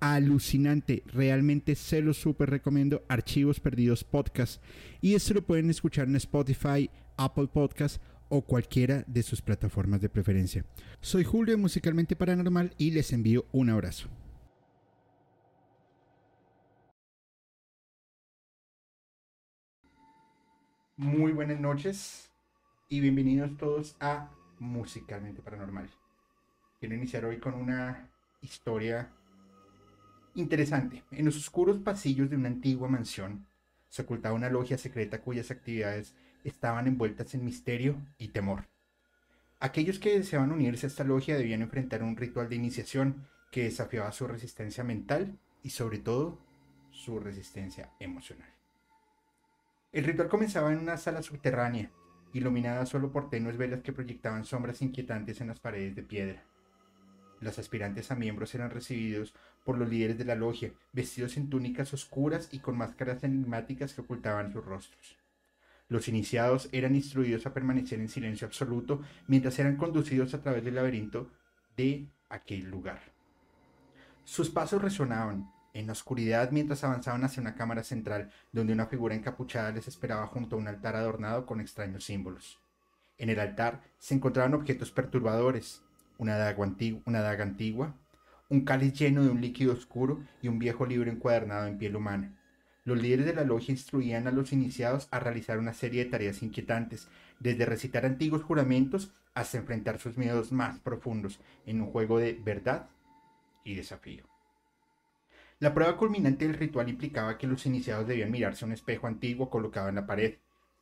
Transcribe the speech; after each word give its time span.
alucinante. 0.00 1.02
Realmente 1.06 1.74
se 1.74 2.02
lo 2.02 2.14
súper 2.14 2.50
recomiendo. 2.50 3.04
Archivos 3.08 3.60
Perdidos 3.60 4.04
Podcast. 4.04 4.62
Y 5.00 5.14
esto 5.14 5.34
lo 5.34 5.42
pueden 5.42 5.70
escuchar 5.70 6.08
en 6.08 6.16
Spotify, 6.16 6.90
Apple 7.16 7.48
Podcast 7.48 8.02
o 8.28 8.42
cualquiera 8.42 9.04
de 9.06 9.22
sus 9.22 9.42
plataformas 9.42 10.00
de 10.00 10.08
preferencia. 10.08 10.64
Soy 11.00 11.24
Julio 11.24 11.56
Musicalmente 11.58 12.16
Paranormal 12.16 12.74
y 12.76 12.90
les 12.90 13.12
envío 13.12 13.46
un 13.52 13.70
abrazo. 13.70 14.08
Muy 20.96 21.32
buenas 21.32 21.60
noches 21.60 22.30
y 22.88 23.00
bienvenidos 23.00 23.56
todos 23.58 23.96
a 24.00 24.30
Musicalmente 24.58 25.42
Paranormal. 25.42 25.90
Quiero 26.80 26.94
iniciar 26.94 27.26
hoy 27.26 27.38
con 27.38 27.52
una 27.54 28.10
historia 28.40 29.12
Interesante. 30.36 31.02
En 31.12 31.24
los 31.24 31.38
oscuros 31.38 31.78
pasillos 31.78 32.28
de 32.28 32.36
una 32.36 32.48
antigua 32.48 32.88
mansión 32.88 33.46
se 33.88 34.02
ocultaba 34.02 34.34
una 34.34 34.50
logia 34.50 34.76
secreta 34.76 35.22
cuyas 35.22 35.50
actividades 35.50 36.14
estaban 36.44 36.86
envueltas 36.86 37.34
en 37.34 37.42
misterio 37.42 37.96
y 38.18 38.28
temor. 38.28 38.68
Aquellos 39.60 39.98
que 39.98 40.18
deseaban 40.18 40.52
unirse 40.52 40.84
a 40.84 40.88
esta 40.90 41.04
logia 41.04 41.38
debían 41.38 41.62
enfrentar 41.62 42.02
un 42.02 42.18
ritual 42.18 42.50
de 42.50 42.56
iniciación 42.56 43.26
que 43.50 43.64
desafiaba 43.64 44.12
su 44.12 44.26
resistencia 44.26 44.84
mental 44.84 45.38
y 45.62 45.70
sobre 45.70 45.98
todo 46.00 46.38
su 46.90 47.18
resistencia 47.18 47.90
emocional. 47.98 48.52
El 49.90 50.04
ritual 50.04 50.28
comenzaba 50.28 50.70
en 50.70 50.80
una 50.80 50.98
sala 50.98 51.22
subterránea, 51.22 51.90
iluminada 52.34 52.84
solo 52.84 53.10
por 53.10 53.30
tenues 53.30 53.56
velas 53.56 53.80
que 53.80 53.94
proyectaban 53.94 54.44
sombras 54.44 54.82
inquietantes 54.82 55.40
en 55.40 55.48
las 55.48 55.60
paredes 55.60 55.96
de 55.96 56.02
piedra. 56.02 56.44
Los 57.40 57.58
aspirantes 57.58 58.10
a 58.10 58.14
miembros 58.14 58.54
eran 58.54 58.70
recibidos 58.70 59.34
por 59.64 59.78
los 59.78 59.88
líderes 59.88 60.18
de 60.18 60.24
la 60.24 60.34
logia, 60.34 60.72
vestidos 60.92 61.36
en 61.36 61.50
túnicas 61.50 61.92
oscuras 61.92 62.48
y 62.52 62.60
con 62.60 62.78
máscaras 62.78 63.22
enigmáticas 63.24 63.92
que 63.92 64.00
ocultaban 64.00 64.52
sus 64.52 64.64
rostros. 64.64 65.16
Los 65.88 66.08
iniciados 66.08 66.68
eran 66.72 66.96
instruidos 66.96 67.46
a 67.46 67.52
permanecer 67.52 68.00
en 68.00 68.08
silencio 68.08 68.46
absoluto 68.46 69.02
mientras 69.28 69.58
eran 69.58 69.76
conducidos 69.76 70.34
a 70.34 70.42
través 70.42 70.64
del 70.64 70.74
laberinto 70.74 71.30
de 71.76 72.08
aquel 72.28 72.70
lugar. 72.70 73.00
Sus 74.24 74.50
pasos 74.50 74.82
resonaban 74.82 75.48
en 75.74 75.86
la 75.86 75.92
oscuridad 75.92 76.50
mientras 76.50 76.82
avanzaban 76.82 77.22
hacia 77.24 77.40
una 77.40 77.54
cámara 77.54 77.84
central 77.84 78.30
donde 78.50 78.72
una 78.72 78.86
figura 78.86 79.14
encapuchada 79.14 79.70
les 79.70 79.86
esperaba 79.86 80.26
junto 80.26 80.56
a 80.56 80.58
un 80.58 80.68
altar 80.68 80.96
adornado 80.96 81.46
con 81.46 81.60
extraños 81.60 82.04
símbolos. 82.04 82.58
En 83.18 83.30
el 83.30 83.38
altar 83.38 83.82
se 83.98 84.14
encontraban 84.14 84.54
objetos 84.54 84.90
perturbadores, 84.90 85.82
una 86.18 86.36
daga, 86.36 87.42
antigua, 87.42 87.94
un 88.48 88.64
cáliz 88.64 88.92
lleno 88.94 89.22
de 89.24 89.30
un 89.30 89.40
líquido 89.40 89.72
oscuro 89.72 90.22
y 90.42 90.48
un 90.48 90.58
viejo 90.58 90.86
libro 90.86 91.10
encuadernado 91.10 91.66
en 91.66 91.78
piel 91.78 91.96
humana. 91.96 92.36
Los 92.84 93.02
líderes 93.02 93.26
de 93.26 93.34
la 93.34 93.44
logia 93.44 93.72
instruían 93.72 94.28
a 94.28 94.30
los 94.30 94.52
iniciados 94.52 95.08
a 95.10 95.18
realizar 95.18 95.58
una 95.58 95.74
serie 95.74 96.04
de 96.04 96.10
tareas 96.10 96.42
inquietantes, 96.42 97.08
desde 97.40 97.66
recitar 97.66 98.06
antiguos 98.06 98.44
juramentos 98.44 99.12
hasta 99.34 99.58
enfrentar 99.58 99.98
sus 99.98 100.16
miedos 100.16 100.52
más 100.52 100.78
profundos 100.78 101.40
en 101.66 101.80
un 101.80 101.90
juego 101.90 102.18
de 102.18 102.34
verdad 102.34 102.88
y 103.64 103.74
desafío. 103.74 104.24
La 105.58 105.72
prueba 105.72 105.96
culminante 105.96 106.46
del 106.46 106.56
ritual 106.56 106.88
implicaba 106.88 107.38
que 107.38 107.46
los 107.46 107.64
iniciados 107.66 108.06
debían 108.06 108.30
mirarse 108.30 108.64
a 108.64 108.68
un 108.68 108.72
espejo 108.72 109.06
antiguo 109.06 109.48
colocado 109.48 109.88
en 109.88 109.94
la 109.94 110.06
pared. 110.06 110.36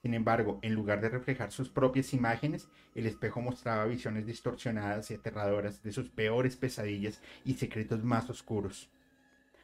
Sin 0.05 0.13
embargo, 0.13 0.59
en 0.61 0.75
lugar 0.75 1.01
de 1.01 1.09
reflejar 1.09 1.51
sus 1.51 1.71
propias 1.71 2.13
imágenes, 2.13 2.69
el 2.95 3.07
espejo 3.07 3.41
mostraba 3.41 3.87
visiones 3.87 4.27
distorsionadas 4.27 5.11
y 5.11 5.15
aterradoras 5.15 5.83
de 5.83 5.93
sus 5.93 6.11
peores 6.11 6.57
pesadillas 6.57 7.23
y 7.43 7.55
secretos 7.55 8.05
más 8.05 8.29
oscuros. 8.29 8.91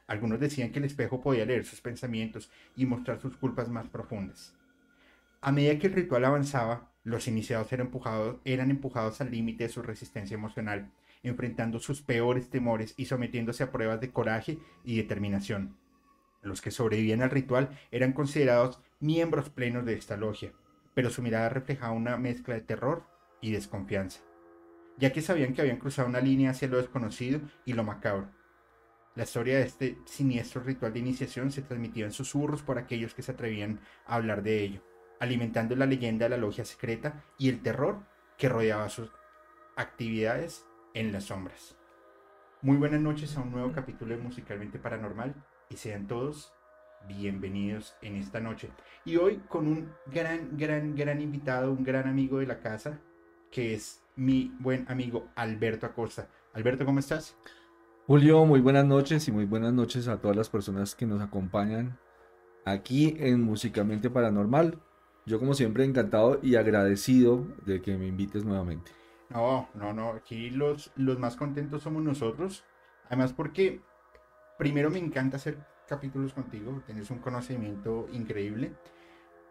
Algunos 0.06 0.40
decían 0.40 0.72
que 0.72 0.78
el 0.78 0.86
espejo 0.86 1.20
podía 1.20 1.44
leer 1.44 1.66
sus 1.66 1.82
pensamientos 1.82 2.50
y 2.74 2.86
mostrar 2.86 3.20
sus 3.20 3.36
culpas 3.36 3.68
más 3.68 3.86
profundas. 3.88 4.56
A 5.42 5.52
medida 5.52 5.78
que 5.78 5.88
el 5.88 5.92
ritual 5.92 6.24
avanzaba, 6.24 6.90
los 7.04 7.28
iniciados 7.28 7.70
eran 7.74 7.90
empujados, 8.70 9.20
al 9.20 9.30
límite 9.30 9.64
de 9.64 9.70
su 9.70 9.82
resistencia 9.82 10.36
emocional, 10.36 10.90
enfrentando 11.22 11.80
sus 11.80 12.00
peores 12.00 12.48
temores 12.48 12.94
y 12.96 13.04
sometiéndose 13.04 13.62
a 13.62 13.70
pruebas 13.70 14.00
de 14.00 14.10
coraje 14.10 14.58
y 14.84 14.96
determinación. 14.96 15.76
Los 16.40 16.62
que 16.62 16.70
sobrevivían 16.70 17.20
al 17.20 17.28
ritual 17.28 17.78
eran 17.90 18.14
considerados 18.14 18.80
miembros 19.00 19.48
plenos 19.48 19.86
de 19.86 19.94
esta 19.94 20.16
logia, 20.16 20.52
pero 20.94 21.10
su 21.10 21.22
mirada 21.22 21.48
reflejaba 21.48 21.92
una 21.92 22.16
mezcla 22.18 22.54
de 22.54 22.60
terror 22.60 23.04
y 23.40 23.50
desconfianza, 23.50 24.20
ya 24.98 25.12
que 25.12 25.22
sabían 25.22 25.54
que 25.54 25.62
habían 25.62 25.78
cruzado 25.78 26.08
una 26.08 26.20
línea 26.20 26.50
hacia 26.50 26.68
lo 26.68 26.76
desconocido 26.76 27.40
y 27.64 27.72
lo 27.72 27.82
macabro. 27.82 28.28
La 29.16 29.24
historia 29.24 29.56
de 29.56 29.64
este 29.64 29.98
siniestro 30.04 30.62
ritual 30.62 30.92
de 30.92 31.00
iniciación 31.00 31.50
se 31.50 31.62
transmitía 31.62 32.04
en 32.04 32.12
susurros 32.12 32.62
por 32.62 32.78
aquellos 32.78 33.14
que 33.14 33.22
se 33.22 33.32
atrevían 33.32 33.80
a 34.06 34.16
hablar 34.16 34.42
de 34.42 34.62
ello, 34.62 34.82
alimentando 35.18 35.74
la 35.74 35.86
leyenda 35.86 36.26
de 36.26 36.30
la 36.30 36.36
logia 36.36 36.64
secreta 36.64 37.24
y 37.38 37.48
el 37.48 37.62
terror 37.62 38.04
que 38.36 38.48
rodeaba 38.48 38.88
sus 38.88 39.10
actividades 39.76 40.66
en 40.94 41.12
las 41.12 41.24
sombras. 41.24 41.76
Muy 42.62 42.76
buenas 42.76 43.00
noches 43.00 43.36
a 43.36 43.40
un 43.40 43.52
nuevo 43.52 43.72
capítulo 43.72 44.14
de 44.14 44.22
Musicalmente 44.22 44.78
Paranormal 44.78 45.34
y 45.70 45.76
sean 45.76 46.06
todos 46.06 46.52
bienvenidos 47.06 47.96
en 48.02 48.16
esta 48.16 48.40
noche. 48.40 48.70
Y 49.04 49.16
hoy 49.16 49.40
con 49.48 49.66
un 49.66 49.92
gran, 50.06 50.56
gran, 50.56 50.94
gran 50.94 51.20
invitado, 51.20 51.72
un 51.72 51.84
gran 51.84 52.08
amigo 52.08 52.38
de 52.38 52.46
la 52.46 52.60
casa, 52.60 53.00
que 53.50 53.74
es 53.74 54.02
mi 54.16 54.54
buen 54.58 54.86
amigo 54.88 55.28
Alberto 55.34 55.86
Acosta. 55.86 56.28
Alberto, 56.52 56.84
¿cómo 56.84 56.98
estás? 56.98 57.36
Julio, 58.06 58.44
muy 58.44 58.60
buenas 58.60 58.84
noches 58.84 59.28
y 59.28 59.32
muy 59.32 59.44
buenas 59.44 59.72
noches 59.72 60.08
a 60.08 60.20
todas 60.20 60.36
las 60.36 60.50
personas 60.50 60.94
que 60.94 61.06
nos 61.06 61.20
acompañan 61.20 61.98
aquí 62.64 63.16
en 63.18 63.42
Musicalmente 63.42 64.10
Paranormal. 64.10 64.78
Yo 65.26 65.38
como 65.38 65.54
siempre 65.54 65.84
encantado 65.84 66.40
y 66.42 66.56
agradecido 66.56 67.46
de 67.64 67.80
que 67.80 67.96
me 67.96 68.06
invites 68.06 68.44
nuevamente. 68.44 68.90
No, 69.28 69.68
no, 69.74 69.92
no, 69.92 70.10
aquí 70.10 70.50
los, 70.50 70.90
los 70.96 71.18
más 71.18 71.36
contentos 71.36 71.82
somos 71.82 72.02
nosotros. 72.02 72.64
Además 73.06 73.32
porque 73.32 73.80
primero 74.58 74.90
me 74.90 74.98
encanta 74.98 75.36
hacer 75.36 75.58
capítulos 75.90 76.32
contigo, 76.32 76.80
tienes 76.86 77.10
un 77.10 77.18
conocimiento 77.18 78.08
increíble. 78.12 78.72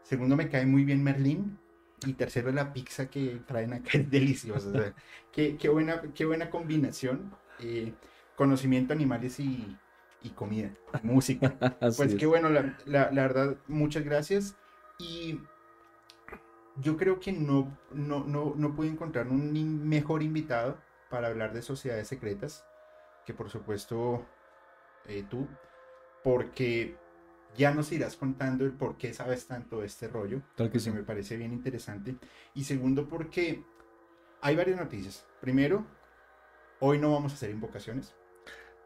Segundo, 0.03 0.37
me 0.37 0.47
cae 0.47 0.65
muy 0.65 0.85
bien 0.85 1.03
Merlín. 1.03 1.59
Y 2.05 2.13
tercero, 2.13 2.49
la 2.53 2.71
pizza 2.71 3.09
que 3.09 3.41
traen 3.45 3.73
acá 3.73 3.89
es 3.93 4.09
deliciosa. 4.09 4.95
qué, 5.33 5.69
buena, 5.69 6.01
qué 6.15 6.25
buena 6.25 6.49
combinación. 6.49 7.35
Eh, 7.59 7.93
conocimiento, 8.37 8.93
animales 8.93 9.37
y, 9.41 9.77
comida, 10.33 10.71
música. 11.03 11.57
pues 11.97 12.15
qué 12.15 12.25
bueno, 12.25 12.49
la, 12.85 13.09
verdad, 13.11 13.57
muchas 13.67 14.05
gracias. 14.05 14.55
Y 14.97 15.41
yo 16.77 16.95
creo 16.95 17.19
que 17.19 17.33
no, 17.33 17.77
no, 17.91 18.23
no, 18.23 18.53
no 18.55 18.75
pude 18.75 18.87
encontrar 18.87 19.27
un 19.27 19.89
mejor 19.89 20.23
invitado 20.23 20.77
para 21.09 21.27
hablar 21.27 21.51
de 21.51 21.61
sociedades 21.61 22.07
secretas, 22.07 22.65
que 23.25 23.33
por 23.33 23.49
supuesto 23.49 24.25
eh, 25.05 25.25
tú 25.29 25.45
porque 26.29 26.95
ya 27.57 27.73
nos 27.73 27.91
irás 27.91 28.15
contando 28.15 28.63
el 28.63 28.71
por 28.71 28.97
qué 28.97 29.15
sabes 29.15 29.47
tanto 29.47 29.79
de 29.79 29.87
este 29.87 30.07
rollo, 30.07 30.43
Tal 30.55 30.69
que, 30.69 30.79
me 30.91 31.01
parece 31.01 31.37
bien 31.37 31.51
interesante. 31.51 32.17
Y 32.53 32.65
segundo, 32.65 33.09
porque 33.09 33.63
hay 34.39 34.55
varias 34.55 34.79
noticias. 34.79 35.25
Primero, 35.41 35.87
hoy 36.81 36.99
no 36.99 37.11
vamos 37.11 37.31
a 37.31 37.35
hacer 37.35 37.49
invocaciones. 37.49 38.13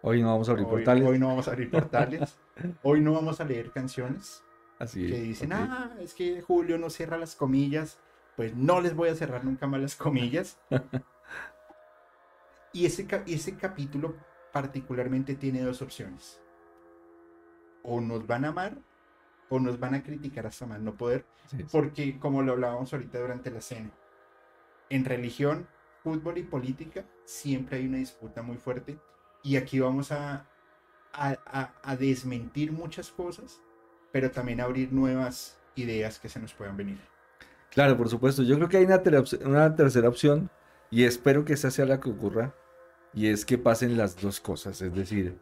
Hoy 0.03 0.21
no 0.21 0.29
vamos 0.29 0.47
a 0.47 0.53
abrir 0.53 0.67
portales. 0.67 1.05
Hoy 1.05 1.19
no 1.19 1.27
vamos 1.27 1.49
a 1.49 1.51
abrir 1.51 1.69
portales. 1.71 2.37
hoy 2.81 3.01
no 3.01 3.11
vamos 3.11 3.41
a 3.41 3.43
leer 3.43 3.71
canciones. 3.71 4.41
Así 4.79 5.05
que 5.05 5.19
dicen, 5.19 5.51
ah, 5.51 5.97
es 5.99 6.13
que 6.13 6.41
Julio 6.41 6.77
no 6.77 6.89
cierra 6.89 7.17
las 7.17 7.35
comillas. 7.35 7.99
Pues 8.37 8.55
no 8.55 8.79
les 8.79 8.95
voy 8.95 9.09
a 9.09 9.15
cerrar 9.15 9.43
nunca 9.43 9.67
más 9.67 9.81
las 9.81 9.97
comillas. 9.97 10.57
y 12.71 12.85
ese, 12.85 13.05
ese 13.27 13.57
capítulo 13.57 14.15
particularmente 14.53 15.35
tiene 15.35 15.61
dos 15.61 15.81
opciones 15.81 16.39
o 17.83 18.01
nos 18.01 18.25
van 18.25 18.45
a 18.45 18.49
amar 18.49 18.77
o 19.49 19.59
nos 19.59 19.79
van 19.79 19.93
a 19.93 20.03
criticar 20.03 20.47
hasta 20.47 20.65
más 20.65 20.79
no 20.79 20.95
poder. 20.95 21.25
Porque, 21.71 22.17
como 22.17 22.41
lo 22.41 22.53
hablábamos 22.53 22.91
ahorita 22.93 23.19
durante 23.19 23.51
la 23.51 23.61
cena, 23.61 23.91
en 24.89 25.05
religión, 25.05 25.67
fútbol 26.03 26.37
y 26.37 26.43
política 26.43 27.05
siempre 27.25 27.77
hay 27.77 27.87
una 27.87 27.97
disputa 27.97 28.41
muy 28.41 28.57
fuerte. 28.57 28.97
Y 29.43 29.57
aquí 29.57 29.79
vamos 29.79 30.11
a, 30.11 30.47
a, 31.13 31.95
desmentir 31.97 32.71
muchas 32.71 33.11
cosas, 33.11 33.61
pero 34.11 34.31
también 34.31 34.61
abrir 34.61 34.91
nuevas 34.91 35.59
ideas 35.75 36.17
que 36.19 36.29
se 36.29 36.39
nos 36.39 36.53
puedan 36.53 36.77
venir. 36.77 36.97
Claro, 37.69 37.97
por 37.97 38.09
supuesto. 38.09 38.43
Yo 38.43 38.55
creo 38.55 38.69
que 38.69 38.77
hay 38.77 38.85
una, 38.85 39.01
una 39.45 39.75
tercera 39.75 40.07
opción 40.07 40.49
y 40.89 41.03
espero 41.03 41.45
que 41.45 41.53
esa 41.53 41.71
sea 41.71 41.85
la 41.85 41.99
que 41.99 42.09
ocurra 42.09 42.55
y 43.13 43.27
es 43.27 43.45
que 43.45 43.57
pasen 43.57 43.97
las 43.97 44.19
dos 44.19 44.39
cosas, 44.39 44.81
es 44.81 44.93
decir, 44.93 45.37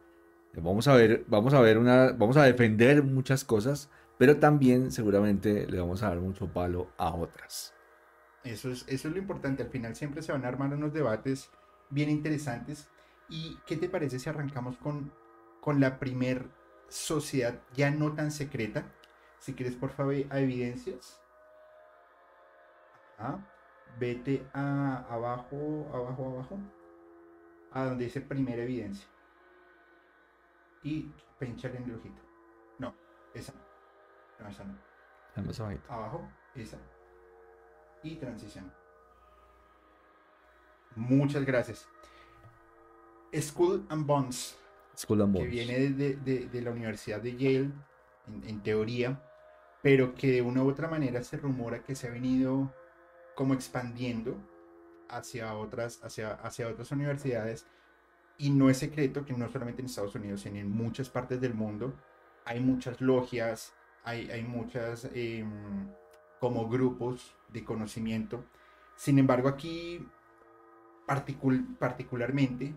vamos 0.60 0.88
a 0.88 0.94
ver, 0.94 1.24
vamos 1.28 1.54
a 1.54 1.60
ver 1.60 1.78
una, 1.78 2.12
vamos 2.12 2.36
a 2.36 2.44
defender 2.44 3.02
muchas 3.02 3.44
cosas, 3.44 3.88
pero 4.18 4.38
también 4.38 4.92
seguramente 4.92 5.66
le 5.66 5.80
vamos 5.80 6.02
a 6.02 6.08
dar 6.08 6.20
mucho 6.20 6.52
palo 6.52 6.90
a 6.98 7.14
otras. 7.14 7.74
Eso 8.44 8.70
es, 8.70 8.84
eso 8.88 9.08
es 9.08 9.14
lo 9.14 9.20
importante, 9.20 9.62
al 9.62 9.70
final 9.70 9.94
siempre 9.94 10.22
se 10.22 10.32
van 10.32 10.44
a 10.44 10.48
armar 10.48 10.74
unos 10.74 10.92
debates 10.92 11.50
bien 11.90 12.10
interesantes. 12.10 12.88
¿Y 13.28 13.58
qué 13.66 13.76
te 13.76 13.88
parece 13.88 14.18
si 14.18 14.28
arrancamos 14.28 14.76
con, 14.76 15.12
con 15.60 15.80
la 15.80 15.98
primer 15.98 16.50
sociedad 16.88 17.60
ya 17.74 17.90
no 17.90 18.12
tan 18.12 18.30
secreta? 18.30 18.84
Si 19.38 19.54
quieres, 19.54 19.74
por 19.74 19.90
favor, 19.90 20.14
a 20.30 20.40
evidencias. 20.40 21.20
Vete 23.98 24.46
a 24.52 25.06
abajo, 25.08 25.88
abajo, 25.92 26.26
abajo. 26.26 26.58
A 27.72 27.84
donde 27.84 28.04
dice 28.04 28.20
primera 28.20 28.62
evidencia. 28.62 29.06
Y 30.82 31.10
pinchale 31.38 31.78
en 31.78 31.84
el 31.84 31.94
ojito. 31.94 32.22
No, 32.78 32.94
esa 33.34 33.52
no. 33.52 34.48
esa 34.48 34.64
no. 34.64 34.78
Abajo, 35.88 36.28
esa. 36.54 36.78
Y 38.02 38.16
transición. 38.16 38.72
Muchas 40.96 41.44
gracias. 41.44 41.88
School 43.40 43.86
and 43.88 44.06
Bonds. 44.06 44.58
School 44.96 45.22
and 45.22 45.32
Bonds. 45.32 45.48
Que 45.48 45.50
viene 45.50 45.90
de, 45.90 46.62
la 46.62 46.70
Universidad 46.70 47.20
de 47.20 47.36
Yale, 47.36 47.70
en, 48.44 48.62
teoría, 48.62 49.22
pero 49.82 50.14
que 50.14 50.32
de 50.32 50.42
una 50.42 50.62
u 50.62 50.68
otra 50.68 50.88
manera 50.88 51.22
se 51.22 51.36
rumora 51.38 51.82
que 51.82 51.94
se 51.94 52.08
ha 52.08 52.10
venido 52.10 52.72
como 53.34 53.54
expandiendo 53.54 54.36
hacia 55.08 55.54
otras, 55.54 56.02
hacia, 56.04 56.34
hacia 56.34 56.68
otras 56.68 56.90
universidades. 56.92 57.66
Y 58.38 58.50
no 58.50 58.70
es 58.70 58.78
secreto 58.78 59.24
que 59.24 59.34
no 59.34 59.48
solamente 59.50 59.82
en 59.82 59.86
Estados 59.86 60.14
Unidos, 60.14 60.40
sino 60.40 60.58
en 60.58 60.70
muchas 60.70 61.08
partes 61.08 61.40
del 61.40 61.54
mundo 61.54 61.94
hay 62.44 62.60
muchas 62.60 63.00
logias, 63.00 63.72
hay, 64.04 64.30
hay 64.30 64.42
muchas 64.42 65.08
em, 65.14 65.88
como 66.40 66.68
grupos 66.68 67.36
de 67.48 67.64
conocimiento. 67.64 68.44
Sin 68.96 69.18
embargo, 69.18 69.48
aquí 69.48 70.06
particularmente, 71.78 72.74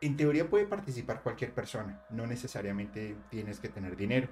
en 0.00 0.16
teoría 0.16 0.48
puede 0.48 0.66
participar 0.66 1.22
cualquier 1.22 1.52
persona, 1.52 2.04
no 2.10 2.26
necesariamente 2.26 3.16
tienes 3.30 3.60
que 3.60 3.68
tener 3.68 3.96
dinero, 3.96 4.28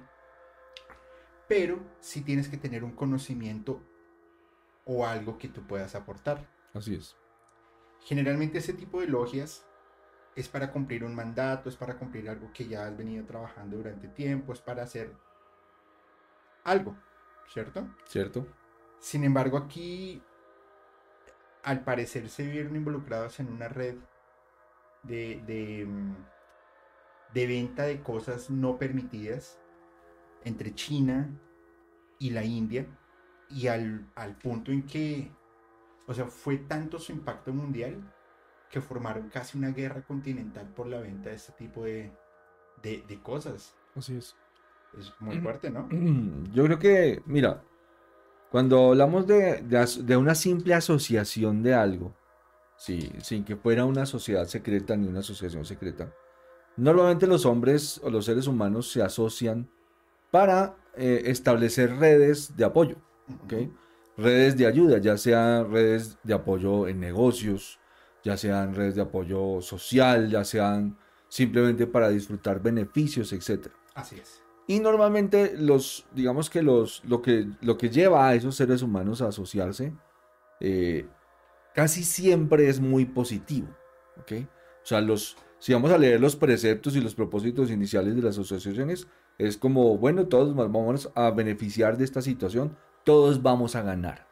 pero 1.47 1.79
sí 1.99 2.21
tienes 2.21 2.47
que 2.49 2.57
tener 2.57 2.83
un 2.83 2.91
conocimiento 2.91 3.81
o 4.85 5.05
algo 5.05 5.37
que 5.37 5.49
tú 5.49 5.67
puedas 5.67 5.93
aportar. 5.95 6.49
Así 6.73 6.95
es. 6.95 7.15
Generalmente 8.07 8.59
ese 8.59 8.71
tipo 8.71 9.01
de 9.01 9.07
logias 9.07 9.65
es 10.33 10.47
para 10.47 10.71
cumplir 10.71 11.03
un 11.03 11.13
mandato, 11.13 11.67
es 11.67 11.75
para 11.75 11.97
cumplir 11.97 12.29
algo 12.29 12.49
que 12.53 12.65
ya 12.65 12.85
has 12.85 12.95
venido 12.95 13.25
trabajando 13.25 13.75
durante 13.75 14.07
tiempo, 14.07 14.53
es 14.53 14.61
para 14.61 14.83
hacer 14.83 15.13
algo, 16.63 16.95
¿cierto? 17.51 17.85
Cierto. 18.05 18.47
Sin 19.01 19.25
embargo, 19.25 19.57
aquí 19.57 20.23
al 21.63 21.83
parecer 21.83 22.29
se 22.29 22.49
vieron 22.49 22.77
involucrados 22.77 23.41
en 23.41 23.49
una 23.49 23.67
red 23.67 23.95
de, 25.03 25.43
de, 25.45 25.85
mm, 25.85 26.15
de 27.33 27.45
venta 27.47 27.83
de 27.83 28.01
cosas 28.01 28.49
no 28.49 28.77
permitidas 28.77 29.59
entre 30.45 30.73
China 30.73 31.29
y 32.19 32.29
la 32.29 32.45
India 32.45 32.87
y 33.49 33.67
al, 33.67 34.07
punto 34.41 34.71
en 34.71 34.85
que, 34.85 35.29
o 36.07 36.13
sea, 36.13 36.25
fue 36.25 36.57
tanto 36.57 36.99
su 36.99 37.11
impacto 37.11 37.53
mundial 37.53 38.01
que 38.71 38.81
formaron 38.81 39.29
casi 39.29 39.57
una 39.57 39.71
guerra 39.71 40.01
continental 40.01 40.67
por 40.73 40.87
la 40.87 40.99
venta 40.99 41.29
de 41.29 41.35
este 41.35 41.51
tipo 41.53 41.83
de, 41.83 42.11
de, 42.81 43.19
cosas. 43.21 43.75
Así 43.95 44.17
es. 44.17 44.35
Es 44.97 45.13
muy 45.19 45.39
fuerte, 45.39 45.69
¿no? 45.69 45.87
Yo 46.53 46.63
creo 46.63 46.79
que, 46.79 47.21
mira, 47.25 47.61
cuando 48.49 48.89
hablamos 48.89 49.27
de, 49.27 49.61
de, 49.61 50.17
una 50.17 50.33
simple 50.33 50.73
asociación 50.73 51.61
de 51.61 51.73
algo, 51.73 52.15
sí, 52.77 53.11
sin 53.21 53.43
que 53.43 53.57
fuera 53.57 53.85
una 53.85 54.05
sociedad 54.05 54.45
secreta 54.47 54.95
ni 54.95 55.07
una 55.07 55.19
asociación 55.19 55.65
secreta, 55.65 56.13
normalmente 56.77 57.27
los 57.27 57.45
hombres 57.45 57.99
o 58.03 58.09
los 58.09 58.25
seres 58.25 58.47
humanos 58.47 58.89
se 58.91 59.01
asocian 59.01 59.69
para 60.31 60.75
eh, 60.95 61.23
establecer 61.25 61.97
redes 61.97 62.55
de 62.55 62.63
apoyo, 62.63 62.95
¿okay? 63.43 63.71
Redes 64.17 64.57
de 64.57 64.65
ayuda, 64.65 64.97
ya 64.97 65.17
sean 65.17 65.71
redes 65.71 66.17
de 66.23 66.33
apoyo 66.33 66.87
en 66.87 66.99
negocios, 66.99 67.79
ya 68.23 68.35
sean 68.35 68.75
redes 68.75 68.95
de 68.95 69.01
apoyo 69.01 69.61
social, 69.61 70.29
ya 70.29 70.43
sean 70.43 70.97
simplemente 71.29 71.87
para 71.87 72.09
disfrutar 72.09 72.61
beneficios, 72.61 73.31
etc. 73.33 73.67
Así 73.93 74.17
es. 74.19 74.41
Y 74.67 74.79
normalmente 74.79 75.55
los, 75.57 76.05
digamos 76.13 76.49
que 76.49 76.61
los, 76.61 77.03
lo 77.05 77.21
que, 77.21 77.47
lo 77.61 77.77
que 77.77 77.89
lleva 77.89 78.27
a 78.27 78.35
esos 78.35 78.55
seres 78.55 78.81
humanos 78.81 79.21
a 79.21 79.29
asociarse, 79.29 79.93
eh, 80.59 81.07
casi 81.73 82.03
siempre 82.03 82.67
es 82.67 82.79
muy 82.79 83.05
positivo. 83.05 83.69
¿ok? 84.19 84.33
O 84.83 84.85
sea, 84.85 84.99
los, 84.99 85.37
si 85.59 85.73
vamos 85.73 85.91
a 85.91 85.97
leer 85.97 86.19
los 86.19 86.35
preceptos 86.35 86.95
y 86.95 87.01
los 87.01 87.15
propósitos 87.15 87.71
iniciales 87.71 88.15
de 88.15 88.21
las 88.21 88.37
asociaciones, 88.37 89.07
es 89.37 89.57
como, 89.57 89.97
bueno, 89.97 90.27
todos 90.27 90.55
vamos 90.55 91.11
a 91.15 91.31
beneficiar 91.31 91.97
de 91.97 92.03
esta 92.03 92.21
situación, 92.21 92.75
todos 93.07 93.41
vamos 93.41 93.77
a 93.77 93.83
ganar. 93.83 94.27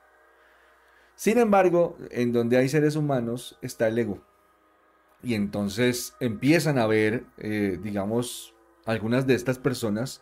Sin 1.15 1.37
embargo, 1.37 1.97
en 2.11 2.33
donde 2.33 2.57
hay 2.57 2.67
seres 2.67 2.97
humanos 2.97 3.57
está 3.61 3.87
el 3.87 3.97
ego. 3.97 4.21
Y 5.23 5.33
entonces 5.33 6.13
empiezan 6.19 6.77
a 6.77 6.85
ver, 6.85 7.23
eh, 7.37 7.79
digamos, 7.81 8.53
algunas 8.83 9.25
de 9.25 9.35
estas 9.35 9.59
personas 9.59 10.21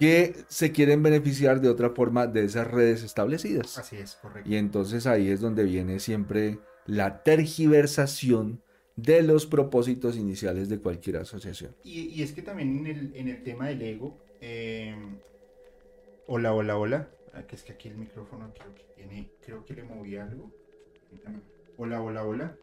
que 0.00 0.34
se 0.48 0.72
quieren 0.72 1.04
beneficiar 1.04 1.60
de 1.60 1.68
otra 1.68 1.90
forma 1.90 2.26
de 2.26 2.46
esas 2.46 2.66
redes 2.66 3.04
establecidas. 3.04 3.78
Así 3.78 3.94
es, 3.94 4.16
correcto. 4.16 4.50
Y 4.50 4.56
entonces 4.56 5.06
ahí 5.06 5.28
es 5.28 5.40
donde 5.40 5.62
viene 5.62 6.00
siempre 6.00 6.58
la 6.86 7.22
tergiversación 7.22 8.62
de 8.96 9.22
los 9.22 9.46
propósitos 9.46 10.16
iniciales 10.16 10.68
de 10.68 10.80
cualquier 10.80 11.18
asociación. 11.18 11.76
Y, 11.84 12.20
es 12.20 12.32
que 12.32 12.42
también 12.42 12.84
en 13.14 13.28
el, 13.28 13.44
tema 13.44 13.68
del 13.68 13.80
ego, 13.80 14.18
em, 14.40 15.18
hola, 16.26 16.52
hola, 16.52 16.76
hola, 16.76 17.08
que 17.44 17.56
es 17.56 17.62
que 17.62 17.72
aquí 17.72 17.88
el 17.88 17.96
micrófono 17.96 18.52
creo 18.54 18.74
que 18.74 18.84
tiene, 18.94 19.30
creo 19.40 19.64
que 19.64 19.74
le 19.74 19.82
moví 19.82 20.16
algo. 20.16 20.50
Hola, 21.76 22.00
hola, 22.00 22.24
hola, 22.24 22.56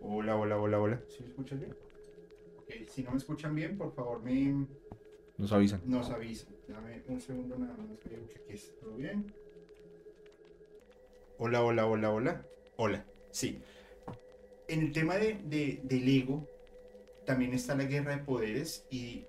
hola, 0.00 0.36
hola, 0.36 0.58
hola, 0.58 0.80
hola, 0.80 1.02
¿sí 1.08 1.22
me 1.22 1.28
escuchan 1.28 1.60
bien? 1.60 1.76
si 2.88 3.02
no 3.02 3.10
me 3.10 3.16
escuchan 3.16 3.54
bien, 3.54 3.76
por 3.76 3.92
favor 3.92 4.22
me... 4.22 4.66
Nos 5.36 5.52
avisan. 5.52 5.80
Nos 5.84 6.10
avisan. 6.10 6.54
Dame 6.68 7.02
un 7.08 7.20
segundo 7.20 7.58
nada 7.58 7.74
más, 7.76 7.98
creo 8.02 8.28
que 8.28 8.38
aquí 8.38 8.52
está 8.52 8.78
todo 8.80 8.96
bien. 8.96 9.32
Hola, 11.38 11.64
hola, 11.64 11.86
hola, 11.86 12.12
hola. 12.12 12.46
Hola, 12.76 13.04
sí. 13.30 13.60
En 14.68 14.80
el 14.80 14.92
tema 14.92 15.16
de, 15.16 15.40
de, 15.44 15.80
del 15.82 16.08
ego, 16.08 16.46
también 17.24 17.54
está 17.54 17.74
la 17.74 17.84
guerra 17.84 18.16
de 18.16 18.22
poderes 18.22 18.86
y 18.90 19.24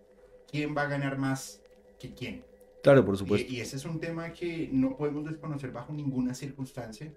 quién 0.50 0.76
va 0.76 0.84
a 0.84 0.88
ganar 0.88 1.18
más 1.18 1.62
que 2.00 2.14
quién. 2.14 2.44
Claro, 2.84 3.06
por 3.06 3.18
supuesto. 3.18 3.52
Y, 3.52 3.62
ese 3.62 3.76
es 3.76 3.86
un 3.86 4.00
tema 4.00 4.34
que 4.34 4.70
no 4.72 4.98
podemos 4.98 5.26
desconocer 5.26 5.72
bajo 5.72 5.94
ninguna 5.94 6.34
circunstancia, 6.34 7.14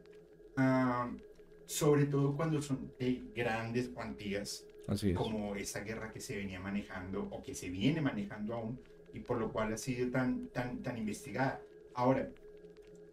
sobre 1.67 2.07
todo 2.07 2.37
cuando 2.37 2.61
son 2.61 2.93
de 2.99 3.23
grandes 3.35 3.89
cuantías, 3.89 4.67
Así 4.87 5.11
es. 5.11 5.17
como 5.17 5.57
esa 5.57 5.81
guerra 5.81 6.13
que 6.13 6.21
se 6.21 6.37
venía 6.37 6.61
manejando 6.61 7.29
o 7.31 7.43
que 7.43 7.55
se 7.55 7.71
viene 7.71 8.01
manejando 8.03 8.55
aún 8.55 8.79
y 9.15 9.21
por 9.21 9.39
lo 9.39 9.53
cual 9.53 9.73
ha 9.73 9.79
sido 9.79 10.11
tan, 10.11 10.49
tan, 10.49 10.83
tan 10.83 10.99
investigada. 10.99 11.63
Ahora, 11.95 12.29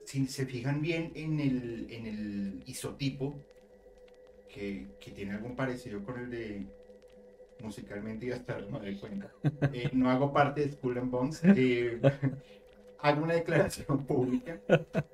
si 0.04 0.28
se 0.28 0.46
fijan 0.46 0.82
bien 0.82 1.12
en 1.16 1.40
el, 1.40 1.88
en 1.90 2.06
el 2.08 2.64
isotipo, 2.66 3.36
que, 4.50 4.88
que 5.00 5.12
tiene 5.12 5.34
algún 5.34 5.56
parecido 5.56 6.04
con 6.04 6.20
el 6.20 6.30
de 6.30 6.66
musicalmente 7.62 8.28
y 8.28 8.32
hasta 8.32 8.60
no 8.62 8.80
doy 8.80 8.96
cuenta. 8.96 9.32
Eh, 9.74 9.90
no 9.94 10.10
hago 10.10 10.34
parte 10.34 10.62
de 10.62 10.72
School 10.72 10.98
and 10.98 11.12
Bones. 11.12 11.42
Eh, 11.44 12.00
hago 13.00 13.24
una 13.24 13.34
declaración 13.34 14.06
pública, 14.06 14.60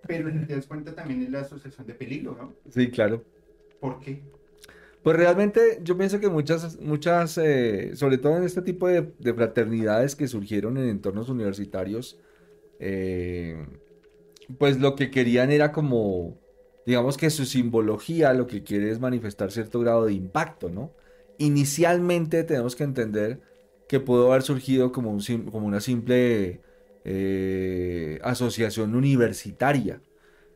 pero 0.08 0.32
si 0.32 0.40
te 0.46 0.56
das 0.56 0.68
cuenta 0.68 0.94
también 0.94 1.24
es 1.24 1.30
la 1.30 1.42
asociación 1.42 1.88
de 1.88 1.94
peligro, 1.94 2.36
¿no? 2.40 2.54
Sí, 2.70 2.90
claro. 2.90 3.24
¿Por 3.80 4.00
qué? 4.00 4.22
Pues 5.04 5.16
realmente 5.16 5.80
yo 5.84 5.98
pienso 5.98 6.20
que 6.20 6.28
muchas, 6.28 6.80
muchas, 6.82 7.38
eh, 7.38 7.96
sobre 7.96 8.18
todo 8.18 8.38
en 8.38 8.44
este 8.44 8.62
tipo 8.62 8.88
de, 8.88 9.04
fraternidades 9.34 10.16
que 10.16 10.28
surgieron 10.28 10.78
en 10.78 10.90
entornos 10.90 11.30
universitarios, 11.30 12.20
eh, 12.80 13.66
pues 14.58 14.80
lo 14.80 14.96
que 14.96 15.10
querían 15.10 15.52
era 15.52 15.72
como, 15.72 16.38
digamos 16.86 17.16
que 17.16 17.30
su 17.30 17.46
simbología 17.46 18.34
lo 18.34 18.48
que 18.48 18.64
quiere 18.64 18.92
es 18.92 19.00
manifestar 19.00 19.52
cierto 19.52 19.80
grado 19.80 20.06
de 20.06 20.14
impacto, 20.14 20.70
¿no? 20.70 20.92
Inicialmente 21.38 22.44
tenemos 22.44 22.76
que 22.76 22.84
entender 22.84 23.40
que 23.88 24.00
pudo 24.00 24.32
haber 24.32 24.44
surgido 24.44 24.92
como, 24.92 25.12
un, 25.12 25.22
como 25.52 25.66
una 25.68 25.80
simple 25.82 26.62
eh, 27.06 28.20
asociación 28.24 28.96
universitaria. 28.96 30.02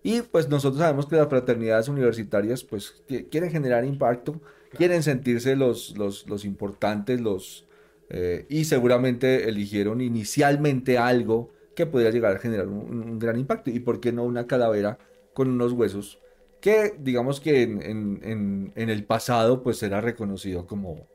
Y 0.04 0.22
pues 0.22 0.50
nosotros 0.50 0.82
sabemos 0.82 1.06
que 1.06 1.16
las 1.16 1.30
fraternidades 1.30 1.88
universitarias 1.88 2.64
pues 2.64 3.04
quieren 3.30 3.52
generar 3.52 3.86
impacto, 3.86 4.42
quieren 4.76 5.04
sentirse 5.04 5.56
los, 5.56 5.96
los, 5.98 6.44
importantes, 6.46 7.22
los, 7.22 7.68
eh, 8.10 8.46
y 8.50 8.66
seguramente 8.66 9.48
eligieron 9.48 10.02
inicialmente 10.02 10.98
algo 10.98 11.52
que 11.76 11.86
podría 11.86 12.10
llegar 12.10 12.36
a 12.36 12.40
generar 12.40 12.68
un, 12.68 13.20
gran 13.20 13.40
impacto. 13.40 13.70
¿Y 13.70 13.80
por 13.80 14.00
qué 14.00 14.12
no 14.12 14.24
una 14.24 14.48
calavera 14.48 14.98
con 15.34 15.50
unos 15.50 15.72
huesos 15.72 16.21
que 16.62 16.96
digamos 17.00 17.40
que 17.40 17.64
en, 17.64 18.72
el 18.76 19.04
pasado 19.04 19.64
pues 19.64 19.82
era 19.84 20.00
reconocido 20.00 20.68
como, 20.68 21.08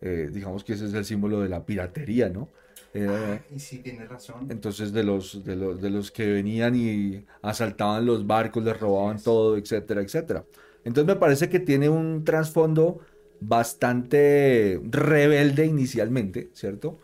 eh, 0.00 0.28
digamos 0.30 0.62
que 0.62 0.74
ese 0.74 0.86
es 0.86 0.94
el 0.94 1.04
símbolo 1.04 1.40
de 1.40 1.48
la 1.48 1.64
piratería, 1.64 2.28
¿no? 2.28 2.48
Eh, 2.94 3.40
y 3.54 3.58
sí, 3.58 3.78
tiene 3.78 4.04
razón. 4.04 4.48
Entonces, 4.50 4.92
de 4.92 5.02
los, 5.02 5.42
de, 5.44 5.56
los, 5.56 5.80
de 5.80 5.88
los 5.88 6.10
que 6.10 6.30
venían 6.30 6.76
y 6.76 7.24
asaltaban 7.40 8.04
los 8.04 8.26
barcos, 8.26 8.62
les 8.62 8.78
robaban 8.78 9.18
todo, 9.18 9.56
etcétera, 9.56 10.02
etcétera. 10.02 10.44
Entonces, 10.84 11.14
me 11.14 11.18
parece 11.18 11.48
que 11.48 11.58
tiene 11.58 11.88
un 11.88 12.22
trasfondo 12.24 13.00
bastante 13.40 14.78
rebelde 14.84 15.64
inicialmente, 15.64 16.50
¿cierto? 16.52 16.98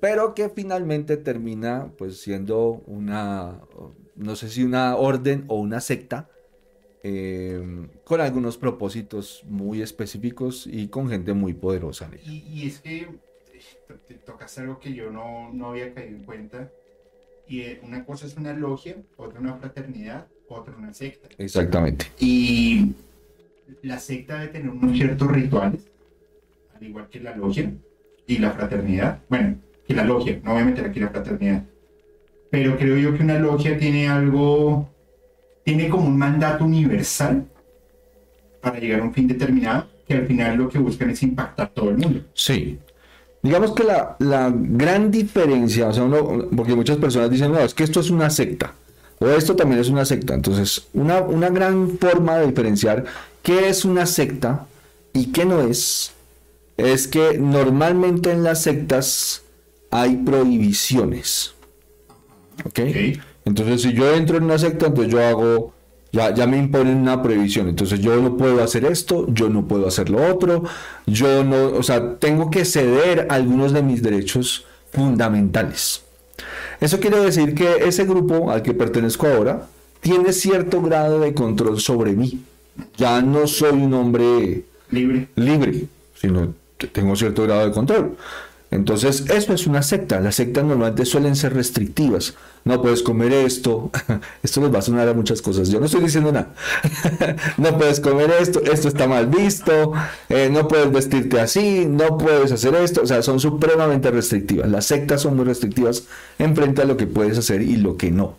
Pero 0.00 0.34
que 0.34 0.48
finalmente 0.48 1.18
termina, 1.18 1.92
pues, 1.98 2.18
siendo 2.22 2.82
una, 2.86 3.60
no 4.16 4.36
sé 4.36 4.48
si 4.48 4.64
una 4.64 4.96
orden 4.96 5.44
o 5.48 5.60
una 5.60 5.80
secta, 5.80 6.30
eh, 7.02 7.88
con 8.04 8.20
algunos 8.20 8.56
propósitos 8.58 9.42
muy 9.48 9.82
específicos 9.82 10.66
y 10.66 10.88
con 10.88 11.08
gente 11.08 11.32
muy 11.32 11.54
poderosa. 11.54 12.10
Y, 12.24 12.44
y 12.48 12.66
es 12.66 12.80
que 12.80 13.08
te 14.06 14.14
tocas 14.14 14.56
algo 14.58 14.78
que 14.78 14.94
yo 14.94 15.10
no, 15.10 15.52
no 15.52 15.70
había 15.70 15.92
caído 15.94 16.16
en 16.16 16.24
cuenta. 16.24 16.70
Y 17.48 17.62
eh, 17.62 17.80
una 17.82 18.04
cosa 18.04 18.26
es 18.26 18.36
una 18.36 18.52
logia, 18.52 18.96
otra 19.16 19.40
una 19.40 19.54
fraternidad, 19.54 20.26
otra 20.48 20.76
una 20.76 20.94
secta. 20.94 21.28
Exactamente. 21.38 22.06
Y 22.20 22.92
la 23.82 23.98
secta 23.98 24.38
debe 24.38 24.52
tener 24.52 24.70
unos 24.70 24.96
ciertos 24.96 25.30
rituales, 25.30 25.82
al 26.74 26.82
igual 26.84 27.08
que 27.08 27.20
la 27.20 27.36
logia 27.36 27.72
y 28.26 28.38
la 28.38 28.52
fraternidad. 28.52 29.20
Bueno, 29.28 29.56
que 29.86 29.94
la 29.94 30.04
logia, 30.04 30.40
no 30.44 30.52
voy 30.52 30.62
a 30.62 30.64
meter 30.64 30.84
aquí 30.84 31.00
la 31.00 31.08
fraternidad. 31.08 31.64
Pero 32.50 32.76
creo 32.76 32.96
yo 32.98 33.16
que 33.16 33.22
una 33.22 33.38
logia 33.38 33.78
tiene 33.78 34.08
algo, 34.08 34.88
tiene 35.64 35.88
como 35.88 36.06
un 36.06 36.18
mandato 36.18 36.64
universal 36.64 37.46
para 38.60 38.78
llegar 38.78 39.00
a 39.00 39.04
un 39.04 39.14
fin 39.14 39.26
determinado, 39.26 39.86
que 40.06 40.14
al 40.14 40.26
final 40.26 40.56
lo 40.56 40.68
que 40.68 40.78
buscan 40.78 41.10
es 41.10 41.22
impactar 41.22 41.70
todo 41.70 41.90
el 41.90 41.98
mundo. 41.98 42.20
Sí, 42.34 42.78
Digamos 43.42 43.72
que 43.72 43.84
la, 43.84 44.16
gran 44.54 45.10
diferencia, 45.10 45.88
o 45.88 45.92
sea, 45.92 46.06
porque 46.54 46.74
muchas 46.74 46.98
personas 46.98 47.30
dicen, 47.30 47.52
no, 47.52 47.58
es 47.60 47.72
que 47.72 47.84
esto 47.84 48.00
es 48.00 48.10
una 48.10 48.28
secta, 48.28 48.74
o 49.18 49.28
esto 49.28 49.56
también 49.56 49.80
es 49.80 49.88
una 49.88 50.04
secta. 50.04 50.34
Entonces, 50.34 50.86
una, 50.92 51.22
una 51.22 51.48
gran 51.48 51.98
forma 51.98 52.38
de 52.38 52.48
diferenciar 52.48 53.04
qué 53.42 53.68
es 53.68 53.86
una 53.86 54.04
secta 54.04 54.66
y 55.14 55.32
qué 55.32 55.46
no 55.46 55.62
es, 55.62 56.12
es 56.76 57.08
que 57.08 57.38
normalmente 57.38 58.30
en 58.30 58.42
las 58.42 58.62
sectas 58.62 59.42
hay 59.90 60.16
prohibiciones. 60.16 61.54
¿Ok? 62.64 62.80
Entonces, 63.44 63.82
si 63.82 63.92
yo 63.92 64.14
entro 64.14 64.36
en 64.36 64.44
una 64.44 64.58
secta, 64.58 64.86
entonces 64.86 65.12
yo 65.12 65.24
hago 65.24 65.72
ya, 66.12 66.34
ya 66.34 66.46
me 66.46 66.58
imponen 66.58 66.98
una 66.98 67.22
prohibición. 67.22 67.68
Entonces 67.68 68.00
yo 68.00 68.20
no 68.20 68.36
puedo 68.36 68.62
hacer 68.62 68.84
esto, 68.84 69.26
yo 69.32 69.48
no 69.48 69.66
puedo 69.66 69.86
hacer 69.86 70.10
lo 70.10 70.26
otro, 70.28 70.64
yo 71.06 71.44
no, 71.44 71.68
o 71.68 71.82
sea, 71.82 72.16
tengo 72.16 72.50
que 72.50 72.64
ceder 72.64 73.26
algunos 73.30 73.72
de 73.72 73.82
mis 73.82 74.02
derechos 74.02 74.66
fundamentales. 74.92 76.02
Eso 76.80 76.98
quiere 76.98 77.18
decir 77.18 77.54
que 77.54 77.84
ese 77.86 78.04
grupo 78.04 78.50
al 78.50 78.62
que 78.62 78.74
pertenezco 78.74 79.26
ahora 79.26 79.68
tiene 80.00 80.32
cierto 80.32 80.80
grado 80.80 81.20
de 81.20 81.34
control 81.34 81.80
sobre 81.80 82.12
mí. 82.12 82.42
Ya 82.96 83.20
no 83.20 83.46
soy 83.46 83.72
un 83.72 83.92
hombre 83.92 84.64
libre, 84.90 85.28
libre 85.36 85.86
sino 86.20 86.54
tengo 86.92 87.16
cierto 87.16 87.44
grado 87.44 87.66
de 87.66 87.72
control. 87.72 88.16
Entonces, 88.70 89.24
eso 89.30 89.52
es 89.52 89.66
una 89.66 89.82
secta. 89.82 90.20
Las 90.20 90.36
sectas 90.36 90.62
normalmente 90.64 91.04
suelen 91.04 91.34
ser 91.34 91.54
restrictivas. 91.54 92.34
No 92.64 92.80
puedes 92.80 93.02
comer 93.02 93.32
esto. 93.32 93.90
Esto 94.44 94.60
les 94.60 94.72
va 94.72 94.78
a 94.78 94.82
sonar 94.82 95.08
a 95.08 95.14
muchas 95.14 95.42
cosas. 95.42 95.70
Yo 95.70 95.80
no 95.80 95.86
estoy 95.86 96.02
diciendo 96.02 96.30
nada. 96.30 96.54
no 97.56 97.76
puedes 97.76 97.98
comer 97.98 98.30
esto. 98.40 98.60
Esto 98.62 98.86
está 98.86 99.08
mal 99.08 99.26
visto. 99.26 99.92
Eh, 100.28 100.50
no 100.52 100.68
puedes 100.68 100.92
vestirte 100.92 101.40
así. 101.40 101.86
No 101.86 102.16
puedes 102.16 102.52
hacer 102.52 102.74
esto. 102.76 103.02
O 103.02 103.06
sea, 103.06 103.22
son 103.22 103.40
supremamente 103.40 104.10
restrictivas. 104.10 104.70
Las 104.70 104.86
sectas 104.86 105.22
son 105.22 105.36
muy 105.36 105.46
restrictivas 105.46 106.04
en 106.38 106.54
frente 106.54 106.82
a 106.82 106.84
lo 106.84 106.96
que 106.96 107.06
puedes 107.06 107.38
hacer 107.38 107.62
y 107.62 107.76
lo 107.76 107.96
que 107.96 108.12
no. 108.12 108.36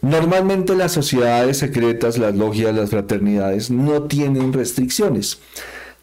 Normalmente 0.00 0.74
las 0.74 0.92
sociedades 0.92 1.58
secretas, 1.58 2.16
las 2.16 2.34
logias, 2.34 2.74
las 2.74 2.88
fraternidades 2.88 3.70
no 3.70 4.04
tienen 4.04 4.54
restricciones 4.54 5.38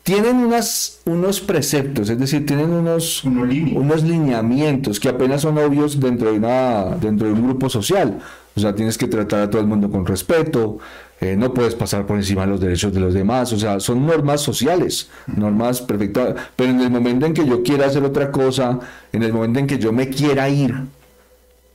tienen 0.07 0.37
unas, 0.37 1.01
unos 1.03 1.41
preceptos, 1.41 2.09
es 2.09 2.17
decir, 2.17 2.45
tienen 2.45 2.69
unos, 2.69 3.25
unos 3.25 4.03
lineamientos 4.03 5.01
que 5.01 5.09
apenas 5.09 5.41
son 5.41 5.57
obvios 5.57 5.99
dentro 5.99 6.31
de, 6.31 6.37
una, 6.37 6.95
dentro 6.95 7.27
de 7.27 7.33
un 7.33 7.43
grupo 7.43 7.69
social. 7.69 8.17
O 8.55 8.59
sea, 8.61 8.73
tienes 8.73 8.97
que 8.97 9.07
tratar 9.07 9.41
a 9.41 9.49
todo 9.49 9.59
el 9.59 9.67
mundo 9.67 9.91
con 9.91 10.05
respeto, 10.05 10.77
eh, 11.19 11.35
no 11.35 11.53
puedes 11.53 11.75
pasar 11.75 12.05
por 12.05 12.15
encima 12.15 12.43
de 12.43 12.47
los 12.47 12.61
derechos 12.61 12.93
de 12.93 13.01
los 13.01 13.13
demás, 13.13 13.51
o 13.51 13.59
sea, 13.59 13.81
son 13.81 14.07
normas 14.07 14.39
sociales, 14.39 15.09
normas 15.35 15.81
perfectas, 15.81 16.35
pero 16.55 16.71
en 16.71 16.79
el 16.79 16.89
momento 16.89 17.25
en 17.25 17.33
que 17.33 17.45
yo 17.45 17.61
quiera 17.61 17.87
hacer 17.87 18.05
otra 18.05 18.31
cosa, 18.31 18.79
en 19.11 19.23
el 19.23 19.33
momento 19.33 19.59
en 19.59 19.67
que 19.67 19.77
yo 19.77 19.91
me 19.91 20.07
quiera 20.07 20.47
ir, 20.47 20.73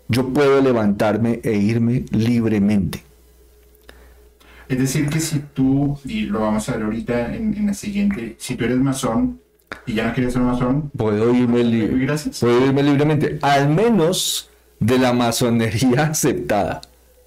yo 0.09 0.29
puedo 0.29 0.63
levantarme 0.63 1.41
e 1.45 1.53
irme 1.53 2.07
libremente. 2.13 3.12
Es 4.73 4.79
decir, 4.79 5.11
que 5.11 5.21
si 5.21 5.39
tú, 5.53 5.99
y 6.07 6.23
lo 6.23 6.41
vamos 6.41 6.67
a 6.67 6.73
ver 6.73 6.85
ahorita 6.85 7.35
en, 7.35 7.67
la 7.67 7.75
siguiente, 7.75 8.37
si 8.39 8.57
tú 8.57 8.65
eres 8.65 8.79
masón 8.79 9.39
y 9.87 9.93
ya 9.93 10.07
no 10.07 10.15
quieres 10.15 10.33
ser 10.33 10.41
masón, 10.41 10.91
puedo 10.97 11.35
irme, 11.35 11.63
puedo 12.41 12.67
irme 12.67 12.83
libremente, 12.83 13.39
al 13.43 13.69
menos 13.69 14.49
de 14.81 14.99
la 14.99 15.13
masonería 15.13 16.05
aceptada. 16.11 16.81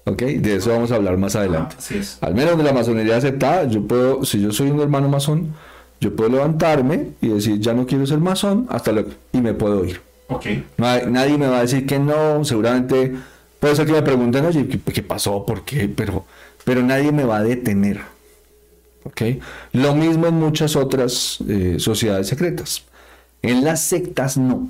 ¿Ok? 0.06 0.22
De 0.22 0.56
eso 0.56 0.70
vamos 0.70 0.90
a 0.90 0.96
hablar 0.96 1.16
más 1.18 1.36
adelante. 1.36 1.76
Al 2.20 2.34
menos 2.34 2.58
de 2.58 2.64
la 2.64 2.72
masonería 2.72 3.16
aceptada, 3.16 3.68
yo 3.68 3.86
puedo, 3.86 4.24
si 4.24 4.40
yo 4.40 4.50
soy 4.50 4.72
un 4.72 4.80
hermano 4.80 5.08
masón, 5.08 5.54
yo 6.00 6.16
puedo 6.16 6.30
levantarme 6.30 7.10
y 7.20 7.28
decir, 7.28 7.60
ya 7.60 7.74
no 7.74 7.86
quiero 7.86 8.06
ser 8.06 8.18
masón, 8.18 8.66
hasta 8.70 8.90
luego, 8.90 9.10
y 9.32 9.40
me 9.40 9.54
puedo 9.54 9.84
ir. 9.84 10.00
Okay. 10.28 10.64
nadie 10.78 11.38
me 11.38 11.46
va 11.46 11.58
a 11.58 11.62
decir 11.62 11.86
que 11.86 12.00
no, 12.00 12.44
seguramente 12.44 13.14
puede 13.60 13.76
ser 13.76 13.86
que 13.86 13.92
me 13.92 14.02
pregunten, 14.02 14.44
oye, 14.46 14.66
¿qué, 14.66 14.80
qué 14.80 15.02
pasó? 15.04 15.46
¿Por 15.46 15.64
qué? 15.64 15.88
Pero 15.88 16.24
pero 16.66 16.82
nadie 16.82 17.12
me 17.12 17.22
va 17.22 17.36
a 17.38 17.44
detener. 17.44 18.00
Lo 19.72 19.94
mismo 19.94 20.26
en 20.26 20.34
muchas 20.34 20.74
otras 20.74 21.38
eh, 21.48 21.76
sociedades 21.78 22.26
secretas. 22.26 22.82
En 23.40 23.62
las 23.62 23.82
sectas 23.82 24.36
no. 24.36 24.68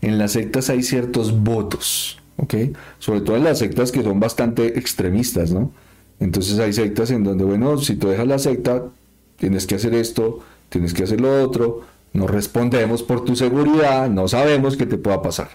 En 0.00 0.16
las 0.16 0.32
sectas 0.32 0.70
hay 0.70 0.82
ciertos 0.82 1.38
votos. 1.38 2.18
Sobre 2.98 3.20
todo 3.20 3.36
en 3.36 3.44
las 3.44 3.58
sectas 3.58 3.92
que 3.92 4.02
son 4.02 4.20
bastante 4.20 4.78
extremistas, 4.78 5.52
¿no? 5.52 5.70
Entonces 6.18 6.58
hay 6.58 6.72
sectas 6.72 7.10
en 7.10 7.24
donde, 7.24 7.44
bueno, 7.44 7.76
si 7.76 7.96
tú 7.96 8.08
dejas 8.08 8.26
la 8.26 8.38
secta, 8.38 8.82
tienes 9.36 9.66
que 9.66 9.74
hacer 9.74 9.92
esto, 9.92 10.40
tienes 10.70 10.94
que 10.94 11.02
hacer 11.02 11.20
lo 11.20 11.44
otro, 11.44 11.82
no 12.14 12.26
respondemos 12.26 13.02
por 13.02 13.22
tu 13.22 13.36
seguridad, 13.36 14.08
no 14.08 14.28
sabemos 14.28 14.78
qué 14.78 14.86
te 14.86 14.96
pueda 14.96 15.20
pasar. 15.20 15.50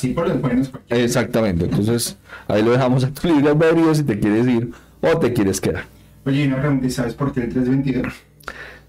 Así 0.00 0.14
por 0.14 0.26
los 0.26 0.40
buenos. 0.40 0.70
Exactamente, 0.88 1.66
entonces 1.66 2.16
ahí 2.48 2.62
lo 2.62 2.70
dejamos 2.70 3.04
a 3.04 3.10
tu 3.10 3.28
libre 3.28 3.50
albedrío 3.50 3.94
si 3.94 4.02
te 4.02 4.18
quieres 4.18 4.46
ir 4.46 4.72
o 5.02 5.18
te 5.18 5.34
quieres 5.34 5.60
quedar. 5.60 5.84
Oye, 6.24 6.48
no 6.48 6.56
pregunté, 6.56 6.88
¿sabes 6.88 7.12
por 7.12 7.34
qué 7.34 7.40
el 7.40 7.50
322? 7.50 8.10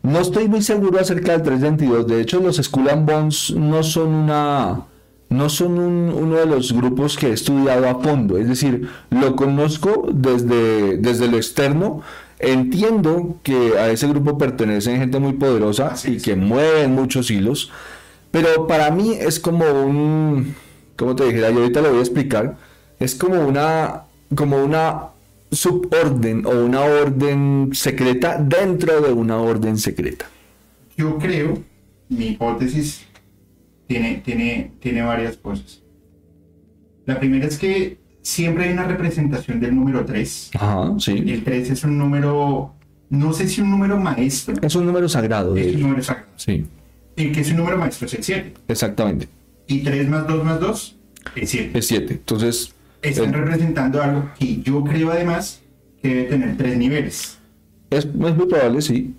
No 0.03 0.19
estoy 0.21 0.47
muy 0.47 0.61
seguro 0.61 1.01
acerca 1.01 1.33
del 1.33 1.41
322. 1.41 2.07
De 2.07 2.21
hecho, 2.21 2.39
los 2.39 2.55
Skull 2.55 2.87
and 2.87 3.05
Bones 3.05 3.51
no 3.51 3.83
son 3.83 4.07
una 4.07 4.85
no 5.27 5.49
son 5.49 5.79
uno 5.79 6.37
de 6.37 6.45
los 6.45 6.71
grupos 6.71 7.17
que 7.17 7.27
he 7.27 7.33
estudiado 7.33 7.89
a 7.89 8.01
fondo. 8.01 8.37
Es 8.37 8.47
decir, 8.47 8.87
lo 9.09 9.35
conozco 9.35 10.07
desde, 10.13 10.95
desde 10.95 11.27
lo 11.27 11.35
externo. 11.35 12.03
Entiendo 12.39 13.35
que 13.43 13.77
a 13.77 13.89
ese 13.89 14.07
grupo 14.07 14.37
pertenecen 14.37 14.97
gente 14.97 15.19
muy 15.19 15.33
poderosa 15.33 15.93
y 16.05 16.17
que 16.17 16.37
mueven 16.37 16.95
muchos 16.95 17.29
hilos. 17.31 17.69
Pero 18.31 18.65
para 18.65 18.91
mí 18.91 19.15
es 19.19 19.41
como 19.41 19.65
un 19.65 20.55
como 21.01 21.15
te 21.15 21.25
dijera, 21.25 21.49
yo 21.49 21.61
ahorita 21.61 21.81
lo 21.81 21.89
voy 21.89 21.97
a 21.97 22.01
explicar, 22.01 22.57
es 22.99 23.15
como 23.15 23.43
una, 23.47 24.03
como 24.35 24.63
una 24.63 25.07
suborden 25.49 26.45
o 26.45 26.51
una 26.51 26.81
orden 26.81 27.71
secreta 27.73 28.37
dentro 28.37 29.01
de 29.01 29.11
una 29.11 29.37
orden 29.37 29.79
secreta. 29.79 30.27
Yo 30.95 31.17
creo, 31.17 31.57
mi 32.07 32.27
hipótesis 32.27 33.03
tiene, 33.87 34.21
tiene, 34.23 34.73
tiene 34.79 35.01
varias 35.01 35.37
cosas. 35.37 35.81
La 37.07 37.19
primera 37.19 37.47
es 37.47 37.57
que 37.57 37.97
siempre 38.21 38.65
hay 38.65 38.73
una 38.73 38.83
representación 38.83 39.59
del 39.59 39.75
número 39.75 40.05
3. 40.05 40.51
Ajá, 40.53 40.93
sí. 40.99 41.13
El 41.13 41.43
3 41.43 41.71
es 41.71 41.83
un 41.83 41.97
número, 41.97 42.75
no 43.09 43.33
sé 43.33 43.47
si 43.47 43.59
un 43.61 43.71
número 43.71 43.97
maestro. 43.97 44.53
Es 44.61 44.75
un 44.75 44.85
número 44.85 45.09
sagrado. 45.09 45.57
Es 45.57 45.73
un 45.73 45.81
número 45.81 46.03
sagrado. 46.03 46.29
Sí. 46.35 46.63
El 47.15 47.31
que 47.31 47.41
es 47.41 47.49
un 47.49 47.57
número 47.57 47.79
maestro 47.79 48.05
es 48.05 48.13
el 48.13 48.23
7. 48.23 48.53
Exactamente. 48.67 49.40
¿Y 49.67 49.79
3 49.83 50.07
más 50.09 50.27
2 50.27 50.43
más 50.43 50.59
2? 50.59 50.95
Es 51.35 51.49
cierto. 51.49 51.77
es 51.77 51.87
7. 51.87 52.13
Entonces, 52.13 52.73
Están 53.01 53.25
el- 53.29 53.33
representando 53.33 54.01
algo 54.01 54.29
que 54.37 54.61
yo 54.61 54.83
creo 54.83 55.11
además 55.11 55.61
que 56.01 56.09
debe 56.09 56.23
tener 56.25 56.57
tres 56.57 56.77
niveles. 56.77 57.37
es, 57.89 58.05
es 58.05 58.13
muy 58.15 58.31
probable, 58.47 58.81
sí. 58.81 59.13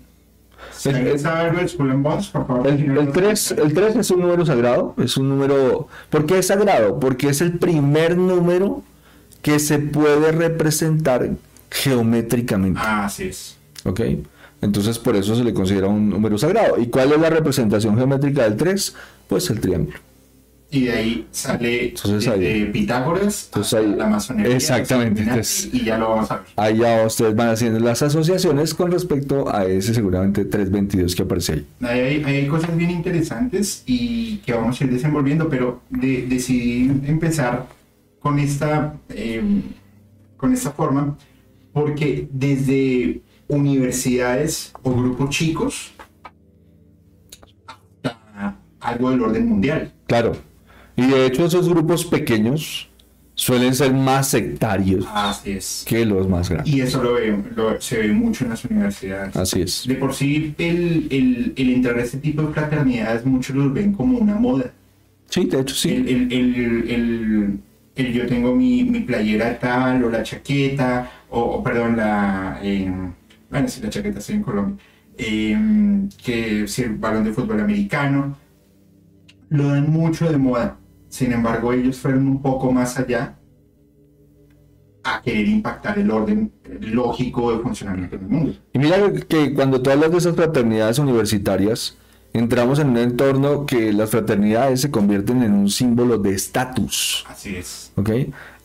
Si 0.71 0.89
El- 0.89 0.95
el- 1.07 1.11
por 1.21 2.47
favor. 2.47 2.67
El, 2.67 2.77
díganos. 2.77 3.03
el 3.07 3.11
3, 3.11 3.51
el 3.51 3.73
3 3.73 3.95
es 3.95 4.11
un 4.11 4.21
número 4.21 4.45
sagrado, 4.45 4.95
es 4.97 5.17
un 5.17 5.29
número... 5.29 5.87
¿Por 6.09 6.25
qué 6.25 6.39
es 6.39 6.47
sagrado? 6.47 6.99
Porque 6.99 7.29
es 7.29 7.41
el 7.41 7.57
primer 7.59 8.17
número 8.17 8.81
que 9.41 9.59
se 9.59 9.79
puede 9.79 10.31
representar 10.31 11.31
geométricamente. 11.69 12.79
Así 12.83 13.23
es. 13.25 13.57
¿Ok? 13.83 14.01
Entonces 14.61 14.97
por 14.99 15.15
eso 15.17 15.35
se 15.35 15.43
le 15.43 15.53
considera 15.53 15.87
un 15.87 16.09
número 16.09 16.37
sagrado. 16.37 16.79
¿Y 16.79 16.87
cuál 16.87 17.11
es 17.11 17.19
la 17.19 17.29
representación 17.29 17.97
geométrica 17.97 18.43
del 18.43 18.55
3? 18.55 18.95
Pues 19.27 19.49
el 19.49 19.59
triángulo. 19.59 19.97
Y 20.73 20.85
de 20.85 20.91
ahí 20.91 21.27
sale 21.31 21.89
Entonces 21.89 22.25
desde 22.25 22.51
ahí- 22.53 22.65
Pitágoras 22.71 23.45
Entonces 23.45 23.73
ahí- 23.75 23.95
la 23.95 24.07
masonería. 24.07 24.55
exactamente, 24.55 25.21
entonces- 25.21 25.69
y 25.71 25.85
ya 25.85 25.99
lo 25.99 26.09
vamos 26.09 26.31
a 26.31 26.37
ver. 26.37 26.45
Ahí 26.55 26.77
ya 26.79 27.05
ustedes 27.05 27.35
van 27.35 27.49
haciendo 27.49 27.79
las 27.79 28.01
asociaciones 28.01 28.73
con 28.73 28.91
respecto 28.91 29.53
a 29.53 29.65
ese 29.65 29.93
seguramente 29.93 30.45
322 30.45 31.15
que 31.15 31.21
aparece 31.21 31.53
ahí. 31.81 32.23
Hay, 32.25 32.47
cosas 32.47 32.75
bien 32.75 32.89
interesantes 32.89 33.83
y 33.85 34.37
que 34.37 34.53
vamos 34.53 34.81
a 34.81 34.83
ir 34.83 34.91
desenvolviendo, 34.91 35.47
pero 35.47 35.81
de- 35.91 36.25
decidí 36.27 36.85
empezar 37.05 37.67
con 38.19 38.39
esta, 38.39 38.95
eh, 39.09 39.43
con 40.37 40.53
esta 40.53 40.71
forma 40.71 41.15
porque 41.71 42.27
desde 42.31 43.21
universidades 43.47 44.73
o 44.81 44.91
grupos 44.91 45.29
chicos 45.29 45.91
hasta 48.03 48.55
algo 48.79 49.11
del 49.11 49.21
orden 49.21 49.47
mundial. 49.47 49.91
Claro. 50.07 50.33
Y 50.95 51.07
de 51.07 51.25
hecho 51.25 51.45
esos 51.45 51.67
grupos 51.69 52.05
pequeños 52.05 52.89
suelen 53.35 53.73
ser 53.73 53.93
más 53.93 54.27
sectarios 54.29 55.05
Así 55.11 55.51
es. 55.53 55.83
que 55.87 56.05
los 56.05 56.27
más 56.29 56.49
grandes. 56.49 56.71
Y 56.71 56.81
eso 56.81 57.01
lo, 57.01 57.13
ve- 57.13 57.35
lo- 57.55 57.81
se 57.81 57.97
ve 57.97 58.09
mucho 58.09 58.43
en 58.43 58.51
las 58.51 58.63
universidades. 58.65 59.35
Así 59.35 59.61
es. 59.61 59.87
De 59.87 59.95
por 59.95 60.13
sí, 60.13 60.53
el, 60.59 61.07
el, 61.09 61.53
el 61.55 61.69
entrar 61.73 61.97
a 61.97 62.03
este 62.03 62.19
tipo 62.19 62.43
de 62.43 62.53
fraternidades, 62.53 63.25
muchos 63.25 63.55
los 63.55 63.73
ven 63.73 63.93
como 63.93 64.19
una 64.19 64.35
moda. 64.35 64.71
Sí, 65.29 65.45
de 65.45 65.61
hecho 65.61 65.73
sí. 65.73 65.89
El, 65.89 66.31
el, 66.31 67.59
el, 67.95 68.13
yo 68.13 68.27
tengo 68.27 68.55
mi, 68.55 68.83
mi 68.83 68.99
playera 68.99 69.57
tal, 69.57 70.03
o 70.03 70.09
la 70.11 70.21
chaqueta, 70.21 71.11
o, 71.31 71.39
o, 71.41 71.63
perdón, 71.63 71.97
la. 71.97 72.59
eh, 72.61 72.91
bueno, 73.49 73.67
sí, 73.67 73.81
la 73.81 73.89
chaqueta 73.89 74.19
estoy 74.19 74.35
en 74.35 74.43
Colombia. 74.43 74.77
eh, 75.17 76.07
que 76.23 76.67
si 76.67 76.83
el 76.83 76.95
balón 76.97 77.23
de 77.23 77.33
fútbol 77.33 77.59
americano. 77.61 78.37
Lo 79.49 79.67
dan 79.69 79.89
mucho 79.91 80.31
de 80.31 80.37
moda. 80.37 80.77
Sin 81.13 81.31
embargo, 81.31 81.71
ellos 81.71 81.97
fueron 81.97 82.27
un 82.27 82.41
poco 82.41 82.71
más 82.71 82.97
allá 82.97 83.35
a 85.03 85.21
querer 85.21 85.47
impactar 85.47 85.99
el 85.99 86.09
orden 86.09 86.51
lógico 86.81 87.51
de 87.55 87.59
funcionamiento 87.59 88.17
del 88.17 88.27
mundo. 88.27 88.55
Y 88.73 88.79
mira 88.79 88.97
que 89.27 89.53
cuando 89.53 89.79
tú 89.79 89.91
hablas 89.91 90.09
de 90.09 90.17
esas 90.17 90.35
fraternidades 90.35 90.97
universitarias, 90.97 91.95
entramos 92.33 92.79
en 92.79 92.89
un 92.89 92.97
entorno 92.97 93.67
que 93.67 93.93
las 93.93 94.09
fraternidades 94.09 94.81
se 94.81 94.89
convierten 94.89 95.43
en 95.43 95.53
un 95.53 95.69
símbolo 95.69 96.17
de 96.17 96.31
estatus. 96.31 97.23
Así 97.29 97.57
es. 97.57 97.91
¿Ok? 97.95 98.09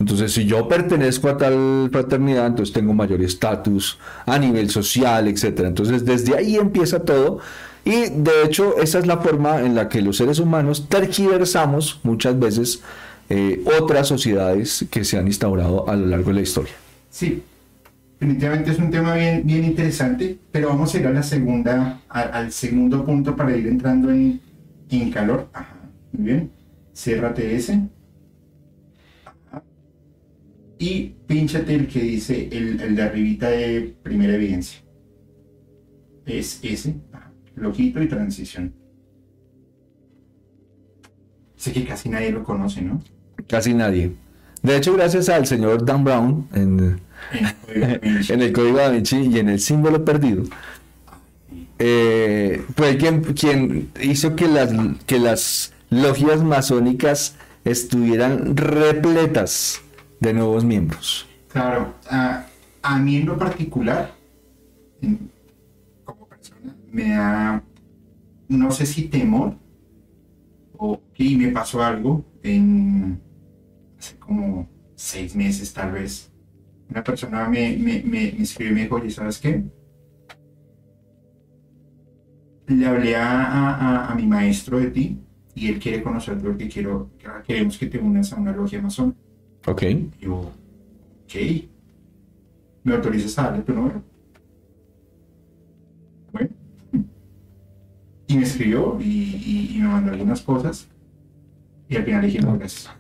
Entonces, 0.01 0.33
si 0.33 0.47
yo 0.47 0.69
pertenezco 0.69 1.29
a 1.29 1.37
tal 1.37 1.91
fraternidad, 1.93 2.47
entonces 2.47 2.73
tengo 2.73 2.95
mayor 2.95 3.21
estatus 3.21 3.99
a 4.25 4.39
nivel 4.39 4.71
social, 4.71 5.29
etcétera. 5.29 5.69
Entonces, 5.69 6.03
desde 6.03 6.35
ahí 6.35 6.57
empieza 6.57 7.05
todo. 7.05 7.41
Y 7.85 8.11
de 8.11 8.45
hecho, 8.45 8.77
esa 8.79 8.99
es 8.99 9.07
la 9.07 9.19
forma 9.19 9.61
en 9.61 9.75
la 9.75 9.89
que 9.89 10.03
los 10.03 10.17
seres 10.19 10.39
humanos 10.39 10.89
tergiversamos 10.89 12.01
muchas 12.03 12.39
veces 12.39 12.83
eh, 13.31 13.63
otras 13.81 14.09
sociedades 14.09 14.87
que 14.91 15.05
se 15.05 15.19
han 15.19 15.27
instaurado 15.27 15.89
a 15.89 15.97
lo 15.97 16.07
largo 16.07 16.29
de 16.31 16.35
la 16.35 16.41
historia. 16.43 16.75
Sí, 17.11 17.43
definitivamente 18.19 18.71
es 18.73 18.79
un 18.79 18.91
tema 18.91 19.15
bien, 19.15 19.43
bien 19.45 19.65
interesante, 19.65 20.39
pero 20.53 20.69
vamos 20.69 20.95
a 20.95 20.99
ir 20.99 21.07
a 21.07 21.13
la 21.13 21.23
segunda, 21.23 22.01
al 22.09 22.53
segundo 22.53 23.05
punto 23.05 23.35
para 23.35 23.57
ir 23.57 23.67
entrando 23.67 24.11
en, 24.11 24.41
en 24.91 25.11
calor. 25.11 25.49
Ajá, 25.53 25.77
muy 26.13 26.27
bien. 26.27 26.51
Cérrate 26.95 27.55
ese. 27.55 27.81
Y 30.79 31.15
pínchate 31.27 31.75
el 31.75 31.89
que 31.89 32.01
dice 32.01 32.49
el, 32.53 32.81
el 32.81 32.95
de 32.95 33.03
arribita 33.03 33.51
de 33.51 33.95
primera 34.03 34.35
evidencia. 34.35 34.81
Es 36.25 36.61
ese. 36.63 36.95
Loquito 37.61 38.03
y 38.03 38.09
transición. 38.09 38.73
Sé 41.57 41.73
que 41.73 41.85
casi 41.85 42.09
nadie 42.09 42.31
lo 42.31 42.45
conoce, 42.45 42.83
¿no? 42.83 43.03
Casi 43.49 43.75
nadie. 43.75 44.13
De 44.63 44.77
hecho, 44.77 44.93
gracias 44.95 45.29
al 45.29 45.47
señor 45.47 45.85
Dan 45.85 46.05
Brown 46.05 46.49
en, 46.55 47.01
En 48.29 48.43
el 48.43 48.53
código 48.55 48.79
da 48.79 48.91
Vinci. 48.91 49.17
y 49.19 49.39
en 49.39 49.49
el 49.49 49.61
símbolo 49.61 50.05
perdido, 50.05 50.45
eh, 51.79 52.65
fue 52.77 52.97
quien, 52.97 53.23
quien 53.35 53.91
hizo 54.03 54.35
que 54.37 54.49
las, 54.49 54.73
que 55.07 55.19
las 55.19 55.73
logias 55.91 56.43
masónicas 56.43 57.37
estuvieran 57.65 58.57
repletas 58.57 59.81
de 60.21 60.33
nuevos 60.35 60.65
miembros. 60.65 61.27
Claro, 61.49 61.95
a, 62.11 62.47
a 62.83 62.99
mí 62.99 63.17
en 63.17 63.27
lo 63.27 63.39
particular, 63.39 64.13
en- 65.03 65.31
me 66.99 67.11
da, 67.15 67.65
no 68.49 68.71
sé 68.73 68.87
si 68.87 69.09
temor, 69.09 69.57
o 70.79 71.01
y 71.17 71.37
me 71.37 71.49
pasó 71.49 71.83
algo 71.83 72.25
en 72.43 73.21
hace 73.99 74.19
como 74.19 74.69
seis 74.97 75.37
meses 75.37 75.73
tal 75.75 75.93
vez. 75.93 76.33
Una 76.91 77.05
persona 77.05 77.49
me, 77.49 77.77
me, 77.79 78.03
me, 78.05 78.33
me 78.33 78.43
escribió 78.43 78.73
y 78.73 78.77
me 78.77 78.83
dijo, 78.85 79.11
¿sabes 79.11 79.39
qué? 79.41 79.65
Le 82.69 82.87
hablé 82.87 83.17
a, 83.17 84.09
a- 84.11 84.15
mi 84.15 84.27
maestro 84.27 84.79
de 84.79 84.91
ti 84.91 85.19
y 85.55 85.69
él 85.69 85.79
quiere 85.81 86.03
conocerte 86.03 86.45
porque 86.45 86.69
quiero, 86.69 87.11
queremos 87.47 87.79
que 87.79 87.87
te 87.87 87.99
unas 87.99 88.33
a 88.33 88.37
una 88.37 88.53
logia 88.53 88.81
masón. 88.83 89.17
Ok. 89.67 89.83
Y 89.83 90.25
yo, 90.25 90.35
ok. 91.25 91.35
¿Me 92.85 92.95
autorizas 92.95 93.39
a 93.39 93.43
darle 93.45 93.63
tu 93.63 93.73
número? 93.73 94.03
Y 98.29 98.37
me 98.37 98.43
escribió 98.45 98.99
y, 99.01 99.05
y- 99.05 99.73
y 99.77 99.81
me 99.81 99.89
mandó 99.89 100.13
algunas 100.13 100.43
cosas. 100.43 100.87
Y 101.89 101.97
al 101.97 102.05
final 102.05 102.23
dije, 102.27 102.41
no, 102.41 102.57
gracias. 102.59 102.91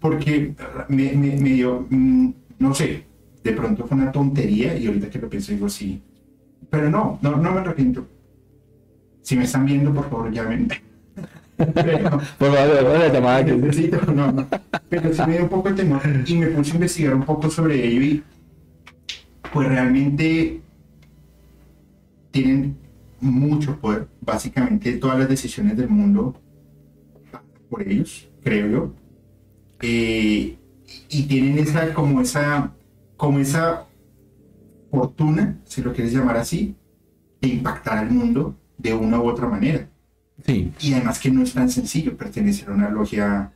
Porque 0.00 0.54
me, 0.88 1.12
me- 1.12 1.36
me 1.36 1.50
dio, 1.50 1.86
mm, 1.88 2.30
no 2.58 2.74
sé, 2.74 3.04
de 3.44 3.52
pronto 3.52 3.86
fue 3.86 3.96
una 3.96 4.10
tontería 4.10 4.76
y 4.76 4.86
ahorita 4.86 5.08
que 5.10 5.18
lo 5.18 5.28
pienso 5.28 5.52
digo, 5.52 5.68
sí. 5.68 6.02
Pero 6.70 6.90
no, 6.90 7.18
no, 7.22 7.36
no 7.36 7.52
me 7.52 7.60
arrepiento. 7.60 8.06
Si 9.22 9.36
me 9.36 9.44
están 9.44 9.64
viendo, 9.66 9.92
por 9.94 10.08
favor, 10.10 10.32
llamen. 10.32 10.68
Pero- 11.56 12.10
Por 12.38 12.52
favor, 12.54 13.44
que- 13.44 13.52
Necesito, 13.56 14.12
no, 14.12 14.32
no. 14.32 14.46
Pero 14.88 15.12
sí 15.12 15.22
me 15.26 15.32
dio 15.34 15.42
un 15.44 15.48
poco 15.50 15.68
de 15.68 15.74
temor 15.76 16.00
y 16.26 16.34
me 16.34 16.46
puse 16.48 16.72
a 16.72 16.74
investigar 16.74 17.14
un 17.14 17.22
poco 17.24 17.48
sobre 17.50 17.86
ello 17.86 18.02
y 18.02 18.22
pues 19.52 19.68
realmente 19.68 20.60
tienen 22.30 22.76
mucho 23.24 23.78
poder. 23.80 24.08
Básicamente 24.20 24.92
todas 24.98 25.18
las 25.18 25.28
decisiones 25.28 25.76
del 25.76 25.88
mundo 25.88 26.40
por 27.68 27.82
ellos, 27.82 28.28
creo 28.42 28.68
yo. 28.68 28.94
Eh, 29.80 30.56
y 31.08 31.22
tienen 31.24 31.58
esa, 31.58 31.92
como 31.92 32.20
esa, 32.20 32.72
como 33.16 33.38
esa 33.38 33.86
fortuna, 34.90 35.58
si 35.64 35.82
lo 35.82 35.92
quieres 35.92 36.12
llamar 36.12 36.36
así, 36.36 36.76
de 37.40 37.48
impactar 37.48 37.98
al 37.98 38.10
mundo 38.10 38.54
de 38.78 38.94
una 38.94 39.20
u 39.20 39.28
otra 39.28 39.48
manera. 39.48 39.88
Sí. 40.44 40.72
Y 40.80 40.92
además 40.94 41.18
que 41.18 41.30
no 41.30 41.42
es 41.42 41.52
tan 41.52 41.68
sencillo 41.70 42.16
pertenecer 42.16 42.68
a 42.68 42.72
una 42.72 42.90
logia. 42.90 43.52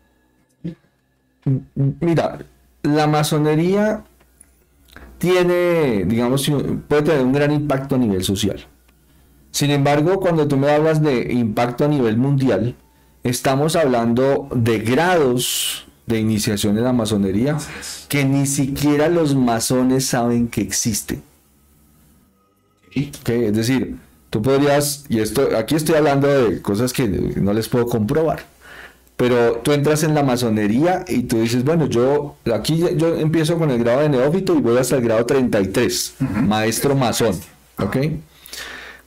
Mira, 2.00 2.38
la 2.82 3.06
masonería 3.06 4.04
tiene, 5.18 6.04
digamos, 6.04 6.50
puede 6.88 7.02
tener 7.02 7.24
un 7.24 7.32
gran 7.32 7.52
impacto 7.52 7.96
a 7.96 7.98
nivel 7.98 8.22
social. 8.22 8.64
Sin 9.58 9.72
embargo, 9.72 10.20
cuando 10.20 10.46
tú 10.46 10.56
me 10.56 10.70
hablas 10.70 11.02
de 11.02 11.32
impacto 11.32 11.84
a 11.84 11.88
nivel 11.88 12.16
mundial, 12.16 12.76
estamos 13.24 13.74
hablando 13.74 14.48
de 14.54 14.78
grados 14.78 15.88
de 16.06 16.20
iniciación 16.20 16.78
en 16.78 16.84
la 16.84 16.92
masonería 16.92 17.58
que 18.08 18.24
ni 18.24 18.46
siquiera 18.46 19.08
los 19.08 19.34
masones 19.34 20.06
saben 20.06 20.46
que 20.46 20.60
existen. 20.60 21.24
Sí, 22.94 23.10
¿ok? 23.20 23.28
Es 23.30 23.56
decir, 23.56 23.96
tú 24.30 24.42
podrías, 24.42 25.04
y 25.08 25.18
esto, 25.18 25.48
aquí 25.58 25.74
estoy 25.74 25.96
hablando 25.96 26.28
de 26.28 26.62
cosas 26.62 26.92
que 26.92 27.08
no 27.08 27.52
les 27.52 27.68
puedo 27.68 27.86
comprobar, 27.86 28.44
pero 29.16 29.54
tú 29.64 29.72
entras 29.72 30.04
en 30.04 30.14
la 30.14 30.22
masonería 30.22 31.04
y 31.08 31.24
tú 31.24 31.40
dices, 31.40 31.64
bueno, 31.64 31.86
yo 31.86 32.36
aquí 32.54 32.84
yo 32.96 33.16
empiezo 33.16 33.58
con 33.58 33.72
el 33.72 33.80
grado 33.80 34.02
de 34.02 34.08
neófito 34.08 34.54
y 34.54 34.60
voy 34.60 34.78
hasta 34.78 34.94
el 34.94 35.02
grado 35.02 35.26
33, 35.26 36.14
Ujú. 36.20 36.42
maestro 36.42 36.94
masón, 36.94 37.34
¿ok? 37.76 37.96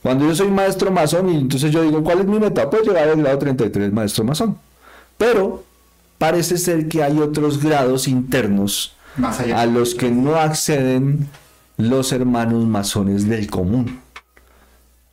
Cuando 0.02 0.26
yo 0.26 0.34
soy 0.34 0.48
maestro 0.48 0.90
masón 0.90 1.28
y 1.28 1.36
entonces 1.36 1.70
yo 1.70 1.82
digo, 1.82 2.02
¿cuál 2.02 2.20
es 2.20 2.26
mi 2.26 2.38
meta? 2.38 2.68
Pues 2.68 2.82
llegar 2.86 3.08
al 3.08 3.16
grado 3.22 3.38
33, 3.38 3.92
maestro 3.92 4.24
masón. 4.24 4.58
Pero 5.16 5.62
parece 6.18 6.58
ser 6.58 6.88
que 6.88 7.02
hay 7.02 7.18
otros 7.18 7.62
grados 7.62 8.08
internos 8.08 8.94
Más 9.16 9.38
allá. 9.40 9.60
a 9.60 9.66
los 9.66 9.94
que 9.94 10.10
no 10.10 10.36
acceden 10.36 11.28
los 11.76 12.12
hermanos 12.12 12.66
masones 12.66 13.28
del 13.28 13.48
común. 13.48 14.00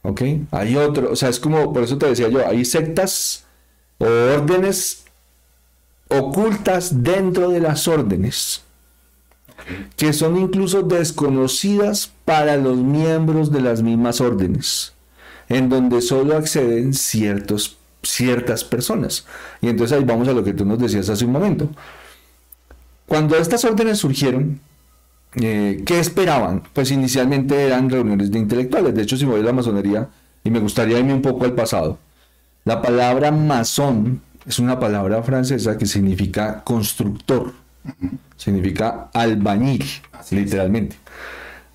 ¿Ok? 0.02 0.22
Hay 0.52 0.76
otro, 0.76 1.12
o 1.12 1.16
sea, 1.16 1.30
es 1.30 1.40
como, 1.40 1.72
por 1.74 1.84
eso 1.84 1.98
te 1.98 2.08
decía 2.08 2.30
yo, 2.30 2.46
hay 2.48 2.66
sectas 2.66 3.44
o 4.00 4.06
órdenes 4.06 5.04
ocultas 6.08 7.04
dentro 7.04 7.50
de 7.50 7.60
las 7.60 7.88
órdenes 7.88 8.64
que 9.96 10.14
son 10.14 10.38
incluso 10.38 10.82
desconocidas 10.84 12.12
para 12.26 12.58
los 12.58 12.78
miembros 12.78 13.52
de 13.52 13.62
las 13.62 13.82
mismas 13.82 14.22
órdenes, 14.22 14.94
en 15.48 15.70
donde 15.70 16.02
solo 16.02 16.38
acceden 16.38 16.94
ciertos, 16.94 17.78
ciertas 18.04 18.64
personas. 18.64 19.26
Y 19.62 19.68
entonces 19.68 19.98
ahí 19.98 20.04
vamos 20.04 20.28
a 20.28 20.34
lo 20.34 20.44
que 20.44 20.54
tú 20.54 20.66
nos 20.66 20.80
decías 20.80 21.10
hace 21.10 21.26
un 21.26 21.32
momento. 21.32 21.70
Cuando 23.06 23.36
estas 23.36 23.66
órdenes 23.66 23.98
surgieron, 23.98 24.60
eh, 25.36 25.84
¿qué 25.86 26.00
esperaban? 26.00 26.64
Pues 26.74 26.92
inicialmente 26.92 27.66
eran 27.66 27.90
reuniones 27.90 28.32
de 28.32 28.40
intelectuales. 28.40 28.94
De 28.96 29.02
hecho, 29.02 29.18
si 29.18 29.26
voy 29.26 29.42
a 29.42 29.44
la 29.44 29.54
masonería, 29.54 30.10
y 30.44 30.50
me 30.50 30.60
gustaría 30.60 31.00
irme 31.00 31.14
un 31.14 31.22
poco 31.22 31.46
al 31.46 31.54
pasado, 31.54 32.00
la 32.66 32.82
palabra 32.82 33.32
masón 33.32 34.22
es 34.46 34.60
una 34.60 34.80
palabra 34.80 35.22
francesa 35.24 35.78
que 35.78 35.86
significa 35.86 36.64
constructor, 36.64 37.54
significa 38.38 39.10
albañil, 39.14 39.84
Así 40.12 40.36
es. 40.36 40.44
literalmente. 40.44 40.96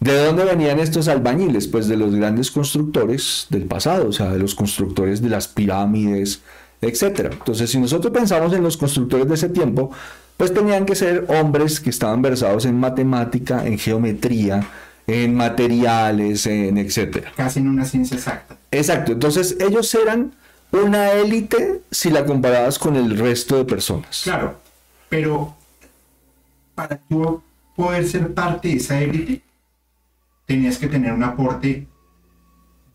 ¿De 0.01 0.25
dónde 0.25 0.45
venían 0.45 0.81
estos 0.81 1.09
albañiles? 1.09 1.67
Pues 1.67 1.89
de 1.89 1.97
los 1.97 2.15
grandes 2.15 2.51
constructores 2.51 3.47
del 3.49 3.65
pasado, 3.65 4.09
o 4.09 4.13
sea, 4.13 4.31
de 4.31 4.39
los 4.39 4.55
constructores 4.55 5.23
de 5.23 5.31
las 5.31 5.49
pirámides, 5.49 6.43
etcétera. 6.83 7.31
Entonces, 7.33 7.71
si 7.71 7.79
nosotros 7.79 8.13
pensamos 8.13 8.53
en 8.53 8.63
los 8.63 8.77
constructores 8.77 9.27
de 9.29 9.35
ese 9.35 9.49
tiempo, 9.49 9.91
pues 10.37 10.53
tenían 10.53 10.85
que 10.85 10.95
ser 10.95 11.27
hombres 11.29 11.81
que 11.81 11.91
estaban 11.91 12.21
versados 12.21 12.67
en 12.67 12.79
matemática, 12.79 13.67
en 13.67 13.79
geometría, 13.79 14.67
en 15.07 15.35
materiales, 15.35 16.47
en 16.47 16.77
etcétera. 16.77 17.33
Casi 17.37 17.61
en 17.61 17.69
una 17.69 17.85
ciencia 17.85 18.17
exacta. 18.17 18.57
Exacto, 18.71 19.13
entonces 19.13 19.57
ellos 19.61 19.95
eran 19.95 20.33
una 20.73 21.13
élite 21.13 21.83
si 21.91 22.11
la 22.11 22.27
comparabas 22.27 22.79
con 22.79 22.97
el 22.97 23.17
resto 23.17 23.57
de 23.57 23.65
personas. 23.65 24.23
Claro, 24.25 24.57
pero 25.09 25.55
para 26.75 26.97
tú 27.09 27.43
poder 27.77 28.07
ser 28.07 28.33
parte 28.35 28.69
de 28.69 28.75
esa 28.77 29.01
élite, 29.01 29.43
tenías 30.47 30.79
que 30.79 30.87
tener 30.89 31.13
un 31.13 31.23
aporte 31.25 31.87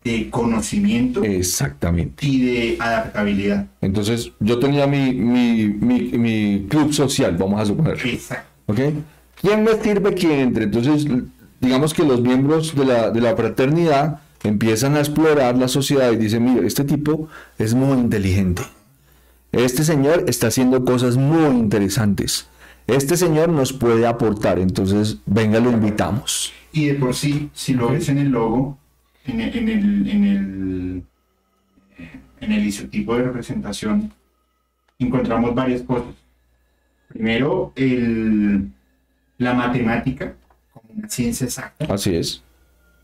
de 0.04 0.30
conocimiento 0.30 1.22
Exactamente. 1.22 2.24
y 2.26 2.40
de 2.40 2.76
adaptabilidad. 2.80 3.66
Entonces 3.82 4.32
yo 4.40 4.58
tenía 4.58 4.86
mi, 4.86 5.12
mi, 5.12 5.66
mi- 5.68 6.12
mi 6.18 6.66
club 6.70 6.92
social, 6.92 7.36
vamos 7.36 7.60
a 7.60 7.66
suponer. 7.66 7.98
Exacto. 8.06 8.46
¿Ok? 8.66 8.78
¿Quién 9.40 9.64
me 9.64 9.74
sirve 9.82 10.14
que 10.14 10.40
entre? 10.40 10.64
Entonces, 10.64 11.06
digamos 11.60 11.92
que 11.92 12.02
los 12.04 12.20
miembros 12.22 12.74
de 12.74 12.84
la, 12.86 13.10
de 13.10 13.20
la 13.20 13.36
fraternidad 13.36 14.20
empiezan 14.42 14.96
a 14.96 15.00
explorar 15.00 15.56
la 15.58 15.68
sociedad 15.68 16.10
y 16.12 16.16
dicen, 16.16 16.44
mire, 16.44 16.66
este 16.66 16.84
tipo 16.84 17.28
es 17.58 17.74
muy 17.74 17.98
inteligente. 17.98 18.62
Este 19.52 19.84
señor 19.84 20.24
está 20.28 20.46
haciendo 20.46 20.84
cosas 20.84 21.16
muy 21.16 21.56
interesantes. 21.58 22.46
Este 22.90 23.16
señor 23.16 23.48
nos 23.50 23.72
puede 23.72 24.06
aportar, 24.06 24.58
entonces 24.58 25.18
venga, 25.26 25.60
lo 25.60 25.70
invitamos. 25.70 26.52
Y 26.72 26.86
de 26.86 26.94
por 26.94 27.14
sí, 27.14 27.50
si 27.52 27.74
lo 27.74 27.90
ves 27.90 28.08
en 28.08 28.18
el 28.18 28.28
logo, 28.30 28.78
en 29.24 29.40
el, 29.40 29.56
en 29.56 29.68
el, 29.68 30.08
en 30.08 30.24
el, 30.24 31.04
en 32.40 32.52
el 32.52 32.66
isotipo 32.66 33.16
de 33.16 33.22
representación, 33.24 34.12
encontramos 34.98 35.54
varias 35.54 35.82
cosas. 35.82 36.14
Primero, 37.08 37.72
el, 37.76 38.70
la 39.38 39.54
matemática, 39.54 40.34
como 40.72 40.90
una 40.94 41.08
ciencia 41.08 41.44
exacta, 41.46 41.92
Así 41.92 42.14
es. 42.14 42.42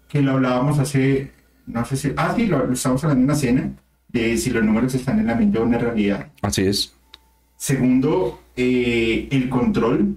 que 0.09 0.23
lo 0.23 0.33
hablábamos 0.33 0.79
hace, 0.79 1.33
no 1.67 1.85
sé 1.85 1.97
si, 1.97 2.13
ah, 2.17 2.33
sí, 2.37 2.47
lo, 2.47 2.67
lo 2.67 2.73
estamos 2.73 3.03
hablando 3.05 3.23
en 3.23 3.31
una 3.31 3.35
cena, 3.35 3.71
de 4.09 4.37
si 4.37 4.51
los 4.51 4.65
números 4.65 4.95
están 4.95 5.19
en 5.19 5.27
la 5.27 5.35
mente 5.35 5.59
o 5.59 5.65
en 5.65 5.73
la 5.73 5.79
realidad. 5.79 6.29
Así 6.43 6.63
es. 6.67 6.95
Segundo, 7.57 8.41
eh, 8.57 9.29
el 9.31 9.49
control 9.49 10.17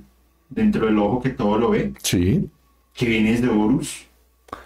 dentro 0.49 0.86
del 0.86 0.97
ojo 0.99 1.21
que 1.21 1.30
todo 1.30 1.58
lo 1.58 1.69
ve, 1.71 1.93
Sí. 2.02 2.49
que 2.93 3.06
viene 3.06 3.32
desde 3.34 3.49
Horus, 3.49 4.06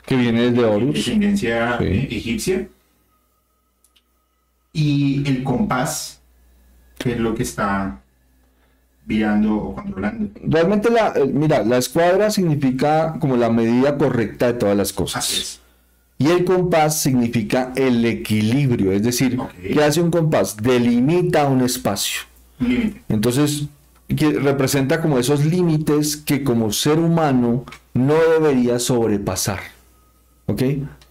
Que 0.06 0.16
viene 0.16 0.50
desde 0.52 0.64
Horus. 0.66 0.94
descendencia 0.96 1.78
Sí. 1.78 1.84
eh, 1.86 2.08
egipcia. 2.12 2.68
Y 4.72 5.24
el 5.28 5.44
compás, 5.44 6.22
que 6.98 7.12
es 7.14 7.20
lo 7.20 7.36
que 7.36 7.44
está 7.44 8.02
virando 9.06 9.56
o 9.56 9.76
controlando. 9.76 10.30
Realmente, 10.44 10.90
la, 10.90 11.10
eh, 11.16 11.26
mira, 11.32 11.64
la 11.64 11.78
escuadra 11.78 12.32
significa 12.32 13.18
como 13.20 13.36
la 13.38 13.50
medida 13.50 13.98
correcta 13.98 14.48
de 14.48 14.54
todas 14.54 14.76
las 14.78 14.88
Así 14.90 14.96
cosas. 14.96 15.32
es. 15.34 15.60
Y 16.18 16.28
el 16.28 16.46
compás 16.46 17.02
significa 17.02 17.74
el 17.76 18.04
equilibrio, 18.06 18.92
es 18.94 19.04
decir, 19.04 19.38
Ok. 19.40 19.52
¿qué 19.74 19.84
hace 19.84 20.02
un 20.02 20.10
compás? 20.10 20.56
Delimita 20.58 21.46
un 21.48 21.62
espacio. 21.62 22.22
Entonces, 23.10 23.68
que 24.08 24.32
representa 24.32 25.02
como 25.02 25.18
esos 25.18 25.46
límites 25.46 26.18
que 26.18 26.44
como 26.44 26.72
ser 26.72 27.00
humano 27.00 27.66
no 27.94 28.16
debería 28.16 28.80
sobrepasar. 28.80 29.60
¿Ok? 30.46 30.62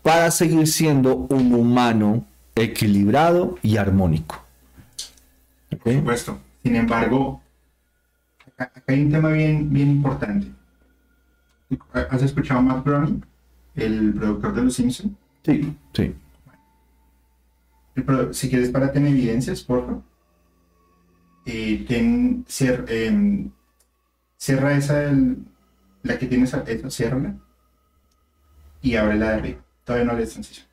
Para 0.02 0.30
seguir 0.30 0.66
siendo 0.66 1.14
un 1.30 1.54
humano 1.54 2.24
equilibrado 2.54 3.58
y 3.62 3.76
armónico. 3.76 4.44
Por 5.82 5.94
supuesto. 5.94 6.38
Sin 6.62 6.76
embargo, 6.76 7.40
acá, 8.46 8.72
acá 8.74 8.92
hay 8.92 9.02
un 9.02 9.10
tema 9.10 9.30
bien, 9.30 9.72
bien 9.72 9.90
importante. 9.90 10.48
¿Has 11.92 12.22
escuchado 12.22 12.60
a 12.60 12.62
Matt 12.62 12.84
Groening, 12.84 13.24
el 13.74 14.12
productor 14.14 14.54
de 14.54 14.62
Los 14.64 14.74
Simpsons? 14.74 15.12
Sí, 15.44 15.74
sí. 15.92 16.14
si 18.32 18.48
quieres 18.48 18.70
para 18.70 18.92
tener 18.92 19.10
evidencias, 19.10 19.62
por 19.62 19.80
favor. 19.86 20.02
Eh, 21.44 21.84
ten, 21.88 22.44
cer- 22.46 22.84
em, 22.88 23.50
cierra 24.38 24.74
esa, 24.76 25.04
el- 25.04 25.38
la 26.02 26.18
que 26.18 26.26
tienes, 26.26 26.54
a- 26.54 26.62
esa, 26.62 26.90
ciérrala 26.90 27.36
y 28.80 28.96
ábrela 28.96 29.30
de 29.30 29.34
arriba. 29.36 29.64
Todavía 29.84 30.06
no 30.12 30.18
le 30.18 30.26
transición. 30.32 30.66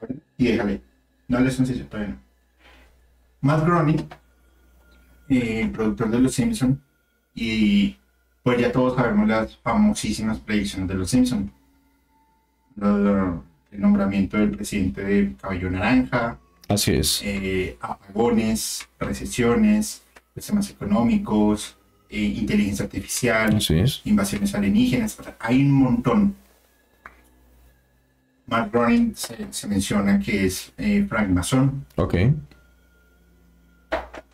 Ábrela 0.00 0.20
Y 0.36 0.46
déjale. 0.48 0.82
No 1.28 1.38
le 1.38 1.44
des 1.46 1.56
transición, 1.56 1.88
todavía 1.88 2.14
no. 2.14 2.20
Matt 3.40 3.64
Groening, 3.64 4.08
eh, 5.28 5.70
productor 5.72 6.10
de 6.10 6.18
Los 6.20 6.34
Simpsons, 6.34 6.78
y 7.34 7.96
pues 8.42 8.58
ya 8.60 8.70
todos 8.72 8.94
sabemos 8.96 9.26
las 9.28 9.56
famosísimas 9.58 10.38
predicciones 10.38 10.88
de 10.88 10.94
Los 10.94 11.10
Simpsons. 11.10 11.50
el 13.70 13.80
nombramiento 13.80 14.36
del 14.36 14.50
presidente 14.50 15.02
de 15.02 15.36
Cabello 15.36 15.70
Naranja, 15.70 16.38
Así 16.68 16.92
es. 16.92 17.20
eh, 17.24 17.76
apagones, 17.80 18.88
recesiones, 18.98 20.02
sistemas 20.34 20.70
económicos, 20.70 21.76
eh, 22.08 22.20
inteligencia 22.20 22.84
artificial, 22.86 23.56
Así 23.56 23.78
es. 23.78 24.00
invasiones 24.04 24.54
alienígenas, 24.54 25.18
hay 25.40 25.62
un 25.62 25.72
montón. 25.72 26.36
Mark 28.46 28.70
Groening 28.72 29.14
se, 29.16 29.52
se 29.52 29.66
menciona 29.68 30.20
que 30.20 30.46
es 30.46 30.72
eh, 30.76 31.06
Frank 31.08 31.28
Mason. 31.30 31.86
Ok. 31.96 32.14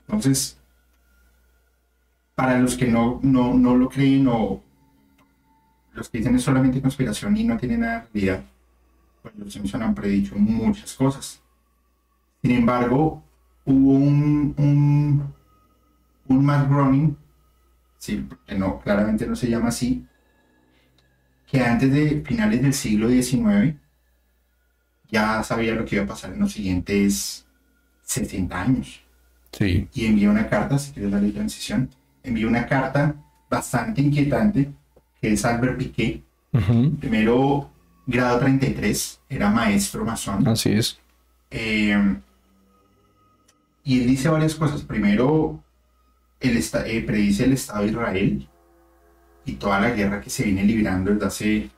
Entonces, 0.06 0.58
para 2.34 2.58
los 2.58 2.76
que 2.76 2.86
no, 2.88 3.20
no, 3.22 3.54
no 3.54 3.76
lo 3.76 3.88
creen 3.88 4.26
o 4.28 4.62
los 5.92 6.08
que 6.08 6.18
dicen 6.18 6.34
es 6.34 6.42
solamente 6.42 6.80
conspiración 6.80 7.36
y 7.36 7.44
no 7.44 7.56
tiene 7.56 7.78
nada 7.78 8.00
de 8.12 8.20
realidad, 8.20 8.44
pues 9.22 9.34
los 9.36 9.52
Simpson 9.52 9.82
han 9.82 9.94
predicho 9.94 10.34
muchas 10.36 10.94
cosas. 10.94 11.39
Sin 12.42 12.52
embargo, 12.52 13.22
hubo 13.64 13.92
un, 13.92 14.54
un, 14.56 15.34
un 16.28 16.44
Matt 16.44 16.68
Groening, 16.68 17.16
sí, 17.98 18.26
que 18.46 18.54
no, 18.56 18.80
claramente 18.80 19.26
no 19.26 19.36
se 19.36 19.48
llama 19.48 19.68
así, 19.68 20.06
que 21.50 21.60
antes 21.62 21.92
de 21.92 22.22
finales 22.26 22.62
del 22.62 22.72
siglo 22.74 23.08
XIX 23.08 23.74
ya 25.10 25.42
sabía 25.42 25.74
lo 25.74 25.84
que 25.84 25.96
iba 25.96 26.04
a 26.04 26.08
pasar 26.08 26.32
en 26.32 26.40
los 26.40 26.52
siguientes 26.52 27.46
60 28.02 28.60
años 28.60 29.00
Sí. 29.52 29.88
y 29.92 30.06
envió 30.06 30.30
una 30.30 30.48
carta, 30.48 30.78
si 30.78 30.92
quieres 30.92 31.10
darle 31.10 31.32
transición, 31.32 31.90
envió 32.22 32.46
una 32.46 32.66
carta 32.66 33.16
bastante 33.50 34.00
inquietante, 34.00 34.70
que 35.20 35.32
es 35.32 35.44
Albert 35.44 35.76
Piquet, 35.76 36.22
primero 37.00 37.68
grado 38.06 38.38
33, 38.38 39.20
era 39.28 39.50
maestro 39.50 40.04
masón, 40.04 40.46
Así 40.46 40.70
es. 40.70 41.00
eh, 41.50 42.16
y 43.84 44.00
él 44.00 44.06
dice 44.06 44.28
varias 44.28 44.54
cosas. 44.54 44.82
Primero, 44.82 45.62
él 46.40 46.56
esta- 46.56 46.86
eh, 46.86 47.02
predice 47.02 47.44
el 47.44 47.52
Estado 47.52 47.82
de 47.82 47.88
Israel 47.90 48.48
y 49.44 49.52
toda 49.54 49.80
la 49.80 49.90
guerra 49.90 50.20
que 50.20 50.30
se 50.30 50.44
viene 50.44 50.64
librando 50.64 51.12
desde 51.12 51.26
hace 51.26 51.70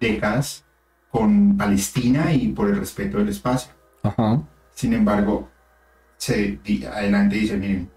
décadas 0.00 0.64
con 1.10 1.56
Palestina 1.56 2.32
y 2.32 2.48
por 2.48 2.68
el 2.68 2.76
respeto 2.76 3.18
del 3.18 3.28
espacio. 3.30 3.72
Ajá. 4.02 4.42
Sin 4.72 4.92
embargo, 4.92 5.48
se 6.18 6.58
adelante 6.90 7.36
dice, 7.36 7.56
miren, 7.56 7.90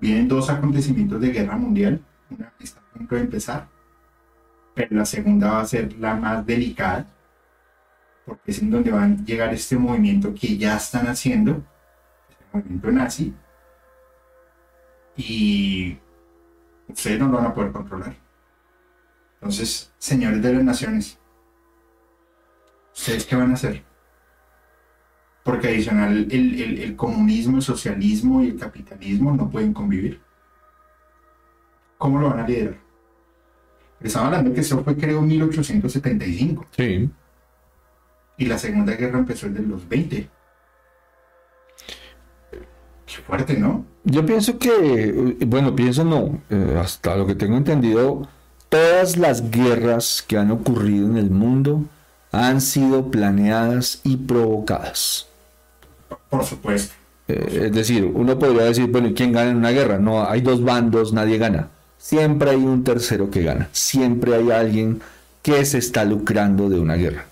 Vienen 0.00 0.28
dos 0.28 0.48
acontecimientos 0.48 1.20
de 1.20 1.32
guerra 1.32 1.56
mundial. 1.56 2.00
Una 2.30 2.52
está 2.60 2.78
a 2.78 2.96
punto 2.96 3.16
de 3.16 3.22
empezar, 3.22 3.66
pero 4.72 4.94
la 4.94 5.04
segunda 5.04 5.50
va 5.50 5.60
a 5.62 5.66
ser 5.66 5.92
la 5.98 6.14
más 6.14 6.46
delicada, 6.46 7.04
porque 8.24 8.52
es 8.52 8.62
en 8.62 8.70
donde 8.70 8.92
van 8.92 9.18
a 9.20 9.24
llegar 9.24 9.52
este 9.52 9.76
movimiento 9.76 10.32
que 10.34 10.56
ya 10.56 10.76
están 10.76 11.08
haciendo, 11.08 11.64
movimiento 12.52 12.90
nazi, 12.90 13.34
y 15.16 15.98
ustedes 16.88 17.18
no 17.18 17.28
lo 17.28 17.38
van 17.38 17.46
a 17.46 17.54
poder 17.54 17.72
controlar. 17.72 18.16
Entonces, 19.34 19.92
señores 19.98 20.42
de 20.42 20.52
las 20.54 20.64
naciones, 20.64 21.18
¿ustedes 22.94 23.24
qué 23.26 23.36
van 23.36 23.50
a 23.50 23.54
hacer? 23.54 23.82
Porque 25.44 25.68
adicional, 25.68 26.28
el, 26.30 26.60
el- 26.60 26.78
el 26.82 26.96
comunismo, 26.96 27.56
el 27.56 27.62
socialismo 27.62 28.42
y 28.42 28.48
el 28.48 28.58
capitalismo 28.58 29.32
no 29.34 29.48
pueden 29.50 29.72
convivir. 29.72 30.20
¿Cómo 31.96 32.20
lo 32.20 32.28
van 32.30 32.40
a 32.40 32.46
liderar? 32.48 32.76
Estamos 34.00 34.26
hablando 34.26 34.52
que 34.54 34.60
eso 34.60 34.84
fue, 34.84 34.96
creo, 34.96 35.20
1875. 35.22 36.66
Sí. 36.76 37.10
Y 38.36 38.46
la 38.46 38.56
Segunda 38.58 38.94
Guerra 38.94 39.18
empezó 39.18 39.46
en 39.46 39.68
los 39.68 39.88
20. 39.88 40.28
Qué 43.08 43.22
fuerte, 43.22 43.56
¿no? 43.56 43.86
Yo 44.04 44.24
pienso 44.26 44.58
que, 44.58 45.36
bueno, 45.46 45.74
pienso 45.74 46.04
no, 46.04 46.40
eh, 46.50 46.78
hasta 46.78 47.16
lo 47.16 47.26
que 47.26 47.34
tengo 47.34 47.56
entendido, 47.56 48.28
todas 48.68 49.16
las 49.16 49.50
guerras 49.50 50.22
que 50.26 50.36
han 50.36 50.50
ocurrido 50.50 51.06
en 51.06 51.16
el 51.16 51.30
mundo 51.30 51.84
han 52.32 52.60
sido 52.60 53.10
planeadas 53.10 54.00
y 54.04 54.16
provocadas. 54.16 55.26
Por 56.28 56.44
supuesto. 56.44 56.94
Eh, 57.28 57.64
es 57.66 57.72
decir, 57.72 58.04
uno 58.04 58.38
podría 58.38 58.64
decir, 58.64 58.86
bueno, 58.88 59.08
¿y 59.08 59.14
quién 59.14 59.32
gana 59.32 59.50
en 59.50 59.56
una 59.56 59.70
guerra? 59.70 59.98
No, 59.98 60.28
hay 60.28 60.42
dos 60.42 60.62
bandos, 60.62 61.12
nadie 61.12 61.38
gana. 61.38 61.68
Siempre 61.96 62.50
hay 62.50 62.56
un 62.56 62.84
tercero 62.84 63.30
que 63.30 63.42
gana. 63.42 63.68
Siempre 63.72 64.34
hay 64.34 64.50
alguien 64.50 65.00
que 65.42 65.64
se 65.64 65.78
está 65.78 66.04
lucrando 66.04 66.68
de 66.68 66.78
una 66.78 66.94
guerra. 66.96 67.26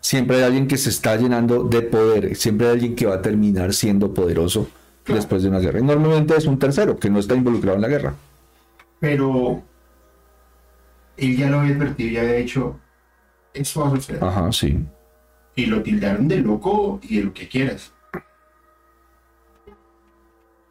Siempre 0.00 0.38
hay 0.38 0.42
alguien 0.44 0.66
que 0.68 0.78
se 0.78 0.90
está 0.90 1.16
llenando 1.16 1.64
de 1.64 1.82
poder. 1.82 2.36
Siempre 2.36 2.68
hay 2.68 2.72
alguien 2.74 2.94
que 2.96 3.06
va 3.06 3.16
a 3.16 3.22
terminar 3.22 3.74
siendo 3.74 4.14
poderoso. 4.14 4.68
Después 5.14 5.42
de 5.42 5.48
una 5.48 5.58
guerra. 5.58 5.78
Y 5.80 5.82
normalmente 5.82 6.36
es 6.36 6.46
un 6.46 6.58
tercero 6.58 6.96
que 6.98 7.10
no 7.10 7.18
está 7.18 7.34
involucrado 7.34 7.76
en 7.76 7.82
la 7.82 7.88
guerra. 7.88 8.14
Pero 9.00 9.62
él 11.16 11.36
ya 11.36 11.48
lo 11.50 11.60
había 11.60 11.74
advertido 11.74 12.10
y 12.10 12.16
había 12.16 12.32
dicho, 12.34 12.78
eso 13.54 13.80
va 13.82 13.88
a 13.88 13.90
suceder. 13.90 14.22
Ajá, 14.24 14.52
sí. 14.52 14.78
Y 15.56 15.66
lo 15.66 15.82
tildaron 15.82 16.28
de 16.28 16.38
loco 16.38 17.00
y 17.02 17.16
de 17.18 17.24
lo 17.24 17.32
que 17.34 17.48
quieras. 17.48 17.92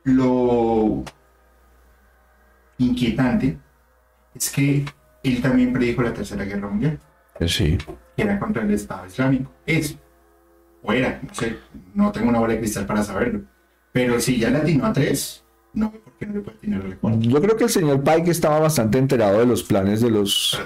Lo 0.04 1.04
inquietante 2.78 3.58
es 4.34 4.49
que 4.49 4.86
él 5.23 5.41
también 5.41 5.73
predijo 5.73 6.02
la 6.02 6.13
Tercera 6.13 6.45
Guerra 6.45 6.67
Mundial, 6.69 6.99
Eh, 7.39 7.47
Sí. 7.47 7.78
que 8.15 8.21
era 8.23 8.39
contra 8.39 8.63
el 8.63 8.71
Estado 8.71 9.06
Islámico. 9.06 9.52
Es, 9.65 9.97
o 10.84 10.91
era, 10.93 11.19
no 11.21 11.34
sé, 11.34 11.58
no 11.93 12.12
tengo 12.12 12.30
una 12.30 12.39
bola 12.39 12.54
de 12.54 12.60
cristal 12.60 12.86
para 12.86 13.04
saberlo. 13.04 13.41
Pero 14.02 14.20
si 14.22 14.38
ya 14.40 14.50
le 14.50 14.60
atinó 14.60 14.86
a 14.86 14.94
tres, 14.94 15.44
no 15.74 15.92
veo 15.92 16.00
por 16.02 16.14
qué 16.14 16.26
no 16.26 16.34
le 16.36 16.40
puede 16.42 16.58
atinar 16.58 16.82
a 16.82 16.88
la 16.88 16.96
cuarta. 16.96 17.20
Yo 17.22 17.42
creo 17.42 17.58
que 17.58 17.64
el 17.66 17.70
señor 17.70 18.02
Pike 18.04 18.32
estaba 18.32 18.60
bastante 18.60 18.98
enterado 18.98 19.40
de 19.40 19.46
los 19.46 19.64
planes 19.64 20.00
de 20.02 20.10
los, 20.10 20.58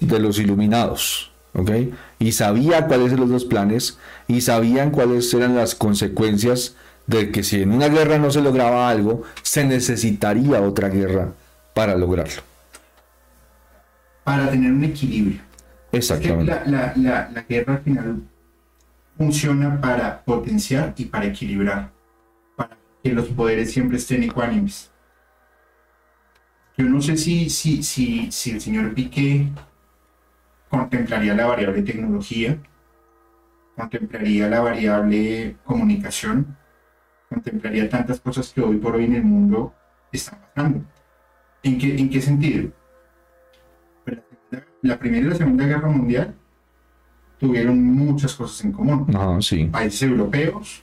de 0.00 0.18
los 0.18 0.38
iluminados, 0.38 1.30
¿ok? 1.54 1.70
Y 2.18 2.32
sabía 2.32 2.86
cuáles 2.86 3.08
eran 3.08 3.20
los 3.20 3.28
dos 3.30 3.44
planes 3.44 3.98
y 4.28 4.40
sabían 4.40 4.90
cuáles 4.92 5.32
eran 5.34 5.54
las 5.56 5.74
consecuencias 5.74 6.74
de 7.06 7.30
que 7.30 7.42
si 7.42 7.60
en 7.60 7.72
una 7.72 7.88
guerra 7.88 8.18
no 8.18 8.30
se 8.30 8.40
lograba 8.40 8.88
algo, 8.88 9.24
se 9.42 9.64
necesitaría 9.64 10.62
otra 10.62 10.88
guerra 10.88 11.32
para 11.74 11.96
lograrlo. 11.96 12.42
Para 14.24 14.48
tener 14.50 14.72
un 14.72 14.84
equilibrio. 14.84 15.38
Es 15.38 15.90
que 15.90 15.96
Exactamente. 16.14 16.52
la, 16.52 16.62
la- 16.66 16.92
la- 16.96 17.30
la 17.34 17.42
guerra 17.42 17.74
al 17.74 17.80
final 17.82 18.20
funciona 19.18 19.80
para 19.80 20.22
potenciar 20.22 20.94
y 20.96 21.06
para 21.06 21.26
equilibrar, 21.26 21.90
que 23.02 23.12
los 23.12 23.28
poderes 23.28 23.72
siempre 23.72 23.96
estén 23.96 24.22
ecuánimes. 24.22 24.90
Yo 26.76 26.86
no 26.86 27.00
sé 27.00 27.16
si, 27.16 27.50
si, 27.50 27.82
si, 27.82 28.30
si 28.30 28.50
el 28.52 28.60
señor 28.60 28.94
Piqué 28.94 29.48
contemplaría 30.68 31.34
la 31.34 31.46
variable 31.46 31.82
tecnología, 31.82 32.58
contemplaría 33.76 34.48
la 34.48 34.60
variable 34.60 35.56
comunicación, 35.64 36.56
contemplaría 37.28 37.88
tantas 37.88 38.20
cosas 38.20 38.52
que 38.52 38.60
hoy 38.60 38.76
por 38.76 38.96
hoy 38.96 39.04
en 39.04 39.16
el 39.16 39.24
mundo 39.24 39.74
están 40.12 40.38
pasando. 40.54 40.84
¿En 41.62 41.78
qué, 41.78 41.98
en 41.98 42.08
qué 42.08 42.22
sentido? 42.22 42.70
Pues 44.04 44.18
la 44.82 44.98
Primera 44.98 45.26
y 45.26 45.30
la 45.30 45.34
Segunda 45.36 45.66
Guerra 45.66 45.88
Mundial 45.88 46.34
tuvieron 47.38 47.82
muchas 47.82 48.34
cosas 48.34 48.64
en 48.64 48.72
común. 48.72 49.06
Ajá, 49.14 49.40
sí. 49.40 49.64
Países 49.64 50.02
europeos, 50.02 50.82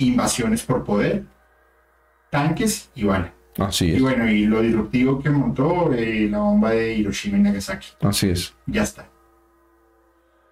invasiones 0.00 0.62
por 0.62 0.84
poder, 0.84 1.24
tanques 2.30 2.90
y 2.94 3.04
bala. 3.04 3.32
Así 3.58 3.86
Y 3.86 3.96
es. 3.96 4.02
bueno, 4.02 4.30
y 4.30 4.46
lo 4.46 4.62
disruptivo 4.62 5.20
que 5.20 5.28
montó 5.30 5.92
eh, 5.92 6.28
la 6.30 6.38
bomba 6.38 6.70
de 6.70 6.94
Hiroshima 6.94 7.38
y 7.38 7.40
Nagasaki. 7.42 7.88
Así 8.00 8.30
es. 8.30 8.54
Ya 8.66 8.82
está. 8.84 9.08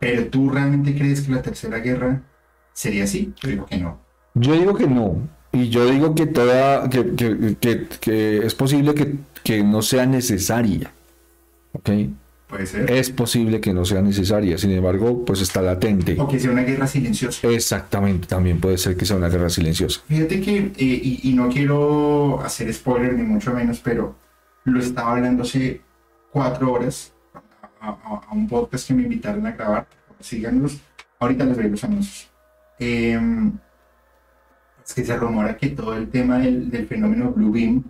Pero 0.01 0.27
tú 0.27 0.51
realmente 0.51 0.95
crees 0.97 1.23
que 1.23 1.33
la 1.33 1.43
Tercera 1.43 1.79
Guerra 1.79 2.23
sería 2.73 3.05
así? 3.05 3.33
Yo 3.41 3.49
digo 3.49 3.67
que 3.67 3.79
no. 3.79 4.01
Yo 4.35 4.53
digo 4.55 4.75
que 4.75 4.87
no. 4.87 5.29
Y 5.53 5.71
yo 5.71 5.87
digo 5.91 6.15
que 6.15 6.27
toda, 6.27 6.89
que, 6.91 7.15
que- 7.15 7.57
que- 7.59 7.89
que 8.01 8.39
es 8.47 8.55
posible 8.55 8.95
que, 8.95 9.15
que 9.43 9.65
no 9.65 9.81
sea 9.83 10.05
necesaria. 10.07 10.93
¿Ok? 11.73 11.91
Puede 12.49 12.65
ser. 12.67 12.91
Es 12.91 13.11
posible 13.11 13.61
que 13.61 13.75
no 13.75 13.85
sea 13.85 14.01
necesaria. 14.01 14.57
Sin 14.57 14.71
embargo, 14.71 15.25
pues 15.25 15.43
está 15.43 15.61
latente. 15.61 16.17
O 16.19 16.27
que 16.27 16.41
sea 16.41 16.51
una 16.51 16.63
guerra 16.63 16.87
silenciosa. 16.87 17.47
Exactamente, 17.49 18.27
también 18.27 18.59
puede 18.61 18.79
ser 18.79 18.97
que 18.97 19.05
sea 19.05 19.17
una 19.17 19.29
guerra 19.29 19.51
silenciosa. 19.51 20.01
Fíjate 20.09 20.41
que, 20.41 20.57
eh, 20.59 20.73
y, 20.79 21.21
y 21.31 21.35
no 21.35 21.49
quiero 21.51 22.41
hacer 22.43 22.73
spoiler 22.73 23.13
ni 23.15 23.23
mucho 23.23 23.53
menos, 23.53 23.81
pero 23.81 24.17
lo 24.65 24.81
estaba 24.81 25.13
hablando 25.13 25.43
hace 25.43 25.83
cuatro 26.33 26.73
horas 26.73 27.13
a, 27.81 27.89
a- 27.91 28.23
a 28.29 28.33
un 28.35 28.49
podcast 28.49 28.89
que 28.89 28.95
me 28.95 29.03
invitaron 29.03 29.47
a 29.47 29.53
grabar. 29.53 29.87
Síganos, 30.21 30.79
ahorita 31.21 31.45
les 31.45 31.57
doy 31.57 31.69
los 31.71 31.85
anuncios. 31.85 32.31
Em, 32.79 33.53
es 34.87 34.95
que 34.95 35.05
se 35.05 35.17
rumora 35.17 35.57
que 35.57 35.69
todo 35.69 35.95
el 35.95 36.09
tema 36.09 36.39
del, 36.39 36.71
del 36.71 36.87
fenómeno 36.87 37.31
Blue 37.31 37.53
Beam, 37.53 37.83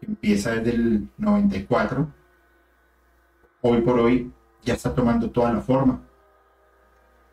que 0.00 0.06
empieza 0.06 0.52
desde 0.54 0.70
el 0.70 1.08
94, 1.18 2.08
hoy 3.62 3.80
por 3.82 3.98
hoy 3.98 4.32
ya 4.62 4.74
está 4.74 4.94
tomando 4.94 5.30
toda 5.30 5.52
la 5.52 5.60
forma. 5.60 6.00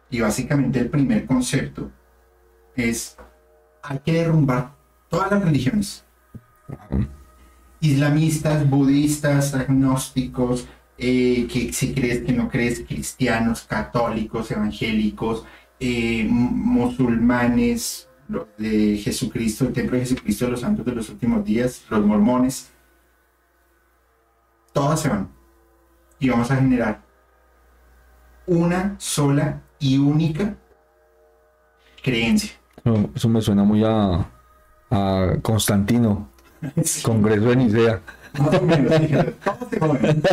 Y 0.10 0.22
básicamente 0.22 0.80
el 0.80 0.90
primer 0.90 1.26
concepto 1.26 1.92
es 2.76 3.18
hay 3.82 4.00
que 4.00 4.14
derrumbar 4.14 4.76
todas 5.10 5.32
las 5.32 5.44
religiones. 5.44 6.06
Islamistas, 7.80 8.68
budistas, 8.70 9.54
agnósticos, 9.54 10.68
eh, 10.98 11.48
que 11.52 11.74
si 11.74 11.94
crees 11.94 12.24
que 12.24 12.34
no 12.34 12.50
crees, 12.50 12.84
cristianos, 12.88 13.64
católicos, 13.64 14.50
evangélicos, 14.50 15.46
eh, 15.80 16.26
mu- 16.30 16.52
musulmanes, 16.52 18.10
los 18.28 18.48
de 18.58 18.98
Jesucristo, 18.98 19.66
el 19.66 19.74
templo 19.74 19.98
de 19.98 20.06
Jesucristo 20.06 20.46
de 20.46 20.52
los 20.52 20.62
santos 20.62 20.86
de 20.86 20.94
los 20.96 21.10
últimos 21.10 21.44
días, 21.46 21.84
los 21.90 22.04
mormones, 22.06 22.72
todas 24.74 25.02
se 25.02 25.10
van. 25.10 25.30
Y 26.20 26.30
vamos 26.30 26.50
a 26.52 26.56
generar 26.58 27.02
una 28.48 28.96
sola 29.00 29.62
y 29.80 29.98
única 29.98 30.56
creencia. 32.04 32.52
Eso, 33.16 33.30
me 33.30 33.42
suena 33.42 33.64
muy 33.64 33.84
a, 33.84 34.30
a 34.92 35.36
Constantino, 35.42 36.30
Congreso 37.04 37.46
de 37.50 37.56
Nicea. 37.56 38.02
Más 38.38 38.54
o 38.56 38.62
menos. 38.64 38.94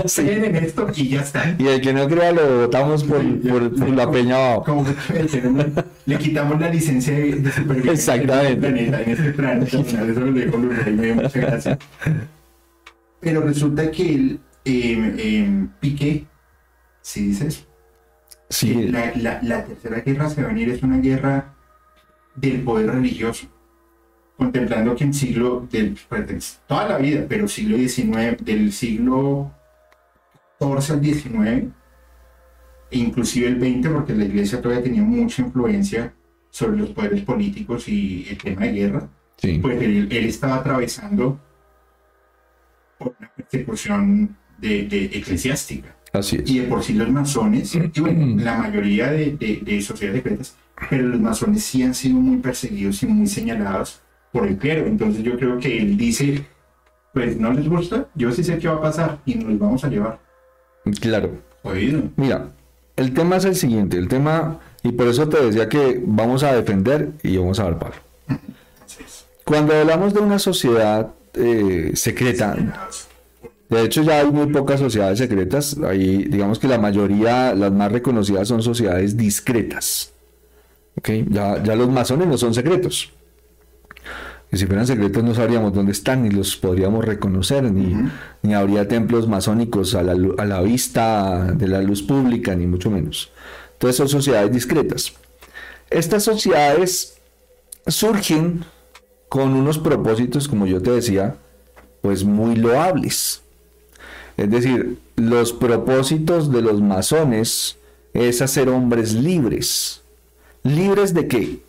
Sí. 0.06 0.28
En 0.28 0.56
esto 0.56 0.88
y 0.96 1.08
ya 1.08 1.20
está. 1.20 1.54
Y 1.56 1.68
el 1.68 1.80
que 1.80 1.92
no 1.92 2.06
crea 2.08 2.32
lo 2.32 2.62
votamos 2.62 3.04
por, 3.04 3.20
Sí, 3.20 3.40
por- 3.48 3.74
por 3.76 3.88
la 3.90 4.10
peña 4.10 4.36
abajo. 4.36 4.64
Como 4.64 4.84
que 4.84 4.94
le 6.06 6.18
quitamos 6.18 6.60
la 6.60 6.68
licencia 6.68 7.14
de, 7.14 7.32
de 7.36 7.52
supervivencia 7.52 8.14
Exactamente. 8.16 8.52
en 8.52 8.60
planeta, 8.90 9.02
en 9.02 9.10
este 9.10 9.32
planeta. 9.32 9.78
Eso 9.78 10.20
lo 10.20 10.32
dijo 10.32 10.56
Lula 10.56 10.82
y 10.88 10.92
me 10.92 11.06
dio 11.06 11.14
mucha 11.14 11.38
gracia. 11.40 11.78
Pero 13.20 13.40
resulta 13.42 13.90
que 13.90 14.14
el 14.14 14.40
eh, 14.64 15.14
eh, 15.18 15.66
Piqué, 15.80 16.26
si 17.00 17.28
dices, 17.28 17.66
Sí, 18.52 18.74
la, 18.88 19.12
la, 19.16 19.40
la 19.42 19.64
tercera 19.64 20.00
guerra 20.00 20.28
se 20.28 20.42
va 20.42 20.48
a 20.48 20.52
venir 20.52 20.68
es 20.68 20.82
una 20.82 20.98
guerra 20.98 21.54
del 22.34 22.60
poder 22.62 22.90
religioso. 22.90 23.46
Contemplando 24.36 24.94
que 24.94 25.04
en 25.04 25.14
siglo, 25.14 25.66
del, 25.70 25.98
pues, 26.06 26.26
de 26.26 26.38
toda 26.66 26.86
la 26.86 26.98
vida, 26.98 27.24
pero 27.26 27.48
siglo 27.48 27.78
XIX, 27.78 28.44
del 28.44 28.70
siglo 28.72 29.50
XIV 30.60 30.94
al 30.94 31.02
XIX, 31.02 31.72
e 32.90 32.98
inclusive 32.98 33.48
el 33.48 33.58
XX, 33.58 33.88
porque 33.88 34.14
la 34.14 34.24
iglesia 34.24 34.60
todavía 34.60 34.84
tenía 34.84 35.02
mucha 35.02 35.40
influencia 35.40 36.14
sobre 36.50 36.76
los 36.76 36.90
poderes 36.90 37.22
políticos 37.22 37.88
y 37.88 38.26
el 38.28 38.36
tema 38.36 38.66
de 38.66 38.72
guerra, 38.72 39.08
sí. 39.38 39.60
pues 39.60 39.80
él, 39.80 40.08
él 40.10 40.24
estaba 40.26 40.56
atravesando 40.56 41.40
por 42.98 43.14
una 43.18 43.32
persecución 43.34 44.36
de, 44.62 44.84
de 44.84 45.04
eclesiástica. 45.18 45.94
Así 46.12 46.36
es. 46.36 46.48
Y 46.48 46.60
de 46.60 46.66
por 46.68 46.82
sí 46.82 46.94
los 46.94 47.10
masones, 47.10 47.74
y 47.74 48.00
bueno, 48.00 48.36
la 48.42 48.56
mayoría 48.56 49.10
de, 49.10 49.32
de, 49.32 49.60
de 49.62 49.82
sociedades 49.82 50.22
secretas, 50.22 50.56
pero 50.88 51.08
los 51.08 51.20
masones 51.20 51.62
sí 51.64 51.82
han 51.82 51.94
sido 51.94 52.14
muy 52.16 52.38
perseguidos 52.38 53.02
y 53.02 53.06
muy 53.06 53.26
señalados 53.26 54.00
por 54.32 54.46
el 54.46 54.56
clero. 54.56 54.86
Entonces 54.86 55.22
yo 55.22 55.36
creo 55.36 55.58
que 55.58 55.78
él 55.78 55.96
dice, 55.96 56.46
pues 57.12 57.36
no 57.36 57.52
les 57.52 57.68
gusta, 57.68 58.08
yo 58.14 58.32
sí 58.32 58.42
sé 58.42 58.58
qué 58.58 58.68
va 58.68 58.74
a 58.76 58.80
pasar 58.80 59.18
y 59.26 59.34
nos 59.34 59.58
vamos 59.58 59.84
a 59.84 59.88
llevar. 59.88 60.18
Claro. 61.00 61.30
Oído. 61.62 62.02
Mira, 62.16 62.52
el 62.96 63.14
tema 63.14 63.36
es 63.36 63.44
el 63.44 63.54
siguiente, 63.54 63.96
el 63.96 64.08
tema, 64.08 64.60
y 64.82 64.92
por 64.92 65.06
eso 65.06 65.28
te 65.28 65.42
decía 65.42 65.68
que 65.68 66.00
vamos 66.04 66.42
a 66.42 66.54
defender 66.54 67.12
y 67.22 67.36
vamos 67.36 67.60
a 67.60 67.64
dar 67.64 67.78
palo. 67.78 67.94
Cuando 69.44 69.74
hablamos 69.74 70.14
de 70.14 70.20
una 70.20 70.38
sociedad 70.38 71.12
eh, 71.34 71.92
secreta, 71.94 72.56
de 73.80 73.86
hecho 73.86 74.02
ya 74.02 74.20
hay 74.20 74.30
muy 74.30 74.46
pocas 74.46 74.80
sociedades 74.80 75.18
secretas, 75.18 75.76
ahí 75.84 76.24
digamos 76.24 76.58
que 76.58 76.68
la 76.68 76.78
mayoría, 76.78 77.54
las 77.54 77.72
más 77.72 77.90
reconocidas 77.92 78.48
son 78.48 78.62
sociedades 78.62 79.16
discretas. 79.16 80.12
¿Ok? 80.96 81.08
Ya, 81.30 81.62
ya 81.62 81.74
los 81.74 81.88
masones 81.88 82.28
no 82.28 82.36
son 82.36 82.54
secretos. 82.54 83.12
Y 84.50 84.58
si 84.58 84.66
fueran 84.66 84.86
secretos 84.86 85.24
no 85.24 85.34
sabríamos 85.34 85.72
dónde 85.72 85.92
están, 85.92 86.22
ni 86.22 86.30
los 86.30 86.56
podríamos 86.56 87.04
reconocer, 87.04 87.64
ni, 87.64 87.96
ni 88.42 88.52
habría 88.52 88.86
templos 88.86 89.26
masónicos 89.26 89.94
a 89.94 90.02
la, 90.02 90.12
a 90.12 90.44
la 90.44 90.60
vista 90.60 91.52
de 91.54 91.68
la 91.68 91.80
luz 91.80 92.02
pública, 92.02 92.54
ni 92.54 92.66
mucho 92.66 92.90
menos. 92.90 93.32
Entonces 93.72 93.96
son 93.96 94.08
sociedades 94.08 94.52
discretas. 94.52 95.14
Estas 95.88 96.24
sociedades 96.24 97.18
surgen 97.86 98.64
con 99.30 99.54
unos 99.54 99.78
propósitos, 99.78 100.46
como 100.46 100.66
yo 100.66 100.82
te 100.82 100.90
decía, 100.90 101.36
pues 102.02 102.22
muy 102.22 102.56
loables. 102.56 103.42
Es 104.42 104.50
decir, 104.50 104.98
los 105.14 105.52
propósitos 105.52 106.50
de 106.50 106.62
los 106.62 106.80
masones 106.80 107.76
es 108.12 108.42
hacer 108.42 108.68
hombres 108.68 109.14
libres. 109.14 110.02
¿Libres 110.64 111.14
de 111.14 111.28
qué? 111.28 111.60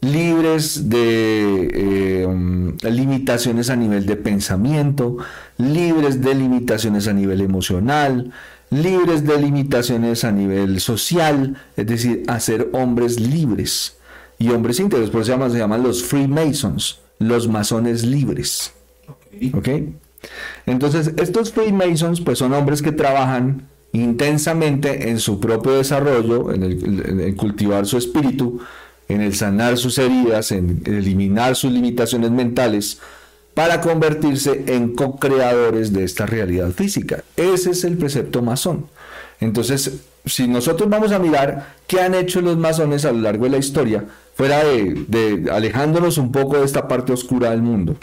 Libres 0.00 0.88
de 0.88 1.70
eh, 1.72 2.90
limitaciones 2.90 3.70
a 3.70 3.76
nivel 3.76 4.06
de 4.06 4.16
pensamiento, 4.16 5.18
libres 5.56 6.20
de 6.20 6.34
limitaciones 6.34 7.06
a 7.06 7.12
nivel 7.12 7.42
emocional, 7.42 8.32
libres 8.70 9.24
de 9.24 9.40
limitaciones 9.40 10.24
a 10.24 10.32
nivel 10.32 10.80
social, 10.80 11.58
es 11.76 11.86
decir, 11.86 12.24
hacer 12.26 12.70
hombres 12.72 13.20
libres 13.20 13.98
y 14.36 14.48
hombres 14.48 14.80
íntegros, 14.80 15.10
por 15.10 15.20
eso 15.20 15.26
se 15.26 15.32
llaman, 15.32 15.52
se 15.52 15.58
llaman 15.58 15.84
los 15.84 16.02
Freemasons, 16.02 16.98
los 17.20 17.46
masones 17.46 18.04
libres. 18.04 18.72
Ok. 19.06 19.54
¿Ok? 19.54 19.68
Entonces, 20.66 21.12
estos 21.16 21.52
Freemasons, 21.52 22.20
pues 22.20 22.38
son 22.38 22.52
hombres 22.52 22.82
que 22.82 22.92
trabajan 22.92 23.68
intensamente 23.92 25.10
en 25.10 25.18
su 25.18 25.40
propio 25.40 25.72
desarrollo, 25.72 26.52
en, 26.52 26.62
el, 26.62 27.36
cultivar 27.36 27.86
su 27.86 27.96
espíritu, 27.96 28.60
en 29.08 29.20
el 29.20 29.34
sanar 29.34 29.78
sus 29.78 29.98
heridas, 29.98 30.52
en 30.52 30.82
eliminar 30.84 31.56
sus 31.56 31.72
limitaciones 31.72 32.30
mentales, 32.30 32.98
para 33.54 33.80
convertirse 33.80 34.64
en 34.68 34.94
co-creadores 34.94 35.92
de 35.92 36.04
esta 36.04 36.24
realidad 36.24 36.70
física. 36.70 37.24
Ese 37.36 37.70
es 37.70 37.82
el 37.84 37.96
precepto 37.96 38.42
masón. 38.42 38.86
Entonces, 39.40 40.02
si 40.24 40.46
nosotros 40.46 40.88
vamos 40.88 41.10
a 41.12 41.18
mirar 41.18 41.74
qué 41.86 42.00
han 42.00 42.14
hecho 42.14 42.40
los 42.40 42.56
masones 42.56 43.04
a 43.04 43.12
lo 43.12 43.20
largo 43.20 43.44
de 43.44 43.50
la 43.50 43.58
historia, 43.58 44.04
fuera 44.34 44.62
de 44.62 45.48
alejándonos 45.50 46.16
un 46.18 46.30
poco 46.30 46.58
de 46.58 46.64
esta 46.64 46.86
parte 46.86 47.12
oscura 47.12 47.50
del 47.50 47.62
mundo, 47.62 47.96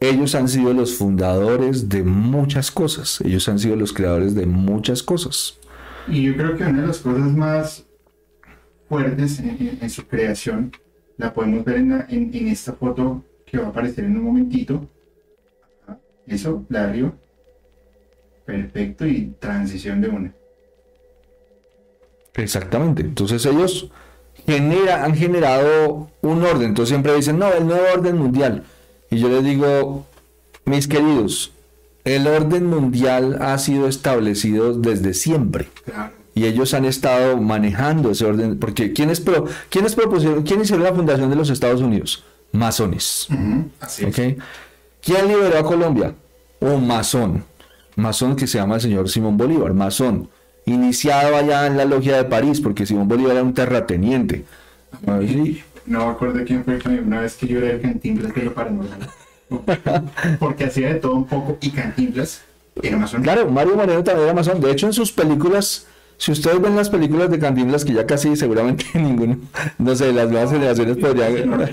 ellos 0.00 0.34
han 0.34 0.48
sido 0.48 0.72
los 0.74 0.94
fundadores 0.94 1.88
de 1.88 2.02
muchas 2.02 2.70
cosas, 2.70 3.20
ellos 3.22 3.48
han 3.48 3.58
sido 3.58 3.76
los 3.76 3.92
creadores 3.92 4.34
de 4.34 4.46
muchas 4.46 5.02
cosas. 5.02 5.58
Y 6.08 6.22
yo 6.22 6.36
creo 6.36 6.56
que 6.56 6.64
una 6.64 6.82
de 6.82 6.86
las 6.88 6.98
cosas 6.98 7.32
más 7.32 7.84
fuertes 8.88 9.40
en, 9.40 9.48
en- 9.50 9.78
en 9.80 9.90
su 9.90 10.06
creación 10.06 10.70
la 11.16 11.32
podemos 11.32 11.64
ver 11.64 11.76
en, 11.76 11.90
la- 11.90 12.06
en- 12.08 12.32
esta 12.48 12.72
foto 12.74 13.24
que 13.44 13.58
va 13.58 13.66
a 13.66 13.68
aparecer 13.70 14.04
en 14.04 14.16
un 14.18 14.24
momentito. 14.24 14.86
Eso, 16.26 16.64
la 16.68 16.82
de 16.82 16.88
arriba. 16.90 17.12
Perfecto 18.44 19.06
y 19.06 19.34
transición 19.40 20.00
de 20.00 20.08
una. 20.08 20.32
Exactamente. 22.34 23.02
Entonces 23.02 23.44
ellos 23.46 23.90
genera, 24.46 25.04
han 25.04 25.14
generado 25.14 26.10
un 26.22 26.42
orden. 26.44 26.68
Entonces 26.68 26.90
siempre 26.90 27.14
dicen, 27.14 27.38
no, 27.38 27.52
el 27.52 27.66
nuevo 27.66 27.82
orden 27.94 28.16
mundial. 28.18 28.64
Y 29.10 29.18
yo 29.18 29.28
les 29.28 29.44
digo, 29.44 30.06
mis 30.64 30.88
queridos, 30.88 31.52
el 32.04 32.26
orden 32.26 32.66
mundial 32.66 33.38
ha 33.40 33.58
sido 33.58 33.88
establecido 33.88 34.72
desde 34.74 35.14
siempre. 35.14 35.68
Y 36.34 36.44
ellos 36.44 36.74
han 36.74 36.84
estado 36.84 37.36
manejando 37.38 38.10
ese 38.10 38.26
orden. 38.26 38.58
Porque 38.58 38.92
¿quiénes, 38.92 39.20
pro, 39.20 39.46
¿quiénes 39.70 39.94
propusieron, 39.94 40.42
quién 40.42 40.60
hicieron 40.60 40.84
la 40.84 40.94
fundación 40.94 41.30
de 41.30 41.36
los 41.36 41.50
Estados 41.50 41.80
Unidos? 41.80 42.24
Masones. 42.52 43.28
Así. 43.80 44.04
¿ok? 44.04 44.18
¿Quién 45.02 45.28
liberó 45.28 45.58
a 45.58 45.64
Colombia? 45.64 46.14
Un 46.60 46.86
masón. 46.86 47.44
Masón 47.96 48.36
que 48.36 48.46
se 48.46 48.58
llama 48.58 48.76
el 48.76 48.80
señor 48.80 49.08
Simón 49.08 49.36
Bolívar, 49.36 49.72
masón. 49.72 50.28
Iniciado 50.66 51.36
allá 51.36 51.66
en 51.66 51.76
la 51.76 51.84
logia 51.84 52.16
de 52.16 52.24
París, 52.24 52.60
porque 52.60 52.86
Simón 52.86 53.08
Bolívar 53.08 53.32
era 53.32 53.42
un 53.42 53.54
terrateniente. 53.54 54.44
Sí. 55.20 55.62
No 55.86 56.06
me 56.06 56.12
acuerdo 56.12 56.40
quién 56.44 56.64
fue 56.64 56.78
que 56.78 56.88
una 56.88 57.20
vez 57.20 57.34
que 57.36 57.46
yo 57.46 57.58
era 57.58 57.70
el 57.70 57.80
Cantinflas 57.80 58.34
de 58.34 58.42
lo 58.42 58.54
paranormal. 58.54 58.98
Porque 60.40 60.64
hacía 60.64 60.88
de 60.88 60.94
todo 60.96 61.14
un 61.14 61.26
poco 61.26 61.56
y 61.60 61.70
Cantinflas 61.70 62.42
era 62.82 62.96
menos. 62.96 63.14
Claro, 63.22 63.48
Mario 63.50 63.76
Moreno 63.76 64.02
también 64.02 64.26
era 64.26 64.34
masón. 64.34 64.60
De 64.60 64.70
hecho, 64.70 64.86
en 64.86 64.92
sus 64.92 65.12
películas, 65.12 65.86
si 66.18 66.32
ustedes 66.32 66.60
ven 66.60 66.74
las 66.74 66.90
películas 66.90 67.30
de 67.30 67.38
Cantinflas, 67.38 67.84
que 67.84 67.92
ya 67.92 68.06
casi 68.06 68.34
seguramente 68.36 68.84
ninguno, 68.94 69.38
no 69.78 69.94
sé, 69.94 70.12
las 70.12 70.28
nuevas 70.28 70.50
generaciones 70.50 70.96
podrían... 70.96 71.68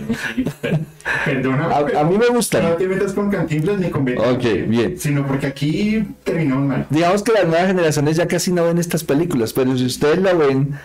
Perdona, 1.26 1.66
A, 1.66 1.86
pero 1.86 2.00
a 2.00 2.04
mí 2.04 2.18
me 2.18 2.28
gustan. 2.28 2.64
no 2.64 2.76
te 2.76 2.88
metas 2.88 3.14
con 3.14 3.30
Cantinflas 3.32 3.80
ni 3.80 3.90
con 3.90 4.06
Betty. 4.06 4.22
Ok, 4.22 4.70
bien. 4.70 5.00
Sino 5.00 5.26
porque 5.26 5.48
aquí 5.48 6.06
terminamos 6.24 6.68
mal. 6.68 6.88
Digamos 6.90 7.24
que 7.24 7.32
las 7.32 7.48
nuevas 7.48 7.68
generaciones 7.68 8.18
ya 8.18 8.28
casi 8.28 8.52
no 8.52 8.66
ven 8.66 8.78
estas 8.78 9.04
películas, 9.04 9.52
pero 9.54 9.76
si 9.78 9.86
ustedes 9.86 10.20
la 10.20 10.34
ven, 10.34 10.76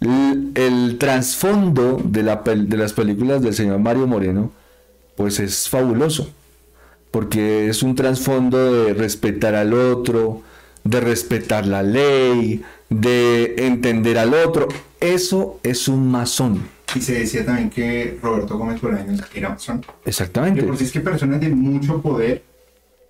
el, 0.00 0.52
el 0.54 0.98
trasfondo 0.98 2.00
de, 2.04 2.22
la 2.22 2.36
de 2.36 2.76
las 2.76 2.92
películas 2.92 3.42
del 3.42 3.54
señor 3.54 3.78
Mario 3.80 4.06
Moreno, 4.06 4.52
pues 5.16 5.40
es 5.40 5.68
fabuloso, 5.68 6.30
porque 7.10 7.68
es 7.68 7.82
un 7.82 7.94
trasfondo 7.94 8.72
de 8.84 8.94
respetar 8.94 9.54
al 9.54 9.74
otro, 9.74 10.42
de 10.84 11.00
respetar 11.00 11.66
la 11.66 11.82
ley, 11.82 12.62
de 12.88 13.54
entender 13.66 14.18
al 14.18 14.34
otro. 14.34 14.68
Eso 15.00 15.58
es 15.62 15.88
un 15.88 16.10
masón, 16.10 16.62
Y 16.94 17.00
se 17.00 17.14
decía 17.18 17.44
también 17.44 17.70
que 17.70 18.18
Roberto 18.22 18.56
Gómez 18.58 18.80
Bolaños 18.80 19.20
era 19.34 19.50
masón. 19.50 19.84
Exactamente. 20.04 20.62
por 20.62 20.76
sí 20.76 20.84
es 20.84 20.92
que 20.92 21.00
personas 21.00 21.40
de 21.40 21.48
mucho 21.50 22.00
poder 22.00 22.42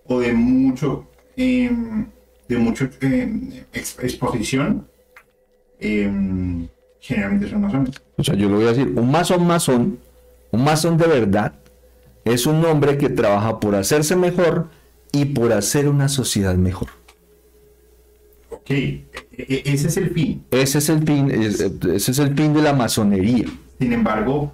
o 0.06 0.20
de 0.20 0.32
mucho 0.32 1.06
em, 1.36 2.06
de 2.48 2.56
mucho 2.58 2.88
em, 3.02 3.50
ex- 3.72 3.98
exposición 4.00 4.86
em, 5.80 6.66
generalmente 7.00 7.48
son 7.50 7.60
masones. 7.62 7.90
O 8.16 8.24
sea, 8.24 8.34
yo 8.34 8.48
lo 8.48 8.56
voy 8.56 8.66
a 8.66 8.68
decir, 8.68 8.92
un 8.96 9.10
masón 9.10 9.46
masón, 9.46 9.98
un 10.50 10.64
masón 10.64 10.96
de 10.98 11.06
verdad, 11.06 11.52
es 12.24 12.46
un 12.46 12.64
hombre 12.64 12.98
que 12.98 13.08
trabaja 13.08 13.60
por 13.60 13.74
hacerse 13.74 14.16
mejor 14.16 14.68
y 15.12 15.24
por 15.26 15.52
hacer 15.52 15.88
una 15.88 16.08
sociedad 16.08 16.54
mejor. 16.56 16.88
Ok, 18.50 18.70
e- 18.70 19.04
e- 19.36 19.62
ese 19.66 19.88
es 19.88 19.96
el 19.96 20.10
fin. 20.10 20.44
Ese 20.50 20.78
es 20.78 20.88
el 20.88 21.02
fin, 21.04 21.30
es- 21.30 21.60
ese 21.60 22.10
es 22.10 22.18
el 22.18 22.34
fin 22.34 22.52
de 22.54 22.62
la 22.62 22.72
masonería. 22.72 23.46
Sin 23.78 23.92
embargo, 23.92 24.52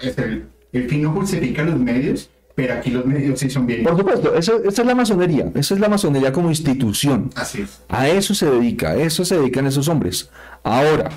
es 0.00 0.16
el, 0.18 0.46
el 0.72 0.88
fin 0.88 1.02
no 1.02 1.12
justifica 1.12 1.62
los 1.62 1.78
medios, 1.78 2.30
pero 2.60 2.74
aquí 2.74 2.90
los 2.90 3.06
medios 3.06 3.40
sí 3.40 3.48
son 3.48 3.66
bien. 3.66 3.82
Por 3.82 3.96
supuesto, 3.96 4.34
eso, 4.34 4.62
esa 4.62 4.82
es 4.82 4.86
la 4.86 4.94
masonería, 4.94 5.50
esa 5.54 5.74
es 5.74 5.80
la 5.80 5.88
masonería 5.88 6.30
como 6.30 6.50
institución. 6.50 7.30
Así 7.34 7.62
es. 7.62 7.80
A 7.88 8.06
eso 8.08 8.34
se 8.34 8.50
dedica, 8.50 8.90
a 8.90 8.96
eso 8.96 9.24
se 9.24 9.38
dedican 9.38 9.66
esos 9.66 9.88
hombres. 9.88 10.28
Ahora, 10.62 11.10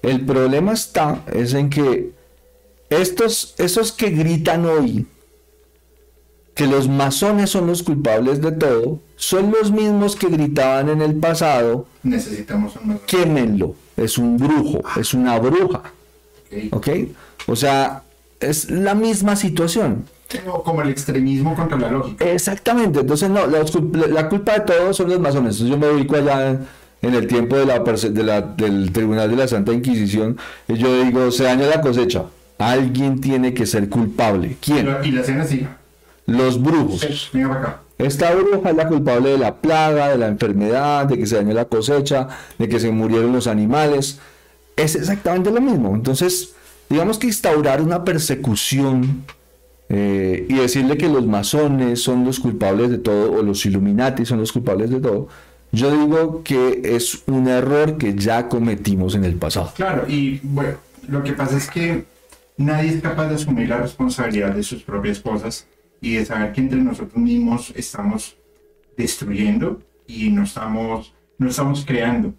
el 0.00 0.24
problema 0.24 0.72
está 0.72 1.20
es 1.30 1.52
en 1.52 1.68
que 1.68 2.12
estos, 2.88 3.54
esos 3.58 3.92
que 3.92 4.08
gritan 4.08 4.64
hoy 4.64 5.06
que 6.54 6.66
los 6.66 6.88
masones 6.88 7.50
son 7.50 7.66
los 7.66 7.82
culpables 7.82 8.40
de 8.40 8.52
todo, 8.52 9.00
son 9.16 9.52
los 9.52 9.70
mismos 9.70 10.16
que 10.16 10.28
gritaban 10.28 10.88
en 10.88 11.02
el 11.02 11.16
pasado, 11.16 11.86
Necesitamos 12.02 12.76
un 12.76 12.88
masón. 12.88 13.02
quémenlo, 13.06 13.74
es 13.94 14.16
un 14.16 14.38
brujo, 14.38 14.80
es 14.98 15.12
una 15.12 15.38
bruja. 15.38 15.82
¿ok? 16.70 16.88
O 17.46 17.56
sea, 17.56 18.04
es 18.40 18.70
la 18.70 18.94
misma 18.94 19.36
situación. 19.36 20.06
Como- 20.44 20.62
Como 20.62 20.82
el 20.82 20.88
extremismo 20.90 21.54
contra 21.54 21.78
la 21.78 21.90
lógica. 21.90 22.24
Exactamente, 22.24 23.00
entonces 23.00 23.28
no, 23.30 23.46
la, 23.46 23.60
cul- 23.62 24.06
la 24.08 24.28
culpa 24.28 24.54
de 24.54 24.60
todos 24.60 24.96
son 24.96 25.08
los 25.10 25.20
masones. 25.20 25.60
Entonces 25.60 25.68
yo 25.68 25.78
me 25.78 25.88
ubico 25.94 26.16
allá 26.16 26.58
en, 27.02 27.14
el 27.14 27.26
tiempo 27.28 27.56
de 27.56 27.66
la, 27.66 27.78
de 27.78 28.22
la- 28.24 28.40
del 28.42 28.90
Tribunal 28.92 29.30
de 29.30 29.36
la 29.36 29.46
Santa 29.48 29.72
Inquisición 29.72 30.36
y 30.68 30.74
yo 30.74 31.04
digo, 31.04 31.30
se 31.30 31.44
daña 31.44 31.66
la 31.66 31.80
cosecha, 31.80 32.24
alguien 32.58 33.20
tiene 33.20 33.54
que 33.54 33.66
ser 33.66 33.88
culpable. 33.88 34.56
¿Quién? 34.60 34.88
y 35.04 35.10
lo 35.12 35.20
hacen 35.20 35.40
así. 35.40 35.66
los 36.26 36.60
brujos. 36.60 37.30
Acá. 37.34 37.80
Esta 37.98 38.34
bruja 38.34 38.70
es 38.70 38.76
la 38.76 38.88
culpable 38.88 39.30
de 39.30 39.38
la 39.38 39.54
plaga, 39.54 40.08
de 40.08 40.18
la 40.18 40.26
enfermedad, 40.26 41.06
de 41.06 41.16
que 41.18 41.26
se 41.26 41.36
dañó 41.36 41.54
la 41.54 41.64
cosecha, 41.66 42.28
de 42.58 42.68
que 42.68 42.78
se 42.80 42.90
murieron 42.90 43.32
los 43.32 43.46
animales. 43.46 44.18
Es 44.76 44.96
exactamente 44.96 45.50
lo 45.50 45.60
mismo. 45.62 45.94
Entonces, 45.94 46.50
digamos 46.90 47.16
que 47.18 47.28
instaurar 47.28 47.80
una 47.80 48.04
persecución 48.04 49.24
eh, 49.88 50.46
y 50.48 50.54
decirle 50.54 50.96
que 50.96 51.08
los 51.08 51.26
masones 51.26 52.02
son 52.02 52.24
los 52.24 52.40
culpables 52.40 52.90
de 52.90 52.98
todo 52.98 53.32
o 53.32 53.42
los 53.42 53.64
Illuminati 53.66 54.26
son 54.26 54.40
los 54.40 54.52
culpables 54.52 54.90
de 54.90 55.00
todo, 55.00 55.28
yo 55.72 55.90
digo 55.90 56.42
que 56.42 56.80
es 56.84 57.22
un 57.26 57.48
error 57.48 57.98
que 57.98 58.14
ya 58.14 58.48
cometimos 58.48 59.14
en 59.14 59.24
el 59.24 59.36
pasado. 59.36 59.72
Claro, 59.76 60.04
y 60.08 60.40
bueno, 60.42 60.78
lo 61.08 61.22
que 61.22 61.32
pasa 61.32 61.56
es 61.56 61.70
que 61.70 62.04
nadie 62.56 62.90
es 62.90 63.02
capaz 63.02 63.28
de 63.28 63.34
asumir 63.36 63.68
la 63.68 63.78
responsabilidad 63.78 64.54
de 64.54 64.62
sus 64.62 64.82
propias 64.82 65.20
cosas 65.20 65.66
y 66.00 66.14
de 66.14 66.24
saber 66.24 66.52
que 66.52 66.60
entre 66.60 66.80
nosotros 66.80 67.16
mismos 67.16 67.72
estamos 67.76 68.36
destruyendo 68.96 69.80
y 70.06 70.30
no 70.30 70.44
estamos, 70.44 71.14
no 71.38 71.48
estamos 71.48 71.84
creando. 71.84 72.34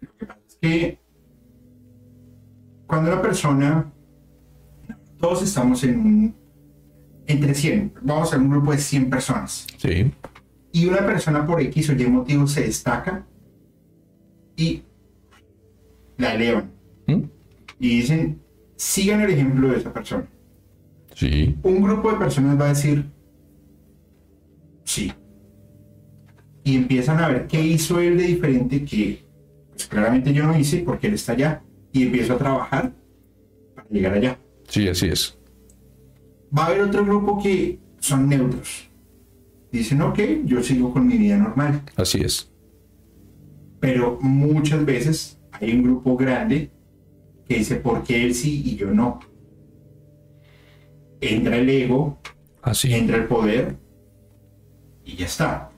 Lo 0.00 0.10
que 0.16 0.26
pasa 0.26 0.40
es 0.48 0.56
que 0.60 0.98
cuando 2.86 3.12
una 3.12 3.22
persona, 3.22 3.92
todos 5.20 5.42
estamos 5.42 5.82
en 5.84 6.00
un, 6.00 6.34
entre 7.28 7.54
100, 7.54 7.92
vamos 8.02 8.32
a 8.32 8.38
un 8.38 8.50
grupo 8.50 8.72
de 8.72 8.78
100 8.78 9.08
personas, 9.10 9.66
Sí. 9.76 10.10
y 10.72 10.86
una 10.86 11.06
persona 11.06 11.46
por 11.46 11.60
X 11.60 11.90
o 11.90 11.92
Y 11.92 12.06
motivo 12.06 12.46
se 12.46 12.62
destaca 12.62 13.24
y 14.56 14.82
la 16.16 16.34
elevan 16.34 16.70
¿Mm? 17.06 17.22
y 17.78 17.88
dicen, 18.00 18.40
sigan 18.76 19.20
el 19.20 19.30
ejemplo 19.30 19.68
de 19.70 19.76
esa 19.78 19.92
persona. 19.92 20.26
Sí. 21.14 21.56
Un 21.62 21.82
grupo 21.82 22.10
de 22.12 22.18
personas 22.18 22.58
va 22.60 22.66
a 22.66 22.68
decir, 22.70 23.04
sí. 24.84 25.12
Y 26.64 26.76
empiezan 26.76 27.18
a 27.20 27.28
ver 27.28 27.46
qué 27.46 27.60
hizo 27.60 28.00
él 28.00 28.16
de 28.18 28.24
diferente 28.24 28.84
que 28.84 29.24
pues, 29.70 29.86
claramente 29.86 30.32
yo 30.32 30.44
no 30.44 30.58
hice 30.58 30.78
porque 30.78 31.06
él 31.06 31.14
está 31.14 31.32
allá. 31.32 31.62
Y 31.92 32.02
empiezo 32.04 32.34
a 32.34 32.38
trabajar 32.38 32.92
para 33.74 33.88
llegar 33.88 34.12
allá. 34.14 34.38
Sí, 34.68 34.86
así 34.88 35.06
es. 35.08 35.37
Va 36.56 36.64
a 36.64 36.66
haber 36.66 36.82
otro 36.82 37.04
grupo 37.04 37.42
que 37.42 37.78
son 37.98 38.28
neutros. 38.28 38.88
Dicen, 39.70 40.00
ok, 40.00 40.18
yo 40.44 40.62
sigo 40.62 40.92
con 40.92 41.06
mi 41.06 41.18
vida 41.18 41.36
normal. 41.36 41.82
Así 41.96 42.20
es. 42.20 42.50
Pero 43.80 44.18
muchas 44.20 44.84
veces 44.84 45.38
hay 45.52 45.72
un 45.74 45.82
grupo 45.82 46.16
grande 46.16 46.70
que 47.48 47.56
dice, 47.58 47.76
¿por 47.76 48.02
qué 48.02 48.24
él 48.24 48.34
sí 48.34 48.62
y 48.64 48.76
yo 48.76 48.92
no? 48.92 49.20
Entra 51.20 51.56
el 51.56 51.68
ego, 51.68 52.18
Así. 52.62 52.92
entra 52.94 53.16
el 53.16 53.24
poder 53.24 53.76
y 55.04 55.16
ya 55.16 55.26
está. 55.26 55.70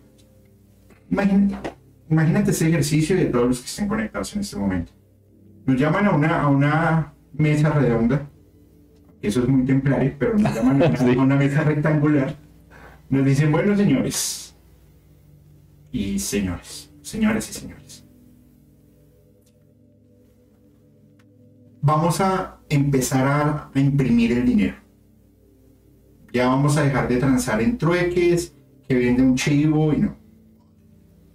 Imagínate, 1.10 1.70
imagínate 2.08 2.50
ese 2.50 2.68
ejercicio 2.68 3.16
de 3.16 3.26
todos 3.26 3.48
los 3.48 3.60
que 3.60 3.66
estén 3.66 3.88
conectados 3.88 4.34
en 4.34 4.40
este 4.40 4.56
momento. 4.56 4.92
Nos 5.66 5.78
llaman 5.80 6.06
a 6.06 6.10
una, 6.14 6.42
a 6.42 6.48
una 6.48 7.14
mesa 7.32 7.70
redonda, 7.70 8.28
eso 9.22 9.42
es 9.42 9.48
muy 9.48 9.64
templario, 9.64 10.14
pero 10.18 10.38
nos 10.38 10.54
llaman 10.54 10.82
a 10.82 10.86
una, 10.86 10.96
Sí. 10.98 11.10
a 11.16 11.20
una 11.22 11.36
mesa 11.36 11.64
rectangular. 11.64 12.36
Nos 13.08 13.24
dicen, 13.24 13.50
bueno 13.52 13.76
señores 13.76 14.54
y 15.92 16.18
señores, 16.18 16.90
señoras 17.02 17.48
y 17.50 17.52
señores. 17.52 18.04
Vamos 21.82 22.20
a 22.20 22.58
empezar 22.68 23.26
a- 23.26 23.70
a 23.74 23.80
imprimir 23.80 24.32
el 24.32 24.44
dinero 24.46 24.74
ya 26.32 26.46
vamos 26.46 26.76
a 26.76 26.82
dejar 26.84 27.08
de 27.08 27.16
transar 27.16 27.60
en 27.60 27.76
trueques, 27.76 28.54
que 28.88 28.94
vende 28.94 29.20
un 29.20 29.34
chivo 29.34 29.92
y 29.92 29.96
no. 29.96 30.14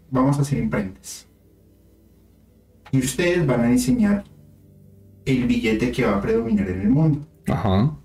Vamos 0.09 0.39
a 0.39 0.41
hacer 0.43 0.57
imprentas. 0.59 1.27
Y 2.93 2.99
ustedes 2.99 3.45
van 3.45 3.59
a 3.59 3.67
diseñar 3.67 4.23
el 5.25 5.47
billete 5.47 5.91
que 5.91 6.05
va 6.05 6.15
a 6.15 6.21
predominar 6.21 6.69
en 6.69 6.79
el 6.79 6.89
mundo. 6.89 7.27
Ajá. 7.47 7.97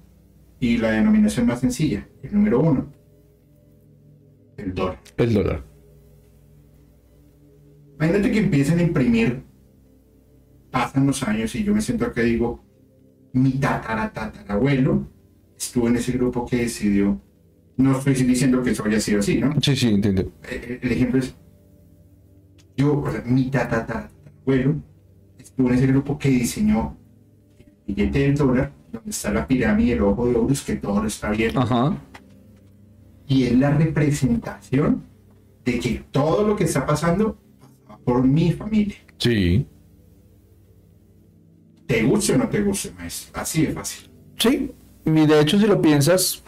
Y 0.59 0.77
la 0.77 0.91
denominación 0.93 1.47
más 1.47 1.61
sencilla, 1.61 2.07
el 2.23 2.35
número 2.35 2.61
uno, 2.61 2.87
el 4.57 4.75
dólar. 4.75 5.01
El 5.17 5.35
dólar. 5.35 5.65
Imagínate 7.97 8.31
que 8.31 8.39
empiecen 8.39 8.79
a 8.79 8.83
imprimir, 8.83 9.43
pasan 10.71 11.07
los 11.07 11.23
años 11.23 11.55
y 11.55 11.65
yo 11.65 11.75
me 11.75 11.81
siento 11.81 12.07
acá 12.07 12.23
y 12.23 12.33
digo, 12.33 12.63
mi 13.33 13.53
tatara 13.53 14.13
tatarabuelo 14.13 15.07
estuvo 15.57 15.89
en 15.89 15.97
ese 15.97 16.13
grupo 16.13 16.47
que 16.47 16.57
decidió, 16.57 17.21
no 17.77 17.99
estoy 17.99 18.15
diciendo 18.15 18.63
que 18.63 18.71
eso 18.71 18.85
haya 18.85 19.01
sido 19.01 19.21
así, 19.21 19.39
¿no? 19.39 19.55
Sí, 19.61 19.77
sí, 19.77 19.89
entiendo. 19.89 20.33
Eh, 20.51 20.81
el 20.83 20.93
ejemplo 20.93 21.19
es, 21.19 21.35
yo, 22.77 23.01
o 23.01 23.11
sea, 23.11 23.23
mi 23.27 23.51
tatarabuelo 23.51 24.77
estuvo 25.39 25.69
en 25.69 25.75
ese 25.75 25.87
grupo 25.87 26.19
que 26.19 26.31
diseñó 26.31 26.97
el 27.59 27.95
billete 27.95 28.19
del 28.21 28.35
dólar, 28.35 28.73
donde 28.93 29.11
está 29.11 29.33
la 29.33 29.47
pirámide, 29.47 29.93
el 29.95 30.03
ojo 30.03 30.27
de 30.27 30.37
Horus, 30.37 30.63
que 30.63 30.77
todo 30.77 31.05
está 31.07 31.29
abierto, 31.29 31.61
Ajá. 31.61 31.97
y 33.27 33.45
es 33.45 33.59
la 33.59 33.71
representación 33.71 35.03
de 35.65 35.79
que 35.79 36.05
todo 36.11 36.47
lo 36.47 36.57
que 36.57 36.65
está 36.65 36.87
pasando 36.87 37.37
pasa 37.61 37.99
por 38.05 38.25
mi 38.25 38.53
familia. 38.53 38.97
Sí. 39.19 39.67
Te 41.87 42.03
guste 42.05 42.35
o 42.35 42.39
no 42.39 42.49
te 42.49 42.63
guste, 42.63 42.93
maestro. 42.97 43.41
Así 43.41 43.67
de 43.67 43.73
fácil. 43.73 44.09
Sí. 44.39 44.71
Y 45.05 45.11
de 45.27 45.41
hecho, 45.41 45.59
si 45.59 45.67
lo 45.67 45.83
piensas, 45.83 46.43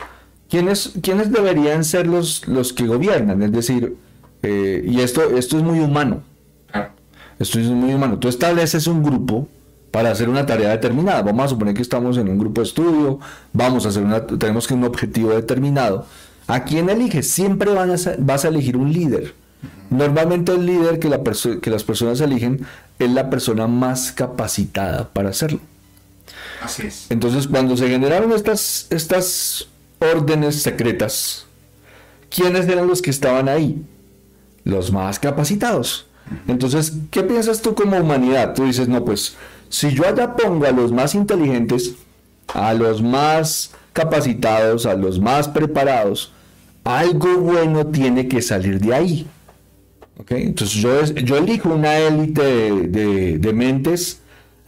¿quiénes, 0.48 0.94
quiénes 1.02 1.30
deberían 1.32 1.84
ser 1.84 2.06
los, 2.06 2.46
los 2.46 2.72
que 2.72 2.86
gobiernan? 2.86 3.42
Es 3.42 3.52
decir, 3.52 3.96
eh, 4.42 4.84
y 4.86 5.00
esto, 5.00 5.36
esto 5.36 5.58
es 5.58 5.64
muy 5.64 5.80
humano. 5.80 6.22
Claro. 6.70 6.92
Esto 7.38 7.58
es 7.58 7.66
muy 7.68 7.92
humano. 7.92 8.18
Tú 8.18 8.28
estableces 8.28 8.86
un 8.86 9.02
grupo 9.02 9.48
para 9.92 10.10
hacer 10.10 10.28
una 10.28 10.44
tarea 10.44 10.70
determinada. 10.70 11.22
Vamos 11.22 11.44
a 11.44 11.48
suponer 11.50 11.74
que 11.74 11.82
estamos 11.82 12.16
en 12.16 12.28
un 12.28 12.38
grupo 12.38 12.62
de 12.62 12.66
estudio, 12.66 13.20
vamos 13.52 13.86
a 13.86 13.90
hacer 13.90 14.02
una, 14.02 14.26
tenemos 14.26 14.66
que 14.66 14.74
un 14.74 14.82
objetivo 14.82 15.30
determinado. 15.30 16.06
¿A 16.48 16.64
quién 16.64 16.90
eliges? 16.90 17.30
Siempre 17.30 17.72
van 17.72 17.90
a 17.90 17.96
vas 18.18 18.44
a 18.44 18.48
elegir 18.48 18.76
un 18.76 18.92
líder. 18.92 19.34
Normalmente 19.90 20.52
el 20.52 20.66
líder 20.66 20.98
que, 20.98 21.08
la 21.08 21.20
que 21.22 21.70
las 21.70 21.84
personas 21.84 22.20
eligen 22.20 22.66
es 22.98 23.10
la 23.10 23.28
persona 23.30 23.66
más 23.66 24.10
capacitada 24.10 25.10
para 25.10 25.28
hacerlo. 25.28 25.60
Así 26.62 26.86
es. 26.86 27.06
Entonces, 27.10 27.46
cuando 27.46 27.76
se 27.76 27.88
generaron 27.88 28.32
estas, 28.32 28.86
estas 28.88 29.68
órdenes 29.98 30.62
secretas, 30.62 31.46
¿quiénes 32.30 32.66
eran 32.66 32.86
los 32.86 33.02
que 33.02 33.10
estaban 33.10 33.48
ahí? 33.48 33.84
Los 34.64 34.90
más 34.90 35.18
capacitados. 35.18 36.06
Entonces, 36.48 36.94
¿qué 37.10 37.22
piensas 37.22 37.60
tú 37.60 37.74
como 37.74 37.98
humanidad? 37.98 38.54
Tú 38.54 38.64
dices, 38.64 38.88
no, 38.88 39.04
pues, 39.04 39.36
si 39.72 39.90
yo 39.94 40.06
allá 40.06 40.36
pongo 40.36 40.66
a 40.66 40.70
los 40.70 40.92
más 40.92 41.14
inteligentes, 41.14 41.94
a 42.52 42.74
los 42.74 43.00
más 43.02 43.70
capacitados, 43.94 44.84
a 44.84 44.94
los 44.94 45.18
más 45.18 45.48
preparados, 45.48 46.30
algo 46.84 47.38
bueno 47.38 47.86
tiene 47.86 48.28
que 48.28 48.42
salir 48.42 48.78
de 48.80 48.94
ahí. 48.94 49.26
Entonces, 50.28 50.76
yo, 51.24 51.36
elijo 51.36 51.70
una 51.70 51.96
élite 51.98 52.42
de- 52.42 53.38
de 53.38 53.52
mentes 53.52 54.18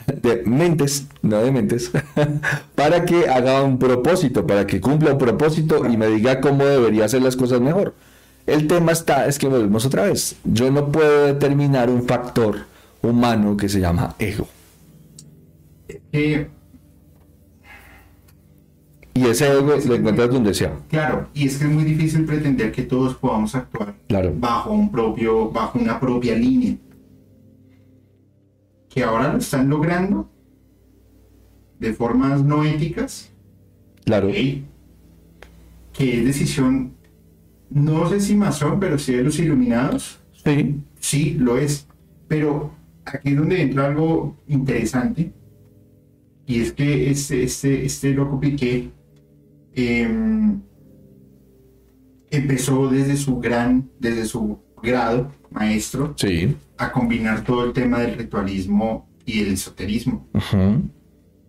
de 0.07 0.43
mentes, 0.45 1.07
no 1.23 1.39
de 1.43 1.51
mentes, 1.51 1.91
para 2.75 3.05
que 3.07 3.27
haga 3.29 3.63
un 3.63 3.79
propósito, 3.79 4.47
para 4.47 4.67
que 4.67 4.79
cumpla 4.79 5.13
un 5.13 5.19
propósito 5.19 5.87
y 5.87 5.97
me 5.97 6.09
diga 6.09 6.41
cómo 6.43 6.65
debería 6.67 7.07
hacer 7.07 7.23
las 7.23 7.37
cosas 7.37 7.61
mejor. 7.63 7.95
El 8.47 8.67
tema 8.67 8.93
está, 8.93 9.27
es 9.27 9.39
que 9.39 9.49
volvemos 9.49 9.87
otra 9.87 10.05
vez. 10.05 10.37
Yo 10.45 10.71
no 10.71 10.93
puedo 10.93 11.27
determinar 11.27 11.89
un 11.89 12.07
factor 12.07 12.67
humano 13.03 13.57
que 13.57 13.69
se 13.71 13.81
llama 13.81 14.15
ego. 14.19 14.47
Eh, 16.13 16.49
Y 19.17 19.27
ese 19.27 19.47
ego 19.47 19.77
lo 19.87 19.95
encuentras 19.95 20.29
donde 20.31 20.53
sea. 20.55 20.77
claro, 20.89 21.29
y 21.35 21.47
es 21.47 21.57
que 21.59 21.65
es 21.67 21.71
muy 21.71 21.85
difícil 21.85 22.25
pretender 22.25 22.73
que 22.73 22.83
todos 22.83 23.15
podamos 23.15 23.55
actuar 23.55 23.95
Claro. 24.09 24.33
bajo 24.37 24.73
un 24.73 24.91
propio, 24.91 25.51
bajo 25.51 25.79
una 25.79 26.01
propia 26.01 26.35
línea. 26.35 26.77
Que 28.89 29.05
ahora 29.05 29.33
lo 29.33 29.39
están 29.39 29.69
logrando 29.69 30.29
de 31.79 31.93
formas 31.93 32.43
no 32.43 32.65
éticas, 32.65 33.31
Claro. 34.05 34.29
que 35.93 36.19
es 36.19 36.25
decisión, 36.25 36.95
no 37.71 38.09
sé 38.09 38.21
si 38.21 38.35
masón, 38.35 38.81
pero 38.81 38.99
sí 38.99 39.13
de 39.15 39.23
los 39.23 39.39
iluminados, 39.39 40.19
Sí. 40.45 40.81
sí, 40.99 41.35
lo 41.39 41.57
es. 41.57 41.87
Pero 42.27 42.73
aquí 43.05 43.31
es 43.31 43.37
donde 43.37 43.63
entra 43.63 43.87
algo 43.87 44.37
interesante. 44.49 45.33
Y 46.47 46.61
es 46.61 46.73
que 46.73 47.11
este, 47.11 47.43
este, 47.45 47.85
este 47.87 48.13
loco 48.13 48.39
Piqué 48.41 48.91
em, 49.75 50.61
empezó 52.31 52.89
desde 52.89 53.17
su 53.17 53.39
gran, 53.39 53.89
desde 53.99 54.25
su 54.27 54.59
grado 54.83 55.33
maestro, 55.51 56.15
Sí. 56.17 56.57
a 56.77 56.91
combinar 56.93 57.45
todo 57.45 57.65
el 57.65 57.73
tema 57.73 58.01
del 58.01 58.17
ritualismo 58.19 59.09
y 59.25 59.41
el 59.41 59.53
esoterismo. 59.55 60.27
Ujú. 60.35 60.83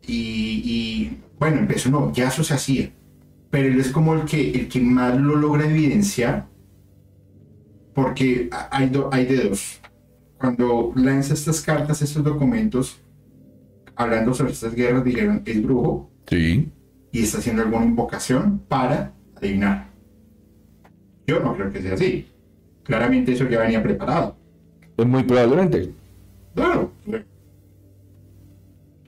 Y, 0.07 0.61
y, 0.63 1.17
bueno, 1.39 1.57
empezó, 1.57 1.89
no, 1.89 2.13
ya 2.13 2.27
eso 2.29 2.43
se 2.43 2.53
hacía. 2.53 2.91
pero 3.49 3.67
él 3.69 3.79
es 3.79 3.89
como 3.89 4.13
el 4.15 4.25
que, 4.25 4.51
el 4.51 4.67
que 4.67 4.81
más 4.81 5.17
lo 5.19 5.35
logra 5.37 5.65
evidenciar, 5.69 6.47
porque 7.93 8.49
hay, 8.71 8.91
hay 9.11 9.25
de 9.25 9.49
dos. 9.49 9.79
Cuando 10.37 10.91
lanza 10.95 11.33
estas 11.33 11.61
cartas, 11.61 12.01
estos 12.01 12.21
documentos, 12.23 12.99
hablando 13.95 14.33
sobre 14.33 14.51
estas 14.53 14.73
guerras, 14.73 15.03
dijeron, 15.03 15.41
es 15.45 15.61
brujo. 15.61 16.09
Sí. 16.27 16.69
Y 17.11 17.23
está 17.23 17.37
haciendo 17.37 17.63
alguna 17.63 17.85
invocación 17.85 18.59
para 18.67 19.13
adivinar. 19.35 19.87
Yo 21.27 21.39
no 21.39 21.55
creo 21.55 21.71
que 21.71 21.81
sea 21.81 21.93
así. 21.93 22.27
Claramente 22.83 23.31
eso 23.33 23.47
ya 23.49 23.59
venía 23.59 23.81
preparado. 23.81 24.35
Pues 24.95 25.07
muy 25.07 25.23
probablemente. 25.23 25.91
Claro. 26.53 26.91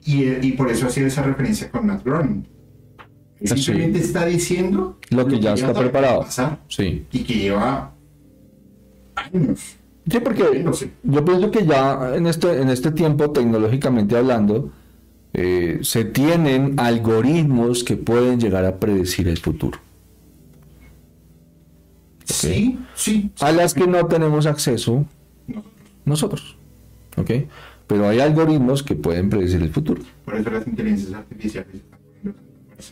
Y, 0.04 0.46
y 0.46 0.52
por 0.52 0.70
eso 0.70 0.86
hacía 0.86 1.06
esa 1.06 1.22
referencia 1.22 1.70
con 1.70 1.86
Matt 1.86 2.04
Groening. 2.04 2.46
Ah, 3.40 3.56
simplemente 3.56 4.00
está 4.00 4.26
diciendo 4.26 4.98
lo 5.10 5.26
que, 5.26 5.38
ya, 5.38 5.54
está 5.54 5.72
preparado. 5.72 6.26
sí. 6.68 7.06
Y 7.12 7.20
que 7.20 7.34
lleva 7.34 7.94
años. 9.14 9.77
Sí, 10.10 10.20
porque 10.20 10.64
yo 11.02 11.24
pienso 11.24 11.50
que 11.50 11.66
ya 11.66 12.14
en 12.14 12.26
este, 12.26 12.60
en 12.60 12.70
este 12.70 12.92
tiempo, 12.92 13.30
tecnológicamente 13.30 14.16
hablando, 14.16 14.70
eh, 15.34 15.80
se 15.82 16.04
tienen 16.04 16.74
algoritmos 16.78 17.84
que 17.84 17.96
pueden 17.96 18.40
llegar 18.40 18.64
a 18.64 18.78
predecir 18.78 19.28
el 19.28 19.38
futuro. 19.38 19.78
Sí, 22.24 22.78
sí. 22.94 23.30
A 23.40 23.52
las 23.52 23.74
que 23.74 23.86
no 23.86 24.06
tenemos 24.06 24.46
acceso 24.46 25.04
nosotros. 26.04 26.56
¿Ok? 27.16 27.30
Pero 27.86 28.08
hay 28.08 28.20
algoritmos 28.20 28.82
que 28.82 28.94
pueden 28.94 29.30
predecir 29.30 29.62
el 29.62 29.70
futuro. 29.70 30.02
Por 30.24 30.36
eso 30.36 30.50
las 30.50 30.66
inteligencias 30.66 31.14
artificiales. 31.14 31.76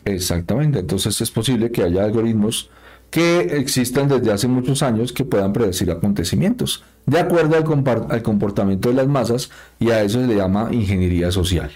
Exactamente. 0.05 0.79
Entonces 0.79 1.21
es 1.21 1.31
posible 1.31 1.71
que 1.71 1.83
haya 1.83 2.03
algoritmos 2.03 2.69
que 3.09 3.39
existan 3.57 4.07
desde 4.07 4.31
hace 4.31 4.47
muchos 4.47 4.83
años 4.83 5.13
que 5.13 5.25
puedan 5.25 5.53
predecir 5.53 5.89
acontecimientos, 5.91 6.83
de 7.05 7.19
acuerdo 7.19 7.55
al, 7.55 8.11
al 8.11 8.21
comportamiento 8.21 8.89
de 8.89 8.95
las 8.95 9.07
masas, 9.07 9.49
y 9.79 9.91
a 9.91 10.03
eso 10.03 10.19
se 10.21 10.27
le 10.27 10.35
llama 10.35 10.69
ingeniería 10.71 11.31
social. 11.31 11.71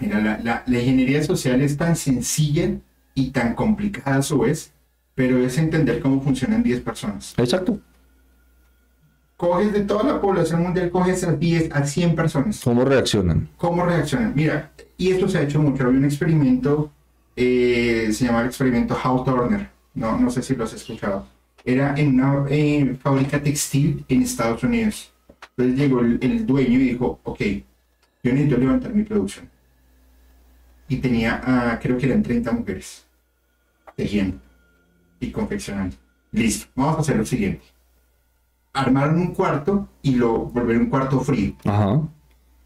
Mira, 0.00 0.20
la, 0.20 0.38
la, 0.42 0.62
la, 0.66 0.78
ingeniería 0.78 1.22
social 1.22 1.60
es 1.62 1.76
tan 1.76 1.96
sencilla 1.96 2.70
y 3.14 3.30
tan 3.30 3.54
complicada 3.54 4.16
a 4.18 4.22
su 4.22 4.40
vez, 4.40 4.72
pero 5.14 5.38
es 5.38 5.56
entender 5.56 6.00
cómo 6.00 6.20
funcionan 6.20 6.62
10 6.62 6.80
personas. 6.82 7.34
Exacto. 7.38 7.80
Coges 9.36 9.72
de 9.72 9.80
toda 9.80 10.04
la 10.04 10.20
población 10.20 10.62
mundial, 10.62 10.90
coges 10.90 11.24
a 11.24 11.32
10, 11.32 11.72
a 11.72 11.86
100 11.86 12.14
personas. 12.14 12.60
¿Cómo 12.62 12.84
reaccionan? 12.84 13.48
¿Cómo 13.56 13.84
reaccionan? 13.84 14.32
Mira, 14.34 14.72
y 14.96 15.10
esto 15.10 15.28
se 15.28 15.38
ha 15.38 15.42
hecho 15.42 15.60
mucho. 15.60 15.84
Había 15.84 15.98
un 15.98 16.04
experimento, 16.04 16.90
eh, 17.36 18.08
se 18.12 18.24
llamaba 18.24 18.42
el 18.42 18.48
experimento 18.48 18.96
How 19.02 19.24
Turner. 19.24 19.70
No, 19.94 20.18
no 20.18 20.30
sé 20.30 20.42
si 20.42 20.56
lo 20.56 20.64
has 20.64 20.72
escuchado. 20.72 21.26
Era 21.64 21.94
en 21.96 22.14
una 22.14 22.46
eh, 22.48 22.96
fábrica 23.00 23.42
textil 23.42 24.04
en 24.08 24.22
Estados 24.22 24.62
Unidos. 24.62 25.12
Entonces 25.56 25.78
llegó 25.78 26.00
el, 26.00 26.18
el 26.20 26.46
dueño 26.46 26.78
y 26.78 26.90
dijo, 26.90 27.20
ok, 27.24 27.40
yo 28.22 28.32
necesito 28.32 28.56
levantar 28.56 28.94
mi 28.94 29.04
producción 29.04 29.48
y 30.88 30.96
tenía, 30.96 31.40
ah, 31.44 31.78
creo 31.80 31.98
que 31.98 32.06
eran 32.06 32.22
30 32.22 32.52
mujeres 32.52 33.06
tejiendo 33.96 34.38
y 35.20 35.30
confeccionando. 35.30 35.96
Listo, 36.32 36.66
vamos 36.74 36.98
a 36.98 37.00
hacer 37.00 37.16
lo 37.16 37.24
siguiente. 37.24 37.64
Armaron 38.72 39.18
un 39.18 39.34
cuarto 39.34 39.88
y 40.02 40.16
lo 40.16 40.38
volvieron 40.38 40.84
un 40.84 40.90
cuarto 40.90 41.20
frío. 41.20 41.54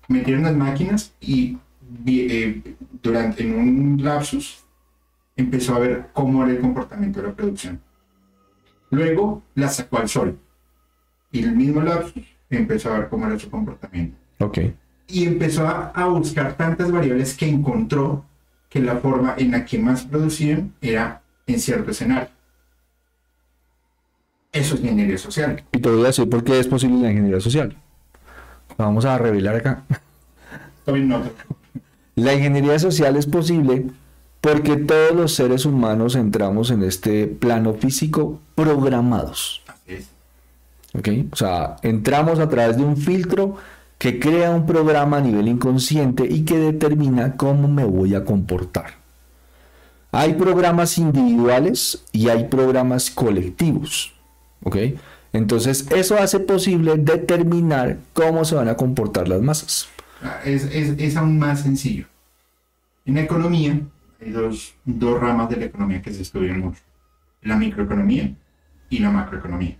Metieron 0.08 0.42
las 0.42 0.56
máquinas 0.56 1.14
y 1.20 1.56
eh, 2.06 2.62
durante 3.02 3.42
en 3.42 3.58
un 3.58 4.04
lapsus 4.04 4.64
empezó 5.36 5.74
a 5.74 5.78
ver 5.80 6.08
cómo 6.12 6.44
era 6.44 6.52
el 6.52 6.60
comportamiento 6.60 7.20
de 7.20 7.28
la 7.28 7.34
producción. 7.34 7.80
Luego 8.90 9.42
la 9.54 9.68
sacó 9.68 9.98
al 9.98 10.08
sol 10.08 10.38
y 11.30 11.42
el 11.42 11.54
mismo 11.54 11.80
lapsus 11.80 12.24
empezó 12.50 12.92
a 12.92 12.98
ver 12.98 13.08
cómo 13.08 13.26
era 13.26 13.38
su 13.38 13.48
comportamiento. 13.50 14.16
Okay 14.38 14.74
y 15.12 15.26
empezó 15.26 15.66
a, 15.66 16.06
buscar 16.06 16.54
tantas 16.54 16.90
variables 16.90 17.36
que 17.36 17.48
encontró 17.48 18.24
que 18.68 18.80
la 18.80 18.96
forma 18.96 19.34
en 19.36 19.50
la 19.50 19.64
que 19.64 19.78
más 19.78 20.04
producían 20.04 20.72
era 20.80 21.22
en 21.46 21.58
cierto 21.58 21.90
escenario. 21.90 22.28
Eso 24.52 24.74
es 24.74 24.80
ingeniería 24.80 25.18
social. 25.18 25.62
Y 25.72 25.78
te 25.78 25.88
voy 25.88 26.02
a 26.02 26.06
decir 26.06 26.28
por 26.28 26.44
qué 26.44 26.58
es 26.58 26.66
posible 26.66 27.00
la 27.00 27.10
ingeniería 27.10 27.40
social. 27.40 27.76
Vamos 28.76 29.04
a 29.04 29.18
revelar 29.18 29.56
acá. 29.56 29.84
La 32.20 32.34
ingeniería 32.34 32.78
social 32.78 33.16
es 33.16 33.24
posible 33.24 33.86
porque 34.42 34.76
todos 34.76 35.12
los 35.14 35.34
seres 35.34 35.64
humanos 35.64 36.16
entramos 36.16 36.70
en 36.70 36.82
este 36.82 37.26
plano 37.26 37.72
físico 37.72 38.40
programados. 38.54 39.62
¿Ok? 40.92 41.08
O 41.32 41.36
sea, 41.36 41.76
entramos 41.82 42.38
a 42.38 42.48
través 42.50 42.76
de 42.76 42.82
un 42.82 42.98
filtro 42.98 43.56
que 43.96 44.18
crea 44.18 44.50
un 44.50 44.66
programa 44.66 45.16
a 45.16 45.20
nivel 45.22 45.48
inconsciente 45.48 46.26
y 46.28 46.44
que 46.44 46.58
determina 46.58 47.38
cómo 47.38 47.68
me 47.68 47.84
voy 47.84 48.14
a 48.14 48.24
comportar. 48.26 48.98
Hay 50.12 50.34
programas 50.34 50.98
individuales 50.98 52.04
y 52.12 52.28
hay 52.28 52.48
programas 52.48 53.10
colectivos. 53.10 54.12
¿Ok? 54.62 54.76
Entonces 55.32 55.86
eso 55.90 56.18
hace 56.18 56.38
posible 56.40 56.96
determinar 56.98 57.96
cómo 58.12 58.44
se 58.44 58.56
van 58.56 58.68
a 58.68 58.76
comportar 58.76 59.26
las 59.26 59.40
masas. 59.40 59.88
Es, 60.44 61.16
aún 61.16 61.38
más 61.38 61.62
sencillo. 61.62 62.06
En 63.10 63.16
la 63.16 63.22
economía 63.22 63.76
hay 64.20 64.30
dos, 64.30 64.76
dos 64.84 65.20
ramas 65.20 65.50
de 65.50 65.56
la 65.56 65.64
economía 65.64 66.00
que 66.00 66.12
se 66.12 66.22
estudian 66.22 66.60
mucho. 66.60 66.80
La 67.42 67.56
microeconomía 67.56 68.36
y 68.88 69.00
la 69.00 69.10
macroeconomía. 69.10 69.76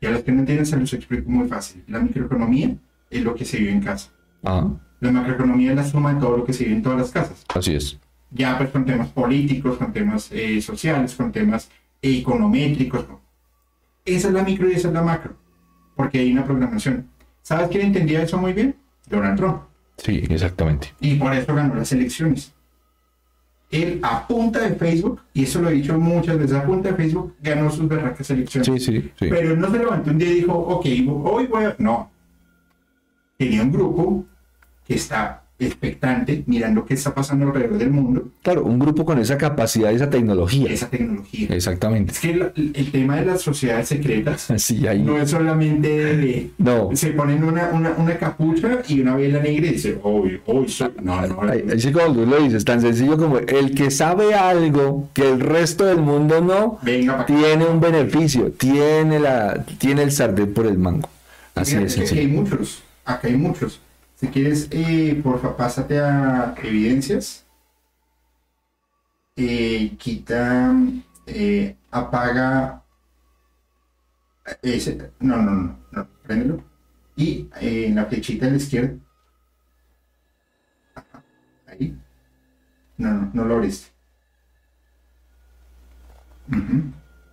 Y 0.00 0.06
a 0.06 0.12
los 0.12 0.22
que 0.22 0.32
no 0.32 0.40
entienden 0.40 0.64
se 0.64 0.78
los 0.78 0.90
explico 0.94 1.28
muy 1.28 1.46
fácil. 1.48 1.84
La 1.86 1.98
microeconomía 2.00 2.74
es 3.10 3.22
lo 3.22 3.34
que 3.34 3.44
se 3.44 3.58
vive 3.58 3.72
en 3.72 3.82
casa. 3.82 4.10
La 4.40 5.12
macroeconomía 5.12 5.72
es 5.72 5.76
la 5.76 5.84
suma 5.84 6.14
de 6.14 6.20
todo 6.20 6.38
lo 6.38 6.44
que 6.46 6.54
se 6.54 6.64
vive 6.64 6.76
en 6.76 6.82
todas 6.82 6.98
las 6.98 7.10
casas. 7.10 7.44
Así 7.54 7.74
es. 7.74 7.98
Ya 8.30 8.56
pues 8.56 8.70
con 8.70 8.86
temas 8.86 9.08
políticos, 9.08 9.76
con 9.76 9.92
temas 9.92 10.32
eh, 10.32 10.62
sociales, 10.62 11.14
con 11.14 11.30
temas 11.30 11.70
econométricos. 12.00 13.04
Esa 14.06 14.28
es 14.28 14.32
la 14.32 14.44
micro 14.44 14.66
y 14.66 14.72
esa 14.72 14.88
es 14.88 14.94
la 14.94 15.02
macro. 15.02 15.36
Porque 15.94 16.20
hay 16.20 16.32
una 16.32 16.46
programación. 16.46 17.06
¿Sabes 17.42 17.68
quién 17.68 17.88
entendía 17.88 18.22
eso 18.22 18.38
muy 18.38 18.54
bien? 18.54 18.76
Donald 19.10 19.36
Trump. 19.36 19.67
Sí, 19.98 20.24
exactamente. 20.28 20.94
Y 21.00 21.16
por 21.16 21.34
eso 21.34 21.54
ganó 21.54 21.74
las 21.74 21.92
elecciones. 21.92 22.54
Él 23.70 24.00
a 24.02 24.26
punta 24.26 24.60
de 24.60 24.76
Facebook, 24.76 25.20
y 25.34 25.42
eso 25.42 25.60
lo 25.60 25.68
he 25.68 25.74
dicho 25.74 25.98
muchas 25.98 26.38
veces, 26.38 26.56
a 26.56 26.64
punta 26.64 26.88
de 26.90 26.96
Facebook 26.96 27.34
ganó 27.42 27.70
sus 27.70 27.86
berracas 27.86 28.30
elecciones. 28.30 28.66
Sí, 28.66 28.78
sí, 28.78 29.12
sí. 29.18 29.26
Pero 29.28 29.52
él 29.52 29.60
no 29.60 29.70
se 29.70 29.78
levantó 29.78 30.10
un 30.10 30.18
día 30.18 30.30
y 30.30 30.34
dijo, 30.36 30.54
ok, 30.54 30.86
hoy 31.24 31.46
voy 31.46 31.64
a... 31.64 31.76
No, 31.78 32.10
tenía 33.36 33.62
un 33.62 33.70
grupo 33.70 34.24
que 34.86 34.94
está 34.94 35.44
expectante, 35.66 36.44
mirando 36.46 36.84
qué 36.84 36.94
está 36.94 37.14
pasando 37.14 37.46
alrededor 37.46 37.78
del 37.78 37.90
mundo. 37.90 38.28
Claro, 38.42 38.64
un 38.64 38.78
grupo 38.78 39.04
con 39.04 39.18
esa 39.18 39.36
capacidad, 39.36 39.92
esa 39.92 40.08
tecnología. 40.08 40.70
Esa 40.70 40.88
tecnología. 40.88 41.48
Exactamente. 41.50 42.12
Es 42.12 42.20
que 42.20 42.30
el, 42.30 42.90
tema 42.92 43.16
de 43.16 43.26
las 43.26 43.42
sociedades 43.42 43.88
secretas 43.88 44.48
sí, 44.56 44.86
ahí... 44.86 45.02
no 45.02 45.18
es 45.18 45.30
solamente 45.30 45.88
de, 45.88 46.50
no. 46.58 46.90
se 46.94 47.10
ponen 47.10 47.42
una, 47.42 47.70
una, 47.72 47.90
una, 47.96 48.16
capucha 48.18 48.82
y 48.88 49.00
una 49.00 49.16
vela 49.16 49.40
negra 49.40 49.66
y 49.66 49.70
dicen, 49.72 49.98
hoy, 50.02 50.40
hoy 50.46 50.68
soy... 50.68 50.90
No, 51.02 51.26
no. 51.26 51.42
Ahí, 51.42 51.64
sí, 51.78 51.90
como 51.92 52.12
tú 52.14 52.26
lo 52.26 52.40
dices, 52.40 52.64
tan 52.64 52.80
sencillo 52.80 53.16
como 53.18 53.38
el 53.38 53.74
que 53.74 53.90
sabe 53.90 54.34
algo 54.34 55.08
que 55.12 55.28
el 55.28 55.40
resto 55.40 55.84
del 55.84 55.98
mundo 55.98 56.40
no, 56.40 56.78
Venga, 56.82 57.26
tiene 57.26 57.66
un 57.66 57.80
beneficio, 57.80 58.52
tiene, 58.52 59.18
la, 59.18 59.64
tiene 59.78 60.02
el 60.02 60.12
sartén 60.12 60.54
por 60.54 60.66
el 60.66 60.78
mango. 60.78 61.08
Así 61.54 61.76
es 61.76 61.92
sencillo. 61.94 62.20
Hay 62.20 62.28
muchos 62.28 62.82
acá 63.08 63.28
hay 63.28 63.36
muchos. 63.36 63.80
Si 64.18 64.26
quieres, 64.28 64.68
eh, 64.72 65.20
porfa, 65.22 65.56
pásate 65.56 66.00
a 66.00 66.52
evidencias. 66.64 67.46
Eh, 69.36 69.96
quita, 69.96 70.74
eh, 71.26 71.76
apaga 71.90 72.82
ese, 74.62 75.12
no, 75.20 75.36
no, 75.36 75.52
no, 75.52 75.78
no, 75.92 76.08
préndelo. 76.24 76.64
Y 77.16 77.48
eh, 77.60 77.86
en 77.86 77.94
la 77.94 78.06
flechita 78.06 78.46
de 78.46 78.52
la 78.52 78.56
izquierda. 78.56 78.98
ahí. 81.66 81.96
No, 82.96 83.12
no, 83.12 83.30
no 83.34 83.44
lo 83.44 83.54
abriste. 83.54 83.92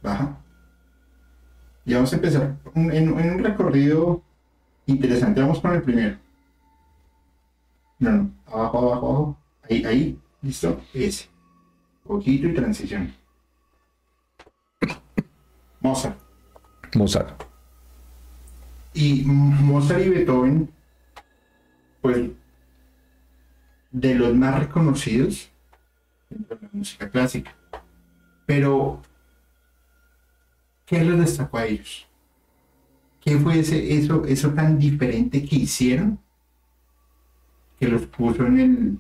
Baja. 0.04 0.38
Y 1.86 1.94
vamos 1.96 2.14
a 2.14 2.16
empezar 2.16 2.56
en 2.76 3.12
un 3.12 3.44
recorrido 3.44 4.24
Interesante, 4.88 5.42
vamos 5.42 5.60
con 5.60 5.74
el 5.74 5.82
primero. 5.82 6.18
No, 8.00 8.12
no, 8.12 8.32
abajo, 8.46 8.78
abajo, 8.80 9.08
abajo. 9.08 9.38
Ahí, 9.70 9.86
ahí, 9.86 10.20
listo, 10.42 10.82
ese. 10.94 11.30
Ojito 12.06 12.48
y 12.48 12.54
transición. 12.54 13.14
Mozart. 15.80 16.20
Mozart. 16.96 17.44
Y 18.94 19.24
Mozart 19.24 20.06
y 20.06 20.10
Beethoven, 20.10 20.70
pues, 22.02 22.30
de 23.92 24.16
los 24.16 24.36
más 24.36 24.60
reconocidos, 24.60 25.50
música 26.72 27.10
clásica. 27.10 27.56
Pero, 28.46 29.02
¿qué 30.86 31.04
los 31.04 31.20
destacó 31.20 31.58
a 31.58 31.66
ellos? 31.66 32.08
¿Qué 33.22 33.38
fue 33.38 33.60
ese, 33.60 33.98
eso, 33.98 34.26
eso 34.26 34.52
tan 34.52 34.78
diferente 34.78 35.44
que 35.44 35.56
hicieron 35.56 36.20
que 37.86 37.92
los 37.92 38.02
puso 38.08 38.46
en 38.46 38.60
el, 38.60 38.98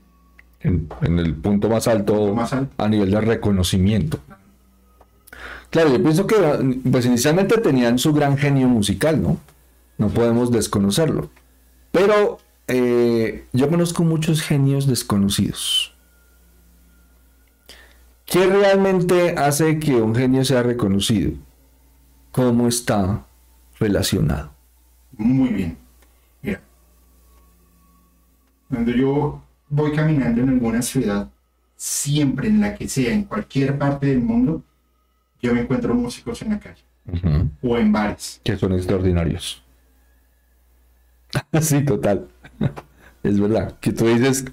En, 0.61 0.88
en 1.01 1.19
el 1.19 1.33
punto 1.36 1.69
más 1.69 1.88
alto, 1.88 2.33
más 2.33 2.53
alto? 2.53 2.73
a 2.83 2.88
nivel 2.88 3.11
de 3.11 3.21
reconocimiento. 3.21 4.19
Claro, 5.69 5.91
yo 5.91 6.01
pienso 6.01 6.25
que 6.27 6.36
pues 6.91 7.05
inicialmente 7.05 7.57
tenían 7.57 7.99
su 7.99 8.13
gran 8.13 8.38
genio 8.38 8.67
musical, 8.67 9.21
¿no? 9.21 9.38
No 9.97 10.09
podemos 10.09 10.51
desconocerlo. 10.51 11.29
Pero 11.91 12.38
eh, 12.67 13.45
yo 13.53 13.69
conozco 13.69 14.03
muchos 14.03 14.41
genios 14.41 14.88
desconocidos. 14.88 15.93
¿Qué 18.25 18.47
realmente 18.47 19.36
hace 19.38 19.79
que 19.79 19.95
un 19.95 20.15
genio 20.15 20.43
sea 20.45 20.63
reconocido? 20.63 21.33
¿Cómo 22.31 22.67
está 22.67 23.25
relacionado? 23.79 24.51
Muy 25.17 25.49
bien. 25.49 25.77
Cuando 28.70 28.91
yo 28.91 29.41
voy 29.70 29.91
caminando 29.93 30.41
en 30.41 30.49
alguna 30.49 30.82
ciudad, 30.82 31.30
siempre 31.76 32.47
en 32.47 32.61
la 32.61 32.76
que 32.76 32.88
sea, 32.88 33.13
en 33.13 33.24
cualquier 33.26 33.78
parte 33.78 34.07
del 34.07 34.22
mundo, 34.22 34.63
yo 35.41 35.53
me 35.53 35.61
encuentro 35.61 35.93
músicos 35.93 36.41
en 36.41 36.49
la 36.51 36.59
calle 36.59 36.84
o 37.61 37.78
en 37.78 37.91
bares. 37.91 38.41
Que 38.43 38.57
son 38.57 38.74
extraordinarios. 38.74 39.61
sí, 41.61 41.84
total. 41.84 42.28
Es 43.24 43.39
verdad. 43.39 43.78
Que 43.80 43.91
tú 43.91 44.07
dices, 44.07 44.45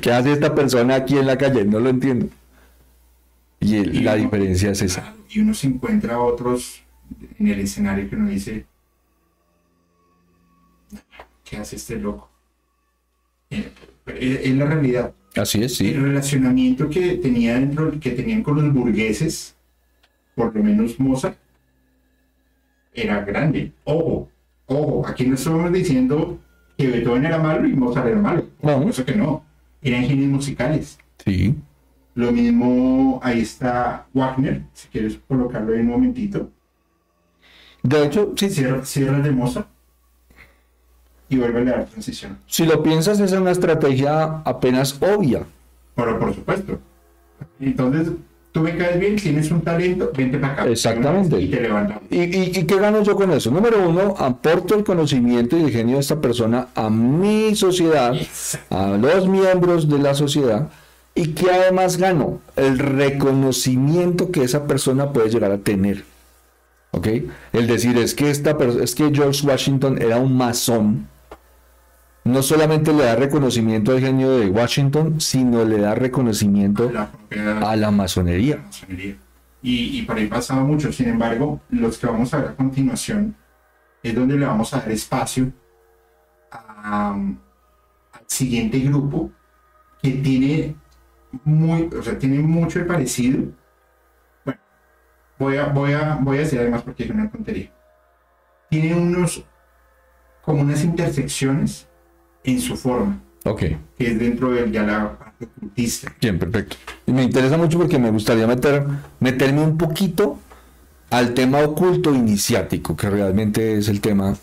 ¿qué 0.00 0.12
hace 0.12 0.32
esta 0.32 0.54
persona 0.54 0.96
aquí 0.96 1.16
en 1.18 1.26
la 1.26 1.38
calle? 1.38 1.64
No 1.64 1.80
lo 1.80 1.88
entiendo. 1.88 2.28
Y, 3.60 3.76
el- 3.76 3.94
Y 3.94 4.00
la 4.00 4.14
uno- 4.14 4.24
diferencia 4.24 4.70
es 4.70 4.82
esa. 4.82 5.14
Y 5.30 5.40
uno 5.40 5.54
se 5.54 5.68
encuentra 5.68 6.14
a 6.16 6.20
otros 6.20 6.82
en 7.38 7.48
el 7.48 7.60
escenario 7.60 8.08
que 8.10 8.16
uno 8.16 8.28
dice, 8.28 8.66
¿qué 11.44 11.56
hace 11.56 11.76
este 11.76 11.98
loco? 11.98 12.30
Es 14.06 14.54
la 14.54 14.66
realidad. 14.66 15.14
Así 15.36 15.62
es, 15.62 15.76
sí. 15.76 15.88
El 15.88 16.02
relacionamiento 16.02 16.88
que, 16.88 17.16
tenía 17.16 17.54
dentro, 17.54 17.98
que 17.98 18.10
tenían 18.10 18.42
con 18.42 18.56
los 18.56 18.72
burgueses, 18.72 19.56
por 20.34 20.54
lo 20.54 20.62
menos 20.62 20.98
Mozart, 21.00 21.36
era 22.92 23.24
grande. 23.24 23.72
Ojo, 23.84 24.28
ojo, 24.66 25.06
aquí 25.06 25.26
no 25.26 25.34
estamos 25.34 25.72
diciendo 25.72 26.38
que 26.78 26.86
Beethoven 26.86 27.26
era 27.26 27.38
malo 27.38 27.66
y 27.66 27.72
Mozart 27.72 28.06
era 28.06 28.20
malo. 28.20 28.46
No. 28.62 28.88
Eso 28.88 29.04
que 29.04 29.14
no. 29.14 29.44
Eran 29.82 30.04
genios 30.04 30.30
musicales. 30.30 30.98
Sí. 31.24 31.54
Lo 32.14 32.30
mismo, 32.30 33.18
ahí 33.22 33.40
está 33.40 34.06
Wagner, 34.14 34.62
si 34.72 34.86
quieres 34.88 35.18
colocarlo 35.26 35.74
ahí 35.74 35.80
un 35.80 35.88
momentito. 35.88 36.50
De 37.82 38.06
hecho, 38.06 38.32
sí, 38.36 38.48
cierra 38.50 39.20
de 39.20 39.30
Mozart 39.32 39.73
y 41.28 41.38
vuelve 41.38 41.60
a 41.60 41.76
dar 41.76 41.86
transición. 41.86 42.38
Si 42.46 42.64
lo 42.64 42.82
piensas, 42.82 43.20
esa 43.20 43.34
es 43.36 43.40
una 43.40 43.50
estrategia 43.50 44.42
apenas 44.44 45.00
obvia. 45.00 45.42
Pero 45.94 46.18
por 46.18 46.34
supuesto. 46.34 46.78
Entonces, 47.60 48.12
tú 48.52 48.60
me 48.60 48.76
caes 48.76 49.00
bien, 49.00 49.16
tienes 49.16 49.50
un 49.50 49.60
talento, 49.62 50.10
vente 50.16 50.38
para 50.38 50.52
acá. 50.52 50.66
Exactamente. 50.66 51.40
Y 51.40 51.48
te 51.48 51.60
levantamos. 51.60 52.02
¿Y, 52.10 52.22
y, 52.22 52.52
y 52.54 52.64
qué 52.64 52.76
gano 52.78 53.02
yo 53.02 53.16
con 53.16 53.30
eso? 53.32 53.50
Número 53.50 53.88
uno, 53.88 54.14
aporto 54.18 54.74
el 54.74 54.84
conocimiento 54.84 55.56
y 55.56 55.64
el 55.64 55.70
genio 55.70 55.96
de 55.96 56.00
esta 56.00 56.20
persona 56.20 56.68
a 56.74 56.90
mi 56.90 57.54
sociedad, 57.56 58.14
a 58.70 58.88
los 58.96 59.28
miembros 59.28 59.88
de 59.88 59.98
la 59.98 60.14
sociedad, 60.14 60.68
y 61.14 61.28
que 61.28 61.50
además 61.50 61.96
gano 61.96 62.40
el 62.56 62.78
reconocimiento 62.78 64.30
que 64.30 64.42
esa 64.42 64.66
persona 64.66 65.12
puede 65.12 65.30
llegar 65.30 65.52
a 65.52 65.58
tener. 65.58 66.04
¿Ok? 66.90 67.08
El 67.52 67.66
decir 67.66 67.98
es 67.98 68.14
que, 68.14 68.30
esta, 68.30 68.56
es 68.80 68.94
que 68.94 69.10
George 69.12 69.46
Washington 69.46 70.00
era 70.00 70.18
un 70.18 70.36
masón. 70.36 71.08
No 72.24 72.42
solamente 72.42 72.92
le 72.92 73.04
da 73.04 73.16
reconocimiento 73.16 73.92
al 73.92 74.00
genio 74.00 74.38
de 74.38 74.48
Washington, 74.48 75.20
sino 75.20 75.64
le 75.64 75.78
da 75.78 75.94
reconocimiento 75.94 76.90
La 76.90 77.10
a 77.68 77.76
la 77.76 77.90
masonería. 77.90 78.56
de 78.56 78.60
la 78.62 78.66
masonería. 78.66 79.16
Y, 79.62 79.98
y 79.98 80.02
por 80.02 80.16
ahí 80.16 80.26
pasaba 80.26 80.62
mucho. 80.62 80.90
Sin 80.92 81.08
embargo, 81.08 81.60
los 81.70 81.98
que 81.98 82.06
vamos 82.06 82.32
a 82.32 82.38
ver 82.38 82.48
a 82.50 82.54
continuación 82.56 83.36
es 84.02 84.14
donde 84.14 84.36
le 84.38 84.46
vamos 84.46 84.72
a 84.72 84.78
dar 84.80 84.90
espacio 84.90 85.52
a- 86.50 87.12
al 87.12 88.24
siguiente 88.26 88.78
grupo 88.80 89.30
que 90.02 90.10
tiene 90.12 90.76
muy, 91.44 91.90
o 91.98 92.02
sea, 92.02 92.18
tiene 92.18 92.38
mucho 92.38 92.78
de 92.78 92.84
parecido. 92.86 93.42
Bueno, 94.44 94.60
voy 95.38 95.56
a, 95.58 95.66
voy 95.66 95.92
a, 95.92 96.14
voy 96.20 96.36
a 96.38 96.40
decir 96.40 96.58
además 96.60 96.82
porque 96.82 97.04
es 97.04 97.10
una 97.10 97.30
tontería. 97.30 97.70
Tiene 98.70 98.94
unos, 98.94 99.44
como 100.42 100.62
unas 100.62 100.82
intersecciones 100.84 101.88
en 102.44 102.60
su 102.60 102.76
forma, 102.76 103.18
Ok. 103.44 103.60
que 103.98 104.06
es 104.12 104.18
dentro 104.18 104.50
de 104.52 104.70
ya 104.70 104.82
la 104.84 105.18
parte 105.18 105.46
ocultista. 105.46 106.14
Bien, 106.20 106.38
perfecto. 106.38 106.76
Y 107.06 107.12
me 107.12 107.22
interesa 107.22 107.56
mucho 107.56 107.78
porque 107.78 107.98
me 107.98 108.10
gustaría 108.10 108.46
meter, 108.46 108.84
meterme 109.20 109.60
un 109.62 109.76
poquito 109.76 110.38
al 111.10 111.34
tema 111.34 111.60
oculto 111.60 112.14
iniciático, 112.14 112.96
que 112.96 113.10
realmente 113.10 113.78
es 113.78 113.88
el 113.88 114.00
tema 114.00 114.36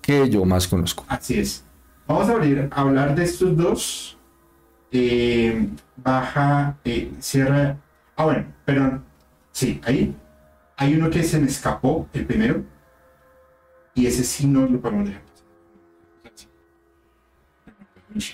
que 0.00 0.28
yo 0.28 0.44
más 0.44 0.66
conozco. 0.68 1.04
Así 1.08 1.38
es. 1.38 1.64
Vamos 2.06 2.28
a 2.28 2.32
abrir, 2.32 2.68
a 2.72 2.80
hablar 2.80 3.14
de 3.14 3.24
estos 3.24 3.56
dos. 3.56 4.18
Eh, 4.90 5.68
baja, 5.96 6.76
eh, 6.84 7.12
cierra. 7.20 7.76
Ah, 8.16 8.24
bueno, 8.24 8.44
pero 8.64 9.00
sí, 9.52 9.80
ahí. 9.84 10.14
Hay 10.76 10.94
uno 10.94 11.08
que 11.08 11.22
se 11.22 11.38
me 11.38 11.46
escapó, 11.46 12.08
el 12.12 12.26
primero. 12.26 12.62
Y 13.94 14.06
ese 14.06 14.24
sí 14.24 14.46
no 14.46 14.66
lo 14.66 14.80
podemos 14.80 15.06
dejar. 15.06 15.22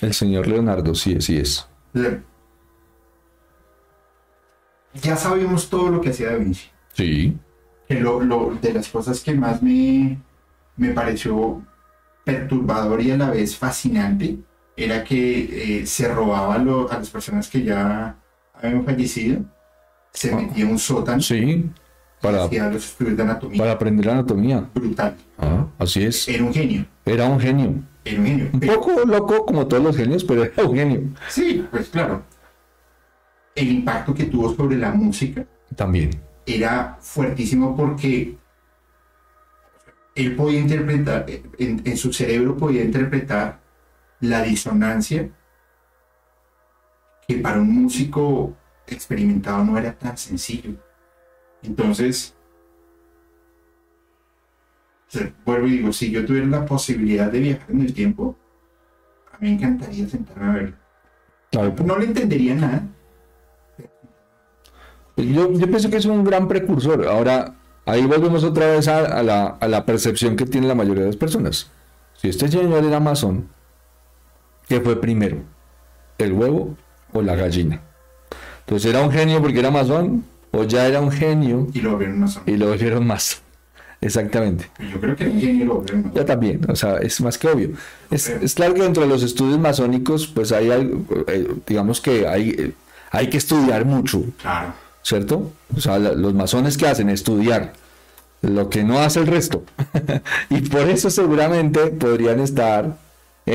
El 0.00 0.14
señor 0.14 0.46
Leonardo, 0.46 0.94
sí, 0.94 1.20
sí 1.20 1.36
es. 1.38 1.66
Ya 5.02 5.16
sabíamos 5.16 5.68
todo 5.68 5.88
lo 5.90 6.00
que 6.00 6.10
hacía 6.10 6.30
Da 6.30 6.36
Vinci. 6.36 6.68
Sí. 6.94 7.36
que 7.88 7.94
lo, 8.00 8.20
lo- 8.20 8.56
de 8.60 8.72
las 8.74 8.88
cosas 8.88 9.20
que 9.20 9.32
más 9.34 9.62
me, 9.62 10.18
me 10.76 10.88
pareció 10.90 11.62
perturbador 12.24 13.00
y 13.00 13.10
a 13.12 13.16
la 13.16 13.30
vez 13.30 13.56
fascinante 13.56 14.36
era 14.76 15.02
que 15.04 15.80
eh, 15.80 15.86
se 15.86 16.12
robaba 16.12 16.58
lo- 16.58 16.90
a 16.90 16.98
las 16.98 17.08
personas 17.08 17.48
que 17.48 17.62
ya 17.62 18.16
habían 18.54 18.84
fallecido, 18.84 19.40
se 20.12 20.34
metía 20.34 20.64
en 20.64 20.72
un 20.72 20.78
sótano 20.78 21.22
Sí. 21.22 21.70
Para, 22.20 22.48
los 22.70 22.84
estudios 22.84 23.16
de 23.16 23.22
anatomía. 23.22 23.58
para 23.58 23.72
aprender 23.72 24.10
anatomía. 24.10 24.68
Brutal. 24.74 25.16
Ah, 25.38 25.66
así 25.78 26.02
es. 26.02 26.26
Era 26.28 26.42
un 26.42 26.52
genio. 26.52 26.84
Era 27.06 27.26
un 27.26 27.38
genio. 27.38 27.74
Era 28.08 28.20
un 28.20 28.26
genio. 28.26 28.48
Un 28.52 28.60
Pero- 28.60 28.74
poco 28.80 29.04
loco 29.06 29.46
como 29.46 29.66
todos 29.66 29.82
los 29.82 29.96
genios, 29.96 30.24
pero 30.24 30.44
era 30.44 30.64
un 30.64 30.74
genio. 30.76 31.00
sí, 31.28 31.66
pues 31.70 31.88
claro. 31.88 32.22
El 33.54 33.68
impacto 33.72 34.14
que 34.14 34.24
tuvo 34.24 34.54
sobre 34.54 34.76
la 34.76 34.92
música 34.92 35.44
También. 35.74 36.10
era 36.46 36.96
fuertísimo 37.00 37.76
porque 37.76 38.36
él 40.14 40.36
podía 40.36 40.60
interpretar, 40.60 41.26
en, 41.58 41.82
en 41.84 41.96
su 41.96 42.12
cerebro 42.12 42.56
podía 42.56 42.82
interpretar 42.84 43.60
la 44.20 44.42
disonancia 44.42 45.28
que 47.26 47.36
para 47.36 47.60
un 47.60 47.82
músico 47.82 48.56
experimentado 48.86 49.64
no 49.64 49.76
era 49.76 49.92
tan 49.92 50.16
sencillo. 50.16 50.72
Entonces, 51.62 52.34
vuelvo 55.44 55.66
y 55.66 55.70
digo, 55.72 55.92
si 55.92 56.10
yo 56.10 56.24
tuviera 56.24 56.46
la 56.46 56.64
posibilidad 56.66 57.30
de 57.30 57.40
viajar 57.40 57.70
en 57.70 57.80
el 57.82 57.92
tiempo, 57.94 58.36
a 59.32 59.38
mí 59.38 59.48
me 59.48 59.54
encantaría 59.56 60.08
sentarme 60.08 60.46
a 60.46 60.52
verlo. 60.52 60.76
Claro, 61.50 61.74
No 61.84 61.98
le 61.98 62.06
entendería 62.06 62.54
nada, 62.54 62.82
Yo, 65.16 65.52
yo 65.52 65.66
pienso 65.66 65.90
que 65.90 65.96
es 65.96 66.04
un 66.06 66.22
gran 66.24 66.46
precursor. 66.46 67.06
Ahora, 67.08 67.54
ahí 67.86 68.06
volvemos 68.06 68.44
otra 68.44 68.68
vez 68.68 68.86
a, 68.86 68.98
a 69.18 69.22
la, 69.22 69.46
a 69.48 69.68
la 69.68 69.84
percepción 69.84 70.36
que 70.36 70.46
tiene 70.46 70.68
la 70.68 70.74
mayoría 70.76 71.02
de 71.02 71.08
las 71.08 71.16
personas. 71.16 71.70
Si 72.14 72.28
este 72.28 72.48
señor 72.48 72.84
era 72.84 73.00
masón, 73.00 73.48
¿qué 74.68 74.80
fue 74.80 75.00
primero? 75.00 75.38
¿El 76.18 76.32
huevo 76.32 76.76
o 77.12 77.22
la 77.22 77.34
gallina? 77.34 77.80
Entonces, 78.60 78.90
¿era 78.90 79.02
un 79.02 79.10
genio 79.10 79.40
porque 79.40 79.60
era 79.60 79.70
masón? 79.70 80.24
¿O 80.52 80.64
ya 80.64 80.86
era 80.86 81.00
un 81.00 81.10
genio 81.10 81.66
y 81.72 81.80
lo 81.80 81.98
vieron 81.98 82.20
más 82.20 82.40
y 82.46 82.56
lo 82.56 82.68
volvieron 82.68 83.06
más? 83.06 83.42
Exactamente. 84.00 84.70
Yo 84.78 85.00
creo 85.00 85.16
que 85.16 85.24
más 85.26 86.14
Ya 86.14 86.24
también, 86.24 86.60
o 86.68 86.76
sea, 86.76 86.98
es 86.98 87.20
más 87.20 87.36
que 87.36 87.48
obvio. 87.48 87.70
Es, 88.10 88.28
es 88.28 88.54
claro 88.54 88.74
que 88.74 88.82
dentro 88.82 89.02
de 89.02 89.08
los 89.08 89.22
estudios 89.22 89.58
masónicos, 89.58 90.26
pues 90.28 90.52
hay 90.52 90.70
algo, 90.70 91.04
eh, 91.26 91.48
digamos 91.66 92.00
que 92.00 92.26
hay, 92.28 92.50
eh, 92.50 92.72
hay 93.10 93.28
que 93.28 93.38
estudiar 93.38 93.84
mucho. 93.84 94.22
Claro. 94.40 94.72
¿cierto? 95.02 95.52
O 95.74 95.80
sea, 95.80 95.98
la- 95.98 96.12
los 96.12 96.34
masones 96.34 96.76
que 96.76 96.86
hacen 96.86 97.08
estudiar 97.08 97.72
lo 98.42 98.68
que 98.68 98.84
no 98.84 98.98
hace 99.00 99.20
el 99.20 99.26
resto. 99.26 99.64
y 100.50 100.60
por 100.60 100.82
eso 100.82 101.08
seguramente 101.10 101.86
podrían 101.86 102.40
estar 102.40 102.96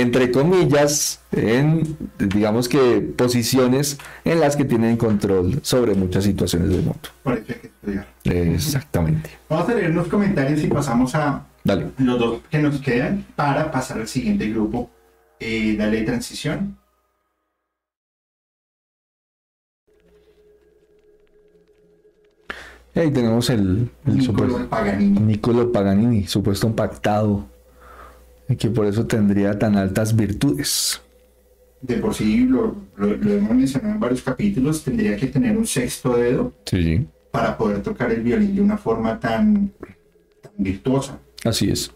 entre 0.02 0.32
comillas, 0.32 1.22
en, 1.32 1.96
digamos 2.20 2.68
que, 2.70 3.02
posiciones 3.16 3.98
en 4.26 4.40
las 4.40 4.56
que 4.56 4.66
tienen 4.66 4.98
control 4.98 5.60
sobre 5.64 5.94
muchas 5.96 6.24
situaciones 6.24 6.70
del 6.70 6.82
mundo. 6.84 7.00
Por 7.24 7.34
eso 7.34 7.46
hay 7.50 7.56
que 7.60 7.68
estudiar. 7.68 8.08
Exactamente. 8.24 9.30
Vamos 9.50 9.70
a 9.70 9.74
leer 9.76 9.92
los 9.92 10.08
comentarios 10.08 10.62
y 10.64 10.68
pasamos 10.68 11.14
a 11.16 11.46
Dale. 11.64 11.92
los 11.98 12.20
dos 12.20 12.42
que 12.50 12.60
nos 12.60 12.80
quedan 12.82 13.26
para 13.36 13.72
pasar 13.72 14.00
al 14.02 14.08
siguiente 14.08 14.50
grupo. 14.50 14.90
Eh, 15.40 15.76
dale 15.78 16.02
transición. 16.04 16.78
Ahí 22.96 23.10
tenemos 23.12 23.50
el, 23.50 23.90
el 24.06 24.18
Niccolo 24.18 24.48
supuesto- 24.50 24.70
Paganini. 24.70 25.20
Niccolo 25.20 25.72
Paganini, 25.72 26.28
supuesto 26.28 26.76
pactado, 26.76 27.46
y 28.50 28.56
que 28.56 28.70
por 28.70 28.86
eso 28.86 29.06
tendría 29.06 29.58
tan 29.58 29.76
altas 29.78 30.16
virtudes. 30.16 31.02
De 31.82 31.96
por 31.98 32.14
sí, 32.14 32.46
lo, 32.46 32.76
lo- 32.98 33.16
lo 33.18 33.32
hemos 33.34 33.56
mencionado 33.56 33.94
en 33.96 34.00
varios 34.00 34.22
capítulos, 34.22 34.84
tendría 34.84 35.16
que 35.18 35.28
tener 35.28 35.58
un 35.58 35.68
sexto 35.68 36.16
dedo 36.16 36.54
Sí, 36.66 37.06
para 37.32 37.58
poder 37.58 37.82
tocar 37.84 38.12
el 38.12 38.22
violín 38.22 38.56
de 38.56 38.62
una 38.62 38.78
forma 38.78 39.20
tan, 39.20 39.72
tan 40.42 40.52
virtuosa. 40.58 41.20
así 41.44 41.70
es. 41.72 41.92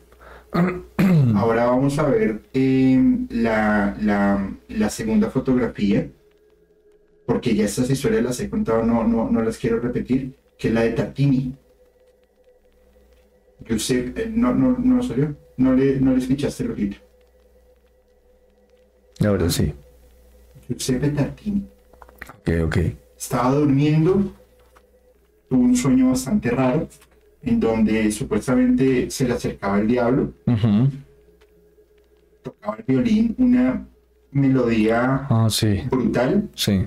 Ahora 1.36 1.66
vamos 1.68 2.00
a 2.00 2.04
ver 2.04 2.42
eh, 2.54 3.02
la, 3.30 3.96
la- 4.02 4.50
la 4.70 4.90
segunda 4.90 5.30
fotografía, 5.30 6.08
porque 7.26 7.56
ya 7.56 7.66
estas 7.66 7.90
historias 7.90 8.24
las 8.24 8.40
he 8.40 8.50
contado, 8.50 8.84
no, 8.84 9.04
no, 9.06 9.30
no 9.30 9.42
las 9.42 9.58
quiero 9.58 9.80
repetir, 9.80 10.34
que 10.58 10.70
es 10.70 10.74
la 10.74 10.82
de 10.82 10.92
Tartini. 10.92 11.54
Giuseppe, 13.68 14.24
eh, 14.24 14.32
no, 14.34 14.54
no, 14.54 14.78
no 14.78 15.04
salió, 15.04 15.36
no 15.58 15.74
le, 15.74 16.00
no 16.00 16.12
le 16.14 16.20
escuchaste 16.20 16.64
el 16.64 16.72
ojito. 16.72 16.98
Ahora 19.26 19.50
sí. 19.50 19.74
Giuseppe 20.68 21.10
Tartini. 21.10 21.66
Ok, 22.40 22.50
ok. 22.66 22.78
Estaba 23.18 23.52
durmiendo, 23.56 24.32
tuvo 25.50 25.62
un 25.62 25.76
sueño 25.76 26.10
bastante 26.10 26.52
raro, 26.52 26.88
en 27.42 27.60
donde 27.60 28.12
supuestamente 28.12 29.10
se 29.10 29.28
le 29.28 29.34
acercaba 29.34 29.80
el 29.80 29.88
diablo, 29.88 30.34
tocaba 32.44 32.78
el 32.78 32.84
violín, 32.88 33.36
una 33.40 33.88
melodía 34.32 35.26
Ah, 35.30 35.48
sí, 35.50 35.82
brutal, 35.90 36.50
sí. 36.54 36.86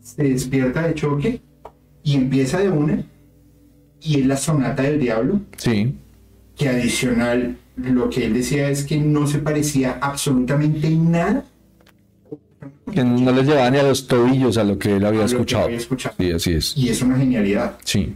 se 0.00 0.22
despierta 0.24 0.86
de 0.86 0.94
choque 0.94 1.40
y 2.02 2.16
empieza 2.16 2.58
de 2.60 2.68
una, 2.68 3.04
y 4.00 4.20
es 4.20 4.26
la 4.26 4.36
sonata 4.36 4.82
del 4.82 5.00
diablo, 5.00 5.40
Sí, 5.56 5.94
que 6.56 6.68
adicional 6.68 7.56
lo 7.76 8.10
que 8.10 8.26
él 8.26 8.34
decía 8.34 8.68
es 8.68 8.84
que 8.84 8.98
no 8.98 9.26
se 9.26 9.38
parecía 9.38 9.98
absolutamente 10.00 10.86
en 10.88 11.10
nada 11.10 11.44
que 12.92 13.02
no 13.02 13.32
le 13.32 13.42
llevaba 13.42 13.70
ni 13.70 13.78
a 13.78 13.82
los 13.82 14.06
tobillos 14.06 14.58
a 14.58 14.64
lo 14.64 14.78
que 14.78 14.96
él 14.96 15.04
a 15.04 15.08
había 15.08 15.22
lo 15.22 15.26
que 15.26 15.32
escuchado. 15.32 15.64
había 15.64 15.76
escuchado. 15.78 16.14
Sí, 16.18 16.30
así 16.30 16.52
es. 16.52 16.76
Y 16.76 16.88
es 16.90 17.02
una 17.02 17.16
genialidad. 17.16 17.78
Sí. 17.84 18.14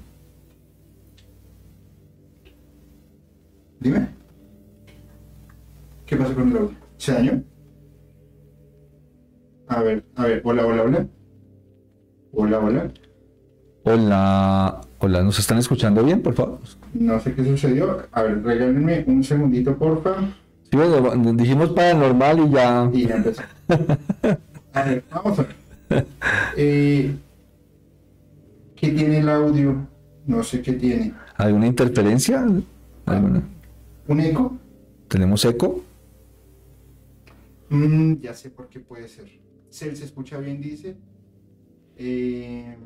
Dime. 3.80 4.08
¿Qué 6.04 6.16
pasa 6.16 6.34
con 6.34 6.50
el 6.50 6.56
audio? 6.56 6.72
¿Se 6.98 7.12
dañó? 7.12 7.42
A 9.68 9.82
ver, 9.82 10.04
a 10.14 10.24
ver, 10.26 10.42
hola, 10.44 10.66
hola, 10.66 10.82
hola. 10.82 11.06
Hola, 12.32 12.58
hola. 12.60 12.90
Hola, 13.84 14.80
hola, 14.98 15.22
¿nos 15.22 15.38
están 15.38 15.58
escuchando 15.58 16.04
bien, 16.04 16.22
por 16.22 16.34
favor? 16.34 16.60
No 16.98 17.20
sé 17.20 17.34
qué 17.34 17.44
sucedió. 17.44 18.06
A 18.12 18.22
ver, 18.22 18.42
regálenme 18.42 19.04
un 19.06 19.22
segundito, 19.22 19.76
porfa. 19.76 20.16
Sí, 20.70 20.76
bueno, 20.76 21.32
dijimos 21.34 21.70
paranormal 21.70 22.40
y 22.40 22.50
ya. 22.50 22.90
Y 22.92 23.06
ya 23.06 23.16
empezó. 23.16 23.42
A 24.72 24.82
ver, 24.82 25.04
vamos 25.10 25.38
a 25.38 25.42
ver. 25.42 25.56
Eh, 26.56 27.14
¿Qué 28.74 28.88
tiene 28.90 29.18
el 29.18 29.28
audio? 29.28 29.86
No 30.26 30.42
sé 30.42 30.60
qué 30.60 30.72
tiene. 30.72 31.14
¿Alguna 31.36 31.66
interferencia? 31.66 32.44
¿Alguna? 33.04 33.42
¿Un 34.08 34.20
eco? 34.20 34.56
¿Tenemos 35.08 35.44
eco? 35.44 35.84
Mm, 37.68 38.14
ya 38.14 38.34
sé 38.34 38.50
por 38.50 38.68
qué 38.68 38.80
puede 38.80 39.08
ser. 39.08 39.26
Cel 39.70 39.96
se 39.96 40.04
escucha 40.04 40.38
bien, 40.38 40.60
dice. 40.60 40.96
Eh, 41.96 42.76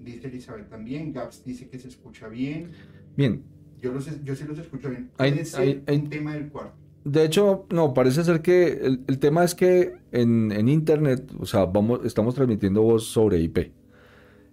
dice 0.00 0.28
Elizabeth 0.28 0.68
también. 0.68 1.12
Gaps 1.12 1.44
dice 1.44 1.68
que 1.68 1.78
se 1.78 1.88
escucha 1.88 2.28
bien. 2.28 2.72
Bien. 3.16 3.42
Yo, 3.80 3.92
los, 3.92 4.06
yo 4.24 4.34
sí 4.36 4.44
los 4.44 4.58
escucho 4.58 4.88
bien. 4.90 5.10
Hay- 5.18 5.82
un 5.88 6.08
tema 6.08 6.34
del 6.34 6.48
cuarto. 6.48 6.74
De 7.04 7.24
hecho, 7.24 7.66
no, 7.70 7.94
parece 7.94 8.22
ser 8.22 8.42
que 8.42 8.68
el, 8.84 9.00
el 9.08 9.18
tema 9.18 9.42
es 9.42 9.56
que 9.56 9.96
en, 10.12 10.52
en 10.52 10.68
internet, 10.68 11.32
o 11.40 11.46
sea, 11.46 11.64
vamos, 11.64 12.00
estamos 12.04 12.34
transmitiendo 12.34 12.82
voz 12.82 13.04
sobre 13.06 13.40
IP. 13.40 13.72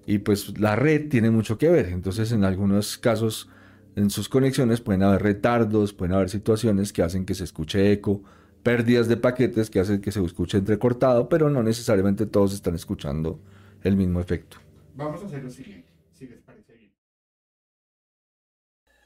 Y 0.07 0.17
pues 0.19 0.59
la 0.59 0.75
red 0.75 1.09
tiene 1.09 1.29
mucho 1.29 1.59
que 1.59 1.69
ver. 1.69 1.87
Entonces, 1.89 2.31
en 2.31 2.43
algunos 2.43 2.97
casos, 2.97 3.49
en 3.95 4.09
sus 4.09 4.27
conexiones 4.29 4.81
pueden 4.81 5.03
haber 5.03 5.21
retardos, 5.21 5.93
pueden 5.93 6.15
haber 6.15 6.29
situaciones 6.29 6.91
que 6.91 7.03
hacen 7.03 7.25
que 7.25 7.35
se 7.35 7.43
escuche 7.43 7.91
eco, 7.91 8.23
pérdidas 8.63 9.07
de 9.07 9.17
paquetes 9.17 9.69
que 9.69 9.79
hacen 9.79 10.01
que 10.01 10.11
se 10.11 10.23
escuche 10.25 10.57
entrecortado, 10.57 11.29
pero 11.29 11.51
no 11.51 11.61
necesariamente 11.61 12.25
todos 12.25 12.55
están 12.55 12.73
escuchando 12.73 13.39
el 13.83 13.95
mismo 13.95 14.19
efecto. 14.19 14.57
Vamos 14.95 15.21
a 15.21 15.27
hacer 15.27 15.43
lo 15.43 15.49
siguiente, 15.51 15.87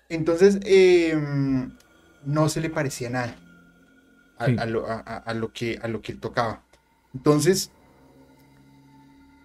Entonces, 0.10 0.60
eh, 0.66 1.18
no 2.26 2.50
se 2.50 2.62
le 2.62 2.70
parecía 2.70 3.10
nada 3.10 3.36
a, 4.38 4.46
Sí. 4.46 4.56
a 4.60 4.66
lo, 4.66 4.88
a- 4.88 5.00
a- 5.06 5.18
a 5.18 5.34
lo 5.34 5.52
que, 5.54 5.80
a 5.82 5.88
lo 5.88 6.02
que 6.02 6.12
él 6.14 6.20
tocaba. 6.20 6.64
Entonces, 7.14 7.72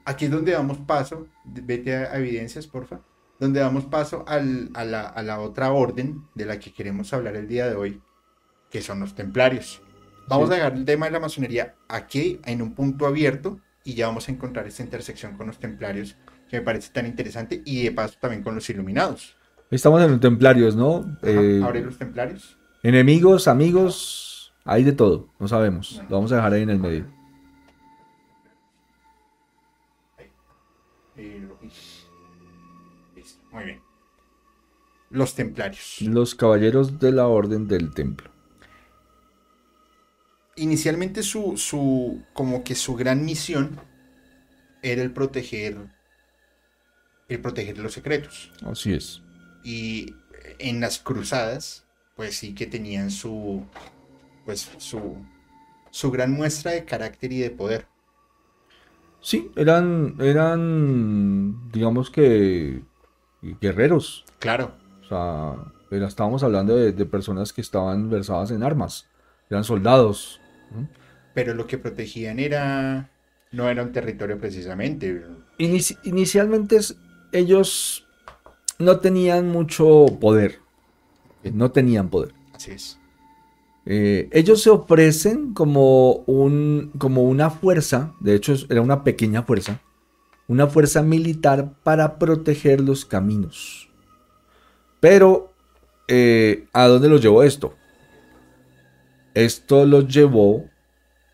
aquí 0.05 0.27
es 0.27 0.31
donde 0.31 0.53
damos 0.53 0.79
paso, 0.79 1.29
vete 1.45 1.95
a, 1.97 2.13
a 2.13 2.19
evidencias, 2.19 2.67
porfa, 2.67 3.01
donde 3.39 3.61
damos 3.61 3.85
paso 3.87 4.25
al- 4.27 4.71
a, 4.75 4.85
la, 4.85 5.03
a 5.03 5.23
la 5.23 5.41
otra 5.41 5.73
orden 5.73 6.23
de 6.35 6.47
la 6.47 6.59
que 6.59 6.73
queremos 6.73 7.13
hablar 7.13 7.37
el 7.37 7.47
día 7.49 7.67
de 7.69 7.77
hoy, 7.77 8.03
que 8.71 8.81
son 8.83 9.01
los 9.01 9.15
templarios. 9.15 9.83
Vamos 10.29 10.49
Sí. 10.49 10.55
a 10.55 10.57
dejar 10.57 10.75
el 10.75 10.85
tema 10.85 11.07
de 11.07 11.13
la 11.13 11.21
masonería 11.21 11.75
aquí 11.89 12.41
en 12.45 12.61
un 12.63 12.75
punto 12.75 13.07
abierto 13.07 13.61
y 13.85 13.95
ya 13.95 14.09
vamos 14.09 14.29
a 14.29 14.33
encontrar 14.33 14.67
esta 14.67 14.83
intersección 14.83 15.37
con 15.37 15.47
los 15.47 15.59
templarios 15.59 16.17
que 16.51 16.59
me 16.59 16.63
parece 16.65 16.93
tan 16.93 17.07
interesante 17.07 17.63
y 17.65 17.83
de 17.85 17.93
paso 17.93 18.17
también 18.21 18.43
con 18.43 18.55
los 18.55 18.69
iluminados. 18.69 19.37
Estamos 19.71 20.03
en 20.03 20.11
los 20.13 20.21
templarios, 20.21 20.77
¿no? 20.77 20.99
Ajá, 21.23 21.31
Eh, 21.31 21.61
Abre 21.63 21.83
los 21.85 21.99
templarios. 21.99 22.57
enemigos, 22.83 23.49
amigos, 23.49 24.53
hay 24.65 24.83
de 24.85 24.93
todo, 24.93 25.29
no 25.39 25.47
sabemos. 25.49 26.01
Lo 26.09 26.17
vamos 26.17 26.33
a 26.33 26.37
dejar 26.37 26.53
ahí 26.55 26.63
en 26.63 26.71
el 26.71 26.79
medio. 26.79 27.07
Eh, 31.17 31.49
muy 33.51 33.65
bien. 33.65 33.81
Los 35.11 35.35
templarios. 35.35 36.01
Los 36.03 36.35
caballeros 36.35 36.99
de 36.99 37.13
la 37.13 37.27
orden 37.27 37.67
del 37.67 37.93
templo. 37.95 38.31
Inicialmente 40.57 41.23
su, 41.23 41.57
su, 41.57 42.23
como 42.33 42.63
que 42.65 42.75
su 42.75 42.95
gran 42.95 43.25
misión 43.25 43.81
era 44.83 45.03
el 45.03 45.13
proteger, 45.13 45.77
el 47.29 47.41
proteger 47.41 47.79
los 47.79 47.93
secretos. 47.93 48.53
Así 48.65 48.93
es. 48.93 49.23
Y 49.69 50.15
en 50.59 50.81
las 50.81 50.99
cruzadas, 50.99 51.85
pues 52.17 52.37
sí 52.39 52.55
que 52.55 52.67
tenían 52.67 53.11
su, 53.11 53.65
pues 54.47 54.71
su, 54.79 55.17
su 55.91 56.11
gran 56.11 56.33
muestra 56.33 56.73
de 56.73 56.87
carácter 56.87 57.33
y 57.33 57.41
de 57.41 57.51
poder. 57.51 57.87
Sí, 59.21 59.51
eran, 59.57 60.15
eran, 60.21 61.71
digamos 61.71 62.09
que, 62.11 62.83
guerreros. 63.61 64.25
Claro, 64.39 64.75
O 65.03 65.05
sea, 65.07 65.55
era- 65.91 66.07
estábamos 66.09 66.43
hablando 66.43 66.75
de, 66.75 66.93
de 66.93 67.05
personas 67.07 67.53
que 67.53 67.61
estaban 67.61 68.09
versadas 68.09 68.51
en 68.53 68.63
armas. 68.63 69.07
Eran 69.51 69.65
soldados. 69.65 70.41
pero 71.35 71.55
lo 71.55 71.67
que 71.67 71.77
protegían 71.79 72.39
era, 72.39 73.11
no 73.53 73.69
era 73.69 73.83
un 73.83 73.93
territorio 73.93 74.39
precisamente. 74.39 75.25
Inici- 75.59 75.99
inicialmente 76.05 76.79
ellos 77.33 78.08
no 78.79 79.01
tenían 79.01 79.49
mucho 79.49 80.07
poder. 80.21 80.61
No 81.43 81.71
tenían 81.71 82.09
poder. 82.09 82.33
Así 82.55 82.73
es. 82.73 82.99
Eh, 83.91 84.29
ellos 84.33 84.63
se 84.63 84.71
ofrecen 84.71 85.55
como, 85.55 86.13
un, 86.27 86.93
como 86.99 87.23
una 87.23 87.49
fuerza, 87.49 88.13
de 88.21 88.35
hecho 88.35 88.55
era 88.69 88.83
una 88.83 89.03
pequeña 89.03 89.45
fuerza, 89.45 89.81
una 90.47 90.67
fuerza 90.67 91.03
militar 91.03 91.73
para 91.83 92.19
proteger 92.19 92.83
los 92.83 93.07
caminos. 93.07 93.89
Pero, 95.01 95.55
eh, 96.07 96.67
¿a 96.75 96.87
dónde 96.87 97.09
los 97.09 97.23
llevó 97.23 97.43
esto? 97.43 97.75
Esto 99.33 99.87
los 99.87 100.07
llevó 100.07 100.67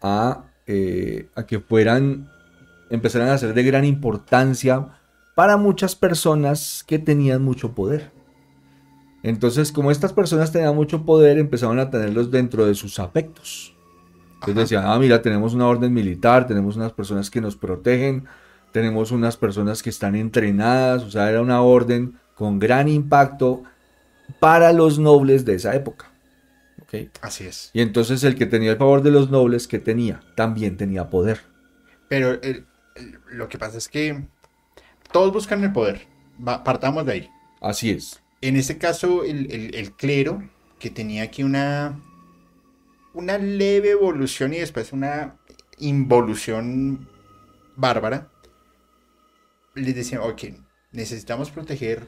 a, 0.01 0.45
eh, 0.69 1.29
a 1.35 1.47
que 1.47 1.59
fueran, 1.59 2.31
empezaran 2.89 3.31
a 3.31 3.39
ser 3.39 3.55
de 3.55 3.65
gran 3.65 3.85
importancia 3.85 4.91
para 5.35 5.57
muchas 5.57 5.97
personas 5.97 6.85
que 6.87 6.99
tenían 6.99 7.43
mucho 7.43 7.73
poder. 7.75 8.13
Entonces, 9.23 9.73
como 9.73 9.91
estas 9.91 10.13
personas 10.13 10.53
tenían 10.53 10.75
mucho 10.75 11.05
poder, 11.05 11.39
empezaron 11.39 11.79
a 11.79 11.91
tenerlos 11.91 12.31
dentro 12.31 12.67
de 12.67 12.75
sus 12.75 12.99
afectos. 12.99 13.75
Entonces 14.35 14.57
decían, 14.57 14.85
ah, 14.87 14.99
mira, 14.99 15.23
tenemos 15.23 15.55
una 15.55 15.67
orden 15.67 15.93
militar, 15.93 16.47
tenemos 16.47 16.77
unas 16.77 16.93
personas 16.93 17.31
que 17.31 17.41
nos 17.41 17.57
protegen, 17.57 18.27
tenemos 18.73 19.11
unas 19.11 19.39
personas 19.39 19.83
que 19.83 19.89
están 19.89 20.15
entrenadas, 20.15 21.03
o 21.03 21.11
sea, 21.11 21.31
era 21.31 21.41
una 21.41 21.63
orden 21.63 22.19
con 22.35 22.59
gran 22.59 22.87
impacto 22.89 23.63
para 24.41 24.73
los 24.73 24.99
nobles 24.99 25.47
de 25.47 25.55
esa 25.55 25.75
época. 25.75 26.11
¿ok? 26.83 27.09
Así 27.23 27.47
es. 27.47 27.71
Y 27.73 27.81
entonces 27.81 28.23
el 28.25 28.35
que 28.35 28.45
tenía 28.45 28.73
el 28.73 28.77
favor 28.77 29.03
de 29.03 29.11
los 29.11 29.31
nobles, 29.31 29.67
que 29.67 29.79
tenía? 29.79 30.21
También 30.35 30.77
tenía 30.77 31.09
poder. 31.09 31.41
Pero 32.09 32.39
lo 33.31 33.49
que 33.49 33.59
pasa 33.59 33.79
es 33.79 33.89
que 33.89 34.27
todos 35.15 35.33
buscan 35.33 35.63
el 35.63 35.73
poder. 35.73 36.07
Va- 36.47 36.65
partamos 36.65 37.07
de 37.07 37.13
ahí. 37.13 37.31
Así 37.61 37.91
es. 37.91 38.21
En 38.41 38.57
este 38.57 38.77
caso, 38.79 39.23
el, 39.25 39.51
el- 39.53 39.75
el 39.77 39.93
clero, 39.93 40.43
que 40.81 40.91
tenía 40.91 41.23
aquí 41.23 41.45
una, 41.45 42.01
una 43.15 43.39
leve 43.39 43.91
evolución 43.91 44.53
y 44.53 44.59
después 44.59 44.93
una 44.93 45.37
involución 45.79 47.09
bárbara, 47.77 48.29
les 49.77 49.95
decían, 49.95 50.21
ok, 50.23 50.43
necesitamos 50.93 51.51
proteger 51.53 52.03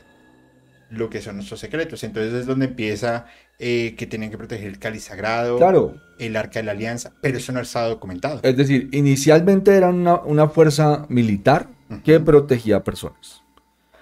lo 0.90 1.09
que 1.09 1.20
son 1.22 1.36
nuestros 1.36 1.61
secretos. 1.61 2.02
Entonces 2.04 2.32
es 2.34 2.46
donde 2.46 2.66
empieza 2.66 3.26
eh, 3.61 3.94
que 3.96 4.07
tenían 4.07 4.30
que 4.32 4.38
proteger 4.38 4.66
el 4.66 4.78
cáliz 4.80 5.04
sagrado, 5.04 5.59
Claro, 5.59 5.94
el 6.18 6.34
arca 6.36 6.59
de 6.59 6.64
la 6.64 6.72
alianza, 6.72 7.12
pero 7.22 7.38
eso 7.38 7.52
no 7.52 7.61
estaba 7.61 7.86
documentado. 7.88 8.40
es 8.42 8.57
decir, 8.57 8.88
inicialmente 8.92 9.74
era 9.76 9.90
una, 9.90 10.16
una 10.22 10.48
fuerza 10.48 11.07
militar 11.09 11.68
que 12.05 12.20
protegía 12.20 12.84
personas. 12.84 13.43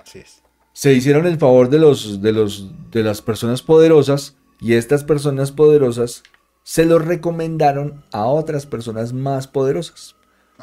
Así 0.02 0.18
es. 0.20 0.42
se 0.72 0.92
hicieron 0.92 1.26
el 1.26 1.38
favor 1.38 1.70
de 1.70 1.78
los 1.78 2.20
de 2.20 2.32
los 2.32 2.70
de 2.90 3.02
las 3.02 3.22
personas 3.22 3.62
poderosas 3.62 4.36
y 4.60 4.74
estas 4.74 5.04
personas 5.04 5.52
poderosas 5.52 6.22
se 6.62 6.84
lo 6.86 6.98
recomendaron 6.98 8.04
a 8.12 8.24
otras 8.24 8.66
personas 8.66 9.12
más 9.12 9.46
poderosas. 9.46 10.16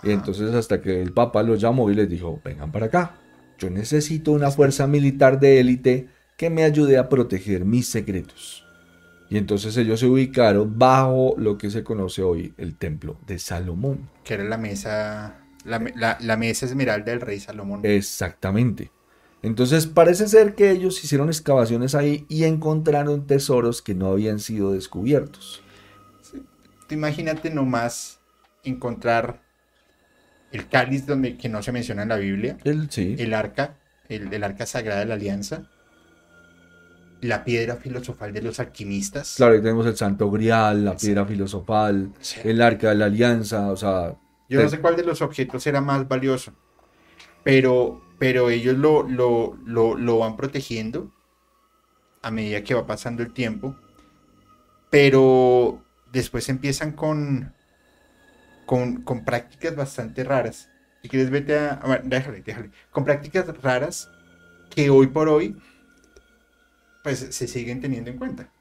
Y 0.03 0.11
entonces 0.11 0.53
hasta 0.53 0.81
que 0.81 1.01
el 1.01 1.13
Papa 1.13 1.43
los 1.43 1.61
llamó 1.61 1.89
y 1.91 1.95
les 1.95 2.09
dijo, 2.09 2.41
vengan 2.43 2.71
para 2.71 2.87
acá, 2.87 3.19
yo 3.59 3.69
necesito 3.69 4.31
una 4.31 4.49
fuerza 4.49 4.87
militar 4.87 5.39
de 5.39 5.59
élite 5.59 6.09
que 6.37 6.49
me 6.49 6.63
ayude 6.63 6.97
a 6.97 7.07
proteger 7.07 7.65
mis 7.65 7.87
secretos. 7.87 8.65
Y 9.29 9.37
entonces 9.37 9.77
ellos 9.77 9.99
se 9.99 10.07
ubicaron 10.07 10.77
bajo 10.79 11.35
lo 11.37 11.57
que 11.57 11.69
se 11.69 11.83
conoce 11.83 12.23
hoy 12.23 12.53
el 12.57 12.75
templo 12.75 13.17
de 13.27 13.37
Salomón. 13.37 14.09
que 14.23 14.33
era 14.33 14.43
la 14.43 14.57
mesa, 14.57 15.40
la, 15.65 15.79
la- 15.95 16.17
la 16.21 16.37
mesa 16.37 16.65
esmeralda 16.65 17.11
del 17.11 17.21
rey 17.21 17.39
Salomón. 17.39 17.81
Exactamente. 17.83 18.91
Entonces 19.43 19.87
parece 19.87 20.27
ser 20.27 20.53
que 20.55 20.69
ellos 20.71 21.03
hicieron 21.03 21.27
excavaciones 21.29 21.95
ahí 21.95 22.25
y 22.29 22.43
encontraron 22.43 23.25
tesoros 23.25 23.81
que 23.81 23.95
no 23.95 24.07
habían 24.11 24.39
sido 24.39 24.71
descubiertos. 24.73 25.63
Tú 26.87 26.93
imagínate 26.95 27.49
nomás 27.49 28.19
encontrar 28.63 29.41
el 30.51 30.67
cáliz 30.67 31.05
donde, 31.07 31.37
que 31.37 31.49
no 31.49 31.63
se 31.63 31.71
menciona 31.71 32.03
en 32.03 32.09
la 32.09 32.17
Biblia, 32.17 32.57
El, 32.63 32.91
sí. 32.91 33.15
el 33.17 33.33
arca, 33.33 33.77
el, 34.09 34.31
el 34.33 34.43
arca 34.43 34.65
sagrada 34.65 34.99
de 34.99 35.05
la 35.07 35.13
alianza, 35.15 35.69
la 37.21 37.43
piedra 37.43 37.75
filosofal 37.77 38.33
de 38.33 38.41
los 38.41 38.59
alquimistas. 38.59 39.35
Claro, 39.37 39.53
ahí 39.53 39.61
tenemos 39.61 39.85
el 39.85 39.95
Santo 39.95 40.29
Grial, 40.31 40.83
la 40.85 40.95
piedra 40.97 41.25
filosofal, 41.25 42.11
Sí. 42.19 42.39
el 42.43 42.61
Arca 42.61 42.89
de 42.89 42.95
la 42.95 43.05
Alianza, 43.05 43.71
o 43.71 43.77
sea, 43.77 44.15
Yo 44.51 44.61
no 44.61 44.69
sé 44.69 44.81
cuál 44.81 44.97
de 44.97 45.05
los 45.05 45.21
objetos 45.21 45.65
era 45.65 45.79
más 45.79 46.07
valioso, 46.07 46.53
pero, 47.43 48.01
pero 48.19 48.49
ellos 48.49 48.77
lo, 48.77 49.03
lo, 49.03 49.57
lo, 49.65 49.95
lo 49.95 50.17
van 50.19 50.35
protegiendo 50.35 51.09
a 52.21 52.31
medida 52.31 52.61
que 52.63 52.73
va 52.73 52.85
pasando 52.85 53.23
el 53.23 53.31
tiempo, 53.31 53.75
pero 54.89 55.81
después 56.11 56.49
empiezan 56.49 56.91
con, 56.91 57.53
con, 58.65 59.03
con 59.03 59.23
prácticas 59.23 59.75
bastante 59.75 60.25
raras. 60.25 60.67
Si 61.01 61.07
quieres, 61.07 61.29
vete 61.29 61.57
a... 61.57 61.75
a 61.75 61.87
ver, 61.87 62.03
déjale, 62.03 62.41
déjale. 62.41 62.71
Con 62.91 63.05
prácticas 63.05 63.47
raras 63.61 64.09
que 64.69 64.89
hoy 64.89 65.07
por 65.07 65.29
hoy 65.29 65.55
pues 67.03 67.19
se 67.19 67.47
siguen 67.47 67.79
teniendo 67.81 68.11
en 68.11 68.17
cuenta. 68.17 68.51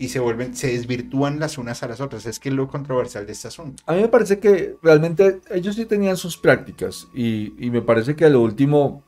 Y 0.00 0.08
se 0.08 0.18
vuelven, 0.18 0.56
se 0.56 0.72
desvirtúan 0.72 1.38
las 1.38 1.58
unas 1.58 1.82
a 1.84 1.88
las 1.88 2.00
otras. 2.00 2.26
Es 2.26 2.40
que 2.40 2.48
es 2.48 2.54
lo 2.54 2.66
controversial 2.66 3.26
de 3.26 3.32
este 3.32 3.48
asunto. 3.48 3.82
a 3.86 3.92
mí 3.92 4.00
me 4.00 4.08
parece 4.08 4.40
que 4.40 4.76
realmente 4.82 5.40
ellos 5.50 5.76
sí 5.76 5.84
tenían 5.84 6.16
sus 6.16 6.36
prácticas 6.36 7.06
y, 7.14 7.54
y 7.64 7.70
me 7.70 7.82
parece 7.82 8.16
que 8.16 8.24
a 8.24 8.30
lo 8.30 8.40
último, 8.40 9.04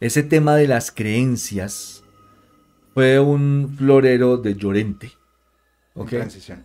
ese 0.00 0.22
tema 0.22 0.56
de 0.56 0.68
las 0.68 0.90
creencias 0.90 2.04
fue 2.94 3.20
un 3.20 3.74
florero 3.76 4.38
de 4.38 4.54
Llorente. 4.54 5.12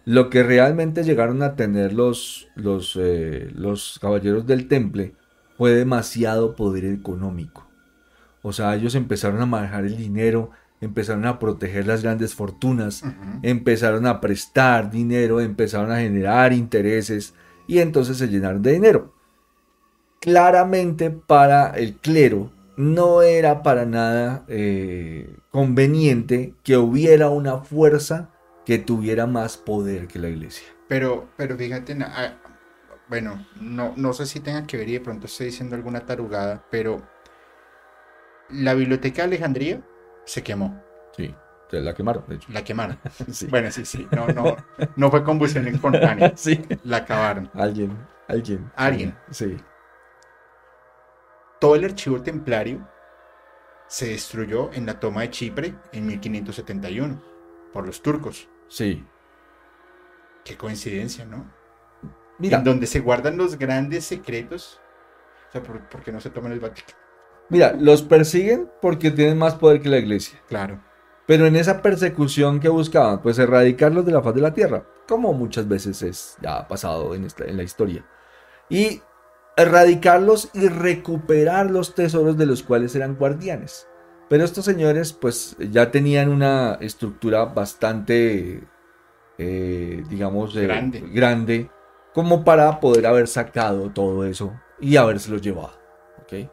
Lo 0.06 0.30
que 0.30 0.44
realmente 0.44 1.04
llegaron 1.04 1.42
a 1.42 1.56
tener 1.56 1.94
los, 1.94 2.48
los, 2.56 2.98
eh, 3.00 3.50
los 3.56 3.98
caballeros 4.02 4.46
del 4.46 4.68
temple 4.68 5.16
fue 5.58 5.72
demasiado 5.72 6.56
poder 6.56 6.86
económico. 6.86 7.68
O 8.42 8.52
sea, 8.52 8.76
ellos 8.76 8.96
empezaron 8.96 9.42
a 9.42 9.46
manejar 9.46 9.86
el 9.86 9.96
dinero, 9.96 10.52
empezaron 10.82 11.26
a 11.26 11.38
proteger 11.40 11.86
las 11.86 12.02
grandes 12.02 12.34
fortunas, 12.34 13.04
empezaron 13.44 14.08
a 14.08 14.20
prestar 14.20 14.90
dinero, 14.90 15.40
empezaron 15.40 15.92
a 15.92 16.00
generar 16.00 16.52
intereses 16.52 17.36
y 17.68 17.80
entonces 17.80 18.18
se 18.18 18.28
llenaron 18.28 18.64
de 18.64 18.74
dinero. 18.74 19.14
Claramente 20.20 21.12
para 21.12 21.70
el 21.70 21.96
clero 21.98 22.52
no 22.78 23.22
era 23.22 23.62
para 23.62 23.86
nada 23.86 24.44
eh, 24.48 25.38
conveniente 25.52 26.56
que 26.64 26.78
hubiera 26.78 27.30
una 27.30 27.60
fuerza 27.60 28.32
que 28.66 28.80
tuviera 28.80 29.28
más 29.28 29.58
poder 29.58 30.08
que 30.08 30.20
la 30.20 30.30
iglesia. 30.30 30.68
Pero, 30.88 31.30
pero 31.38 31.58
fíjate, 31.58 31.96
ah, 32.02 32.38
bueno, 33.08 33.46
no, 33.60 33.94
no 33.98 34.14
sé 34.14 34.26
si 34.26 34.40
tenga 34.40 34.66
que 34.66 34.78
ver 34.78 34.90
y 34.90 34.94
de 34.94 35.00
pronto 35.00 35.28
estoy 35.28 35.48
diciendo 35.48 35.76
alguna 35.76 36.06
tarugada, 36.06 36.66
pero 36.72 37.02
la 38.50 38.74
biblioteca 38.74 39.22
de 39.22 39.28
Alejandría 39.28 39.82
se 40.32 40.42
quemó, 40.44 40.82
Sí, 41.18 41.36
la 41.72 41.94
quemaron, 41.94 42.24
de 42.28 42.36
hecho. 42.36 42.48
la 42.54 42.64
quemaron. 42.64 42.98
Sí. 43.32 43.48
Bueno, 43.48 43.70
sí, 43.70 43.84
sí, 43.86 44.08
no, 44.12 44.28
no, 44.28 44.56
no 44.96 45.12
fue 45.12 45.24
combustión 45.26 45.68
espontánea, 45.68 46.32
Sí. 46.38 46.62
la 46.86 46.98
acabaron. 46.98 47.50
Alguien, 47.54 47.98
alguien. 48.30 48.72
Alguien. 48.78 49.18
Sí. 49.30 49.58
Todo 51.60 51.76
el 51.76 51.84
archivo 51.84 52.22
templario 52.22 52.88
se 53.88 54.08
destruyó 54.08 54.72
en 54.74 54.86
la 54.86 55.00
toma 55.02 55.22
de 55.22 55.32
Chipre 55.32 55.76
en 55.92 56.08
1571 56.08 57.22
por 57.74 57.86
los 57.86 58.02
turcos. 58.02 58.48
Sí. 58.70 59.06
Qué 60.46 60.56
coincidencia, 60.58 61.26
¿no? 61.26 61.46
Mira, 62.40 62.58
En 62.60 62.64
donde 62.64 62.88
se 62.88 63.02
guardan 63.02 63.36
los 63.38 63.58
grandes 63.60 64.06
secretos. 64.06 64.80
O 65.50 65.52
sea, 65.52 65.62
¿por, 65.62 65.88
por 65.90 66.02
qué 66.04 66.12
no 66.14 66.22
se 66.22 66.30
toman 66.30 66.54
el 66.54 66.62
Vaticano? 66.62 66.98
Mira, 67.50 67.74
los 67.80 68.02
persiguen 68.04 68.70
porque 68.82 69.12
tienen 69.12 69.38
más 69.38 69.56
poder 69.56 69.82
que 69.82 69.90
la 69.90 69.98
iglesia. 69.98 70.40
Claro. 70.48 70.82
Pero 71.28 71.46
en 71.46 71.56
esa 71.56 71.82
persecución 71.82 72.60
que 72.60 72.70
buscaban, 72.70 73.22
pues 73.22 73.40
erradicarlos 73.40 74.06
de 74.06 74.12
la 74.12 74.22
faz 74.22 74.34
de 74.36 74.42
la 74.42 74.54
tierra, 74.54 74.86
como 75.08 75.34
muchas 75.34 75.68
veces 75.68 76.02
es 76.02 76.38
ya 76.42 76.58
ha 76.58 76.68
pasado 76.68 77.14
en, 77.16 77.26
esta- 77.26 77.46
en 77.46 77.58
la 77.58 77.64
historia. 77.64 78.06
Y 78.70 79.02
erradicarlos 79.58 80.50
y 80.54 80.68
recuperar 80.68 81.70
los 81.70 81.94
tesoros 81.96 82.38
de 82.38 82.46
los 82.46 82.64
cuales 82.64 82.96
eran 82.96 83.16
guardianes. 83.16 83.88
Pero 84.30 84.44
estos 84.46 84.64
señores, 84.66 85.12
pues 85.14 85.56
ya 85.60 85.92
tenían 85.92 86.30
una 86.30 86.78
estructura 86.80 87.46
bastante, 87.46 88.64
eh, 89.38 90.04
digamos, 90.10 90.56
eh, 90.56 90.64
Grande. 90.64 91.02
grande, 91.12 91.70
como 92.14 92.44
para 92.44 92.80
poder 92.80 93.06
haber 93.08 93.28
sacado 93.28 93.90
todo 93.92 94.26
eso 94.26 94.54
y 94.80 94.96
habérselo 94.98 95.38
llevado. 95.38 95.74
¿ok? 96.24 96.50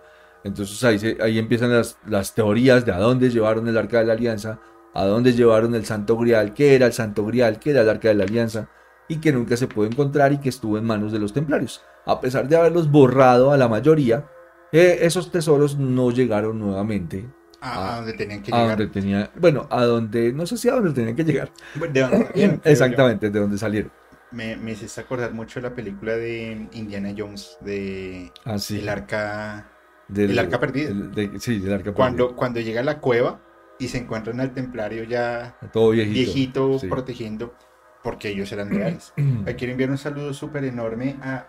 Entonces 0.48 0.82
ahí, 0.84 0.98
se- 0.98 1.18
ahí 1.20 1.38
empiezan 1.38 1.72
las, 1.72 1.98
las 2.06 2.34
teorías 2.34 2.84
de 2.84 2.92
a 2.92 2.98
dónde 2.98 3.30
llevaron 3.30 3.68
el 3.68 3.76
arca 3.78 3.98
de 4.00 4.06
la 4.06 4.14
alianza, 4.14 4.60
a 4.94 5.04
dónde 5.04 5.32
llevaron 5.32 5.74
el 5.74 5.84
santo 5.86 6.16
grial, 6.16 6.54
qué 6.54 6.74
era 6.74 6.86
el 6.86 6.92
santo 6.92 7.24
grial, 7.24 7.58
qué 7.60 7.70
era 7.70 7.82
el 7.82 7.88
arca 7.88 8.08
de 8.08 8.14
la 8.14 8.24
alianza, 8.24 8.68
y 9.08 9.18
que 9.20 9.32
nunca 9.32 9.56
se 9.56 9.68
pudo 9.68 9.86
encontrar 9.86 10.32
y 10.32 10.38
que 10.38 10.48
estuvo 10.48 10.76
en 10.78 10.84
manos 10.84 11.12
de 11.12 11.18
los 11.18 11.32
templarios. 11.32 11.82
A 12.06 12.20
pesar 12.20 12.48
de 12.48 12.56
haberlos 12.56 12.90
borrado 12.90 13.52
a 13.52 13.56
la 13.56 13.68
mayoría, 13.68 14.26
eh, 14.72 14.98
esos 15.02 15.30
tesoros 15.30 15.78
no 15.78 16.10
llegaron 16.10 16.58
nuevamente 16.58 17.26
A, 17.60 17.94
Ah, 17.94 17.96
donde 17.96 18.12
tenían 18.14 18.42
que 18.42 18.52
a 18.54 18.58
llegar. 18.62 18.78
donde 18.78 18.92
tenía, 18.92 19.30
bueno, 19.40 19.66
a 19.70 19.84
donde, 19.84 20.32
no 20.32 20.46
sé 20.46 20.56
si 20.56 20.68
a 20.68 20.74
donde 20.74 20.92
tenían 20.92 21.16
que 21.16 21.24
llegar. 21.24 21.50
De 21.74 22.00
donde 22.00 22.18
salieron, 22.26 22.56
creo 22.58 22.60
yo. 22.62 22.70
Exactamente, 22.70 23.30
de 23.30 23.40
donde 23.40 23.58
salieron. 23.58 23.92
Me, 24.30 24.56
me 24.56 24.72
hiciste 24.72 25.00
acordar 25.00 25.32
mucho 25.32 25.58
de 25.60 25.70
la 25.70 25.74
película 25.74 26.12
de 26.16 26.68
Indiana 26.72 27.14
Jones, 27.16 27.56
de 27.62 28.30
Así. 28.44 28.78
El 28.78 28.88
Arca. 28.90 29.72
Del- 30.08 30.30
el 30.32 30.38
arca 30.38 30.58
perdida. 30.58 30.88
el- 30.90 31.12
de- 31.14 31.38
sí, 31.40 31.58
del 31.58 31.72
arca 31.74 31.92
Cuando, 31.92 32.34
cuando 32.34 32.60
llega 32.60 32.80
a 32.80 32.84
la 32.84 32.98
cueva 33.00 33.40
y 33.78 33.88
se 33.88 33.98
encuentran 33.98 34.40
al 34.40 34.52
templario 34.54 35.04
ya 35.04 35.54
perdida. 35.60 35.72
Todo 35.72 35.90
viejito. 35.90 36.14
viejito 36.14 36.78
sí. 36.78 36.86
protegiendo, 36.88 37.54
porque 38.02 38.28
ellos 38.30 38.50
eran 38.52 38.70
leales. 38.76 39.12
Ahí 39.46 39.54
quiero 39.54 39.72
enviar 39.72 39.90
un 39.90 39.98
saludo 39.98 40.32
súper 40.34 40.64
enorme 40.64 41.16
a 41.22 41.46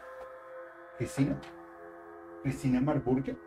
Cristina. 0.98 1.40
Cristina 2.44 2.82
Marburger. 2.82 3.38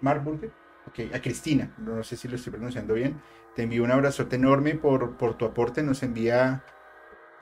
Marburger. 0.00 0.50
Ok, 0.86 1.14
a 1.14 1.20
Cristina. 1.20 1.72
No 1.78 2.02
sé 2.02 2.16
si 2.16 2.26
lo 2.28 2.36
estoy 2.36 2.52
pronunciando 2.52 2.94
bien. 2.94 3.20
Te 3.54 3.62
envío 3.62 3.84
un 3.84 3.90
abrazote 3.92 4.36
enorme 4.36 4.74
por, 4.74 5.16
por 5.16 5.36
tu 5.36 5.44
aporte. 5.44 5.82
Nos 5.82 6.02
envía 6.02 6.64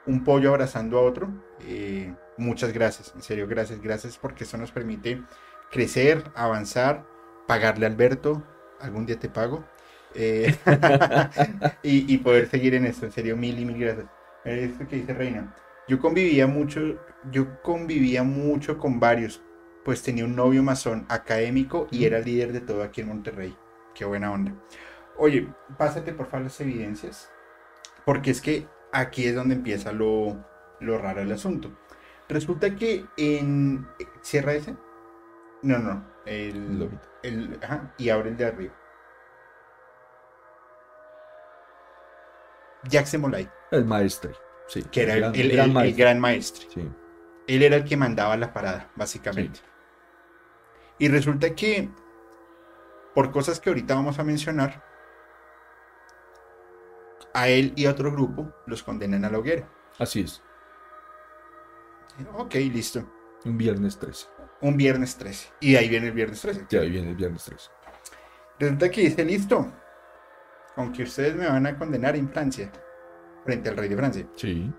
un 0.06 0.24
pollo 0.24 0.50
abrazando 0.50 0.98
a 0.98 1.02
otro. 1.02 1.28
Eh, 1.66 2.14
muchas 2.36 2.72
gracias, 2.72 3.12
en 3.14 3.22
serio, 3.22 3.46
gracias, 3.46 3.80
gracias 3.80 4.18
porque 4.18 4.44
eso 4.44 4.56
nos 4.56 4.72
permite 4.72 5.22
crecer, 5.70 6.24
avanzar, 6.34 7.04
pagarle 7.50 7.84
a 7.84 7.88
Alberto, 7.88 8.44
algún 8.78 9.06
día 9.06 9.18
te 9.18 9.28
pago, 9.28 9.64
eh, 10.14 10.54
y, 11.82 12.14
y, 12.14 12.18
poder 12.18 12.48
seguir 12.48 12.74
en 12.74 12.86
esto, 12.86 13.06
en 13.06 13.10
serio, 13.10 13.36
mil 13.36 13.58
y 13.58 13.64
mil 13.64 13.76
gracias. 13.76 14.06
Esto 14.44 14.86
que 14.86 14.94
dice 14.94 15.12
Reina, 15.12 15.52
yo 15.88 15.98
convivía 15.98 16.46
mucho, 16.46 16.80
yo 17.32 17.60
convivía 17.62 18.22
mucho 18.22 18.78
con 18.78 19.00
varios, 19.00 19.42
pues 19.84 20.00
tenía 20.00 20.26
un 20.26 20.36
novio 20.36 20.62
masón 20.62 21.06
académico 21.08 21.88
y 21.90 22.04
era 22.04 22.20
líder 22.20 22.52
de 22.52 22.60
todo 22.60 22.84
aquí 22.84 23.00
en 23.00 23.08
Monterrey. 23.08 23.56
Qué 23.96 24.04
buena 24.04 24.30
onda. 24.30 24.54
Oye, 25.18 25.48
pásate 25.76 26.12
por 26.12 26.26
favor 26.26 26.44
las 26.44 26.60
evidencias, 26.60 27.32
porque 28.04 28.30
es 28.30 28.40
que 28.40 28.68
aquí 28.92 29.26
es 29.26 29.34
donde 29.34 29.56
empieza 29.56 29.90
lo, 29.90 30.36
lo 30.78 30.98
raro 30.98 31.18
del 31.18 31.32
asunto. 31.32 31.76
Resulta 32.28 32.76
que 32.76 33.06
en... 33.16 33.88
¿Cierra 34.22 34.54
ese? 34.54 34.76
No, 35.62 35.78
no. 35.78 36.04
El, 36.26 36.88
el, 37.22 37.58
ajá, 37.62 37.94
y 37.98 38.08
abre 38.08 38.30
el 38.30 38.36
de 38.36 38.46
arriba. 38.46 38.74
Jackson 42.84 43.20
Molay. 43.20 43.48
El 43.70 43.84
maestro, 43.84 44.32
sí. 44.68 44.82
Que 44.84 45.02
era 45.02 45.14
el, 45.14 45.50
gran, 45.94 46.20
maestro. 46.20 46.66
Él 47.46 47.62
era 47.62 47.76
el 47.76 47.84
que 47.84 47.96
mandaba 47.96 48.36
la 48.36 48.52
parada, 48.52 48.90
básicamente. 48.96 49.60
Y 50.98 51.08
resulta 51.08 51.54
que, 51.54 51.90
por 53.14 53.30
cosas 53.32 53.60
que 53.60 53.70
ahorita 53.70 53.94
vamos 53.94 54.18
a 54.18 54.24
mencionar, 54.24 54.84
a 57.32 57.48
él 57.48 57.72
y 57.76 57.86
a 57.86 57.90
otro 57.90 58.10
grupo 58.10 58.52
los 58.66 58.82
condenan 58.82 59.24
a 59.24 59.30
la 59.30 59.38
hoguera. 59.38 59.68
Así 59.98 60.20
es. 60.20 60.42
Ok, 62.34 62.54
listo. 62.54 63.04
Un 63.44 63.56
viernes 63.56 63.98
13. 63.98 64.26
Un 64.62 64.76
viernes 64.76 65.16
13. 65.16 65.48
Y 65.60 65.76
ahí 65.76 65.88
viene 65.88 66.08
el 66.08 66.12
viernes 66.12 66.40
13. 66.40 66.66
Y 66.70 66.76
ahí 66.76 66.90
viene 66.90 67.10
el 67.10 67.16
viernes 67.16 67.44
13. 67.44 67.70
Resulta 68.58 68.90
que 68.90 69.00
dice, 69.00 69.24
listo, 69.24 69.72
aunque 70.76 71.02
ustedes 71.02 71.34
me 71.34 71.46
van 71.46 71.66
a 71.66 71.78
condenar 71.78 72.14
en 72.16 72.28
Francia, 72.28 72.70
frente 73.44 73.70
al 73.70 73.76
rey 73.76 73.88
de 73.88 73.96
Francia. 73.96 74.26
Sí. 74.36 74.72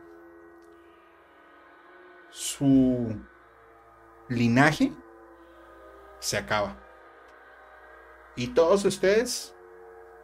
Su 2.30 3.20
linaje 4.30 4.92
se 6.20 6.38
acaba. 6.38 6.78
Y 8.36 8.48
todos 8.50 8.86
ustedes 8.86 9.54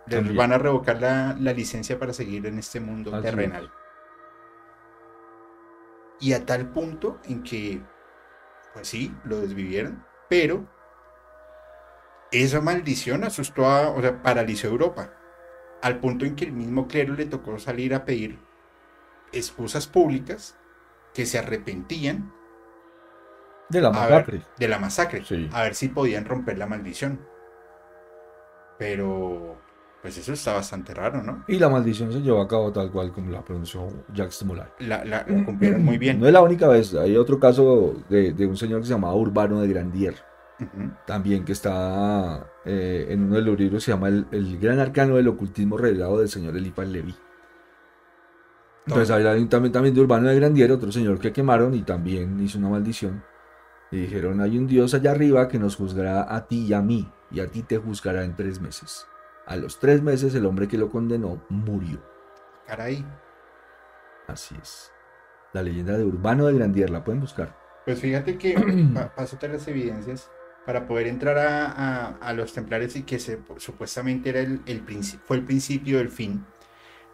les 0.08 0.36
van 0.36 0.54
a 0.54 0.58
revocar 0.58 1.02
la, 1.02 1.34
licencia 1.54 2.00
para 2.00 2.14
seguir 2.14 2.46
en 2.46 2.60
este 2.60 2.80
mundo 2.80 3.20
terrenal. 3.22 3.72
Y 6.20 6.34
a 6.34 6.46
tal 6.46 6.70
punto 6.72 7.20
en 7.26 7.44
que, 7.44 7.82
pues 8.78 8.90
sí, 8.90 9.12
lo 9.24 9.42
desvivieron, 9.42 10.06
pero 10.30 10.68
esa 12.32 12.62
maldición 12.62 13.24
asustó 13.24 13.66
a, 13.66 13.90
o 13.90 14.00
sea, 14.02 14.22
paralizó 14.22 14.68
Europa 14.68 15.14
al 15.82 16.00
punto 16.00 16.26
en 16.26 16.36
que 16.36 16.46
el 16.46 16.52
mismo 16.52 16.88
clero 16.88 17.16
le 17.16 17.26
tocó 17.26 17.58
salir 17.58 17.96
a 17.96 18.06
pedir 18.06 18.38
excusas 19.34 19.88
públicas 19.88 20.60
que 21.16 21.26
se 21.26 21.40
arrepentían 21.40 22.32
de 23.70 23.82
la 23.82 23.90
masacre. 23.90 24.44
de 24.60 24.68
la 24.68 24.78
masacre. 24.78 25.24
A 25.52 25.64
ver 25.64 25.74
si 25.74 25.88
podían 25.88 26.26
romper 26.26 26.60
la 26.60 26.68
maldición. 26.68 27.28
Pero, 28.78 29.60
pues 30.02 30.18
eso 30.18 30.34
está 30.34 30.54
bastante 30.54 30.94
raro, 30.94 31.24
¿no? 31.24 31.44
Y 31.48 31.60
la 31.60 31.70
maldición 31.70 32.12
se 32.12 32.22
llevó 32.22 32.42
a 32.42 32.48
cabo 32.48 32.72
tal 32.72 32.92
cual 32.92 33.12
como 33.12 33.32
la 33.32 33.44
pronunció 33.44 33.88
Jacques 34.14 34.44
Molay. 34.44 34.68
La, 34.80 35.04
la, 35.04 35.26
cumplieron 35.26 35.84
muy 35.84 35.98
bien. 35.98 36.20
No 36.20 36.28
es 36.28 36.34
la 36.34 36.42
única 36.42 36.68
vez. 36.68 36.94
Hay 36.94 37.18
otro 37.18 37.40
caso 37.40 37.96
de, 38.10 38.34
de 38.34 38.46
un 38.46 38.56
señor 38.56 38.82
que 38.82 38.88
se 38.88 38.94
llamaba 38.94 39.16
Urbano 39.16 39.60
de 39.62 39.68
Grandier 39.68 40.16
también 41.06 41.46
que 41.46 41.52
está 41.52 42.50
eh, 42.66 43.08
en 43.10 43.24
uno 43.24 43.36
de 43.36 43.42
los 43.42 43.58
libros, 43.60 43.84
se 43.84 43.92
llama 43.92 44.08
el, 44.08 44.58
Gran 44.60 44.80
Arcano 44.80 45.16
del 45.16 45.28
Ocultismo 45.28 45.78
Revelado 45.78 46.20
del 46.20 46.30
señor 46.30 46.58
Eliphas 46.58 46.88
Levi. 46.88 47.16
Entonces 48.88 49.12
hay 49.12 49.46
también, 49.48 49.72
también 49.72 49.94
de 49.94 50.02
Urbano 50.02 50.30
de 50.30 50.36
Grandier, 50.36 50.72
otro 50.72 50.92
señor 50.92 51.20
que 51.20 51.34
quemaron 51.34 51.74
y 51.74 51.84
también 51.84 52.40
hizo 52.40 52.58
una 52.58 52.70
maldición. 52.70 53.24
Y 53.92 53.98
dijeron, 53.98 54.42
hay 54.42 54.58
un 54.58 54.68
Dios 54.68 54.94
allá 54.94 55.12
arriba 55.12 55.48
que 55.48 55.60
nos 55.60 55.76
juzgará 55.76 56.34
a 56.34 56.48
ti 56.48 56.66
y 56.66 56.74
a 56.74 56.82
mí, 56.82 57.10
y 57.30 57.42
a 57.42 57.48
ti 57.48 57.64
te 57.64 57.78
juzgará 57.78 58.24
en 58.24 58.36
tres 58.36 58.62
meses. 58.62 59.06
A 59.48 59.56
los 59.56 59.80
tres 59.80 60.02
meses 60.02 60.36
el 60.36 60.46
hombre 60.46 60.68
que 60.68 60.78
lo 60.78 60.92
condenó 60.92 61.42
murió. 61.48 62.04
Caray. 62.68 63.06
Así 64.28 64.56
es. 64.62 64.92
La 65.54 65.64
leyenda 65.64 65.98
de 65.98 66.04
Urbano 66.04 66.46
de 66.48 66.54
Grandier, 66.54 66.90
la 66.90 67.06
pueden 67.06 67.22
buscar. 67.22 67.58
Pues 67.86 68.02
fíjate 68.02 68.38
que, 68.38 68.54
todas 69.16 69.42
las 69.44 69.68
evidencias, 69.70 70.30
para 70.66 70.86
poder 70.86 71.08
entrar 71.08 71.38
a, 71.40 72.34
los 72.34 72.52
templarios 72.52 72.98
y 72.98 73.04
que 73.04 73.20
se, 73.20 73.40
supuestamente 73.56 74.30
era 74.30 74.42
el, 74.42 74.62
fue 75.26 75.38
el 75.38 75.46
principio 75.46 76.00
del 76.00 76.10
fin, 76.10 76.46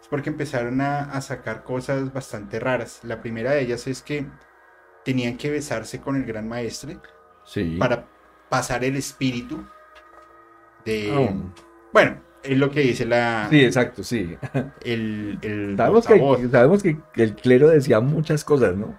es 0.02 0.08
porque 0.08 0.30
empezaron 0.30 0.80
a, 0.80 1.20
sacar 1.20 1.62
cosas 1.62 2.12
bastante 2.12 2.58
raras. 2.58 2.98
La 3.04 3.22
primera 3.22 3.52
de 3.52 3.60
ellas 3.60 3.86
es 3.86 4.02
que 4.02 4.26
tenían 5.04 5.36
que 5.36 5.50
besarse 5.50 6.00
con 6.00 6.16
el 6.16 6.24
gran 6.24 6.48
maestre 6.48 6.98
para 7.78 8.08
pasar 8.48 8.82
el 8.82 8.96
espíritu 8.96 9.64
de... 10.84 11.12
Oh. 11.12 11.73
Bueno, 11.94 12.20
es 12.42 12.58
lo 12.58 12.72
que 12.72 12.80
dice 12.80 13.06
la... 13.06 13.46
Sí, 13.48 13.64
exacto, 13.64 14.02
sí. 14.02 14.36
El, 14.84 15.38
el 15.42 15.76
sabemos, 15.76 16.08
que, 16.08 16.48
sabemos 16.48 16.82
que 16.82 16.98
el 17.14 17.36
clero 17.36 17.68
decía 17.68 18.00
muchas 18.00 18.44
cosas, 18.44 18.74
¿no? 18.74 18.98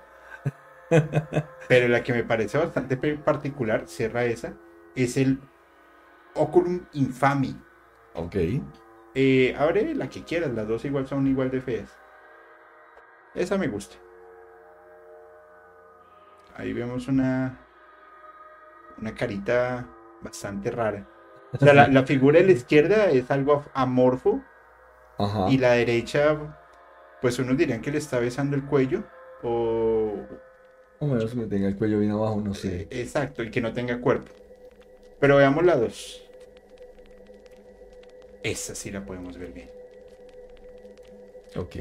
Pero 1.68 1.90
la 1.90 2.02
que 2.04 2.14
me 2.14 2.24
parece 2.24 2.58
bastante 2.58 2.96
particular, 3.18 3.84
cierra 3.88 4.24
esa, 4.24 4.54
es 4.96 5.18
el 5.18 5.42
Oculum 6.36 6.86
Infami. 6.94 7.60
Ok. 8.14 8.38
Eh, 9.14 9.54
abre 9.60 9.94
la 9.94 10.08
que 10.10 10.24
quieras, 10.24 10.54
las 10.54 10.66
dos 10.66 10.86
igual 10.86 11.06
son 11.06 11.28
igual 11.28 11.52
de 11.52 11.60
feas. 11.60 11.98
Esa 13.34 13.58
me 13.58 13.68
gusta. 13.68 13.98
Ahí 16.56 16.72
vemos 16.72 17.10
una, 17.10 17.60
una 18.98 19.14
carita 19.14 19.86
bastante 20.22 20.72
rara. 20.72 21.06
O 21.60 21.66
sea, 21.66 21.88
la, 21.88 22.04
figura 22.04 22.40
de 22.40 22.46
la 22.46 22.52
izquierda 22.52 23.10
es 23.10 23.32
algo 23.32 23.66
amorfo. 23.74 24.42
Y 25.50 25.58
la 25.58 25.74
derecha, 25.74 26.58
pues 27.22 27.40
unos 27.40 27.58
dirían 27.58 27.82
que 27.82 27.92
le 27.92 27.98
está 27.98 28.20
besando 28.20 28.56
el 28.56 28.66
cuello. 28.66 29.04
O, 29.44 30.14
o 31.00 31.08
menos 31.08 31.34
que 31.34 31.46
tenga 31.46 31.68
el 31.68 31.76
cuello 31.76 32.00
bien 32.00 32.12
abajo, 32.12 32.42
no 32.42 32.54
sé. 32.54 32.82
Eh, 32.82 33.02
exacto, 33.02 33.44
y 33.44 33.52
que 33.52 33.62
no 33.62 33.74
tenga 33.74 34.02
cuerpo. 34.02 34.32
Pero 35.20 35.38
veamos 35.38 35.64
la 35.64 35.78
dos. 35.78 36.22
Esa 38.44 38.76
sí 38.76 38.92
la 38.92 39.06
podemos 39.06 39.38
ver 39.38 39.54
bien. 39.54 39.70
Ok. 41.56 41.78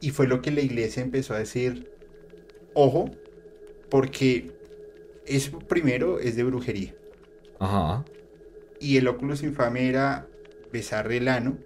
Y 0.00 0.10
fue 0.10 0.26
lo 0.26 0.40
que 0.40 0.50
la 0.50 0.60
iglesia 0.60 1.02
empezó 1.02 1.34
a 1.34 1.38
decir, 1.38 1.92
ojo, 2.74 3.10
porque 3.90 4.52
eso 5.26 5.58
primero 5.58 6.18
es 6.18 6.36
de 6.36 6.44
brujería. 6.44 6.94
Ajá. 7.58 8.04
Y 8.80 8.96
el 8.96 9.06
óculos 9.06 9.42
infame 9.42 9.88
era 9.88 10.26
besar 10.72 11.12
el 11.12 11.28
ano 11.28 11.58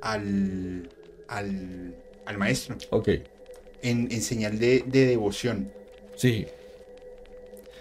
al, 0.00 0.88
al, 1.28 1.94
al 2.24 2.38
maestro. 2.38 2.76
Ok 2.90 3.10
en, 3.82 4.22
señal 4.22 4.58
de, 4.58 4.82
devoción. 4.82 5.70
Sí. 6.16 6.46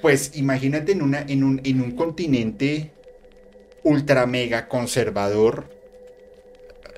Pues 0.02 0.32
imagínate 0.36 0.92
en, 0.92 1.02
una, 1.02 1.22
en, 1.22 1.44
un, 1.44 1.62
en 1.64 1.82
un 1.82 1.92
continente 1.92 2.92
ultra 3.84 4.28
mega 4.28 4.68
conservador, 4.68 5.70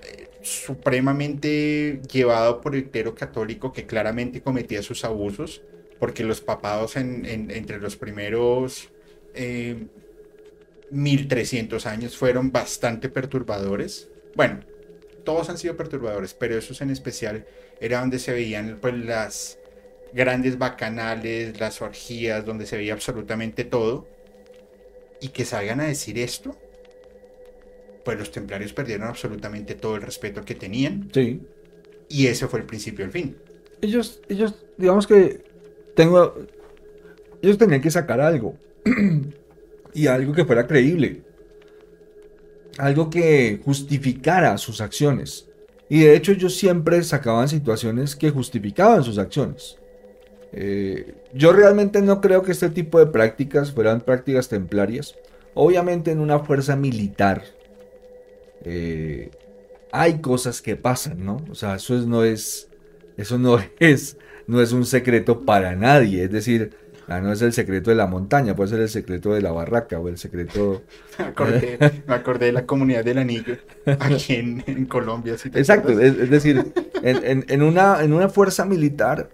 eh, 0.04 0.28
supremamente 0.42 2.02
llevado 2.12 2.62
por 2.62 2.76
el 2.76 2.90
clero 2.90 3.16
católico 3.16 3.72
que 3.72 3.86
claramente 3.86 4.42
cometía 4.42 4.84
sus 4.84 5.06
abusos, 5.06 5.62
porque 6.00 6.24
los 6.24 6.42
papados 6.42 6.96
entre 6.96 7.80
los 7.80 7.96
primeros 7.96 8.90
1300 10.92 11.86
eh, 11.86 11.90
años 11.90 12.18
fueron 12.18 12.52
bastante 12.52 13.10
perturbadores. 13.10 14.10
Bueno, 14.36 14.62
todos 15.24 15.50
han 15.50 15.58
sido 15.58 15.76
perturbadores, 15.76 16.34
pero 16.34 16.58
esos 16.58 16.82
en 16.82 16.90
especial 16.90 17.46
era 17.80 18.00
donde 18.00 18.20
se 18.20 18.34
veían 18.34 18.80
pues, 18.82 18.94
las 18.94 19.60
grandes 20.14 20.58
bacanales, 20.58 21.60
las 21.60 21.82
orgías, 21.82 22.46
donde 22.46 22.66
se 22.66 22.78
veía 22.78 22.94
absolutamente 22.94 23.64
todo. 23.64 24.08
Y 25.22 25.30
que 25.30 25.44
salgan 25.44 25.82
a 25.82 25.86
decir 25.86 26.18
esto, 26.18 26.58
pues 28.06 28.18
los 28.18 28.32
templarios 28.32 28.72
perdieron 28.74 29.08
absolutamente 29.08 29.76
todo 29.76 29.98
el 29.98 30.02
respeto 30.02 30.44
que 30.46 30.56
tenían. 30.56 31.10
Sí. 31.14 31.42
Y 32.08 32.28
ese 32.28 32.48
fue 32.48 32.62
el 32.62 32.66
principio 32.66 33.06
del 33.06 33.12
fin. 33.12 33.38
Ellos, 33.82 34.22
ellos, 34.30 34.56
digamos 34.78 35.06
que 35.06 35.44
tengo, 35.96 36.36
ellos 37.42 37.58
tenían 37.58 37.82
que 37.82 37.92
sacar 37.92 38.22
algo. 38.22 38.56
y 39.94 40.08
algo 40.08 40.34
que 40.34 40.46
fuera 40.46 40.68
creíble. 40.68 41.22
Algo 42.78 43.10
que 43.10 43.60
justificara 43.64 44.58
sus 44.58 44.82
acciones. 44.82 45.48
Y 45.90 46.02
de 46.02 46.16
hecho 46.16 46.32
ellos 46.32 46.56
siempre 46.56 47.04
sacaban 47.04 47.50
situaciones 47.50 48.16
que 48.16 48.30
justificaban 48.30 49.04
sus 49.04 49.18
acciones. 49.18 49.78
Eh, 50.52 51.16
yo 51.34 51.52
realmente 51.52 52.02
no 52.02 52.22
creo 52.22 52.44
que 52.44 52.52
este 52.52 52.70
tipo 52.70 53.00
de 53.00 53.08
prácticas 53.08 53.72
fueran 53.72 54.02
prácticas 54.02 54.48
templarias. 54.48 55.16
Obviamente 55.56 56.12
en 56.12 56.20
una 56.20 56.40
fuerza 56.40 56.76
militar 56.76 57.44
eh, 58.64 59.32
hay 59.92 60.20
cosas 60.20 60.62
que 60.62 60.76
pasan, 60.76 61.26
¿no? 61.26 61.42
O 61.50 61.56
sea, 61.56 61.76
eso 61.76 61.96
no 62.02 62.24
es, 62.24 62.70
eso 63.18 63.38
no 63.38 63.60
es, 63.80 64.18
no 64.48 64.62
es 64.62 64.72
un 64.72 64.86
secreto 64.86 65.42
para 65.42 65.76
nadie. 65.76 66.26
Es 66.26 66.32
decir, 66.32 66.74
Ah, 67.10 67.22
no 67.22 67.32
es 67.32 67.42
el 67.42 67.54
secreto 67.54 67.90
de 67.90 67.96
la 67.96 68.06
montaña, 68.06 68.56
puede 68.56 68.70
ser 68.70 68.82
el 68.82 68.90
secreto 68.90 69.34
de 69.34 69.42
la 69.42 69.52
barraca 69.52 70.00
o 70.00 70.08
el 70.10 70.20
secreto... 70.20 70.84
me, 71.18 71.26
acordé, 71.26 72.46
de 72.46 72.52
la 72.52 72.68
comunidad 72.68 73.04
del 73.04 73.18
anillo 73.18 73.58
aquí 73.86 74.36
en, 74.36 74.86
Colombia. 74.86 75.36
Exacto, 75.56 76.00
es, 76.00 76.30
decir, 76.30 76.72
en, 77.02 77.64
una, 77.64 78.04
en 78.04 78.14
una 78.14 78.30
fuerza 78.30 78.64
militar 78.64 79.30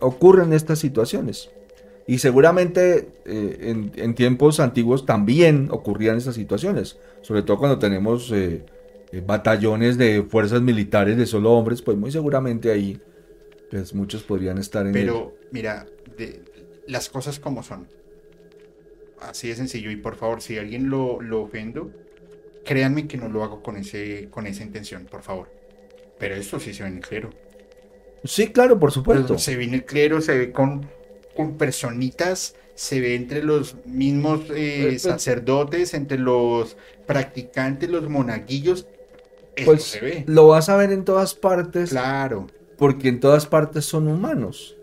ocurren 0.00 0.52
estas 0.52 0.80
situaciones. 0.80 1.50
Y 2.08 2.18
seguramente 2.18 3.10
eh, 3.24 3.90
en, 3.94 4.14
tiempos 4.16 4.58
antiguos 4.58 5.06
también 5.06 5.68
ocurrían 5.70 6.16
estas 6.16 6.34
situaciones, 6.34 6.98
sobre 7.22 7.42
todo 7.42 7.58
cuando 7.58 7.78
tenemos 7.78 8.32
eh, 8.32 8.64
eh, 9.12 9.22
batallones 9.24 9.96
de 9.96 10.24
fuerzas 10.24 10.62
militares 10.62 11.16
de 11.16 11.26
solo 11.26 11.52
hombres, 11.52 11.82
pues 11.82 11.96
muy 11.96 12.10
seguramente 12.10 12.72
ahí 12.72 13.00
pues 13.70 13.94
muchos 13.94 14.24
podrían 14.24 14.58
estar 14.58 14.84
en... 14.84 14.92
Pero 14.92 15.34
mira, 15.52 15.86
de, 16.18 16.42
las 16.90 17.08
cosas 17.08 17.38
como 17.38 17.62
son. 17.62 17.88
Así 19.20 19.48
de 19.48 19.54
sencillo. 19.54 19.90
Y 19.90 19.96
por 19.96 20.16
favor, 20.16 20.42
si 20.42 20.58
alguien 20.58 20.90
lo, 20.90 21.20
lo 21.20 21.42
ofendo, 21.42 21.90
créanme 22.64 23.06
que 23.06 23.16
no 23.16 23.28
lo 23.28 23.44
hago 23.44 23.62
con, 23.62 23.76
ese, 23.76 24.28
con 24.30 24.46
esa 24.46 24.62
intención, 24.62 25.06
por 25.06 25.22
favor. 25.22 25.50
Pero 26.18 26.34
esto 26.34 26.60
sí 26.60 26.74
se 26.74 26.82
ve 26.82 26.88
en 26.88 26.96
el 26.96 27.02
clero. 27.02 27.30
Sí, 28.24 28.48
claro, 28.48 28.78
por 28.78 28.92
supuesto. 28.92 29.38
Se 29.38 29.56
ve 29.56 29.64
en 29.64 29.74
el 29.74 29.84
clero, 29.84 30.20
se 30.20 30.36
ve 30.36 30.52
con, 30.52 30.88
con 31.34 31.56
personitas, 31.56 32.54
se 32.74 33.00
ve 33.00 33.14
entre 33.14 33.42
los 33.42 33.76
mismos 33.86 34.40
eh, 34.50 34.80
pues, 34.82 35.02
pues, 35.02 35.02
sacerdotes, 35.02 35.94
entre 35.94 36.18
los 36.18 36.76
practicantes, 37.06 37.88
los 37.88 38.08
monaguillos. 38.08 38.86
pues 39.64 39.84
se 39.84 40.00
ve. 40.00 40.24
lo 40.26 40.48
vas 40.48 40.68
a 40.68 40.76
ver 40.76 40.92
en 40.92 41.04
todas 41.04 41.34
partes. 41.34 41.90
Claro. 41.90 42.46
Porque 42.76 43.08
en 43.08 43.20
todas 43.20 43.46
partes 43.46 43.84
son 43.84 44.08
humanos. 44.08 44.76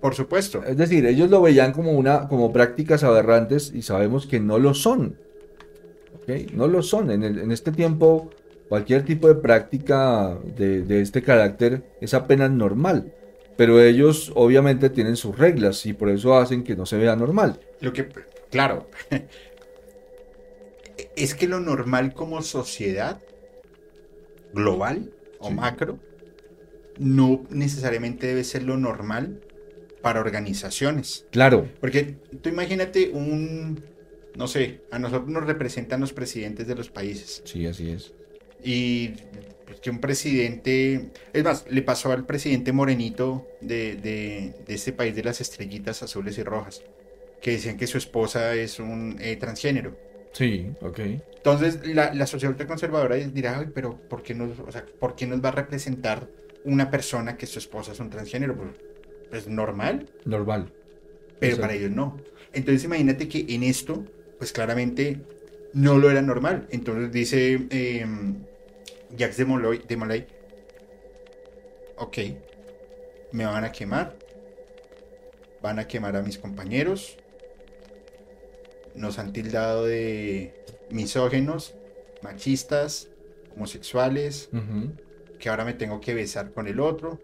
Por 0.00 0.14
supuesto. 0.14 0.62
Es 0.64 0.76
decir, 0.76 1.06
ellos 1.06 1.30
lo 1.30 1.40
veían 1.40 1.72
como, 1.72 1.92
una, 1.92 2.28
como 2.28 2.52
prácticas 2.52 3.02
aberrantes 3.02 3.72
y 3.74 3.82
sabemos 3.82 4.26
que 4.26 4.40
no 4.40 4.58
lo 4.58 4.74
son. 4.74 5.16
No 6.52 6.66
lo 6.66 6.82
son. 6.82 7.10
En, 7.10 7.52
este 7.52 7.70
tiempo, 7.70 8.30
cualquier 8.68 9.04
tipo 9.04 9.28
de 9.28 9.36
práctica 9.36 10.36
de, 10.56 11.00
este 11.00 11.22
carácter 11.22 11.84
es 12.00 12.14
apenas 12.14 12.50
normal. 12.50 13.12
Pero 13.56 13.80
ellos 13.80 14.32
obviamente 14.34 14.90
tienen 14.90 15.16
sus 15.16 15.38
reglas 15.38 15.86
y 15.86 15.94
por 15.94 16.10
eso 16.10 16.36
hacen 16.36 16.64
que 16.64 16.76
no 16.76 16.84
se 16.84 16.98
vea 16.98 17.16
normal. 17.16 17.58
Lo 17.80 17.92
que, 17.92 18.08
claro, 18.50 18.88
es 21.16 21.34
que 21.34 21.48
lo 21.48 21.60
normal 21.60 22.12
como 22.12 22.42
sociedad 22.42 23.22
global 24.52 25.10
o 25.38 25.50
macro 25.50 25.98
no 26.98 27.44
necesariamente 27.50 28.26
debe 28.26 28.44
ser 28.44 28.62
lo 28.62 28.76
normal 28.76 29.40
para 30.06 30.20
organizaciones. 30.20 31.26
Claro. 31.32 31.68
Porque 31.80 32.14
tú 32.40 32.48
imagínate 32.48 33.10
un, 33.12 33.82
no 34.36 34.46
sé, 34.46 34.82
a 34.92 35.00
nosotros 35.00 35.28
nos 35.28 35.44
representan 35.44 36.00
los 36.00 36.12
presidentes 36.12 36.68
de 36.68 36.76
los 36.76 36.90
países. 36.90 37.42
Sí, 37.44 37.66
así 37.66 37.90
es. 37.90 38.12
Y 38.62 39.08
pues, 39.64 39.80
que 39.80 39.90
un 39.90 39.98
presidente, 39.98 41.10
es 41.32 41.42
más, 41.42 41.64
le 41.68 41.82
pasó 41.82 42.12
al 42.12 42.24
presidente 42.24 42.70
morenito 42.70 43.48
de, 43.60 43.96
de, 43.96 44.54
este 44.68 44.92
país 44.92 45.16
de 45.16 45.24
las 45.24 45.40
estrellitas 45.40 46.04
azules 46.04 46.38
y 46.38 46.44
rojas, 46.44 46.84
que 47.42 47.50
decían 47.50 47.76
que 47.76 47.88
su 47.88 47.98
esposa 47.98 48.54
es 48.54 48.78
un 48.78 49.16
eh, 49.20 49.34
transgénero. 49.34 49.98
Sí, 50.30 50.68
ok. 50.82 51.00
Entonces 51.38 51.84
la, 51.84 52.14
la 52.14 52.28
sociedad 52.28 52.56
conservadora 52.64 53.16
dirá, 53.16 53.58
Ay, 53.58 53.70
pero 53.74 53.96
¿por 54.08 54.22
qué, 54.22 54.36
nos, 54.36 54.56
o 54.60 54.70
sea, 54.70 54.86
¿por 55.00 55.16
qué 55.16 55.26
nos 55.26 55.44
va 55.44 55.48
a 55.48 55.52
representar 55.52 56.28
una 56.62 56.92
persona 56.92 57.36
que 57.36 57.46
su 57.46 57.58
esposa 57.58 57.90
es 57.90 57.98
un 57.98 58.08
transgénero? 58.08 58.54
Pues, 59.30 59.48
normal. 59.48 60.08
Normal. 60.24 60.72
Pero 61.38 61.58
para 61.58 61.74
ellos 61.74 61.90
no. 61.90 62.16
Entonces 62.52 62.84
imagínate 62.84 63.28
que 63.28 63.44
en 63.48 63.62
esto, 63.62 64.04
pues 64.38 64.52
claramente 64.52 65.20
no 65.74 65.98
lo 65.98 66.10
era 66.10 66.22
normal. 66.22 66.66
Entonces 66.70 67.12
dice 67.12 67.66
eh, 67.70 68.06
Jacques 69.10 69.36
de 69.36 69.44
Molay, 69.44 69.82
de 69.86 69.96
Molay, 69.96 70.26
ok, 71.98 72.18
me 73.32 73.44
van 73.44 73.64
a 73.64 73.72
quemar, 73.72 74.16
van 75.62 75.78
a 75.78 75.86
quemar 75.86 76.16
a 76.16 76.22
mis 76.22 76.38
compañeros, 76.38 77.18
nos 78.94 79.18
han 79.18 79.32
tildado 79.32 79.84
de 79.84 80.54
misógenos, 80.90 81.74
machistas, 82.22 83.08
homosexuales, 83.54 84.48
que 85.38 85.48
ahora 85.50 85.64
me 85.64 85.74
tengo 85.74 86.00
que 86.00 86.14
besar 86.14 86.52
con 86.52 86.66
el 86.66 86.80
otro, 86.80 87.20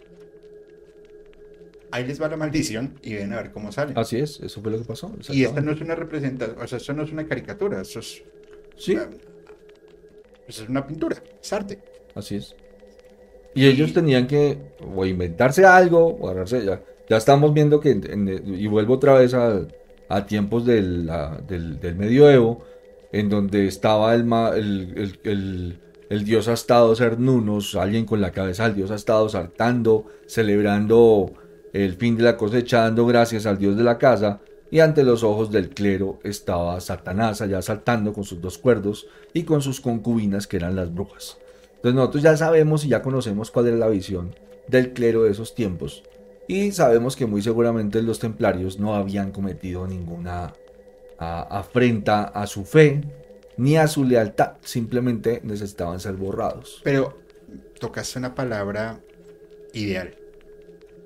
ahí 1.93 2.07
les 2.07 2.21
va 2.21 2.29
la 2.29 2.37
maldición 2.37 2.99
y 3.03 3.15
ven 3.15 3.33
a 3.33 3.37
ver 3.37 3.53
cómo 3.53 3.71
sale. 3.71 3.93
Así 3.97 4.19
es, 4.19 4.41
eso 4.41 4.61
fue 4.61 4.73
lo 4.73 4.79
que 4.79 4.85
pasó. 4.85 5.15
Y 5.31 5.45
esta 5.45 5.61
no 5.61 5.73
es 5.73 5.81
una 5.81 5.95
representación, 5.95 6.59
o 6.61 6.67
sea, 6.67 6.79
esto 6.79 6.93
no 6.95 7.05
es 7.05 7.13
una 7.13 7.27
caricatura, 7.27 7.83
eso 7.83 8.01
es. 8.01 8.23
Sí. 8.77 8.97
pues 10.47 10.59
es 10.61 10.69
una 10.69 10.85
pintura, 10.87 11.23
es 11.41 11.53
arte. 11.53 11.79
Así 12.15 12.37
es. 12.37 12.57
Y, 13.55 13.67
ellos 13.67 13.93
tenían 13.93 14.27
que 14.27 14.59
o 14.95 15.05
inventarse 15.05 15.65
algo 15.65 16.07
o 16.07 16.29
agarrarse 16.29 16.65
ya. 16.65 16.83
Ya 17.09 17.19
estamos 17.19 17.53
viendo 17.53 17.79
que, 17.79 17.91
y 17.91 18.67
vuelvo 18.67 18.95
otra 18.95 19.15
vez 19.15 19.35
a, 19.35 19.67
a 20.09 20.27
tiempos 20.27 20.65
del, 20.65 21.11
del, 21.47 21.95
medioevo, 21.97 22.65
en 23.13 23.29
donde 23.29 23.67
estaba 23.67 24.15
el, 24.15 24.23
el, 24.33 25.21
el, 25.25 25.81
el 26.09 26.25
dios 26.25 26.49
astado 26.49 26.97
Cernunos, 26.97 27.75
alguien 27.75 28.07
con 28.07 28.23
la 28.23 28.31
cabeza 28.31 28.65
del 28.65 28.77
dios 28.77 28.91
astado 28.91 29.29
saltando, 29.29 30.07
celebrando 30.27 31.35
el 31.73 31.95
fin 31.95 32.17
de 32.17 32.23
la 32.23 32.37
cosecha 32.37 32.83
dando 32.83 33.07
gracias 33.07 33.47
al 33.47 33.59
Dios 33.59 33.77
de 33.77 33.85
la 33.85 33.99
casa, 33.99 34.41
y 34.73 34.81
ante 34.81 35.03
los 35.03 35.23
ojos 35.23 35.53
del 35.53 35.69
clero 35.69 36.19
estaba 36.25 36.81
Satanás 36.81 37.43
allá 37.43 37.61
saltando 37.61 38.15
con 38.15 38.25
sus 38.25 38.41
dos 38.41 38.57
cuerdos 38.57 39.07
y 39.35 39.43
con 39.43 39.61
sus 39.61 39.83
concubinas 39.83 40.47
que 40.47 40.57
eran 40.57 40.77
las 40.77 40.93
brujas. 40.93 41.37
Entonces 41.75 41.95
nosotros 41.95 42.23
ya 42.23 42.37
sabemos 42.39 42.83
y 42.85 42.89
ya 42.89 43.03
conocemos 43.03 43.51
cuál 43.51 43.67
era 43.67 43.77
la 43.77 43.89
visión 43.89 44.35
del 44.69 44.95
clero 44.95 45.25
de 45.25 45.33
esos 45.33 45.55
tiempos 45.55 46.05
y 46.49 46.73
sabemos 46.73 47.17
que 47.17 47.27
muy 47.27 47.43
seguramente 47.43 48.01
los 48.03 48.19
templarios 48.19 48.79
no 48.79 48.95
habían 48.95 49.31
cometido 49.31 49.87
ninguna 49.87 50.55
afrenta 51.19 52.25
a 52.25 52.47
su 52.47 52.65
fe 52.65 53.03
ni 53.59 53.77
a 53.77 53.87
su 53.87 54.05
lealtad, 54.05 54.55
simplemente 54.63 55.41
necesitaban 55.45 56.01
ser 56.01 56.15
borrados. 56.15 56.81
Pero 56.83 57.19
tocaste 57.79 58.19
una 58.19 58.35
palabra 58.35 59.01
ideal 59.75 60.15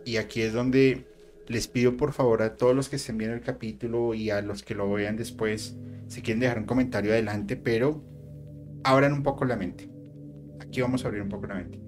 y 0.07 0.19
aquí 0.19 0.41
es 0.41 0.53
donde 0.53 1.05
les 1.49 1.67
pido 1.67 1.97
por 1.97 2.13
favor 2.13 2.41
a 2.43 2.57
todos 2.57 2.75
los 2.75 2.89
que 2.89 2.97
estén 2.97 3.19
viendo 3.19 3.37
el 3.37 3.43
capítulo 3.43 4.15
y 4.15 4.31
a 4.31 4.41
los 4.41 4.63
que 4.63 4.77
lo 4.77 4.91
vean 4.91 5.17
después, 5.17 5.77
si 6.07 6.23
quieren 6.23 6.41
dejar 6.41 6.61
un 6.61 6.65
comentario 6.65 7.13
adelante, 7.13 7.57
pero 7.57 8.03
abran 8.85 9.13
un 9.13 9.25
poco 9.25 9.45
la 9.45 9.57
mente. 9.57 9.91
Aquí 10.61 10.81
vamos 10.81 11.05
a 11.05 11.09
abrir 11.09 11.23
un 11.23 11.29
poco 11.29 11.49
la 11.49 11.57
mente. 11.57 11.81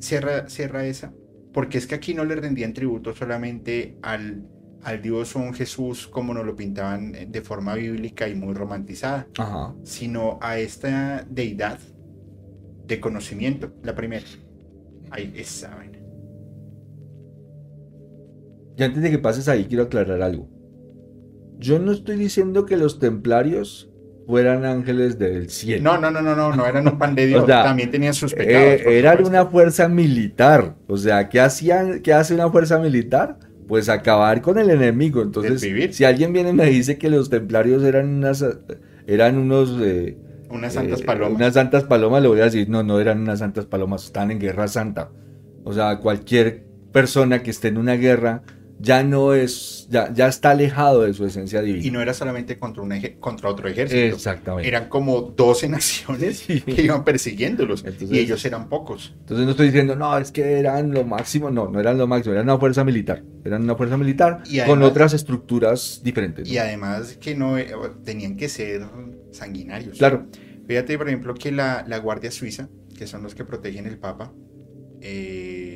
Cierra, 0.00 0.48
cierra 0.48 0.84
esa, 0.84 1.14
porque 1.52 1.78
es 1.78 1.86
que 1.86 1.94
aquí 1.94 2.12
no 2.12 2.24
le 2.24 2.34
rendían 2.34 2.72
tributo 2.72 3.14
solamente 3.14 3.96
al, 4.02 4.48
al 4.82 5.00
Dios 5.00 5.36
o 5.36 5.38
un 5.38 5.54
Jesús 5.54 6.08
como 6.08 6.34
nos 6.34 6.44
lo 6.44 6.56
pintaban 6.56 7.12
de 7.30 7.40
forma 7.42 7.74
bíblica 7.74 8.28
y 8.28 8.34
muy 8.34 8.52
romantizada, 8.52 9.28
sino 9.84 10.40
a 10.42 10.58
esta 10.58 11.24
deidad 11.30 11.78
de 12.86 12.98
conocimiento, 12.98 13.72
la 13.84 13.94
primera. 13.94 14.26
Ahí, 15.10 15.32
esa 15.36 15.76
y 18.80 18.82
antes 18.82 19.02
de 19.02 19.10
que 19.10 19.18
pases 19.18 19.46
ahí, 19.46 19.66
quiero 19.66 19.84
aclarar 19.84 20.22
algo. 20.22 20.48
Yo 21.58 21.78
no 21.78 21.92
estoy 21.92 22.16
diciendo 22.16 22.64
que 22.64 22.78
los 22.78 22.98
templarios 22.98 23.90
fueran 24.26 24.64
ángeles 24.64 25.18
del 25.18 25.50
cielo. 25.50 25.82
No, 25.82 26.00
no, 26.00 26.10
no, 26.10 26.22
no, 26.22 26.34
no, 26.34 26.56
no 26.56 26.66
eran 26.66 26.88
un 26.88 26.96
pan 26.96 27.14
de 27.14 27.26
Dios. 27.26 27.46
también 27.46 27.90
tenían 27.90 28.14
sus 28.14 28.32
pecados. 28.32 28.80
Eh, 28.80 28.98
eran 28.98 29.22
una 29.22 29.44
fuerza 29.44 29.86
militar. 29.86 30.76
O 30.86 30.96
sea, 30.96 31.28
¿qué, 31.28 31.40
hacían, 31.40 32.00
¿qué 32.00 32.14
hace 32.14 32.34
una 32.34 32.48
fuerza 32.48 32.78
militar? 32.78 33.38
Pues 33.68 33.90
acabar 33.90 34.40
con 34.40 34.56
el 34.56 34.70
enemigo. 34.70 35.20
Entonces, 35.20 35.60
si 35.94 36.04
alguien 36.04 36.32
viene 36.32 36.48
y 36.48 36.54
me 36.54 36.64
dice 36.64 36.96
que 36.96 37.10
los 37.10 37.28
templarios 37.28 37.82
eran 37.82 38.08
unas, 38.08 38.42
eran 39.06 39.36
unos... 39.36 39.76
Eh, 39.78 40.16
unas 40.48 40.72
santas 40.72 41.02
eh, 41.02 41.04
palomas. 41.04 41.36
Unas 41.36 41.52
santas 41.52 41.84
palomas, 41.84 42.22
le 42.22 42.28
voy 42.28 42.40
a 42.40 42.44
decir, 42.44 42.70
no, 42.70 42.82
no 42.82 42.98
eran 42.98 43.20
unas 43.20 43.40
santas 43.40 43.66
palomas, 43.66 44.04
están 44.04 44.30
en 44.30 44.38
guerra 44.38 44.68
santa. 44.68 45.10
O 45.64 45.74
sea, 45.74 45.98
cualquier 45.98 46.64
persona 46.92 47.42
que 47.42 47.50
esté 47.50 47.68
en 47.68 47.76
una 47.76 47.96
guerra 47.96 48.42
ya 48.80 49.02
no 49.02 49.34
es, 49.34 49.86
ya, 49.90 50.12
ya 50.12 50.26
está 50.26 50.50
alejado 50.52 51.02
de 51.02 51.12
su 51.12 51.26
esencia 51.26 51.60
divina. 51.60 51.84
Y 51.86 51.90
no 51.90 52.00
era 52.00 52.14
solamente 52.14 52.58
contra, 52.58 52.82
un 52.82 52.90
eje- 52.92 53.18
contra 53.18 53.50
otro 53.50 53.68
ejército. 53.68 54.16
Exactamente. 54.16 54.66
Eran 54.68 54.88
como 54.88 55.20
12 55.20 55.68
naciones 55.68 56.38
Sí. 56.46 56.60
que 56.62 56.82
iban 56.82 57.04
persiguiéndolos. 57.04 57.84
Entonces- 57.84 58.10
y 58.10 58.18
ellos 58.18 58.44
eran 58.44 58.68
pocos. 58.68 59.14
Entonces 59.20 59.44
no 59.44 59.50
estoy 59.50 59.66
diciendo, 59.66 59.96
no, 59.96 60.16
es 60.16 60.32
que 60.32 60.58
eran 60.58 60.92
lo 60.92 61.04
máximo, 61.04 61.50
no, 61.50 61.68
no 61.68 61.78
eran 61.78 61.98
lo 61.98 62.06
máximo, 62.06 62.32
eran 62.34 62.46
una 62.46 62.58
fuerza 62.58 62.82
militar, 62.84 63.22
eran 63.44 63.62
una 63.64 63.76
fuerza 63.76 63.96
militar 63.96 64.42
Y 64.46 64.60
con 64.60 64.82
otras 64.82 65.12
estructuras 65.12 66.00
diferentes. 66.02 66.48
¿no? 66.48 66.54
Y 66.54 66.58
además 66.58 67.18
que 67.20 67.34
no 67.34 67.58
eh, 67.58 67.70
tenían 68.04 68.36
que 68.36 68.48
ser 68.48 68.82
sanguinarios. 69.32 69.98
Claro, 69.98 70.26
Fíjate, 70.66 70.96
por 70.96 71.08
ejemplo, 71.08 71.34
que 71.34 71.50
la, 71.50 71.84
la 71.88 71.98
Guardia 71.98 72.30
Suiza, 72.30 72.68
que 72.96 73.08
son 73.08 73.24
los 73.24 73.34
que 73.34 73.44
protegen 73.44 73.86
el 73.86 73.98
Papa, 73.98 74.32
eh, 75.00 75.69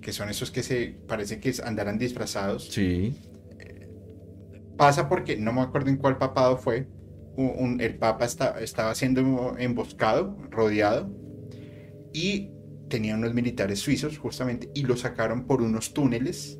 que 0.00 0.12
son 0.12 0.28
esos 0.30 0.50
que 0.50 0.62
se 0.62 0.96
parece 1.06 1.40
que 1.40 1.52
andarán 1.64 1.98
disfrazados, 1.98 2.68
sí, 2.70 3.14
pasa 4.76 5.08
porque 5.08 5.36
no 5.36 5.52
me 5.52 5.60
acuerdo 5.60 5.90
en 5.90 5.96
cuál 5.96 6.18
papado 6.18 6.56
fue. 6.56 6.88
un- 7.36 7.52
un- 7.58 7.80
el 7.80 7.96
Papa 7.96 8.24
está- 8.26 8.60
estaba 8.60 8.94
siendo 8.94 9.56
emboscado, 9.56 10.36
rodeado, 10.50 11.08
y 12.12 12.50
tenía 12.88 13.14
unos 13.14 13.32
militares 13.34 13.78
suizos 13.78 14.18
justamente, 14.18 14.68
y 14.74 14.82
lo 14.82 14.96
sacaron 14.96 15.46
por 15.46 15.62
unos 15.62 15.94
túneles 15.94 16.58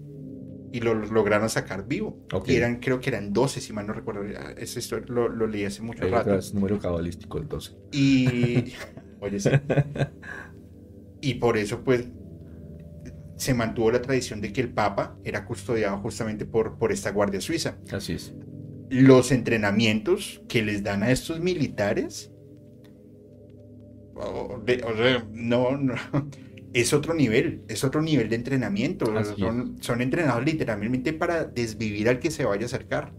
y 0.72 0.80
lo 0.80 0.94
lograron 0.94 1.50
sacar 1.50 1.86
vivo. 1.88 2.24
Ok. 2.32 2.48
Y 2.48 2.54
eran, 2.54 2.78
creo 2.78 3.00
que 3.00 3.10
eran 3.10 3.32
12, 3.32 3.60
si 3.60 3.72
mal 3.72 3.86
no 3.88 3.92
recuerdo. 3.92 4.22
Esa 4.56 4.78
historia 4.78 5.06
lo, 5.08 5.28
lo 5.28 5.48
leí 5.48 5.64
hace 5.64 5.82
mucho 5.82 6.04
hay 6.04 6.10
rato. 6.12 6.30
otras 6.30 6.54
número 6.54 6.78
cabalístico 6.78 7.38
el 7.38 7.48
12. 7.48 7.72
Y. 7.92 8.72
Oye, 9.20 9.40
sí. 9.40 9.50
Y 11.20 11.34
por 11.34 11.58
eso, 11.58 11.82
pues. 11.82 12.06
Se 13.40 13.54
mantuvo 13.54 13.90
la 13.90 14.02
tradición 14.02 14.42
de 14.42 14.52
que 14.52 14.60
el 14.60 14.68
Papa 14.68 15.16
era 15.24 15.46
custodiado 15.46 15.96
justamente 16.00 16.44
por, 16.44 16.76
por 16.76 16.92
esta 16.92 17.10
Guardia 17.10 17.40
Suiza. 17.40 17.78
Así 17.90 18.12
es. 18.12 18.34
Los 18.90 19.32
entrenamientos 19.32 20.42
que 20.46 20.62
les 20.62 20.82
dan 20.82 21.02
a 21.02 21.10
estos 21.10 21.40
militares. 21.40 22.30
o- 24.14 24.60
de- 24.62 24.82
o 24.84 24.94
sea, 24.94 25.26
no, 25.32 25.76
no, 25.78 25.94
es 26.74 26.92
otro 26.92 27.14
nivel, 27.14 27.62
es 27.68 27.82
otro 27.82 28.02
nivel 28.02 28.28
de 28.28 28.36
entrenamiento. 28.36 29.06
Son, 29.38 29.76
son 29.80 30.02
entrenados 30.02 30.44
literalmente 30.44 31.14
para 31.14 31.44
desvivir 31.44 32.10
al 32.10 32.18
que 32.18 32.30
se 32.30 32.44
vaya 32.44 32.64
a 32.64 32.66
acercar, 32.66 33.14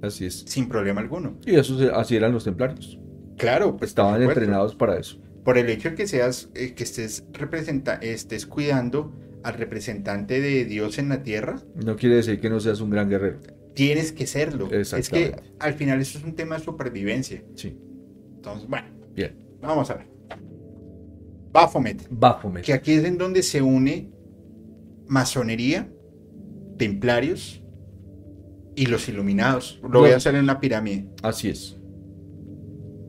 Así 0.00 0.24
es. 0.24 0.44
sin 0.46 0.68
problema 0.70 1.02
alguno. 1.02 1.38
Y 1.44 1.56
eso, 1.56 1.76
así 1.94 2.16
eran 2.16 2.32
los 2.32 2.44
templarios. 2.44 2.98
Claro, 3.36 3.76
pues, 3.76 3.90
Estaban 3.90 4.22
entrenados 4.22 4.74
para 4.74 4.98
eso. 4.98 5.20
por 5.44 5.58
el 5.58 5.68
hecho 5.68 5.90
de 5.90 5.96
que 5.96 6.06
seas, 6.06 6.48
eh, 6.54 6.72
que 6.74 6.84
estés 6.84 7.24
representa, 7.34 7.96
estés 7.96 8.46
cuidando 8.46 9.12
al 9.42 9.54
representante 9.54 10.40
de 10.40 10.64
Dios 10.64 10.98
en 10.98 11.08
la 11.08 11.22
tierra, 11.22 11.60
No 11.74 11.96
quiere 11.96 12.16
decir 12.16 12.40
que 12.40 12.50
no 12.50 12.60
seas 12.60 12.80
un 12.80 12.90
gran 12.90 13.08
guerrero. 13.08 13.38
tienes 13.74 14.12
que 14.12 14.26
serlo. 14.26 14.70
Es 14.70 15.08
que 15.08 15.34
al 15.58 15.74
final 15.74 16.00
eso 16.00 16.18
es 16.18 16.24
un 16.24 16.34
tema 16.34 16.56
de 16.58 16.64
supervivencia. 16.64 17.42
Sí. 17.54 17.78
Entonces, 18.36 18.68
bueno, 18.68 18.88
Bien. 19.14 19.34
vamos 19.62 19.90
a 19.90 19.94
ver. 19.94 20.06
Baphomet, 21.52 22.06
Baphomet. 22.10 22.64
que 22.64 22.72
aquí 22.72 22.92
es 22.92 23.04
en 23.04 23.18
donde 23.18 23.42
se 23.42 23.60
une 23.62 24.10
masonería, 25.08 25.90
templarios 26.78 27.62
y 28.76 28.86
los 28.86 29.08
iluminados. 29.08 29.80
Lo 29.82 30.00
voy 30.00 30.10
a 30.10 30.16
hacer 30.16 30.34
en 30.36 30.46
la 30.46 30.60
pirámide. 30.60 31.06
Así 31.22 31.48
es. 31.48 31.76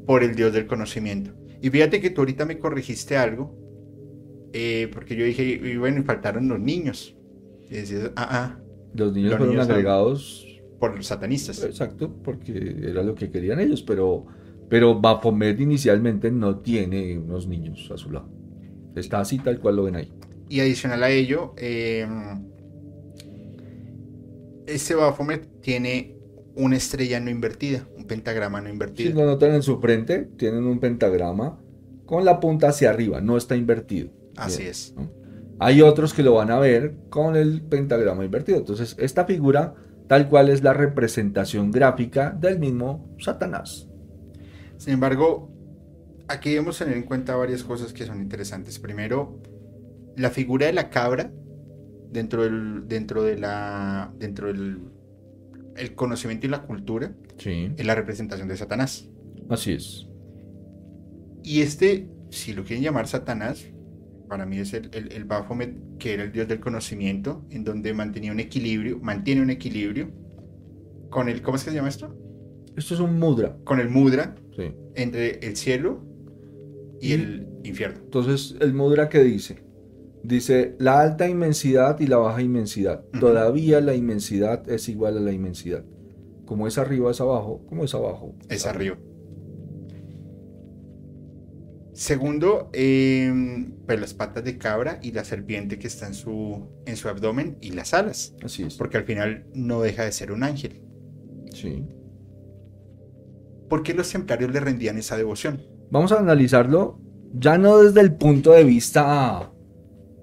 por 0.07 0.23
el 0.23 0.35
Dios 0.35 0.51
del 0.51 0.65
conocimiento. 0.67 1.31
Y 1.61 1.69
fíjate 1.69 2.01
que 2.01 2.09
tú 2.09 2.21
ahorita 2.21 2.43
me 2.45 2.57
corregiste 2.57 3.15
algo, 3.15 3.55
eh, 4.53 4.89
porque 4.93 5.15
yo 5.15 5.25
dije, 5.25 5.43
y 5.43 5.77
bueno, 5.77 5.99
y 5.99 6.03
faltaron 6.03 6.47
los 6.47 6.59
niños. 6.59 7.15
Y 7.69 7.75
decías, 7.75 8.11
ah, 8.15 8.27
ah, 8.31 8.59
Los 8.93 9.13
niños 9.13 9.31
Los 9.31 9.37
fueron 9.37 9.55
niños 9.55 9.69
agregados 9.69 10.45
por 10.79 10.95
los 10.95 11.07
satanistas. 11.07 11.63
Exacto, 11.63 12.13
porque 12.23 12.75
era 12.83 13.03
lo 13.03 13.15
que 13.15 13.29
querían 13.29 13.59
ellos, 13.59 13.83
pero, 13.83 14.25
pero 14.69 14.99
Baphomet 14.99 15.59
inicialmente 15.59 16.31
no 16.31 16.59
tiene 16.59 17.17
unos 17.17 17.47
niños 17.47 17.89
a 17.91 17.97
su 17.97 18.11
lado. 18.11 18.29
Está 18.95 19.21
así 19.21 19.39
tal 19.39 19.59
cual 19.59 19.77
lo 19.77 19.83
ven 19.83 19.95
ahí. 19.95 20.13
Y 20.49 20.59
adicional 20.59 21.03
a 21.03 21.09
ello, 21.11 21.53
eh, 21.57 22.05
este 24.65 24.95
Baphomet 24.95 25.61
tiene 25.61 26.15
una 26.55 26.77
estrella 26.77 27.19
no 27.19 27.29
invertida, 27.29 27.87
un 27.97 28.05
pentagrama 28.05 28.61
no 28.61 28.69
Si 28.95 29.09
invertido. 29.09 29.13
lo 29.13 29.25
notan 29.25 29.53
en 29.55 29.63
su 29.63 29.79
frente, 29.79 30.25
tienen 30.37 30.65
un 30.65 30.79
pentagrama 30.79 31.59
con 32.05 32.25
la 32.25 32.39
punta 32.39 32.69
hacia 32.69 32.89
arriba, 32.89 33.21
no 33.21 33.37
está 33.37 33.55
invertido. 33.55 34.11
Así 34.37 34.63
es. 34.63 34.93
¿no? 34.95 35.09
Hay 35.59 35.81
otros 35.81 36.13
que 36.13 36.23
lo 36.23 36.33
van 36.33 36.49
a 36.51 36.59
ver 36.59 36.95
con 37.09 37.35
el 37.35 37.61
pentagrama 37.61 38.25
invertido. 38.25 38.57
Entonces, 38.57 38.95
esta 38.99 39.25
figura 39.25 39.75
tal 40.07 40.27
cual 40.27 40.49
es 40.49 40.63
la 40.63 40.73
representación 40.73 41.71
gráfica 41.71 42.31
del 42.31 42.59
mismo 42.59 43.15
Satanás. 43.19 43.87
Sin 44.77 44.93
embargo, 44.93 45.49
aquí 46.27 46.49
debemos 46.49 46.77
tener 46.79 46.97
en 46.97 47.03
cuenta 47.03 47.35
varias 47.35 47.63
cosas 47.63 47.93
que 47.93 48.05
son 48.05 48.19
interesantes. 48.21 48.79
Primero, 48.79 49.39
la 50.17 50.31
figura 50.31 50.65
de 50.65 50.73
la 50.73 50.89
cabra 50.89 51.31
dentro 52.11 52.43
del 52.43 52.87
dentro 52.87 53.23
de 53.23 53.37
la 53.37 54.11
dentro 54.17 54.47
del 54.47 54.79
el 55.77 55.95
conocimiento 55.95 56.45
y 56.47 56.49
la 56.49 56.63
cultura 56.63 57.13
Sí. 57.37 57.71
es 57.77 57.85
la 57.85 57.95
representación 57.95 58.47
de 58.49 58.57
Satanás. 58.57 59.07
Así 59.49 59.73
es. 59.73 60.07
Y 61.43 61.61
este, 61.61 62.09
si 62.29 62.53
lo 62.53 62.63
quieren 62.63 62.83
llamar 62.83 63.07
Satanás, 63.07 63.65
para 64.31 64.45
mí 64.45 64.59
es 64.59 64.73
el, 64.73 64.89
el, 64.93 65.11
el 65.11 65.25
Baphomet, 65.25 65.75
que 65.99 66.13
era 66.13 66.23
el 66.23 66.31
dios 66.31 66.47
del 66.47 66.61
conocimiento, 66.61 67.43
en 67.49 67.65
donde 67.65 67.93
mantenía 67.93 68.31
un 68.31 68.39
equilibrio, 68.39 68.97
mantiene 69.01 69.41
un 69.41 69.49
equilibrio 69.49 70.09
con 71.09 71.27
el, 71.27 71.41
¿cómo 71.41 71.57
es 71.57 71.65
que 71.65 71.71
se 71.71 71.75
llama 71.75 71.89
esto? 71.89 72.15
Esto 72.77 72.93
es 72.93 73.01
un 73.01 73.19
mudra. 73.19 73.57
Con 73.65 73.81
el 73.81 73.89
mudra 73.89 74.35
Sí. 74.55 74.71
entre 74.95 75.45
el 75.45 75.57
cielo 75.57 76.01
y 77.01 77.09
Y- 77.09 77.11
el 77.11 77.47
infierno. 77.65 77.99
Entonces, 78.05 78.55
el 78.61 78.73
mudra 78.73 79.09
que 79.09 79.21
dice, 79.21 79.57
dice 80.23 80.75
la 80.79 81.01
alta 81.01 81.27
inmensidad 81.27 81.99
y 81.99 82.07
la 82.07 82.15
baja 82.15 82.41
inmensidad. 82.41 83.03
Todavía 83.19 83.81
la 83.81 83.95
inmensidad 83.95 84.69
es 84.69 84.87
igual 84.87 85.17
a 85.17 85.19
la 85.19 85.33
inmensidad. 85.33 85.83
Como 86.45 86.67
es 86.67 86.77
arriba 86.77 87.11
es 87.11 87.19
abajo, 87.19 87.65
como 87.67 87.83
es 87.83 87.93
abajo 87.93 88.33
es 88.47 88.65
arriba. 88.65 88.97
Segundo, 91.93 92.69
eh, 92.73 93.31
pues 93.85 93.99
las 93.99 94.13
patas 94.13 94.43
de 94.45 94.57
cabra 94.57 94.99
y 95.01 95.11
la 95.11 95.23
serpiente 95.25 95.77
que 95.77 95.87
está 95.87 96.07
en 96.07 96.13
su, 96.13 96.67
en 96.85 96.95
su 96.95 97.09
abdomen 97.09 97.57
y 97.61 97.71
las 97.71 97.93
alas, 97.93 98.33
Así 98.43 98.63
es. 98.63 98.75
porque 98.75 98.97
al 98.97 99.03
final 99.03 99.45
no 99.53 99.81
deja 99.81 100.03
de 100.05 100.11
ser 100.13 100.31
un 100.31 100.43
ángel. 100.43 100.81
Sí. 101.53 101.83
¿Por 103.69 103.83
qué 103.83 103.93
los 103.93 104.09
templarios 104.11 104.51
le 104.51 104.59
rendían 104.59 104.97
esa 104.97 105.17
devoción? 105.17 105.61
Vamos 105.91 106.11
a 106.11 106.19
analizarlo 106.19 106.99
ya 107.33 107.57
no 107.57 107.77
desde 107.79 108.01
el 108.01 108.13
punto 108.15 108.51
de 108.51 108.63
vista, 108.63 109.51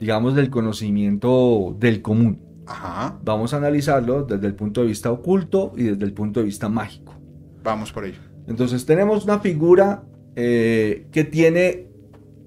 digamos, 0.01 0.35
del 0.35 0.51
conocimiento 0.51 1.77
del 1.78 2.03
común. 2.03 2.43
Ajá, 2.66 3.19
Vamos 3.24 3.55
a 3.55 3.57
analizarlo 3.59 4.24
desde 4.24 4.47
el 4.47 4.55
punto 4.55 4.82
de 4.82 4.89
vista 4.89 5.11
oculto 5.11 5.73
y 5.77 5.85
desde 5.85 6.05
el 6.05 6.12
punto 6.12 6.40
de 6.40 6.47
vista 6.47 6.69
mágico. 6.69 7.15
vamos 7.62 7.93
por 7.93 8.05
ello. 8.05 8.19
Entonces 8.47 8.85
tenemos 8.86 9.24
una 9.24 9.39
figura 9.40 10.03
eh, 10.40 11.06
que 11.10 11.24
tiene 11.24 11.89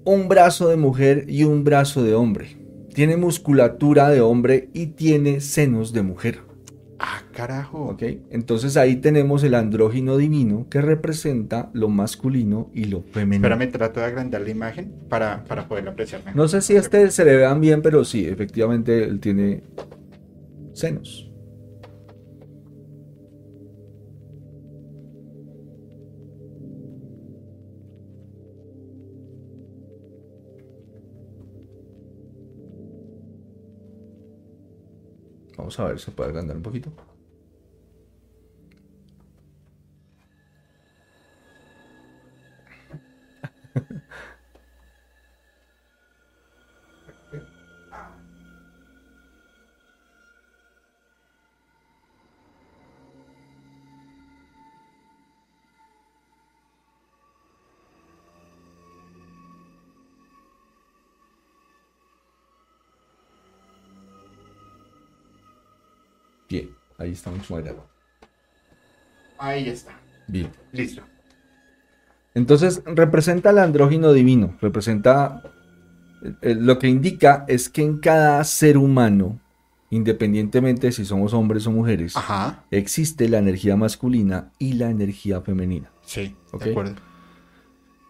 un 0.06 0.26
brazo 0.26 0.70
de 0.70 0.76
mujer 0.76 1.26
y 1.28 1.44
un 1.44 1.62
brazo 1.62 2.02
de 2.02 2.14
hombre. 2.14 2.56
Tiene 2.94 3.18
musculatura 3.18 4.08
de 4.08 4.22
hombre 4.22 4.70
y 4.72 4.86
tiene 4.86 5.42
senos 5.42 5.92
de 5.92 6.00
mujer. 6.00 6.38
Ah, 6.98 7.22
carajo. 7.32 7.90
¿ok? 7.90 8.02
Entonces 8.30 8.78
ahí 8.78 8.96
tenemos 8.96 9.44
el 9.44 9.54
andrógino 9.54 10.16
divino 10.16 10.68
que 10.70 10.80
representa 10.80 11.68
lo 11.74 11.90
masculino 11.90 12.70
y 12.72 12.86
lo 12.86 13.02
femenino. 13.02 13.46
Espérame, 13.46 13.70
trato 13.70 14.00
de 14.00 14.06
agrandar 14.06 14.40
la 14.40 14.50
imagen 14.50 14.90
para, 15.10 15.44
para 15.44 15.68
poderla 15.68 15.90
apreciar 15.90 16.22
mejor. 16.24 16.36
No 16.36 16.48
sé 16.48 16.62
si 16.62 16.74
este 16.74 17.10
se 17.10 17.26
le 17.26 17.36
vean 17.36 17.60
bien, 17.60 17.82
pero 17.82 18.06
sí, 18.06 18.26
efectivamente 18.26 19.04
él 19.04 19.20
tiene 19.20 19.64
senos. 20.72 21.30
Vamos 35.62 35.78
a 35.78 35.84
ver 35.84 36.00
si 36.00 36.06
se 36.06 36.10
puede 36.10 36.30
agrandar 36.30 36.56
un 36.56 36.62
poquito. 36.64 36.90
Ahí 66.98 67.12
está 67.12 67.30
mucho 67.30 67.54
más. 67.54 67.64
Ahí 69.38 69.68
está. 69.68 69.92
Bien. 70.28 70.50
Listo. 70.72 71.02
Entonces, 72.34 72.82
representa 72.86 73.50
el 73.50 73.58
andrógino 73.58 74.12
divino, 74.12 74.56
representa 74.60 75.42
eh, 76.22 76.32
eh, 76.42 76.54
lo 76.54 76.78
que 76.78 76.88
indica 76.88 77.44
es 77.48 77.68
que 77.68 77.82
en 77.82 77.98
cada 77.98 78.42
ser 78.44 78.78
humano, 78.78 79.40
independientemente 79.90 80.86
de 80.86 80.92
si 80.92 81.04
somos 81.04 81.34
hombres 81.34 81.66
o 81.66 81.70
mujeres, 81.72 82.16
Ajá. 82.16 82.64
existe 82.70 83.28
la 83.28 83.38
energía 83.38 83.76
masculina 83.76 84.50
y 84.58 84.74
la 84.74 84.88
energía 84.90 85.40
femenina. 85.42 85.90
Sí, 86.06 86.34
Ok. 86.52 86.64
de 86.64 86.70
acuerdo. 86.70 86.94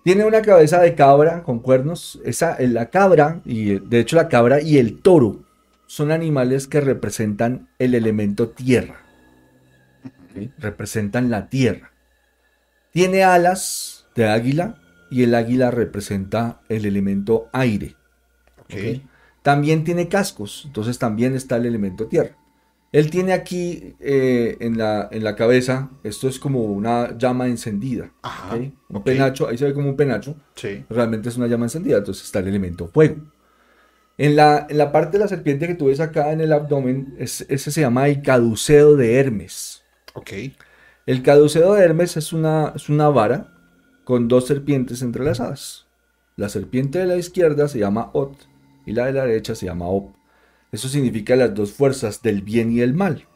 Tiene 0.05 0.25
una 0.25 0.43
cabeza 0.43 0.81
de 0.81 0.95
cabra 0.95 1.43
con 1.45 1.61
cuernos. 1.61 2.21
Esa, 2.25 2.57
eh, 2.57 2.69
la 2.69 2.91
cabra, 2.91 3.41
y 3.45 3.79
de 3.79 4.01
hecho 4.01 4.17
la 4.17 4.29
cabra 4.29 4.61
y 4.61 4.79
el 4.79 5.01
toro 5.01 5.41
son 5.93 6.11
animales 6.11 6.69
que 6.69 6.81
representan 6.81 7.69
el 7.79 7.95
elemento 7.95 8.49
tierra. 8.49 9.03
Representan 10.57 11.29
la 11.29 11.51
tierra. 11.51 11.93
Tiene 12.93 13.25
alas 13.25 14.07
de 14.15 14.27
águila 14.27 14.81
y 15.11 15.23
el 15.25 15.35
águila 15.35 15.71
representa 15.71 16.63
el 16.71 16.87
elemento 16.87 17.51
aire. 17.53 17.95
También 19.43 19.85
tiene 19.85 20.09
cascos, 20.09 20.63
entonces 20.65 20.99
también 20.99 21.35
está 21.35 21.57
el 21.57 21.67
elemento 21.67 22.07
tierra. 22.07 22.39
Él 22.91 23.11
tiene 23.11 23.35
aquí 23.35 23.95
eh, 24.01 24.57
en, 24.61 24.79
la, 24.79 25.11
en 25.13 25.23
la 25.23 25.37
cabeza, 25.37 25.91
esto 26.05 26.27
es 26.27 26.39
como 26.39 26.63
una 26.63 27.19
llama 27.19 27.49
encendida. 27.49 28.11
Un 28.89 29.05
penacho, 29.05 29.47
ahí 29.47 29.59
se 29.59 29.67
ve 29.67 29.75
como 29.75 29.91
un 29.91 29.97
penacho, 29.97 30.37
realmente 30.89 31.29
es 31.29 31.37
una 31.37 31.49
llama 31.49 31.67
encendida, 31.67 31.99
entonces 31.99 32.25
está 32.25 32.39
el 32.39 32.49
elemento 32.49 32.89
fuego. 32.89 33.17
En 34.23 34.37
la, 34.37 34.67
en 34.71 34.79
la 34.79 34.93
parte 34.93 35.19
de 35.19 35.25
la 35.25 35.29
serpiente 35.29 35.67
que 35.67 35.75
tú 35.75 35.87
ves 35.87 35.99
acá 35.99 36.31
en 36.33 36.41
el 36.41 36.53
abdomen, 36.53 37.15
es- 37.19 37.45
ese 37.49 37.71
se 37.73 37.81
llama 37.81 38.07
el 38.09 38.23
caduceo 38.23 38.95
de 38.95 39.17
Hermes. 39.19 39.83
Ok. 40.15 40.31
El 41.07 41.23
caduceo 41.23 41.75
de 41.75 41.83
Hermes 41.83 42.17
es 42.17 42.33
una, 42.33 42.73
es 42.77 42.89
una 42.89 43.09
vara 43.09 43.53
con 44.05 44.29
dos 44.29 44.47
serpientes 44.47 45.03
entrelazadas. 45.03 45.87
La 46.37 46.49
serpiente 46.49 47.01
de 47.01 47.07
la 47.07 47.17
izquierda 47.17 47.67
se 47.67 47.81
llama 47.81 48.11
Ot 48.13 48.47
y 48.87 48.93
la 48.93 49.07
de 49.07 49.13
la 49.13 49.25
derecha 49.27 49.57
se 49.57 49.67
llama 49.67 49.89
Op. 49.89 50.15
Eso 50.71 50.89
significa 50.89 51.35
las 51.35 51.53
dos 51.53 51.73
fuerzas 51.73 52.23
del 52.23 52.43
bien 52.43 52.71
y 52.71 52.81
el 52.81 52.95
mal. 52.95 53.27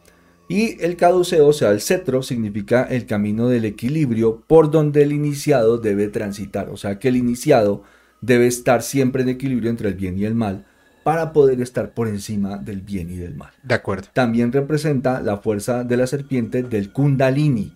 Y 0.48 0.80
el 0.84 0.96
caduceo, 0.96 1.48
o 1.48 1.52
sea, 1.52 1.72
el 1.72 1.80
cetro, 1.80 2.22
significa 2.22 2.84
el 2.84 3.06
camino 3.06 3.48
del 3.48 3.64
equilibrio 3.64 4.44
por 4.46 4.70
donde 4.70 5.02
el 5.02 5.10
iniciado 5.12 5.78
debe 5.78 6.06
transitar. 6.06 6.68
O 6.70 6.76
sea, 6.76 7.00
que 7.00 7.08
el 7.08 7.16
iniciado 7.16 7.82
debe 8.20 8.46
estar 8.46 8.82
siempre 8.82 9.22
en 9.22 9.30
equilibrio 9.30 9.68
entre 9.68 9.88
el 9.88 9.94
bien 9.94 10.16
y 10.16 10.24
el 10.24 10.36
mal 10.36 10.64
para 11.06 11.32
poder 11.32 11.60
estar 11.60 11.94
por 11.94 12.08
encima 12.08 12.58
del 12.58 12.80
bien 12.80 13.08
y 13.10 13.14
del 13.14 13.36
mal. 13.36 13.52
De 13.62 13.76
acuerdo. 13.76 14.08
También 14.12 14.50
representa 14.50 15.20
la 15.20 15.36
fuerza 15.36 15.84
de 15.84 15.96
la 15.96 16.08
serpiente 16.08 16.64
del 16.64 16.90
kundalini. 16.90 17.72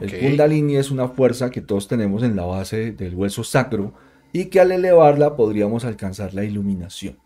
El 0.00 0.20
kundalini 0.20 0.76
es 0.76 0.92
una 0.92 1.08
fuerza 1.08 1.50
que 1.50 1.60
todos 1.60 1.88
tenemos 1.88 2.22
en 2.22 2.36
la 2.36 2.44
base 2.44 2.92
del 2.92 3.16
hueso 3.16 3.42
sacro 3.42 3.94
y 4.32 4.44
que 4.44 4.60
al 4.60 4.70
elevarla 4.70 5.34
podríamos 5.34 5.84
alcanzar 5.84 6.34
la 6.34 6.44
iluminación. 6.44 7.18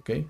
¿Ok? 0.00 0.24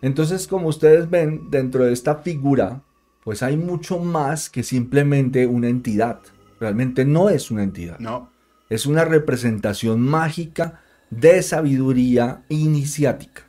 Entonces, 0.00 0.46
como 0.46 0.68
ustedes 0.68 1.10
ven, 1.10 1.50
dentro 1.50 1.84
de 1.84 1.92
esta 1.92 2.14
figura, 2.14 2.80
pues 3.24 3.42
hay 3.42 3.58
mucho 3.58 3.98
más 3.98 4.48
que 4.48 4.62
simplemente 4.62 5.46
una 5.46 5.68
entidad. 5.68 6.20
Realmente 6.60 7.04
no 7.04 7.28
es 7.28 7.50
una 7.50 7.62
entidad. 7.62 7.98
No. 7.98 8.30
Es 8.70 8.86
una 8.86 9.04
representación 9.04 10.00
mágica 10.00 10.80
de 11.10 11.42
sabiduría 11.42 12.42
iniciática. 12.48 13.45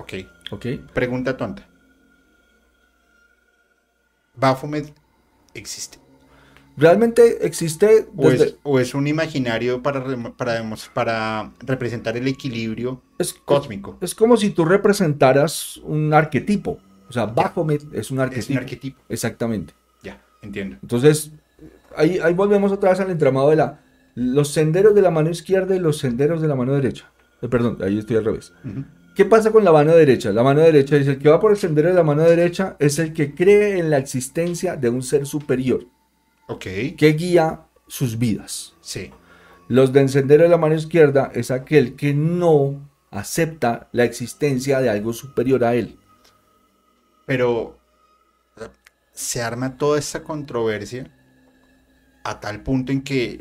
Ok. 0.00 0.14
¿Ok? 0.50 0.66
Pregunta 0.94 1.36
tonta. 1.36 1.66
¿Baphomet 4.34 4.92
existe? 5.54 5.98
Realmente 6.76 7.46
existe 7.46 8.06
¿O, 8.16 8.30
es, 8.30 8.56
o 8.62 8.78
es 8.80 8.94
un 8.94 9.06
imaginario 9.06 9.82
para, 9.82 10.02
para, 10.36 10.62
para 10.94 11.52
representar 11.60 12.16
el 12.16 12.26
equilibrio 12.26 13.02
es- 13.18 13.34
cósmico? 13.34 13.98
Es 14.00 14.14
como 14.14 14.36
si 14.36 14.50
tú 14.50 14.64
representaras 14.64 15.76
un 15.78 16.14
arquetipo. 16.14 16.78
O 17.08 17.12
sea, 17.12 17.26
Baphomet 17.26 17.82
es 17.92 18.10
un 18.10 18.20
arquetipo. 18.20 18.40
Es 18.40 18.50
un 18.50 18.56
arquetipo. 18.58 19.02
Exactamente. 19.08 19.74
Ya, 20.02 20.22
entiendo. 20.42 20.76
Entonces, 20.80 21.32
ahí, 21.96 22.18
ahí 22.22 22.32
volvemos 22.34 22.70
otra 22.72 22.90
vez 22.90 23.00
al 23.00 23.10
entramado 23.10 23.50
de 23.50 23.56
la, 23.56 23.80
los 24.14 24.52
senderos 24.52 24.94
de 24.94 25.02
la 25.02 25.10
mano 25.10 25.28
izquierda 25.28 25.74
y 25.74 25.80
los 25.80 25.98
senderos 25.98 26.40
de 26.40 26.48
la 26.48 26.54
mano 26.54 26.72
derecha. 26.72 27.10
Eh, 27.42 27.48
perdón, 27.48 27.78
ahí 27.82 27.98
estoy 27.98 28.16
al 28.16 28.24
revés. 28.24 28.52
¿Qué 29.14 29.24
pasa 29.24 29.50
con 29.50 29.64
la 29.64 29.72
mano 29.72 29.94
derecha? 29.94 30.30
La 30.32 30.42
mano 30.42 30.60
derecha 30.60 30.96
dice, 30.96 31.12
el 31.12 31.18
que 31.18 31.28
va 31.28 31.40
por 31.40 31.50
el 31.50 31.56
sendero 31.58 31.88
de 31.88 31.94
la 31.94 32.02
mano 32.04 32.22
derecha 32.22 32.76
es 32.78 32.98
el 32.98 33.12
que 33.12 33.34
cree 33.34 33.78
en 33.78 33.90
la 33.90 33.98
existencia 33.98 34.76
de 34.76 34.88
un 34.88 35.02
ser 35.02 35.26
superior 35.26 35.86
Ok. 36.48 36.66
que 36.96 37.14
guía 37.18 37.66
sus 37.86 38.18
vidas. 38.18 38.74
Sí. 38.80 39.10
Los 39.68 39.92
del 39.92 40.08
sendero 40.08 40.44
de 40.44 40.48
la 40.48 40.58
mano 40.58 40.74
izquierda 40.74 41.30
es 41.34 41.50
aquel 41.50 41.96
que 41.96 42.14
no 42.14 42.90
acepta 43.10 43.88
la 43.92 44.04
existencia 44.04 44.80
de 44.80 44.90
algo 44.90 45.12
superior 45.12 45.64
a 45.64 45.74
él. 45.74 45.98
Pero 47.26 47.78
se 49.12 49.42
arma 49.42 49.76
toda 49.76 49.98
esta 49.98 50.22
controversia 50.22 51.10
a 52.24 52.40
tal 52.40 52.62
punto 52.62 52.92
en 52.92 53.02
que 53.02 53.40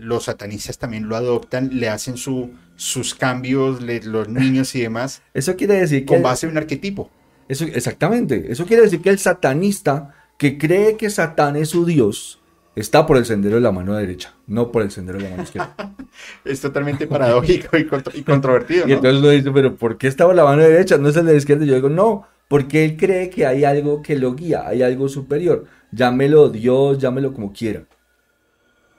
los 0.00 0.24
satanistas 0.24 0.78
también 0.78 1.08
lo 1.08 1.16
adoptan, 1.16 1.70
le 1.72 1.88
hacen 1.88 2.16
su, 2.16 2.52
sus 2.76 3.14
cambios, 3.14 3.80
los 3.82 4.28
niños 4.28 4.74
y 4.74 4.82
demás, 4.82 5.22
Eso 5.34 5.56
quiere 5.56 5.74
decir 5.74 6.00
que... 6.00 6.06
con 6.06 6.22
base 6.22 6.46
en 6.46 6.52
un 6.52 6.58
arquetipo. 6.58 7.10
Eso, 7.48 7.64
exactamente. 7.64 8.50
Eso 8.50 8.66
quiere 8.66 8.82
decir 8.82 9.00
que 9.00 9.10
el 9.10 9.18
satanista 9.18 10.14
que 10.38 10.58
cree 10.58 10.96
que 10.96 11.08
Satán 11.10 11.56
es 11.56 11.70
su 11.70 11.84
Dios 11.86 12.40
está 12.74 13.06
por 13.06 13.16
el 13.16 13.24
sendero 13.24 13.54
de 13.54 13.62
la 13.62 13.72
mano 13.72 13.94
derecha, 13.94 14.34
no 14.46 14.70
por 14.70 14.82
el 14.82 14.90
sendero 14.90 15.18
de 15.18 15.24
la 15.24 15.30
mano 15.30 15.42
izquierda. 15.44 15.74
Es 16.44 16.60
totalmente 16.60 17.06
paradójico 17.06 17.76
y, 17.76 17.86
contro- 17.86 18.12
y 18.14 18.22
controvertido, 18.22 18.88
Y 18.88 18.92
entonces 18.92 19.20
uno 19.20 19.28
dice, 19.30 19.50
pero 19.50 19.76
¿por 19.76 19.96
qué 19.98 20.06
estaba 20.08 20.32
la 20.34 20.44
mano 20.44 20.62
derecha? 20.62 20.96
No 20.98 21.08
es 21.08 21.16
el 21.16 21.26
de 21.26 21.32
la 21.32 21.38
izquierda. 21.38 21.64
Y 21.64 21.68
yo 21.68 21.74
digo, 21.74 21.88
no, 21.90 22.26
porque 22.48 22.84
él 22.84 22.96
cree 22.96 23.28
que 23.30 23.46
hay 23.46 23.64
algo 23.64 24.02
que 24.02 24.16
lo 24.16 24.34
guía, 24.34 24.66
hay 24.66 24.82
algo 24.82 25.08
superior. 25.08 25.66
Llámelo 25.92 26.48
Dios, 26.50 26.98
llámelo 26.98 27.32
como 27.32 27.52
quiera. 27.52 27.84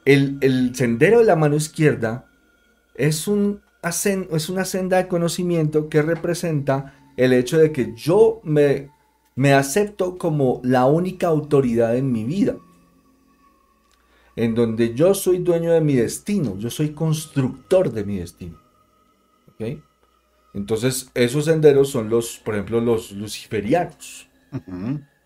El, 0.05 0.37
el 0.41 0.73
sendero 0.75 1.19
de 1.19 1.25
la 1.25 1.35
mano 1.35 1.55
izquierda 1.55 2.25
es, 2.95 3.27
un, 3.27 3.61
es 3.83 4.49
una 4.49 4.65
senda 4.65 4.97
de 4.97 5.07
conocimiento 5.07 5.89
que 5.89 6.01
representa 6.01 6.93
el 7.15 7.33
hecho 7.33 7.57
de 7.57 7.71
que 7.71 7.93
yo 7.95 8.41
me, 8.43 8.89
me 9.35 9.53
acepto 9.53 10.17
como 10.17 10.61
la 10.63 10.85
única 10.85 11.27
autoridad 11.27 11.95
en 11.95 12.11
mi 12.11 12.23
vida. 12.23 12.57
En 14.35 14.53
donde 14.53 14.93
yo 14.93 15.13
soy 15.13 15.39
dueño 15.39 15.71
de 15.71 15.81
mi 15.81 15.95
destino, 15.95 16.57
yo 16.57 16.69
soy 16.69 16.89
constructor 16.91 17.91
de 17.91 18.03
mi 18.03 18.17
destino. 18.17 18.59
¿Ok? 19.47 19.79
Entonces, 20.53 21.09
esos 21.13 21.45
senderos 21.45 21.89
son 21.89 22.09
los, 22.09 22.39
por 22.39 22.55
ejemplo, 22.55 22.81
los 22.81 23.11
luciferianos. 23.11 24.27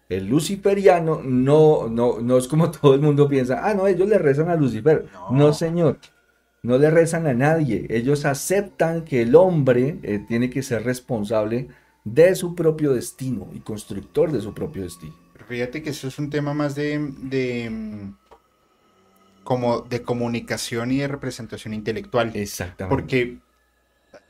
El 0.09 0.27
luciferiano 0.27 1.21
no, 1.23 1.87
no, 1.89 2.19
no 2.19 2.37
es 2.37 2.47
como 2.47 2.69
todo 2.81 2.93
el 2.93 3.01
mundo 3.01 3.27
piensa, 3.27 3.61
ah, 3.63 3.73
no, 3.73 3.87
ellos 3.87 4.09
le 4.09 4.17
rezan 4.17 4.49
a 4.49 4.55
Lucifer. 4.55 5.07
No. 5.13 5.31
No, 5.31 5.53
señor, 5.53 5.99
no 6.63 6.77
le 6.77 6.91
rezan 6.91 7.27
a 7.27 7.33
nadie. 7.33 7.87
Ellos 7.89 8.25
aceptan 8.25 9.03
que 9.03 9.23
el 9.23 9.35
hombre 9.35 9.99
eh, 10.03 10.19
tiene 10.19 10.49
que 10.49 10.63
ser 10.63 10.83
responsable 10.83 11.69
de 12.03 12.35
su 12.35 12.55
propio 12.55 12.93
destino 12.93 13.49
y 13.53 13.59
constructor 13.59 14.31
de 14.31 14.41
su 14.41 14.53
propio 14.53 14.83
destino. 14.83 15.15
Pero 15.33 15.45
fíjate 15.45 15.81
que 15.81 15.91
eso 15.91 16.07
es 16.07 16.19
un 16.19 16.29
tema 16.29 16.53
más 16.53 16.75
de, 16.75 17.13
de 17.23 17.69
mm, 17.69 18.15
como 19.43 19.81
de 19.81 20.03
comunicación 20.03 20.91
y 20.91 20.97
de 20.99 21.07
representación 21.07 21.73
intelectual. 21.73 22.31
Exactamente. 22.35 22.95
Porque 22.95 23.39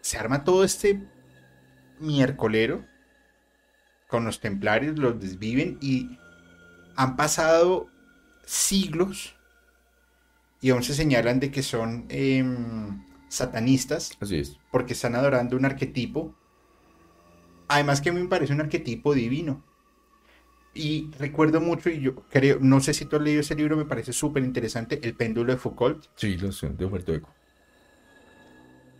se 0.01 0.17
arma 0.17 0.43
todo 0.43 0.63
este 0.63 1.07
miércolero 1.99 2.85
con 4.07 4.25
los 4.25 4.39
templarios, 4.39 4.97
los 4.97 5.19
desviven 5.19 5.77
y 5.81 6.17
han 6.95 7.15
pasado 7.15 7.87
siglos 8.45 9.35
y 10.61 10.69
aún 10.69 10.83
se 10.83 10.93
señalan 10.93 11.39
de 11.39 11.51
que 11.51 11.63
son 11.63 12.05
em, 12.09 13.03
satanistas 13.27 14.11
Así 14.19 14.37
es. 14.37 14.57
porque 14.71 14.93
están 14.93 15.15
adorando 15.15 15.57
un 15.57 15.65
arquetipo. 15.65 16.35
Además 17.67 18.01
que 18.01 18.09
a 18.09 18.13
mí 18.13 18.21
me 18.21 18.27
parece 18.27 18.53
un 18.53 18.61
arquetipo 18.61 19.13
divino. 19.13 19.63
Y 20.73 21.09
recuerdo 21.19 21.59
mucho, 21.59 21.89
y 21.89 21.99
yo 21.99 22.15
creo, 22.29 22.57
no 22.61 22.79
sé 22.79 22.93
si 22.93 23.03
tú 23.05 23.17
has 23.17 23.21
leído 23.21 23.41
ese 23.41 23.55
libro, 23.55 23.75
me 23.75 23.85
parece 23.85 24.13
súper 24.13 24.43
interesante, 24.43 24.99
El 25.03 25.15
péndulo 25.15 25.51
de 25.51 25.57
Foucault. 25.59 26.05
Sí, 26.15 26.37
lo 26.37 26.51
sé, 26.53 26.69
de 26.69 26.87
Puerto 26.87 27.13
Eco. 27.13 27.33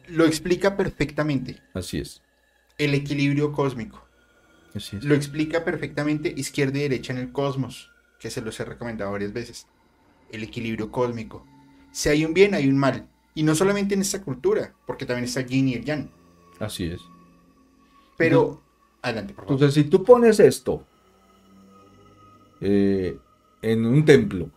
Lo 0.08 0.26
explica 0.26 0.76
perfectamente, 0.76 1.62
Así 1.74 2.00
es. 2.00 2.22
el 2.78 2.94
equilibrio 2.94 3.54
cósmico. 3.54 4.06
Así 4.76 4.98
es. 4.98 5.04
Lo 5.06 5.16
explica 5.16 5.64
perfectamente 5.64 6.34
izquierda 6.36 6.78
y 6.80 6.82
derecha 6.84 7.14
en 7.14 7.20
el 7.20 7.32
cosmos, 7.32 7.90
que 8.20 8.30
se 8.30 8.42
los 8.42 8.60
he 8.60 8.66
recomendado 8.66 9.12
varias 9.12 9.32
veces. 9.32 9.68
El 10.32 10.44
equilibrio 10.44 10.92
cósmico. 10.92 11.46
Si 11.92 12.10
hay 12.10 12.26
un 12.26 12.34
bien, 12.34 12.54
hay 12.54 12.68
un 12.68 12.78
mal. 12.78 13.08
Y 13.34 13.44
no 13.44 13.56
solamente 13.56 13.96
en 13.96 14.02
esta 14.02 14.22
cultura, 14.22 14.74
porque 14.86 15.06
también 15.06 15.26
está 15.26 15.42
el 15.42 15.48
yin 15.48 15.70
y 15.70 15.74
el 15.76 15.86
yang. 15.86 16.10
Así 16.60 16.86
es. 16.86 17.02
Pero 18.18 18.62
Adelante, 19.02 19.34
por 19.34 19.46
favor. 19.46 19.56
Entonces, 19.56 19.84
si 19.84 19.90
tú 19.90 20.04
pones 20.04 20.40
esto 20.40 20.84
eh, 22.60 23.18
en 23.62 23.86
un 23.86 24.06
templo, 24.06 24.50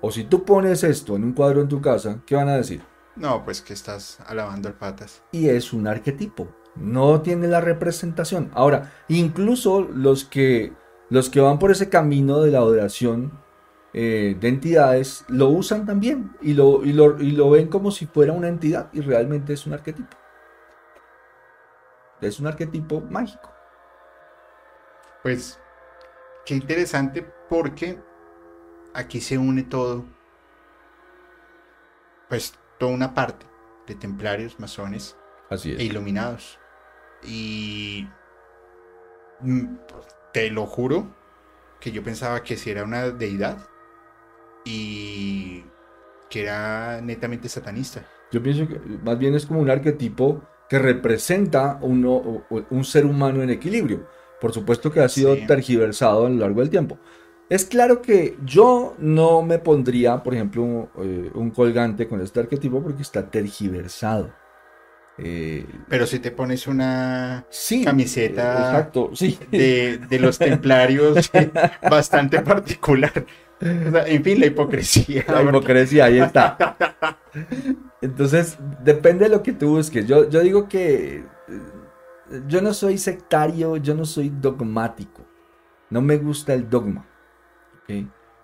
o 0.00 0.10
si 0.10 0.24
tú 0.24 0.44
pones 0.44 0.82
esto 0.84 1.16
en 1.16 1.24
un 1.24 1.32
cuadro 1.32 1.60
en 1.60 1.68
tu 1.68 1.80
casa, 1.80 2.22
¿qué 2.26 2.34
van 2.34 2.48
a 2.48 2.56
decir? 2.56 2.82
No, 3.16 3.44
pues 3.44 3.60
que 3.60 3.74
estás 3.74 4.18
alabando 4.26 4.68
al 4.68 4.74
patas. 4.74 5.22
Y 5.32 5.48
es 5.48 5.72
un 5.72 5.86
arquetipo, 5.86 6.48
no 6.74 7.20
tiene 7.20 7.48
la 7.48 7.60
representación. 7.60 8.50
Ahora, 8.54 8.92
incluso 9.08 9.82
los 9.82 10.24
que, 10.24 10.72
los 11.10 11.28
que 11.30 11.40
van 11.40 11.58
por 11.58 11.70
ese 11.70 11.90
camino 11.90 12.40
de 12.40 12.50
la 12.50 12.58
adoración 12.58 13.32
eh, 13.96 14.36
de 14.40 14.48
entidades 14.48 15.24
lo 15.28 15.48
usan 15.50 15.86
también 15.86 16.36
y 16.42 16.54
lo, 16.54 16.84
y, 16.84 16.92
lo, 16.92 17.16
y 17.22 17.30
lo 17.30 17.50
ven 17.50 17.68
como 17.68 17.92
si 17.92 18.06
fuera 18.06 18.32
una 18.32 18.48
entidad 18.48 18.90
y 18.92 19.00
realmente 19.00 19.52
es 19.52 19.66
un 19.66 19.72
arquetipo. 19.72 20.16
Es 22.20 22.40
un 22.40 22.48
arquetipo 22.48 23.00
mágico. 23.02 23.52
Pues 25.22 25.60
qué 26.44 26.54
interesante 26.54 27.24
porque 27.48 28.00
aquí 28.94 29.20
se 29.20 29.38
une 29.38 29.62
todo, 29.62 30.04
pues 32.28 32.52
toda 32.78 32.92
una 32.92 33.14
parte 33.14 33.46
de 33.86 33.94
templarios, 33.94 34.58
masones 34.58 35.16
Así 35.50 35.70
e 35.70 35.84
iluminados. 35.84 36.58
Y 37.22 38.08
mm, 39.38 39.76
te 40.32 40.50
lo 40.50 40.66
juro 40.66 41.14
que 41.78 41.92
yo 41.92 42.02
pensaba 42.02 42.42
que 42.42 42.56
si 42.56 42.70
era 42.70 42.82
una 42.82 43.10
deidad 43.10 43.68
y 44.64 45.64
que 46.30 46.42
era 46.42 47.00
netamente 47.02 47.48
satanista. 47.48 48.04
Yo 48.30 48.42
pienso 48.42 48.66
que 48.66 48.78
más 49.02 49.18
bien 49.18 49.34
es 49.34 49.46
como 49.46 49.60
un 49.60 49.70
arquetipo 49.70 50.42
que 50.68 50.78
representa 50.78 51.78
uno, 51.82 52.44
un 52.70 52.84
ser 52.84 53.06
humano 53.06 53.42
en 53.42 53.50
equilibrio. 53.50 54.06
Por 54.40 54.52
supuesto 54.52 54.90
que 54.90 55.00
ha 55.00 55.08
sido 55.08 55.34
Sí. 55.34 55.46
tergiversado 55.46 56.26
a 56.26 56.30
lo 56.30 56.36
largo 56.36 56.60
del 56.60 56.70
tiempo. 56.70 56.98
Es 57.48 57.64
claro 57.66 58.00
que 58.02 58.36
yo 58.44 58.94
no 58.98 59.42
me 59.42 59.58
pondría, 59.58 60.22
por 60.22 60.34
ejemplo, 60.34 60.62
un, 60.62 60.88
eh, 60.98 61.30
un 61.34 61.50
colgante 61.50 62.08
con 62.08 62.20
este 62.20 62.40
arquetipo 62.40 62.82
porque 62.82 63.02
está 63.02 63.30
tergiversado. 63.30 64.32
Eh, 65.16 65.64
Pero 65.88 66.06
si 66.06 66.18
te 66.18 66.32
pones 66.32 66.66
una 66.66 67.46
sí, 67.50 67.84
Camiseta 67.84 68.52
Exacto, 68.58 69.10
sí. 69.14 69.38
de, 69.50 69.98
de 69.98 70.18
los 70.18 70.38
templarios 70.38 71.30
bastante 71.88 72.40
particular. 72.40 73.24
En 73.64 74.22
fin, 74.22 74.40
la 74.40 74.46
hipocresía. 74.46 75.24
La 75.28 75.42
hipocresía, 75.42 76.04
ahí 76.04 76.18
está. 76.18 76.76
Entonces, 78.02 78.58
depende 78.82 79.24
de 79.24 79.30
lo 79.30 79.42
que 79.42 79.52
tú 79.52 79.76
busques. 79.76 80.06
Yo, 80.06 80.28
yo 80.28 80.40
digo 80.40 80.68
que 80.68 81.16
eh, 81.16 82.42
yo 82.46 82.60
no 82.60 82.74
soy 82.74 82.98
sectario, 82.98 83.76
yo 83.78 83.94
no 83.94 84.04
soy 84.04 84.28
dogmático. 84.28 85.22
No 85.90 86.02
me 86.02 86.18
gusta 86.18 86.52
el 86.54 86.68
dogma. 86.68 87.06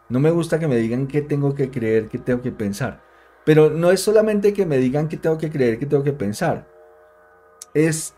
No 0.09 0.21
me 0.21 0.31
gusta 0.31 0.59
que 0.59 0.69
me 0.69 0.77
digan 0.77 1.07
qué 1.07 1.23
tengo 1.23 1.55
que 1.55 1.71
creer, 1.71 2.09
qué 2.09 2.19
tengo 2.19 2.43
que 2.43 2.53
pensar. 2.53 3.03
Pero 3.45 3.71
no 3.71 3.91
es 3.91 4.01
solamente 4.01 4.53
que 4.53 4.67
me 4.67 4.79
digan 4.79 5.09
qué 5.09 5.17
tengo 5.17 5.39
que 5.39 5.51
creer, 5.51 5.79
qué 5.79 5.87
tengo 5.87 6.03
que 6.03 6.13
pensar. 6.13 6.67
Es, 7.75 8.15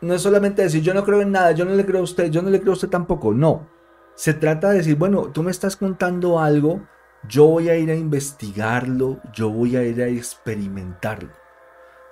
no 0.00 0.14
es 0.14 0.22
solamente 0.22 0.62
decir 0.62 0.82
yo 0.82 0.94
no 0.94 1.04
creo 1.04 1.20
en 1.20 1.32
nada, 1.32 1.52
yo 1.52 1.64
no 1.64 1.74
le 1.74 1.84
creo 1.84 2.00
a 2.00 2.04
usted, 2.04 2.30
yo 2.30 2.42
no 2.42 2.50
le 2.50 2.60
creo 2.60 2.72
a 2.72 2.74
usted 2.74 2.88
tampoco. 2.88 3.32
No. 3.32 3.68
Se 4.16 4.32
trata 4.32 4.70
de 4.70 4.78
decir, 4.78 4.96
bueno, 4.96 5.30
tú 5.32 5.42
me 5.42 5.50
estás 5.50 5.76
contando 5.76 6.40
algo, 6.40 6.80
yo 7.28 7.46
voy 7.46 7.68
a 7.68 7.76
ir 7.76 7.90
a 7.90 7.94
investigarlo, 7.94 9.20
yo 9.34 9.50
voy 9.50 9.76
a 9.76 9.84
ir 9.84 10.00
a 10.02 10.08
experimentarlo, 10.08 11.30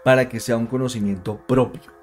para 0.04 0.28
que 0.28 0.38
sea 0.38 0.58
un 0.58 0.66
conocimiento 0.66 1.40
propio. 1.46 1.94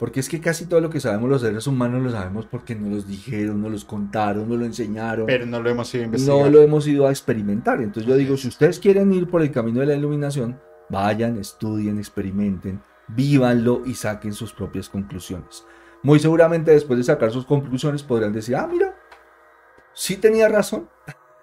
Porque 0.00 0.18
es 0.18 0.28
que 0.28 0.40
casi 0.40 0.66
todo 0.66 0.80
lo 0.80 0.90
que 0.90 0.98
sabemos 0.98 1.30
los 1.30 1.42
seres 1.42 1.68
humanos 1.68 2.02
lo 2.02 2.10
sabemos 2.10 2.46
porque 2.46 2.74
nos 2.74 2.90
los 2.90 3.06
dijeron, 3.06 3.62
nos 3.62 3.70
los 3.70 3.84
contaron, 3.84 4.48
nos 4.48 4.58
lo 4.58 4.64
enseñaron. 4.64 5.26
Pero 5.26 5.46
no 5.46 5.62
lo 5.62 5.70
hemos 5.70 5.94
ido 5.94 6.02
a 6.02 6.06
investigar. 6.06 6.38
no 6.38 6.50
lo 6.50 6.60
hemos 6.60 6.88
ido 6.88 7.06
a 7.06 7.10
experimentar. 7.10 7.80
Entonces 7.80 8.08
yo 8.08 8.16
digo, 8.16 8.36
si 8.36 8.48
ustedes 8.48 8.80
quieren 8.80 9.12
ir 9.12 9.28
por 9.28 9.42
el 9.42 9.52
camino 9.52 9.78
de 9.78 9.86
la 9.86 9.94
iluminación, 9.94 10.58
vayan, 10.88 11.38
estudien, 11.38 11.98
experimenten, 11.98 12.80
vívanlo 13.06 13.82
y 13.86 13.94
saquen 13.94 14.32
sus 14.32 14.52
propias 14.52 14.88
conclusiones. 14.88 15.64
Muy 16.02 16.18
seguramente 16.18 16.72
después 16.72 16.98
de 16.98 17.04
sacar 17.04 17.30
sus 17.30 17.46
conclusiones 17.46 18.02
podrán 18.02 18.32
decir, 18.32 18.56
ah, 18.56 18.66
mira, 18.66 18.91
sí 19.94 20.16
tenía 20.16 20.48
razón. 20.48 20.88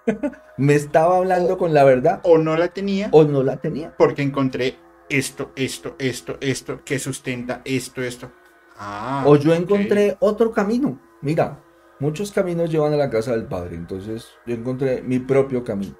Me 0.56 0.74
estaba 0.74 1.16
hablando 1.18 1.56
con 1.58 1.72
la 1.74 1.84
verdad 1.84 2.20
O 2.24 2.38
no 2.38 2.56
la 2.56 2.68
tenía 2.68 3.08
o 3.12 3.24
no 3.24 3.42
la 3.42 3.56
tenía. 3.58 3.94
porque 3.96 4.22
encontré 4.22 4.76
esto, 5.08 5.52
esto, 5.56 5.96
esto, 5.98 6.36
esto, 6.40 6.84
que 6.84 6.98
sustenta 6.98 7.62
esto, 7.64 8.02
esto. 8.02 8.30
Ah, 8.76 9.24
O 9.26 9.36
yo 9.36 9.54
encontré 9.54 10.16
otro 10.20 10.52
camino. 10.52 11.00
Mira, 11.20 11.62
muchos 11.98 12.32
caminos 12.32 12.70
llevan 12.70 12.92
a 12.92 12.96
la 12.96 13.10
casa 13.10 13.32
del 13.32 13.46
Padre. 13.46 13.76
Entonces 13.76 14.28
yo 14.46 14.54
encontré 14.54 15.02
mi 15.02 15.18
propio 15.18 15.64
camino. 15.64 15.96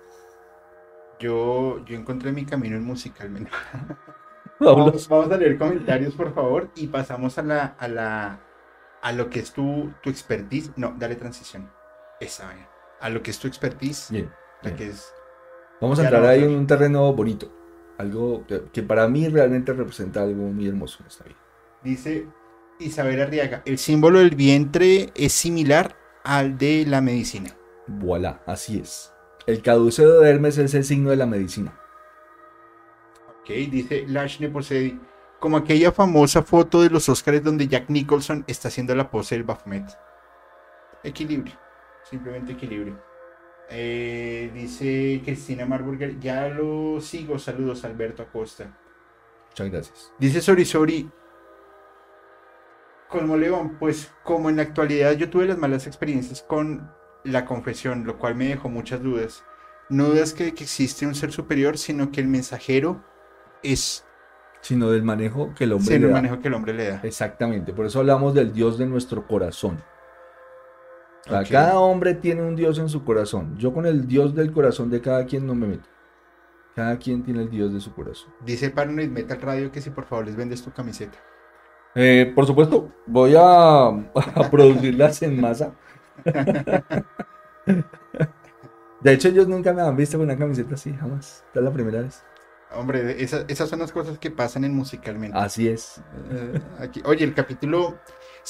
Yo, 1.19 1.85
yo 1.85 1.97
encontré 1.97 2.33
mi 2.33 2.47
camino 2.47 2.77
en 2.77 2.85
musicalmente. 2.85 3.51
Vamos, 4.63 5.09
vamos 5.09 5.33
a 5.33 5.39
leer 5.39 5.57
comentarios, 5.57 6.15
por 6.15 6.35
favor, 6.35 6.71
y 6.75 6.89
pasamos 6.89 7.39
a 7.39 7.43
la, 7.43 7.65
a 7.79 7.89
la, 7.89 8.41
a 9.01 9.13
lo 9.13 9.31
que 9.31 9.41
es 9.41 9.53
tu, 9.55 9.91
tu 10.03 10.11
expertise. 10.11 10.71
No, 10.77 10.95
dale 10.99 11.17
transición. 11.17 11.71
Esa, 12.21 12.47
vaya. 12.47 12.69
A 13.01 13.09
lo 13.09 13.23
que 13.23 13.31
es 13.31 13.39
tu 13.39 13.49
expertise, 13.49 14.11
Bien, 14.11 14.31
la 14.63 14.71
bien. 14.71 14.77
que 14.77 14.87
es 14.89 15.13
Vamos 15.81 15.99
a 15.99 16.05
entrar 16.05 16.25
ahí 16.27 16.45
en 16.45 16.51
un 16.51 16.67
terreno 16.67 17.13
bonito. 17.15 17.51
Algo 17.97 18.45
que, 18.73 18.83
para 18.83 19.09
mí 19.09 19.29
realmente 19.29 19.73
representa 19.73 20.23
algo 20.23 20.43
muy 20.45 20.69
hermoso 20.69 20.99
en 21.01 21.07
esta 21.07 21.25
vida. 21.25 21.37
Dice 21.83 22.27
Isabel 22.79 23.21
Arriaga, 23.21 23.63
el 23.65 23.79
símbolo 23.79 24.19
del 24.19 24.35
vientre 24.35 25.11
es 25.15 25.33
similar 25.33 25.97
al 26.25 26.59
de 26.59 26.85
la 26.87 27.01
medicina. 27.01 27.57
Voilà, 27.87 28.43
así 28.47 28.79
es. 28.79 29.13
El 29.47 29.63
caduceo 29.63 30.21
de 30.21 30.31
Hermes 30.31 30.59
es 30.59 30.75
el 30.75 30.85
signo 30.85 31.11
de 31.11 31.17
la 31.17 31.27
medicina. 31.27 31.79
Ok, 33.41 33.49
dice 33.71 34.05
Lash 34.07 34.39
Neposedi, 34.41 35.01
como 35.39 35.57
aquella 35.57 35.93
famosa 35.93 36.43
foto 36.43 36.83
de 36.83 36.91
los 36.91 37.09
Oscars 37.09 37.43
donde 37.43 37.69
Jack 37.69 37.89
Nicholson 37.89 38.45
está 38.47 38.69
haciendo 38.69 38.95
la 38.95 39.11
pose 39.11 39.35
del 39.35 39.45
Baphomet. 39.45 39.85
Equilibrio, 41.03 41.55
simplemente 42.11 42.53
equilibrio. 42.53 43.01
Eh, 43.71 44.51
dice 44.53 45.23
Cristina 45.25 45.65
Marburger, 45.65 46.19
ya 46.19 46.49
lo 46.49 47.01
sigo, 47.01 47.39
saludos 47.39 47.85
Alberto 47.85 48.23
Acosta. 48.23 48.77
Muchas 49.51 49.71
gracias. 49.71 50.13
Dice 50.19 50.41
Sorisori, 50.41 51.09
como 53.09 53.37
León, 53.37 53.77
pues 53.79 54.13
como 54.25 54.51
en 54.51 54.57
la 54.57 54.63
actualidad 54.63 55.13
yo 55.13 55.31
tuve 55.31 55.47
las 55.47 55.59
malas 55.59 55.87
experiencias 55.87 56.43
con 56.43 56.91
la 57.25 57.45
confesión, 57.45 58.05
lo 58.07 58.19
cual 58.19 58.35
me 58.35 58.49
dejó 58.49 58.69
muchas 58.69 59.03
dudas. 59.03 59.45
No 59.89 60.07
dudas 60.07 60.35
que, 60.35 60.55
que 60.55 60.65
existe 60.65 61.07
un 61.07 61.15
ser 61.15 61.33
superior, 61.33 61.77
sino 61.79 62.13
que 62.13 62.21
el 62.21 62.29
mensajero 62.29 63.05
es 63.63 64.07
Sino 64.63 64.91
del 64.91 65.03
manejo 65.03 65.55
que 65.55 65.65
el 65.65 65.73
hombre 65.73 65.97
le 65.99 66.07
el 66.07 66.09
da. 66.09 66.15
manejo 66.15 66.41
que 66.41 66.49
el 66.49 66.55
hombre 66.55 66.75
le 66.75 66.87
da. 66.89 67.01
Exactamente. 67.03 67.73
Por 67.73 67.87
eso 67.87 68.01
hablamos 68.01 68.35
del 68.35 68.53
Dios 68.53 68.79
de 68.79 68.87
nuestro 68.87 69.27
corazón. 69.27 69.83
O 71.39 71.45
sea. 71.45 71.61
Cada 71.61 71.79
hombre 71.79 72.15
tiene 72.15 72.43
un 72.43 72.57
Dios 72.57 72.79
en 72.79 72.89
su 72.89 73.05
corazón. 73.05 73.57
Yo 73.59 73.73
con 73.73 73.87
el 73.87 74.07
Dios 74.07 74.35
del 74.35 74.53
corazón 74.53 74.91
de 74.91 75.01
cada 75.01 75.25
quien 75.27 75.47
no 75.47 75.55
me 75.55 75.67
meto. 75.67 75.89
Cada 76.75 76.97
quien 76.99 77.23
tiene 77.23 77.43
el 77.43 77.51
Dios 77.51 77.73
de 77.73 77.81
su 77.81 77.93
corazón. 77.95 78.33
Dice 78.45 78.71
Paranoid 78.71 79.09
Metal 79.11 79.41
Radio 79.41 79.71
que 79.73 79.81
si 79.81 79.91
por 79.91 80.05
favor 80.05 80.27
les 80.27 80.37
vendes 80.37 80.63
tu 80.63 80.71
camiseta. 80.73 81.19
Eh, 81.95 82.31
por 82.35 82.47
supuesto, 82.47 82.91
voy 83.07 83.35
a, 83.37 83.87
a 83.89 84.51
producirlas 84.51 85.23
en 85.23 85.41
masa. 85.41 85.73
De 89.01 89.13
hecho, 89.15 89.29
ellos 89.29 89.49
nunca 89.49 89.73
me 89.73 89.81
han 89.83 89.97
visto 89.97 90.19
con 90.19 90.27
una 90.27 90.37
camiseta 90.37 90.75
así, 90.75 90.93
jamás. 90.93 91.43
Esta 91.47 91.61
es 91.61 91.65
la 91.65 91.73
primera 91.73 92.03
vez. 92.03 92.23
Hombre, 92.73 93.23
esa- 93.23 93.45
esas 93.49 93.69
son 93.69 93.79
las 93.81 93.93
cosas 93.93 94.19
que 94.19 94.31
pasan 94.31 94.65
en 94.65 94.75
musicalmente. 94.77 95.37
Así 95.37 95.69
es. 95.69 96.03
Eh, 96.31 96.61
aquí- 96.79 97.03
Oye, 97.07 97.25
el 97.25 97.35
capítulo, 97.35 97.99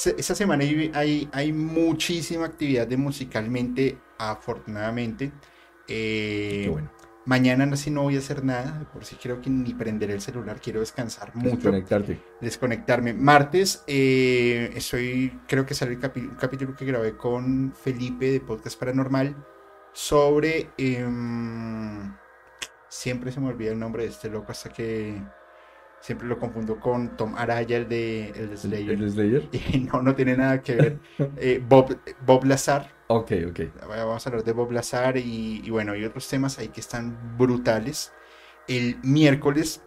esta 0.09 0.35
semana 0.35 0.63
hay, 0.63 0.91
hay, 0.93 1.29
hay 1.31 1.53
muchísima 1.53 2.45
actividad 2.45 2.87
de 2.87 2.97
musicalmente, 2.97 3.97
afortunadamente. 4.17 5.31
Eh, 5.87 6.61
Qué 6.65 6.69
bueno. 6.69 6.91
Mañana 7.23 7.75
sí 7.77 7.91
no 7.91 8.01
voy 8.01 8.15
a 8.15 8.19
hacer 8.19 8.43
nada, 8.43 8.89
por 8.91 9.05
si 9.05 9.15
creo 9.15 9.41
que 9.41 9.49
ni 9.51 9.75
prender 9.75 10.09
el 10.09 10.21
celular, 10.21 10.59
quiero 10.59 10.79
descansar 10.79 11.35
mucho, 11.35 11.69
Conectarte. 11.69 12.19
desconectarme. 12.41 13.13
Martes, 13.13 13.83
eh, 13.85 14.71
estoy, 14.75 15.39
creo 15.47 15.63
que 15.67 15.75
sale 15.75 15.91
el 15.91 15.99
capi- 15.99 16.27
un 16.29 16.35
capítulo 16.35 16.75
que 16.75 16.83
grabé 16.83 17.15
con 17.15 17.73
Felipe 17.75 18.31
de 18.31 18.39
Podcast 18.39 18.79
Paranormal 18.79 19.35
sobre, 19.93 20.71
em, 20.79 22.11
siempre 22.89 23.31
se 23.31 23.39
me 23.39 23.49
olvida 23.49 23.71
el 23.71 23.77
nombre 23.79 24.01
de 24.03 24.09
este 24.09 24.27
loco 24.27 24.51
hasta 24.51 24.69
que 24.69 25.21
siempre 26.01 26.27
lo 26.27 26.39
confundo 26.39 26.79
con 26.79 27.15
Tom 27.17 27.35
Araya, 27.35 27.77
el 27.77 27.87
de, 27.89 28.29
el 28.29 28.49
de 28.49 28.57
¿El, 28.57 28.57
Slayer. 28.57 29.01
el 29.03 29.11
Slayer? 29.11 29.49
Y 29.73 29.79
no, 29.81 30.01
no 30.01 30.15
tiene 30.15 30.35
nada 30.37 30.61
que 30.61 30.75
ver. 30.75 30.99
Eh, 31.37 31.63
Bob, 31.67 31.97
Bob 32.25 32.45
Lazar, 32.45 32.91
Ok, 33.07 33.31
ok. 33.49 33.59
Vamos 33.89 34.25
a 34.25 34.29
hablar 34.29 34.45
de 34.45 34.53
Bob 34.53 34.71
Lazar 34.71 35.17
y, 35.17 35.61
y 35.65 35.69
bueno, 35.69 35.91
hay 35.91 36.05
otros 36.05 36.27
temas 36.29 36.57
ahí 36.59 36.69
que 36.69 36.79
están 36.79 37.37
brutales. 37.37 38.13
El 38.69 38.97
miércoles 39.03 39.83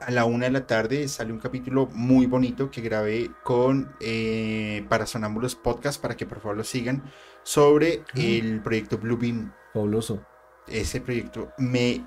a 0.00 0.10
la 0.10 0.24
una 0.24 0.46
de 0.46 0.52
la 0.52 0.66
tarde 0.66 1.08
sale 1.08 1.32
un 1.32 1.40
capítulo 1.40 1.88
muy 1.92 2.26
bonito 2.26 2.70
que 2.70 2.80
grabé 2.80 3.30
con 3.42 3.92
eh, 4.00 4.86
para 4.88 5.06
Sonámbulos 5.06 5.56
Podcast 5.56 6.00
para 6.00 6.16
que 6.16 6.24
por 6.24 6.40
favor 6.40 6.56
lo 6.56 6.64
sigan 6.64 7.02
sobre 7.42 8.02
el 8.14 8.62
proyecto 8.62 8.96
Bluebeam. 8.98 9.52
Fabuloso. 9.74 10.24
Ese 10.66 11.00
proyecto 11.02 11.52
me, 11.58 12.04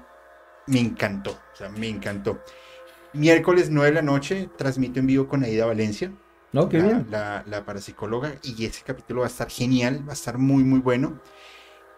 me 0.67 0.79
encantó, 0.79 1.31
o 1.31 1.55
sea, 1.55 1.69
me 1.69 1.87
encantó. 1.87 2.41
Miércoles 3.13 3.69
9 3.69 3.89
de 3.89 3.95
la 3.95 4.01
noche 4.01 4.49
transmito 4.57 4.99
en 4.99 5.07
vivo 5.07 5.27
con 5.27 5.43
Aida 5.43 5.65
Valencia. 5.65 6.11
No, 6.53 6.67
qué 6.69 6.77
la, 6.77 6.83
bien. 6.85 7.07
La, 7.09 7.43
la 7.47 7.65
parapsicóloga, 7.65 8.35
y 8.43 8.65
ese 8.65 8.83
capítulo 8.83 9.21
va 9.21 9.27
a 9.27 9.29
estar 9.29 9.49
genial, 9.49 10.05
va 10.07 10.11
a 10.11 10.15
estar 10.15 10.37
muy, 10.37 10.63
muy 10.63 10.79
bueno. 10.79 11.21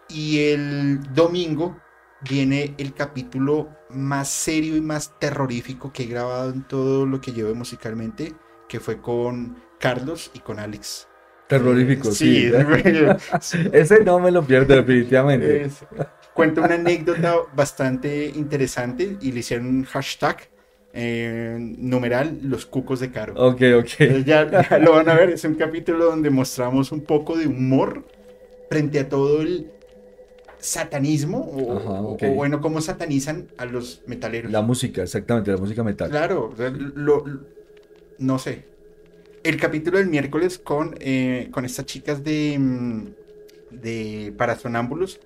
Y 0.10 0.40
el 0.49 1.02
domingo 1.14 1.80
viene 2.22 2.76
el 2.77 2.94
capítulo 2.94 3.69
más 3.90 4.30
serio 4.30 4.76
y 4.77 4.81
más 4.81 5.19
terrorífico 5.19 5.91
que 5.94 6.03
he 6.03 6.07
grabado 6.07 6.52
en 6.52 6.64
todo 6.68 7.06
lo 7.06 7.22
que 7.22 7.34
llevo 7.34 7.56
musicalmente, 7.56 8.34
que 8.69 8.80
fue 8.80 9.02
con 9.02 9.57
Carlos 9.80 10.31
y 10.34 10.40
con 10.40 10.60
Alex. 10.60 11.07
Terrorífico, 11.48 12.11
sí. 12.11 12.52
sí. 13.41 13.69
Ese 13.73 14.03
no 14.03 14.19
me 14.19 14.31
lo 14.31 14.45
pierdo 14.45 14.76
definitivamente. 14.76 15.64
Es- 15.65 15.85
cuenta 16.34 16.61
una 16.61 16.76
anécdota 16.76 17.35
bastante 17.56 18.26
interesante 18.35 19.18
y 19.22 19.31
le 19.31 19.40
hicieron 19.41 19.68
un 19.68 19.84
hashtag 19.85 20.49
eh, 20.94 21.57
numeral 21.60 22.40
los 22.44 22.65
cucos 22.65 22.99
de 22.99 23.11
Caro. 23.11 23.34
Ok, 23.36 23.61
ok. 23.80 24.24
Ya, 24.26 24.45
lo 24.80 24.91
van 24.94 25.10
a 25.10 25.15
ver, 25.15 25.30
es 25.32 25.44
un 25.44 25.56
capítulo 25.56 26.06
donde 26.06 26.30
mostramos 26.30 26.91
un 26.91 27.02
poco 27.02 27.36
de 27.38 27.48
humor 27.48 28.06
frente 28.70 28.99
a 28.99 29.10
todo 29.10 29.41
el 29.41 29.72
satanismo, 30.60 31.40
o, 31.40 32.18
Ajá, 32.18 32.28
bueno, 32.36 32.61
cómo 32.61 32.80
satanizan 32.80 33.48
a 33.57 33.65
los 33.65 34.02
metaleros. 34.07 34.52
La 34.52 34.61
música, 34.61 35.03
exactamente, 35.03 35.52
la 35.52 35.57
música 35.57 35.84
metal. 35.84 36.10
Claro, 36.10 36.52
o 36.53 36.56
sea, 36.56 36.70
lo- 36.70 37.26
lo- 37.26 37.41
no 38.20 38.40
sé. 38.40 38.64
El 39.44 39.57
capítulo 39.57 39.98
del 39.98 40.07
miércoles 40.07 40.57
con, 40.57 40.95
eh, 41.02 41.49
con 41.52 41.65
estas 41.65 41.86
chicas 41.86 42.24
de, 42.24 42.56
mm, 42.57 43.07
de 43.72 44.34
Parasonámbulos, 44.38 45.20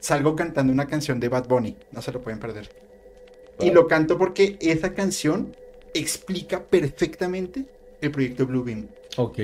salgo 0.00 0.34
cantando 0.34 0.72
una 0.72 0.86
canción 0.86 1.20
de 1.20 1.28
Bad 1.28 1.48
Bunny, 1.48 1.76
no 1.92 2.00
se 2.00 2.12
lo 2.12 2.22
pueden 2.22 2.38
perder. 2.40 2.70
Y 3.60 3.70
lo 3.70 3.86
canto 3.86 4.16
porque 4.18 4.56
esa 4.60 4.94
canción 4.94 5.54
explica 5.94 6.62
perfectamente 6.64 7.66
el 8.00 8.10
proyecto 8.10 8.46
Bluebeam. 8.46 8.86
Ok, 9.16 9.38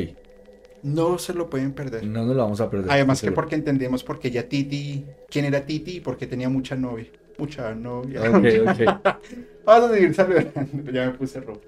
No 0.82 1.18
se 1.18 1.32
lo 1.34 1.48
pueden 1.48 1.72
perder. 1.72 2.04
no 2.04 2.24
nos 2.24 2.36
lo 2.36 2.42
vamos 2.42 2.60
a 2.60 2.70
perder. 2.70 2.90
Además 2.90 3.20
que 3.22 3.32
porque 3.32 3.54
entendemos 3.54 4.04
por 4.04 4.18
qué 4.20 4.30
ya 4.30 4.48
Titi, 4.48 5.04
quién 5.30 5.46
era 5.46 5.64
Titi 5.64 5.96
y 5.96 6.00
por 6.00 6.16
qué 6.16 6.26
tenía 6.26 6.48
mucha 6.48 6.76
novia. 6.76 7.06
Mucha 7.38 7.74
novia. 7.74 8.20
Ok, 8.20 8.44
ok. 8.68 9.16
Vamos 9.64 9.90
a 9.90 9.94
seguir 9.94 10.14
saludando. 10.14 10.92
Ya 10.92 11.06
me 11.06 11.12
puse 11.14 11.40
rojo. 11.40 11.60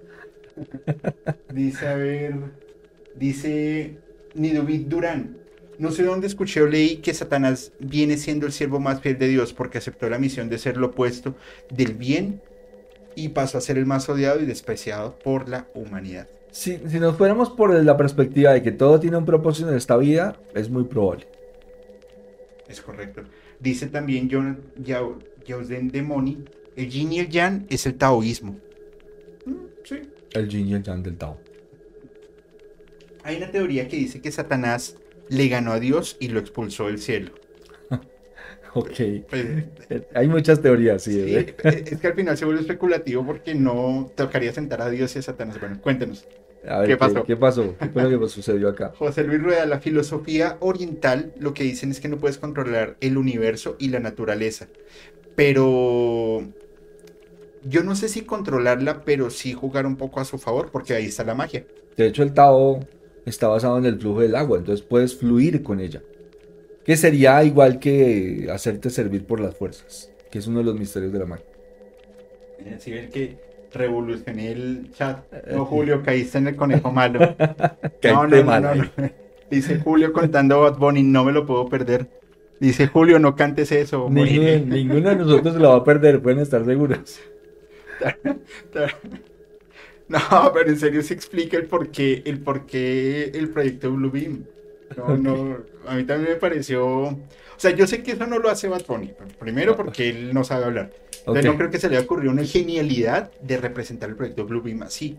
Dice, 1.53 1.89
a 1.89 1.95
ver. 1.97 2.35
Dice 3.15 3.97
Nidubit 4.35 4.87
Durán. 4.87 5.39
No 5.79 5.91
sé 5.91 6.05
dónde 6.05 6.27
escuché 6.27 6.63
o 6.63 6.67
leí 6.67 6.97
que 6.99 7.13
Satanás 7.13 7.73
viene 7.79 8.17
siendo 8.17 8.47
el 8.47 8.53
siervo 8.53 8.81
más 8.81 9.01
fiel 9.01 9.19
de 9.19 9.29
Dios 9.29 9.53
porque 9.53 9.79
aceptó 9.79 10.09
la 10.09 10.19
misión 10.19 10.49
de 10.49 10.59
ser 10.59 10.77
lo 10.77 10.89
opuesto 10.89 11.35
del 11.71 11.95
bien 11.95 12.41
y 13.15 13.31
pasó 13.31 13.59
a 13.59 13.61
ser 13.61 13.79
el 13.79 13.87
más 13.87 14.09
odiado 14.09 14.41
y 14.41 14.47
despreciado 14.47 15.19
por 15.19 15.49
la 15.49 15.67
humanidad. 15.75 16.29
Si, 16.51 16.79
si 16.89 16.99
nos 16.99 17.17
fuéramos 17.17 17.51
por 17.51 17.75
la 17.75 17.97
perspectiva 17.97 18.53
de 18.53 18.63
que 18.63 18.73
todo 18.73 18.99
tiene 18.99 19.19
un 19.19 19.27
propósito 19.27 19.69
en 19.69 19.77
esta 19.77 19.97
vida, 19.97 20.39
es 20.55 20.71
muy 20.71 20.85
probable. 20.85 21.27
Es 22.69 22.81
correcto. 22.81 23.23
Dice 23.61 23.87
también 23.87 24.29
John 24.31 24.61
Yaozen 25.47 25.89
Demoni, 25.89 26.45
el 26.75 26.91
yin 26.91 27.13
y 27.13 27.21
el 27.21 27.29
yang 27.29 27.67
es 27.69 27.87
el 27.87 27.95
taoísmo. 27.95 28.59
Mm, 29.45 29.53
sí. 29.85 30.03
El 30.33 30.49
yin 30.49 30.69
y 30.69 30.75
el 30.75 30.83
yang 30.83 31.03
del 31.03 31.17
Tao. 31.17 31.39
Hay 33.23 33.37
una 33.37 33.51
teoría 33.51 33.89
que 33.89 33.97
dice 33.97 34.21
que 34.21 34.31
Satanás 34.31 34.97
le 35.29 35.49
ganó 35.49 35.73
a 35.73 35.81
Dios 35.81 36.17
y 36.21 36.29
lo 36.29 36.41
expulsó 36.41 36.87
del 36.87 36.99
cielo. 36.99 37.33
Ok. 38.75 38.91
Pues, 39.31 39.47
Hay 40.15 40.29
muchas 40.29 40.61
teorías, 40.61 41.03
sí. 41.03 41.13
sí, 41.13 41.35
¿eh? 41.35 41.57
es 41.63 41.99
que 41.99 42.07
al 42.09 42.15
final 42.15 42.37
se 42.37 42.45
vuelve 42.45 42.61
especulativo 42.61 43.25
porque 43.25 43.55
no 43.55 44.13
tocaría 44.15 44.53
sentar 44.53 44.83
a 44.83 44.91
Dios 44.91 45.17
y 45.17 45.21
a 45.21 45.23
Satanás. 45.23 45.59
Bueno, 45.59 45.81
cuéntenos. 45.81 46.27
A 46.69 46.81
ver, 46.81 46.89
¿Qué 46.89 46.97
pasó? 46.97 47.25
¿Qué 47.25 47.37
pasó? 47.37 47.77
¿Qué 47.79 47.89
fue 47.89 48.11
lo 48.11 48.21
que 48.21 48.29
sucedió 48.29 48.69
acá? 48.69 48.93
José 48.99 49.25
Luis 49.25 49.43
Rueda, 49.43 49.65
la 49.67 49.81
filosofía 49.81 50.57
oriental, 50.61 51.33
lo 51.39 51.55
que 51.55 51.65
dicen 51.65 51.91
es 51.91 52.01
que 52.01 52.09
no 52.09 52.19
puedes 52.19 52.39
controlar 52.39 52.97
el 53.01 53.17
universo 53.17 53.77
y 53.79 53.89
la 53.89 54.01
naturaleza. 54.01 54.69
Pero 55.37 56.43
yo 57.65 57.83
no 57.83 57.95
sé 57.95 58.09
si 58.09 58.23
controlarla, 58.23 59.05
pero 59.05 59.31
sí 59.31 59.53
jugar 59.53 59.87
un 59.87 59.97
poco 59.97 60.21
a 60.21 60.25
su 60.25 60.39
favor, 60.39 60.71
porque 60.71 60.95
ahí 60.95 61.07
está 61.07 61.25
la 61.25 61.35
magia. 61.35 61.65
De 61.97 62.07
hecho, 62.07 62.23
el 62.23 62.35
Tao 62.35 62.81
está 63.27 63.49
basado 63.49 63.77
en 63.79 63.85
el 63.85 63.99
flujo 63.99 64.21
del 64.21 64.35
agua, 64.35 64.59
entonces 64.59 64.85
puedes 64.85 65.17
fluir 65.17 65.63
con 65.63 65.81
ella. 65.81 66.03
Que 66.85 66.97
sería 66.97 67.43
igual 67.45 67.81
que 67.81 68.49
hacerte 68.53 68.91
servir 68.91 69.27
por 69.27 69.41
las 69.41 69.57
fuerzas, 69.57 70.11
que 70.31 70.39
es 70.39 70.47
uno 70.47 70.59
de 70.61 70.65
los 70.65 70.79
misterios 70.79 71.13
de 71.13 71.19
la 71.19 71.27
magia. 71.27 71.45
Si 72.79 72.93
ven 72.93 73.11
que 73.11 73.37
revolucioné 73.73 74.53
el 74.53 74.91
chat. 74.93 75.25
No, 75.51 75.65
Julio, 75.65 76.03
caíste 76.03 76.39
en 76.39 76.49
el 76.49 76.57
conejo 76.57 76.91
malo. 76.91 77.35
No, 78.03 78.27
no, 78.27 78.61
no, 78.61 78.75
no. 78.75 78.85
Dice 79.51 79.81
Julio 79.81 80.13
contando 80.13 80.61
Bad 80.61 80.79
Bunny, 80.79 81.03
no 81.03 81.25
me 81.25 81.33
lo 81.33 81.45
puedo 81.45 81.69
perder. 81.69 82.07
Dice 82.61 82.87
Julio, 82.87 83.19
no 83.19 83.35
cantes 83.35 83.73
eso. 83.73 84.09
moriré". 84.09 84.61
Ninguno, 84.61 84.77
ninguno 84.77 85.09
de 85.11 85.17
nosotros 85.17 85.55
se 85.55 85.61
lo 85.61 85.71
va 85.71 85.77
a 85.77 85.85
perder, 85.85 86.23
pueden 86.23 86.39
estar 86.39 86.65
seguros. 86.65 87.19
No, 90.09 90.53
pero 90.55 90.71
en 90.71 90.79
serio 90.79 91.03
se 91.03 91.15
explica 91.15 91.57
el 91.57 91.67
por 91.67 91.91
qué, 91.91 92.23
el 92.27 92.41
por 92.41 92.65
qué 92.67 93.25
el 93.35 93.51
proyecto 93.51 93.91
Bluebeam. 93.93 94.45
No, 94.97 95.17
no, 95.17 95.59
a 95.87 95.95
mí 95.97 96.05
también 96.05 96.31
me 96.35 96.37
pareció... 96.37 96.87
O 96.87 97.59
sea, 97.59 97.73
yo 97.73 97.87
sé 97.87 98.03
que 98.03 98.13
eso 98.13 98.27
no 98.27 98.39
lo 98.39 98.49
hace 98.51 98.69
Bad 98.69 98.85
Bunny. 98.87 99.13
Primero 99.41 99.75
porque 99.77 100.11
él 100.11 100.33
no 100.33 100.45
sabe 100.45 100.67
hablar. 100.67 100.93
Entonces 101.21 101.45
Ok. 101.47 101.53
no 101.53 101.59
creo 101.59 101.71
que 101.71 101.79
se 101.81 101.89
le 101.89 101.99
ocurrió 101.99 102.31
una 102.31 102.45
genialidad 102.45 103.33
de 103.41 103.57
representar 103.57 104.11
el 104.11 104.15
proyecto 104.17 104.45
Bluebeam 104.47 104.83
así. 104.85 105.17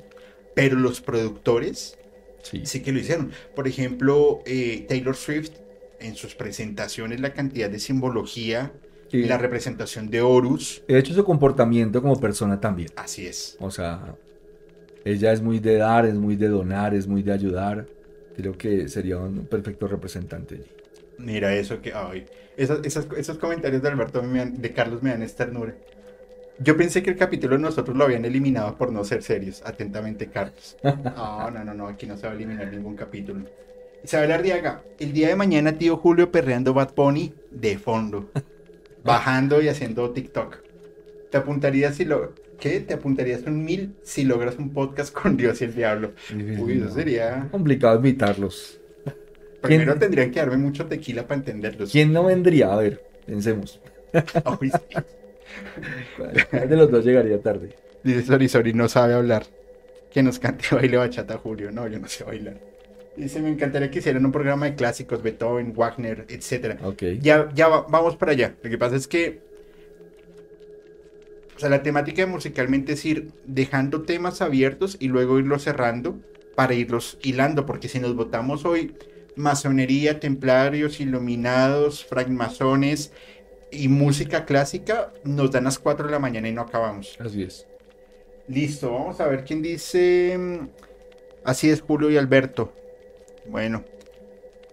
Pero 0.55 0.77
los 0.77 1.01
productores 1.01 1.97
Sí. 2.43 2.61
sí 2.65 2.81
que 2.81 2.93
lo 2.93 2.99
hicieron. 2.99 3.31
Por 3.55 3.67
ejemplo, 3.67 4.41
eh, 4.45 4.85
Taylor 4.87 5.15
Swift, 5.17 5.51
en 5.99 6.15
sus 6.15 6.33
presentaciones, 6.35 7.19
la 7.19 7.33
cantidad 7.33 7.69
de 7.69 7.79
simbología, 7.79 8.71
Y, 9.11 9.23
la 9.23 9.37
representación 9.37 10.09
de 10.09 10.21
Horus, 10.21 10.83
de 10.87 10.99
hecho, 10.99 11.13
su 11.13 11.23
comportamiento 11.25 12.01
como 12.01 12.19
persona 12.19 12.59
también. 12.61 12.89
así 12.97 13.25
es. 13.25 13.57
O 13.59 13.71
sea, 13.71 14.15
ella 15.11 15.31
es 15.33 15.41
muy 15.41 15.59
de 15.59 15.77
dar, 15.77 16.05
es 16.05 16.15
muy 16.15 16.35
de 16.35 16.47
donar, 16.49 16.93
es 16.95 17.07
muy 17.07 17.23
de 17.23 17.33
ayudar. 17.33 17.89
Creo 18.33 18.57
que 18.57 18.87
sería 18.89 19.17
un 19.19 19.47
perfecto 19.47 19.87
representante. 19.87 20.55
allí. 20.55 20.65
Mira 21.17 21.53
eso 21.55 21.81
que... 21.81 21.93
Ay, 21.93 22.25
esas- 22.55 22.81
esas- 22.83 23.07
esos 23.17 23.37
comentarios 23.39 23.81
de 23.81 23.89
Alberto, 23.89 24.21
de 24.21 24.73
Carlos, 24.73 25.01
me 25.01 25.09
dan 25.11 25.27
ternura. 25.35 25.77
Yo 26.57 26.77
pensé 26.77 27.03
que 27.03 27.11
el 27.11 27.17
capítulo 27.17 27.55
de 27.57 27.61
nosotros 27.63 27.97
lo 27.97 28.05
habían 28.05 28.25
eliminado 28.25 28.77
por 28.77 28.91
no 28.91 29.03
ser 29.05 29.23
serios. 29.23 29.61
Atentamente, 29.65 30.29
Carlos. 30.31 30.77
No, 31.15 31.51
no, 31.51 31.63
no, 31.65 31.73
no, 31.75 31.87
aquí 31.87 32.07
no 32.07 32.17
se 32.17 32.27
va 32.27 32.33
a 32.33 32.35
eliminar 32.35 32.71
ningún 32.71 32.95
capítulo. 32.95 33.45
Isabel 34.03 34.31
Ardiaga, 34.31 34.87
el 34.99 35.13
día 35.13 35.29
de 35.29 35.35
mañana, 35.35 35.77
tío 35.77 35.97
Julio 35.97 36.31
perreando 36.31 36.73
Bad 36.73 36.93
Bunny 36.95 37.35
de 37.49 37.77
fondo. 37.79 38.31
Bajando 39.03 39.61
y 39.61 39.69
haciendo 39.69 40.13
TikTok. 40.13 40.63
Te 41.29 41.37
apuntarías 41.37 41.95
si 41.95 42.05
lo... 42.05 42.39
¿Qué? 42.59 42.79
Te 42.79 42.95
apuntarías 42.95 43.43
un 43.43 43.63
mil 43.63 43.93
si 44.03 44.23
logras 44.23 44.57
un 44.57 44.71
podcast 44.71 45.13
con 45.13 45.37
Dios 45.37 45.61
y 45.61 45.65
el 45.65 45.75
diablo. 45.75 46.13
Uy, 46.59 46.79
eso 46.81 46.89
sería... 46.93 47.47
complicado 47.51 47.97
invitarlos. 47.97 48.79
Primero 49.61 49.91
¿Quién- 49.93 49.99
tendrían 49.99 50.31
que 50.31 50.39
darme 50.39 50.57
mucho 50.57 50.85
tequila 50.85 51.27
para 51.27 51.39
entenderlos. 51.39 51.91
¿Quién 51.91 52.11
no 52.13 52.23
vendría? 52.25 52.73
A 52.73 52.77
ver, 52.77 53.03
pensemos. 53.25 53.79
Uy, 54.61 54.71
sí. 54.71 54.97
¿Cuál 56.49 56.69
de 56.69 56.75
los 56.75 56.89
dos 56.91 57.05
llegaría 57.05 57.39
tarde? 57.41 57.75
Dice 58.03 58.23
Sori 58.23 58.47
Sori, 58.47 58.73
no 58.73 58.87
sabe 58.87 59.13
hablar. 59.13 59.45
Que 60.11 60.23
nos 60.23 60.39
cante 60.39 60.67
baile 60.71 60.97
bachata 60.97 61.37
Julio. 61.37 61.71
No, 61.71 61.87
yo 61.87 61.99
no 61.99 62.07
sé 62.07 62.23
bailar. 62.23 62.57
Dice, 63.15 63.39
me 63.41 63.49
encantaría 63.49 63.89
que 63.89 63.99
hicieran 63.99 64.25
un 64.25 64.31
programa 64.31 64.67
de 64.67 64.75
clásicos, 64.75 65.21
Beethoven, 65.23 65.73
Wagner, 65.75 66.25
etcétera. 66.29 66.77
Ok. 66.83 67.03
Ya, 67.19 67.49
ya 67.53 67.67
va- 67.67 67.85
vamos 67.89 68.15
para 68.15 68.31
allá. 68.31 68.55
Lo 68.63 68.69
que 68.69 68.77
pasa 68.77 68.95
es 68.95 69.07
que. 69.07 69.41
O 71.57 71.59
sea, 71.59 71.69
la 71.69 71.81
temática 71.83 72.21
de 72.21 72.27
musicalmente 72.27 72.93
es 72.93 73.03
ir 73.03 73.33
dejando 73.45 74.03
temas 74.03 74.41
abiertos 74.41 74.95
y 74.99 75.07
luego 75.07 75.39
irlos 75.39 75.63
cerrando 75.63 76.19
para 76.55 76.75
irlos 76.75 77.17
hilando. 77.23 77.65
Porque 77.65 77.89
si 77.89 77.99
nos 77.99 78.15
votamos 78.15 78.63
hoy 78.63 78.95
masonería, 79.35 80.19
templarios, 80.19 80.99
iluminados, 80.99 82.05
francmasones 82.05 83.11
y 83.71 83.87
música 83.87 84.45
clásica, 84.45 85.11
nos 85.23 85.49
dan 85.51 85.63
las 85.63 85.79
4 85.79 86.05
de 86.05 86.11
la 86.11 86.19
mañana 86.19 86.47
y 86.47 86.53
no 86.53 86.61
acabamos. 86.61 87.15
Así 87.19 87.41
es. 87.41 87.67
Listo, 88.47 88.93
vamos 88.93 89.19
a 89.19 89.27
ver 89.27 89.43
quién 89.43 89.63
dice. 89.63 90.37
mm, 90.37 90.67
Así 91.43 91.69
es, 91.71 91.81
Julio 91.81 92.11
y 92.11 92.17
Alberto. 92.17 92.73
Bueno. 93.45 93.83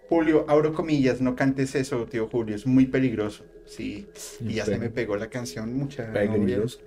Julio, 0.08 0.44
abro 0.48 0.74
comillas, 0.74 1.20
no 1.20 1.34
cantes 1.34 1.74
eso, 1.74 2.04
tío 2.06 2.28
Julio, 2.28 2.54
es 2.54 2.66
muy 2.66 2.86
peligroso. 2.86 3.44
Sí, 3.76 4.06
y 4.40 4.54
ya 4.54 4.64
se 4.64 4.78
me 4.78 4.88
pegó 4.88 5.16
la 5.16 5.28
canción, 5.28 5.74
mucha 5.74 6.06
novia. 6.06 6.30
Peligroso. 6.30 6.78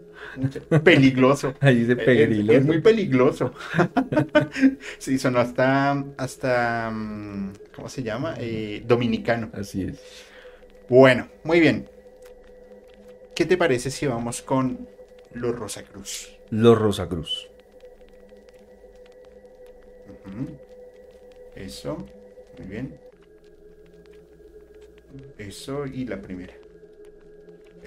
Peligroso. 0.84 1.54
Ahí 1.60 1.80
dice 1.80 1.92
Es, 1.94 2.00
pegriloso. 2.06 2.60
es 2.60 2.66
muy 2.66 2.82
peligroso. 2.82 3.54
sí, 4.98 5.18
sonó 5.18 5.40
hasta, 5.40 6.06
hasta, 6.18 6.90
mm, 6.92 7.54
¿cómo 7.76 7.90
se 7.90 8.04
llama? 8.04 8.36
Eh, 8.40 8.84
dominicano. 8.88 9.50
Así 9.54 9.84
es. 9.84 10.00
Bueno, 10.88 11.28
muy 11.44 11.60
bien. 11.60 11.90
¿Qué 13.36 13.46
te 13.46 13.58
parece 13.58 13.92
si 13.92 14.08
vamos 14.08 14.42
con 14.42 14.88
los 15.34 15.54
Rosacruz? 15.54 16.30
Los 16.52 16.80
Rosacruz. 16.80 17.50
Ujú. 20.26 20.58
Eso, 21.56 21.98
muy 22.58 22.68
bien. 22.68 22.98
Eso 25.38 25.86
y 25.86 26.06
la 26.06 26.22
primera. 26.22 26.57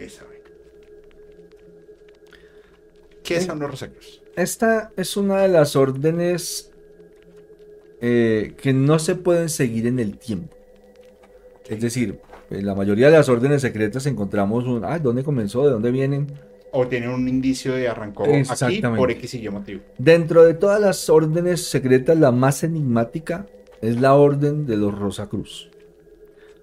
Esa, 0.01 0.25
vaina. 0.25 0.41
¿Qué 3.23 3.41
son 3.41 3.59
los 3.59 3.71
Rosacruz? 3.71 4.23
Esta 4.35 4.93
es 4.97 5.17
una 5.17 5.43
de 5.43 5.49
las 5.49 5.77
órdenes 5.77 6.73
eh, 8.01 8.55
que 8.61 8.73
no 8.73 8.99
se 8.99 9.15
pueden 9.15 9.49
seguir 9.49 9.87
en 9.87 9.99
el 9.99 10.17
tiempo. 10.17 10.57
Es 11.69 11.81
decir, 11.81 12.19
en 12.51 12.67
la 12.67 12.75
mayoría 12.75 13.07
de 13.07 13.13
las 13.19 13.29
órdenes 13.29 13.63
secretas 13.63 14.07
encontramos 14.07 14.65
un, 14.65 14.85
ah, 14.85 14.99
¿dónde 14.99 15.23
comenzó? 15.23 15.65
¿De 15.65 15.71
dónde 15.71 15.91
vienen? 15.91 16.27
O 16.73 16.87
tienen 16.87 17.11
un 17.11 17.29
indicio 17.29 17.75
de 17.75 17.89
arrancó 17.89 18.25
aquí 18.25 18.81
por 18.81 19.11
X 19.11 19.35
y 19.35 19.45
Y 19.45 19.49
motivo. 19.51 19.83
Dentro 19.99 20.45
de 20.45 20.55
todas 20.55 20.81
las 20.81 21.11
órdenes 21.11 21.65
secretas, 21.65 22.19
la 22.19 22.33
más 22.33 22.65
enigmática 22.65 23.47
es 23.83 24.01
la 24.01 24.15
orden 24.15 24.67
de 24.67 24.77
los 24.77 24.97
Rosacruz. 24.97 25.71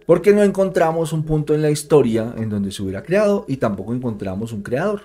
Porque 0.08 0.34
no 0.34 0.42
encontramos 0.42 1.12
un 1.12 1.24
punto 1.24 1.54
en 1.54 1.62
la 1.62 1.70
historia 1.70 2.34
en 2.38 2.50
donde 2.50 2.72
se 2.72 2.82
hubiera 2.82 3.04
creado 3.04 3.44
y 3.50 3.58
tampoco 3.58 3.94
encontramos 3.94 4.54
un 4.54 4.64
creador. 4.64 5.02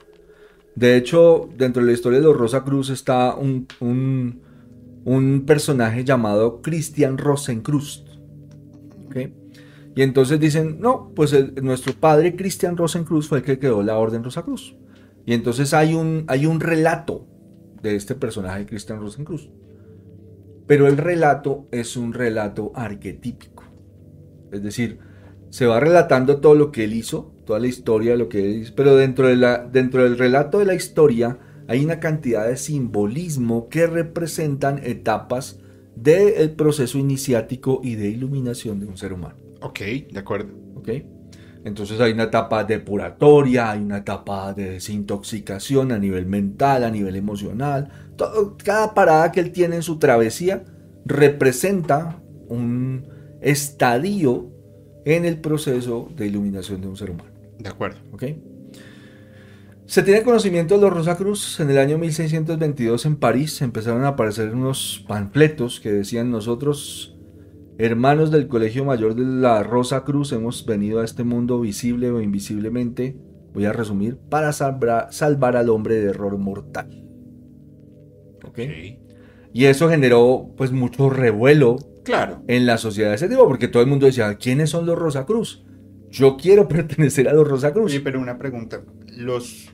De 0.76 0.96
hecho, 0.96 1.50
dentro 1.58 1.82
de 1.82 1.88
la 1.88 1.92
historia 1.92 2.20
de 2.20 2.24
los 2.24 2.36
Rosacruz 2.36 2.88
está 2.88 3.34
un, 3.34 3.66
un, 5.04 5.44
personaje 5.44 6.04
llamado 6.04 6.62
Christian 6.62 7.18
Rosencruz. 7.18 8.04
¿Ok? 9.06 9.16
Y 9.96 10.02
entonces 10.02 10.38
dicen, 10.38 10.80
no, 10.80 11.10
pues 11.16 11.34
nuestro 11.60 11.94
padre 11.94 12.36
Christian 12.36 12.76
Rosencruz 12.76 13.28
fue 13.28 13.38
el 13.38 13.44
que 13.44 13.58
creó 13.58 13.82
la 13.82 13.98
orden 13.98 14.22
Rosacruz. 14.22 14.76
Y 15.26 15.34
entonces 15.34 15.74
hay 15.74 15.94
un, 15.94 16.24
hay 16.28 16.46
un 16.46 16.60
relato 16.60 17.26
de 17.82 17.96
este 17.96 18.14
personaje 18.14 18.66
Christian 18.66 19.00
Rosencruz. 19.00 19.50
Pero 20.68 20.86
el 20.86 20.96
relato 20.96 21.66
es 21.72 21.96
un 21.96 22.12
relato 22.12 22.70
arquetípico. 22.76 23.61
Es 24.52 24.62
decir, 24.62 24.98
se 25.50 25.66
va 25.66 25.80
relatando 25.80 26.40
todo 26.40 26.54
lo 26.54 26.70
que 26.72 26.84
él 26.84 26.94
hizo, 26.94 27.32
toda 27.44 27.58
la 27.58 27.66
historia 27.66 28.12
de 28.12 28.18
lo 28.18 28.28
que 28.28 28.44
él 28.44 28.56
hizo, 28.62 28.74
pero 28.76 28.96
dentro, 28.96 29.26
de 29.28 29.36
la, 29.36 29.58
dentro 29.58 30.04
del 30.04 30.18
relato 30.18 30.58
de 30.58 30.66
la 30.66 30.74
historia 30.74 31.38
hay 31.68 31.84
una 31.84 32.00
cantidad 32.00 32.46
de 32.48 32.56
simbolismo 32.56 33.68
que 33.68 33.86
representan 33.86 34.80
etapas 34.84 35.58
del 35.96 36.50
proceso 36.52 36.98
iniciático 36.98 37.80
y 37.82 37.94
de 37.96 38.08
iluminación 38.08 38.80
de 38.80 38.86
un 38.86 38.96
ser 38.96 39.12
humano. 39.12 39.36
Ok, 39.60 39.80
de 40.10 40.18
acuerdo. 40.18 40.52
¿ok? 40.76 40.88
Entonces 41.64 42.00
hay 42.00 42.12
una 42.12 42.24
etapa 42.24 42.64
depuratoria, 42.64 43.70
hay 43.70 43.80
una 43.82 43.98
etapa 43.98 44.52
de 44.52 44.70
desintoxicación 44.70 45.92
a 45.92 45.98
nivel 45.98 46.26
mental, 46.26 46.82
a 46.82 46.90
nivel 46.90 47.14
emocional. 47.14 47.88
Todo- 48.16 48.56
cada 48.62 48.94
parada 48.94 49.30
que 49.30 49.40
él 49.40 49.52
tiene 49.52 49.76
en 49.76 49.82
su 49.82 49.98
travesía 49.98 50.64
representa 51.04 52.20
un 52.48 53.06
estadio 53.42 54.50
en 55.04 55.24
el 55.24 55.40
proceso 55.40 56.08
de 56.16 56.26
iluminación 56.26 56.80
de 56.80 56.88
un 56.88 56.96
ser 56.96 57.10
humano. 57.10 57.30
De 57.58 57.68
acuerdo. 57.68 57.98
¿ok? 58.12 58.24
Se 59.86 60.02
tiene 60.02 60.22
conocimiento 60.22 60.76
de 60.76 60.80
los 60.80 60.92
Rosacruz 60.92 61.60
en 61.60 61.70
el 61.70 61.78
año 61.78 61.98
1622 61.98 63.04
en 63.04 63.16
París. 63.16 63.60
Empezaron 63.60 64.04
a 64.04 64.08
aparecer 64.08 64.54
unos 64.54 65.04
panfletos 65.06 65.80
que 65.80 65.92
decían 65.92 66.30
nosotros, 66.30 67.18
hermanos 67.78 68.30
del 68.30 68.48
Colegio 68.48 68.84
Mayor 68.84 69.14
de 69.14 69.24
la 69.24 69.62
Rosa 69.62 70.04
Cruz, 70.04 70.32
hemos 70.32 70.64
venido 70.64 71.00
a 71.00 71.04
este 71.04 71.24
mundo 71.24 71.60
visible 71.60 72.10
o 72.10 72.22
invisiblemente, 72.22 73.16
voy 73.52 73.66
a 73.66 73.72
resumir, 73.72 74.16
para 74.16 74.52
salvar, 74.52 75.08
salvar 75.10 75.56
al 75.56 75.68
hombre 75.68 75.96
de 75.96 76.10
error 76.10 76.38
mortal. 76.38 77.04
¿Ok? 78.46 78.60
Y 79.52 79.66
eso 79.66 79.90
generó 79.90 80.54
pues 80.56 80.72
mucho 80.72 81.10
revuelo 81.10 81.76
Claro. 82.04 82.42
en 82.48 82.66
la 82.66 82.78
sociedad 82.78 83.10
de 83.10 83.16
ese 83.16 83.28
tipo, 83.28 83.46
porque 83.46 83.68
todo 83.68 83.82
el 83.82 83.88
mundo 83.88 84.06
decía, 84.06 84.34
¿quiénes 84.36 84.70
son 84.70 84.86
los 84.86 84.98
Rosacruz? 84.98 85.64
Yo 86.10 86.36
quiero 86.36 86.68
pertenecer 86.68 87.28
a 87.28 87.32
los 87.32 87.46
Rosacruz. 87.46 87.92
Oye, 87.92 88.00
pero 88.00 88.20
una 88.20 88.38
pregunta. 88.38 88.82
Los, 89.06 89.70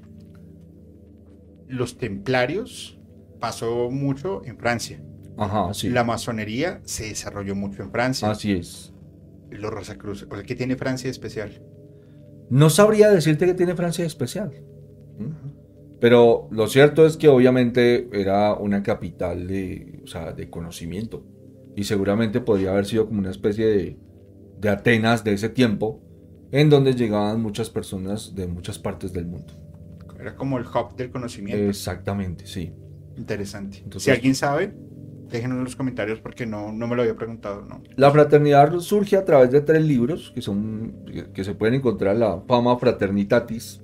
los 1.69 1.99
templarios 1.99 2.99
pasó 3.41 3.91
mucho 3.91 4.43
en 4.45 4.59
Francia. 4.59 5.03
Ajá, 5.37 5.73
sí. 5.73 5.89
La 5.91 6.05
masonería 6.05 6.81
se 6.85 7.05
desarrolló 7.05 7.55
mucho 7.55 7.83
en 7.83 7.91
Francia. 7.91 8.31
Así 8.31 8.53
es. 8.53 8.93
Los 9.51 9.73
Rosacruz. 9.73 10.27
O 10.29 10.35
sea, 10.35 10.43
¿qué 10.43 10.55
tiene 10.55 10.77
Francia 10.77 11.07
de 11.07 11.13
especial? 11.13 11.63
No 12.51 12.71
sabría 12.71 13.11
decirte 13.11 13.47
que 13.47 13.55
tiene 13.55 13.75
Francia 13.75 14.03
de 14.03 14.09
especial. 14.09 14.51
¿Mm? 15.19 15.59
Pero 16.01 16.49
lo 16.51 16.69
cierto 16.69 17.07
es 17.07 17.17
que 17.17 17.29
obviamente 17.29 18.09
era 18.13 18.55
una 18.55 18.83
capital 18.83 19.47
de, 19.47 20.01
o 20.05 20.07
sea, 20.07 20.33
de 20.33 20.49
conocimiento. 20.49 21.25
Y 21.79 21.85
seguramente 21.85 22.41
podría 22.41 22.73
haber 22.73 22.87
sido 22.87 23.07
como 23.07 23.21
una 23.21 23.31
especie 23.31 23.65
de, 23.67 23.97
de 24.61 24.69
Atenas 24.69 25.23
de 25.23 25.33
ese 25.33 25.49
tiempo, 25.49 26.03
en 26.51 26.71
donde 26.71 26.93
llegaban 26.95 27.41
muchas 27.41 27.71
personas 27.71 28.35
de 28.35 28.49
muchas 28.49 28.81
partes 28.81 29.13
del 29.13 29.27
mundo. 29.27 29.53
Era 30.19 30.35
como 30.35 30.59
el 30.59 30.65
hub 30.67 30.97
del 30.97 31.11
conocimiento. 31.13 31.63
Exactamente, 31.63 32.47
sí. 32.47 32.73
Interesante. 33.17 33.79
Entonces- 33.79 34.03
si 34.03 34.11
alguien 34.11 34.35
sabe, 34.35 34.75
déjenos 35.31 35.59
en 35.59 35.63
los 35.65 35.77
comentarios 35.77 36.19
porque 36.19 36.47
no, 36.47 36.73
no 36.73 36.89
me 36.89 36.97
lo 36.97 37.03
había 37.03 37.15
preguntado, 37.15 37.65
¿no? 37.65 37.81
La 37.95 38.11
fraternidad 38.11 38.77
surge 38.81 39.17
a 39.17 39.25
través 39.25 39.53
de 39.53 39.61
tres 39.61 39.85
libros 39.85 40.33
que, 40.35 40.43
son, 40.43 41.05
que- 41.33 41.45
se 41.45 41.55
pueden 41.55 41.75
encontrar, 41.77 42.17
la 42.17 42.41
Fama 42.49 42.77
Fraternitatis, 42.77 43.83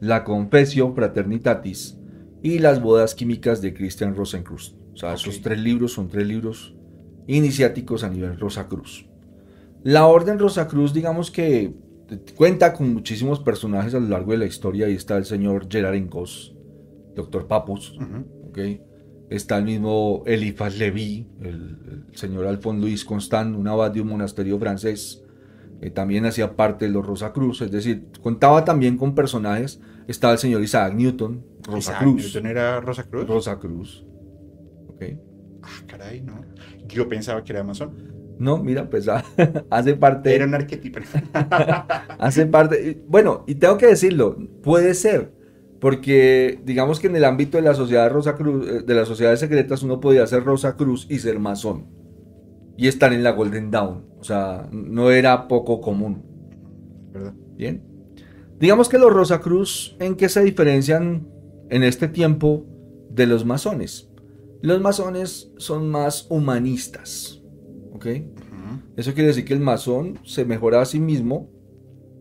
la 0.00 0.22
Confesio 0.22 0.92
Fraternitatis 0.92 1.96
y 2.42 2.58
las 2.58 2.82
bodas 2.82 3.14
químicas 3.14 3.62
de 3.62 3.72
Christian 3.72 4.14
Rosencruz. 4.14 4.76
O 4.92 4.96
sea, 4.98 5.14
esos 5.14 5.40
tres 5.40 5.58
libros 5.58 5.92
son 5.92 6.08
tres 6.08 6.26
libros 6.26 6.73
iniciáticos 7.26 8.04
a 8.04 8.10
nivel 8.10 8.38
Rosacruz. 8.38 9.06
La 9.82 10.06
Orden 10.06 10.38
Rosacruz, 10.38 10.92
digamos 10.92 11.30
que 11.30 11.74
cuenta 12.36 12.72
con 12.72 12.92
muchísimos 12.92 13.40
personajes 13.40 13.94
a 13.94 14.00
lo 14.00 14.08
largo 14.08 14.32
de 14.32 14.38
la 14.38 14.46
historia. 14.46 14.86
Ahí 14.86 14.94
está 14.94 15.16
el 15.16 15.24
señor 15.24 15.66
Gerard 15.70 15.94
Encos, 15.94 16.54
Doctor 17.14 17.46
Papus, 17.46 17.96
Ujú. 17.98 18.48
¿ok? 18.48 18.58
Está 19.30 19.58
el 19.58 19.64
mismo 19.64 20.22
Eliphas 20.26 20.78
Leví, 20.78 21.26
el, 21.40 22.06
el 22.10 22.16
señor 22.16 22.46
Alphonse 22.46 22.80
Louis 22.80 23.04
Constant, 23.04 23.56
un 23.56 23.66
abad 23.68 23.90
de 23.90 24.00
un 24.00 24.08
monasterio 24.08 24.58
francés, 24.58 25.22
que 25.80 25.90
también 25.90 26.24
hacía 26.24 26.56
parte 26.56 26.86
de 26.86 26.92
los 26.92 27.06
Rosacruz, 27.06 27.62
es 27.62 27.70
decir, 27.70 28.06
contaba 28.22 28.64
también 28.64 28.96
con 28.96 29.14
personajes, 29.14 29.80
estaba 30.08 30.34
el 30.34 30.38
señor 30.38 30.62
Isaac 30.62 30.94
Newton, 30.94 31.44
Isaac 31.60 31.74
Rosacruz, 31.74 32.22
Newton 32.22 32.46
era 32.46 32.80
Rosacruz. 32.80 33.26
Rosacruz, 33.26 34.06
¿ok? 34.88 35.02
Ah, 35.62 35.82
caray, 35.86 36.20
no. 36.20 36.40
Yo 36.88 37.08
pensaba 37.08 37.42
que 37.44 37.52
era 37.52 37.62
masón. 37.64 38.14
No, 38.38 38.58
mira, 38.58 38.88
pues 38.90 39.08
ah, 39.08 39.24
hace 39.70 39.94
parte, 39.94 40.34
Era 40.34 40.46
un 40.46 40.54
arquetipo. 40.54 41.00
hace 42.18 42.46
parte, 42.46 43.04
bueno, 43.08 43.44
y 43.46 43.54
tengo 43.56 43.78
que 43.78 43.86
decirlo, 43.86 44.36
puede 44.62 44.94
ser, 44.94 45.32
porque 45.80 46.60
digamos 46.64 47.00
que 47.00 47.06
en 47.08 47.16
el 47.16 47.24
ámbito 47.24 47.58
de 47.58 47.62
la 47.62 47.74
sociedad 47.74 48.10
Rosacruz, 48.10 48.66
eh, 48.68 48.82
de 48.82 48.94
las 48.94 49.08
sociedades 49.08 49.40
secretas, 49.40 49.82
uno 49.82 50.00
podía 50.00 50.26
ser 50.26 50.44
Rosacruz 50.44 51.06
y 51.08 51.18
ser 51.18 51.38
masón. 51.38 51.86
Y 52.76 52.88
estar 52.88 53.12
en 53.12 53.22
la 53.22 53.30
Golden 53.30 53.70
Dawn. 53.70 54.04
O 54.18 54.24
sea, 54.24 54.68
no 54.72 55.12
era 55.12 55.46
poco 55.46 55.80
común. 55.80 56.24
¿Verdad? 57.12 57.34
Bien. 57.56 57.84
Digamos 58.58 58.88
que 58.88 58.98
los 58.98 59.12
Rosacruz, 59.12 59.96
¿en 60.00 60.16
qué 60.16 60.28
se 60.28 60.42
diferencian 60.42 61.28
en 61.70 61.82
este 61.84 62.08
tiempo 62.08 62.66
de 63.10 63.26
los 63.26 63.44
masones? 63.44 64.10
Los 64.64 64.80
masones 64.80 65.52
son 65.58 65.90
más 65.90 66.26
humanistas. 66.30 67.42
¿Ok? 67.92 68.06
Eso 68.96 69.12
quiere 69.12 69.26
decir 69.28 69.44
que 69.44 69.52
el 69.52 69.60
masón 69.60 70.18
se 70.24 70.46
mejora 70.46 70.80
a 70.80 70.86
sí 70.86 71.00
mismo 71.00 71.50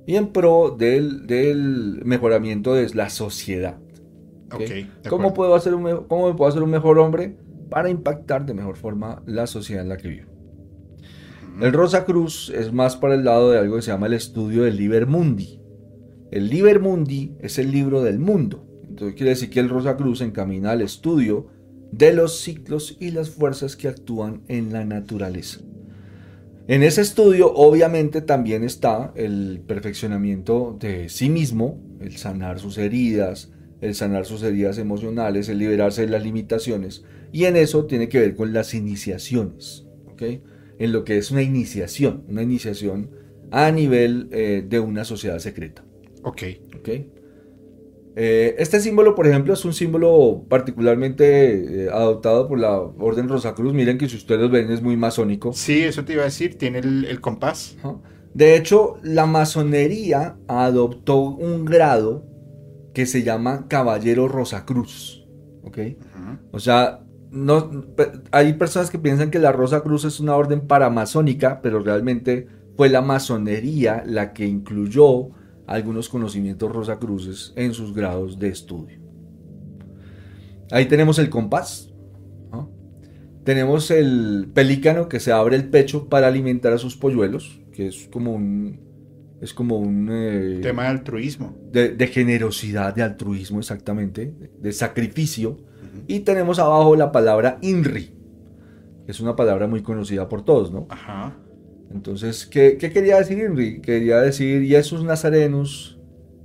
y 0.05 0.17
en 0.17 0.27
pro 0.27 0.75
del, 0.77 1.25
del 1.25 2.01
mejoramiento 2.03 2.73
de 2.73 2.93
la 2.95 3.09
sociedad. 3.09 3.79
¿ok? 4.47 4.55
Ok. 4.55 4.59
de 4.59 4.87
¿Cómo, 5.09 5.33
puedo 5.33 5.55
hacer 5.55 5.73
un, 5.73 6.05
¿Cómo 6.09 6.27
me 6.27 6.33
puedo 6.33 6.49
hacer 6.49 6.61
un 6.61 6.69
mejor 6.69 6.99
hombre 6.99 7.37
para 7.69 7.89
impactar 7.89 8.45
de 8.45 8.53
mejor 8.53 8.75
forma 8.75 9.23
la 9.25 9.47
sociedad 9.47 9.81
en 9.81 9.87
la 9.87 9.95
que 9.95 10.09
vivo? 10.09 10.27
El 11.61 11.71
Rosa 11.71 12.03
Cruz 12.03 12.51
es 12.53 12.73
más 12.73 12.97
para 12.97 13.15
el 13.15 13.23
lado 13.23 13.51
de 13.51 13.59
algo 13.59 13.77
que 13.77 13.83
se 13.83 13.91
llama 13.91 14.07
el 14.07 14.13
estudio 14.13 14.63
del 14.63 14.75
Liber 14.75 15.07
Mundi. 15.07 15.61
El 16.29 16.49
Liber 16.49 16.81
Mundi 16.81 17.37
es 17.39 17.57
el 17.57 17.71
libro 17.71 18.03
del 18.03 18.19
mundo. 18.19 18.67
Entonces 18.85 19.15
quiere 19.15 19.29
decir 19.29 19.49
que 19.49 19.61
el 19.61 19.69
Rosa 19.69 19.95
Cruz 19.95 20.19
encamina 20.19 20.71
al 20.71 20.81
estudio 20.81 21.47
de 21.97 22.11
los 22.11 22.39
ciclos 22.39 22.97
y 22.99 23.11
las 23.11 23.29
fuerzas 23.29 23.75
que 23.75 23.87
actúan 23.87 24.41
en 24.47 24.73
la 24.73 24.83
naturaleza. 24.83 25.61
En 26.67 26.81
ese 26.81 27.01
estudio 27.01 27.53
obviamente 27.53 28.21
también 28.21 28.63
está 28.63 29.11
el 29.15 29.61
perfeccionamiento 29.67 30.75
de 30.79 31.09
sí 31.09 31.29
mismo, 31.29 31.79
el 31.99 32.17
sanar 32.17 32.59
sus 32.59 32.77
heridas, 32.77 33.51
el 33.81 33.95
sanar 33.95 34.25
sus 34.25 34.41
heridas 34.43 34.77
emocionales, 34.77 35.49
el 35.49 35.59
liberarse 35.59 36.01
de 36.01 36.07
las 36.07 36.23
limitaciones. 36.23 37.03
Y 37.31 37.45
en 37.45 37.57
eso 37.57 37.85
tiene 37.85 38.09
que 38.09 38.19
ver 38.19 38.35
con 38.35 38.53
las 38.53 38.73
iniciaciones, 38.73 39.85
¿ok? 40.11 40.23
En 40.79 40.93
lo 40.93 41.03
que 41.03 41.17
es 41.17 41.31
una 41.31 41.41
iniciación, 41.41 42.23
una 42.27 42.43
iniciación 42.43 43.11
a 43.51 43.69
nivel 43.71 44.29
eh, 44.31 44.65
de 44.67 44.79
una 44.79 45.03
sociedad 45.03 45.37
secreta. 45.39 45.83
Ok. 46.23 46.43
¿ok? 46.77 46.89
Eh, 48.15 48.56
este 48.60 48.80
símbolo, 48.80 49.15
por 49.15 49.27
ejemplo, 49.27 49.53
es 49.53 49.65
un 49.65 49.73
símbolo 49.73 50.45
particularmente 50.48 51.85
eh, 51.85 51.90
adoptado 51.91 52.48
por 52.48 52.60
la 52.60 52.77
Orden 52.80 53.27
Rosacruz. 53.27 53.73
Miren 53.73 53.98
que 53.98 54.07
si 54.07 54.18
ustedes 54.18 54.49
ven 54.52 54.72
es 54.72 54.81
muy 54.81 54.98
masónico. 54.98 55.53
Sí, 55.53 55.81
eso 55.81 56.06
te 56.06 56.14
iba 56.14 56.22
a 56.22 56.26
decir, 56.26 56.57
tiene 56.57 56.80
el, 56.80 57.06
el 57.06 57.22
compás. 57.22 57.76
De 58.34 58.56
hecho, 58.56 58.98
la 59.03 59.26
masonería 59.26 60.38
adoptó 60.48 61.22
un 61.22 61.65
grado 61.65 62.26
que 62.94 63.06
se 63.06 63.23
llama 63.23 63.68
Caballero 63.68 64.27
Rosacruz. 64.27 65.27
¿Ok? 65.64 65.80
O 66.52 66.60
sea, 66.60 66.99
no, 67.31 67.72
hay 68.31 68.53
personas 68.53 68.91
que 68.91 68.99
piensan 68.99 69.31
que 69.31 69.40
la 69.40 69.52
Rosa 69.52 69.81
Cruz 69.81 70.06
es 70.06 70.19
una 70.19 70.35
orden 70.35 70.68
paramasónica, 70.68 71.61
pero 71.61 71.80
realmente 71.80 72.48
fue 72.77 72.90
la 72.90 73.02
masonería 73.02 74.03
la 74.06 74.34
que 74.34 74.45
incluyó 74.45 75.30
algunos 75.68 76.10
conocimientos 76.10 76.72
rosacruces 76.72 77.53
en 77.56 77.73
sus 77.73 77.94
grados 77.94 78.40
de 78.40 78.49
estudio. 78.49 78.99
Ahí 80.72 80.85
tenemos 80.85 81.19
el 81.19 81.30
compás. 81.30 81.94
¿no? 82.52 82.69
Tenemos 83.44 83.91
el 83.91 84.49
pelícano 84.53 85.07
que 85.10 85.19
se 85.19 85.31
abre 85.31 85.56
el 85.56 85.69
pecho 85.69 86.10
para 86.10 86.27
alimentar 86.27 86.73
a 86.73 86.77
sus 86.77 86.95
polluelos, 86.98 87.61
que 87.72 87.88
es 87.88 88.07
como 88.11 88.34
un, 88.34 88.80
es 89.41 89.53
como 89.53 89.77
un 89.77 90.10
eh, 90.11 90.60
Tema 90.61 90.84
de 90.84 90.90
altruismo. 90.90 91.56
de, 91.72 91.90
de 91.90 92.07
generosidad, 92.07 92.95
de 92.95 93.03
altruismo 93.03 93.60
exactamente, 93.60 94.34
de 94.60 94.72
sacrificio. 94.72 95.57
Y 96.07 96.22
tenemos 96.22 96.60
abajo 96.60 96.95
la 96.95 97.11
palabra 97.11 97.60
INRI, 97.61 98.11
que 99.06 99.11
es 99.11 99.19
una 99.19 99.35
palabra 99.35 99.68
muy 99.68 99.84
conocida 99.84 100.27
por 100.27 100.44
todos, 100.44 100.72
¿no? 100.72 100.88
Ajá. 100.90 101.38
Entonces, 101.91 102.45
¿qué, 102.45 102.77
quería 102.77 103.18
decir 103.18 103.38
INRI? 103.38 103.81
Quería 103.81 104.19
decir 104.22 104.65
Jesús 104.68 105.03
Nazarenus 105.03 105.99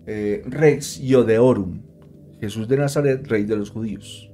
eh, 0.07 0.43
Rex 0.47 1.01
Iodeorum, 1.01 1.83
Jesús 2.41 2.69
de 2.69 2.77
Nazaret, 2.77 3.27
rey 3.27 3.45
de 3.45 3.57
los 3.57 3.71
judíos. 3.71 4.31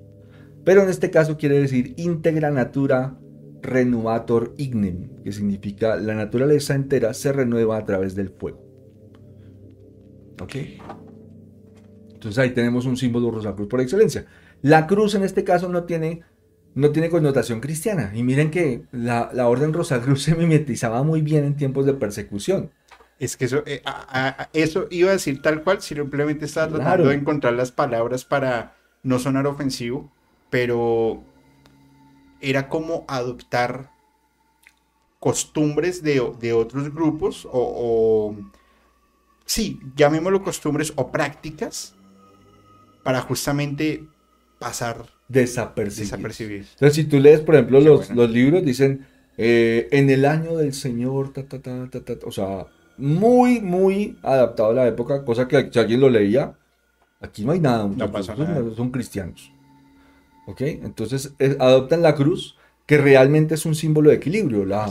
Pero 0.65 0.83
en 0.83 0.89
este 0.89 1.11
caso 1.11 1.37
quiere 1.37 1.61
decir 1.61 1.95
integra 1.97 2.51
natura 2.51 3.19
renuator 3.63 4.55
ignem, 4.57 5.09
que 5.23 5.33
significa 5.33 5.97
la 5.97 6.15
naturaleza 6.15 6.75
entera 6.75 7.15
se 7.15 7.33
renueva 7.33 7.77
a 7.77 7.85
través 7.85 8.15
del 8.15 8.31
fuego. 8.31 8.63
¿Ok? 10.41 10.57
Entonces 12.15 12.39
ahí 12.39 12.51
tenemos 12.51 12.87
un 12.87 12.97
símbolo 12.97 13.31
rosacruz 13.31 13.69
por 13.69 13.81
excelencia. 13.81 14.27
La 14.63 14.87
cruz 14.87 15.15
en 15.15 15.25
este 15.25 15.45
caso 15.45 15.69
no 15.69 15.85
tiene, 15.85 16.23
no 16.75 16.91
tiene 16.91 17.11
connotación 17.11 17.61
cristiana. 17.61 18.11
Y 18.15 18.23
miren 18.23 18.51
que 18.51 18.85
la, 18.93 19.31
la 19.33 19.49
orden 19.49 19.73
rosacruz 19.73 20.23
se 20.25 20.35
mimetizaba 20.35 21.03
muy 21.03 21.23
bien 21.23 21.45
en 21.45 21.57
tiempos 21.57 21.87
de 21.87 21.95
persecución. 21.95 22.71
Es 23.19 23.37
que 23.37 23.45
eso, 23.45 23.63
eh, 23.67 23.81
a- 23.85 24.07
a- 24.43 24.49
eso 24.53 24.89
iba 24.91 25.11
a 25.11 25.13
decir 25.13 25.41
tal 25.41 25.63
cual, 25.63 25.81
simplemente 25.81 26.45
estaba 26.47 26.69
tratando 26.73 27.09
de 27.09 27.15
encontrar 27.15 27.55
las 27.55 27.71
palabras 27.71 28.25
para 28.25 28.75
no 29.03 29.19
sonar 29.19 29.47
ofensivo, 29.47 30.11
pero 30.51 31.23
era 32.41 32.69
como 32.69 33.05
adoptar 33.09 33.91
costumbres 35.21 36.03
de, 36.03 36.33
de 36.41 36.53
otros 36.53 36.93
grupos 36.93 37.47
o, 37.47 37.51
o- 37.53 38.37
sí, 39.47 39.81
llamémoslo 39.97 40.43
costumbres 40.43 40.93
o 40.97 41.11
prácticas 41.11 41.95
para 43.03 43.21
justamente 43.21 44.07
pasar 44.65 45.05
desapercibidos. 45.29 46.71
Entonces, 46.73 46.95
si 46.95 47.05
tú 47.05 47.21
lees, 47.21 47.41
por 47.41 47.55
ejemplo, 47.55 47.79
Qué 47.79 47.85
los, 47.85 48.09
bueno. 48.09 48.23
los 48.23 48.31
libros, 48.31 48.65
dicen 48.65 49.07
eh, 49.37 49.89
en 49.91 50.09
el 50.09 50.25
año 50.25 50.57
del 50.57 50.73
Señor, 50.73 51.33
ta, 51.33 51.47
ta, 51.47 51.61
ta, 51.61 51.89
ta, 51.91 52.01
ta, 52.01 52.15
o 52.25 52.33
sea, 52.33 52.67
muy, 52.97 53.61
muy 53.61 54.17
adaptado 54.23 54.71
a 54.71 54.75
la 54.75 54.89
época, 54.89 55.25
cosa 55.25 55.47
que 55.47 55.71
si 55.71 55.79
alguien 55.79 56.01
lo 56.01 56.09
leía, 56.09 56.55
aquí 57.21 57.45
no 57.45 57.53
hay 57.53 57.61
nada, 57.61 57.87
muchachos, 57.87 58.13
pasa 58.13 58.35
nada. 58.37 58.61
no 58.61 58.75
son 58.75 58.91
cristianos. 58.91 59.53
¿Ok? 60.47 60.63
Entonces, 60.63 61.35
adoptan 61.59 62.01
la 62.01 62.15
cruz, 62.15 62.57
que 62.87 62.99
realmente 62.99 63.55
es 63.55 63.67
un 63.67 63.75
símbolo 63.75 64.11
de 64.11 64.17
equilibrio. 64.17 64.65
La, 64.65 64.89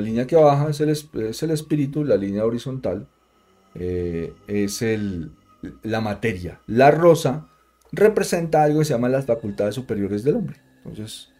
línea 0.00 0.26
que 0.26 0.36
baja 0.36 0.70
es 0.70 0.80
el, 0.80 0.90
es 0.90 1.42
el 1.42 1.50
espíritu, 1.50 2.04
la 2.04 2.16
línea 2.16 2.44
horizontal 2.44 3.08
eh, 3.74 4.32
es 4.46 4.82
el, 4.82 5.32
la 5.82 6.00
materia. 6.00 6.60
La 6.66 6.90
rosa 6.90 7.49
representa 7.92 8.62
algo 8.62 8.80
que 8.80 8.84
se 8.84 8.92
llama 8.92 9.08
las 9.08 9.26
facultades 9.26 9.74
superiores 9.74 10.24
del 10.24 10.36
hombre. 10.36 10.56
Entonces, 10.84 11.30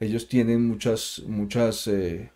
ellos 0.00 0.28
tienen 0.28 0.66
muchas, 0.66 1.22
muchas 1.26 1.86
eh, 1.86 2.30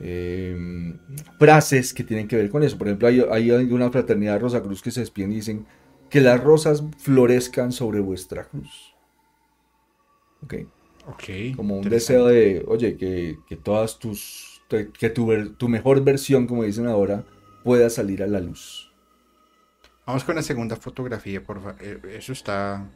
eh, 0.00 0.94
frases 1.38 1.92
que 1.94 2.04
tienen 2.04 2.28
que 2.28 2.36
ver 2.36 2.50
con 2.50 2.62
eso. 2.62 2.78
Por 2.78 2.88
ejemplo, 2.88 3.08
hay, 3.08 3.20
hay 3.20 3.50
una 3.50 3.90
fraternidad 3.90 4.40
Rosa 4.40 4.62
Cruz 4.62 4.82
que 4.82 4.90
se 4.90 5.00
despiden 5.00 5.32
y 5.32 5.36
dicen 5.36 5.66
que 6.10 6.20
las 6.20 6.42
rosas 6.42 6.82
florezcan 6.98 7.72
sobre 7.72 8.00
vuestra 8.00 8.44
cruz. 8.44 8.94
¿Ok? 10.42 10.54
Ok. 11.06 11.56
Como 11.56 11.78
un 11.78 11.88
deseo 11.88 12.26
de, 12.26 12.64
oye, 12.66 12.96
que, 12.96 13.38
que 13.48 13.56
todas 13.56 13.98
tus, 13.98 14.62
que 14.68 15.10
tu, 15.10 15.54
tu 15.56 15.68
mejor 15.68 16.02
versión, 16.02 16.46
como 16.46 16.64
dicen 16.64 16.86
ahora, 16.86 17.24
pueda 17.62 17.90
salir 17.90 18.22
a 18.22 18.26
la 18.26 18.40
luz. 18.40 18.83
Vamos 20.06 20.24
con 20.24 20.36
la 20.36 20.42
segunda 20.42 20.76
fotografía, 20.76 21.42
por 21.42 21.62
favor. 21.62 21.76
Eso 22.08 22.32
está 22.32 22.86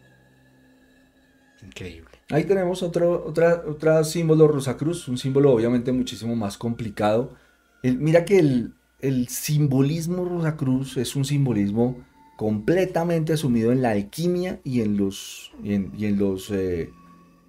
increíble. 1.62 2.10
Ahí 2.30 2.44
tenemos 2.44 2.82
otro, 2.82 3.24
otra, 3.26 3.64
otra 3.66 4.04
símbolo 4.04 4.46
Rosacruz, 4.48 5.08
un 5.08 5.18
símbolo 5.18 5.52
obviamente 5.52 5.92
muchísimo 5.92 6.36
más 6.36 6.58
complicado. 6.58 7.34
Mira 7.82 8.24
que 8.24 8.38
el, 8.38 8.74
el 9.00 9.28
simbolismo 9.28 10.24
Rosacruz 10.24 10.96
es 10.96 11.16
un 11.16 11.24
simbolismo 11.24 12.04
completamente 12.36 13.32
asumido 13.32 13.72
en 13.72 13.82
la 13.82 13.90
alquimia 13.90 14.60
y 14.62 14.82
en 14.82 14.96
los, 14.96 15.52
y 15.62 15.74
en, 15.74 15.92
y 15.96 16.06
en 16.06 16.18
los 16.18 16.50
eh, 16.50 16.90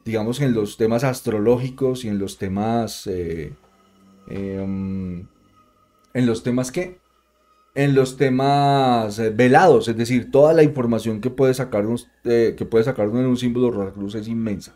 digamos, 0.10 0.42
en 0.42 0.54
los 0.54 0.78
temas 0.78 1.04
astrológicos 1.04 2.04
y 2.04 2.08
en 2.08 2.18
los 2.18 2.40
temas, 2.40 3.06
eh, 3.06 3.54
em, 4.28 5.28
en 6.14 6.26
los 6.26 6.42
temas 6.42 6.72
qué? 6.72 7.00
En 7.76 7.96
los 7.96 8.18
temas 8.18 9.20
eh, 9.20 9.30
velados, 9.30 9.88
es 9.88 9.96
decir, 9.96 10.32
toda 10.32 10.54
la 10.54 10.64
información 10.64 11.22
que 11.22 11.30
puede 11.30 11.54
sacar 11.54 11.86
un, 11.86 12.00
eh, 12.24 12.56
que 12.58 12.66
puede 12.66 12.84
sacar 12.84 13.08
uno 13.10 13.20
en 13.20 13.28
un 13.28 13.38
símbolo 13.38 13.72
Rosacruz 13.72 14.16
es 14.16 14.28
inmensa. 14.28 14.74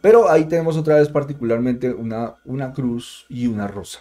Pero 0.00 0.30
ahí 0.30 0.44
tenemos 0.44 0.76
otra 0.76 0.96
vez 0.96 1.08
particularmente 1.08 1.92
una, 1.92 2.36
una 2.44 2.72
cruz 2.72 3.26
y 3.28 3.46
una 3.48 3.66
rosa. 3.66 4.00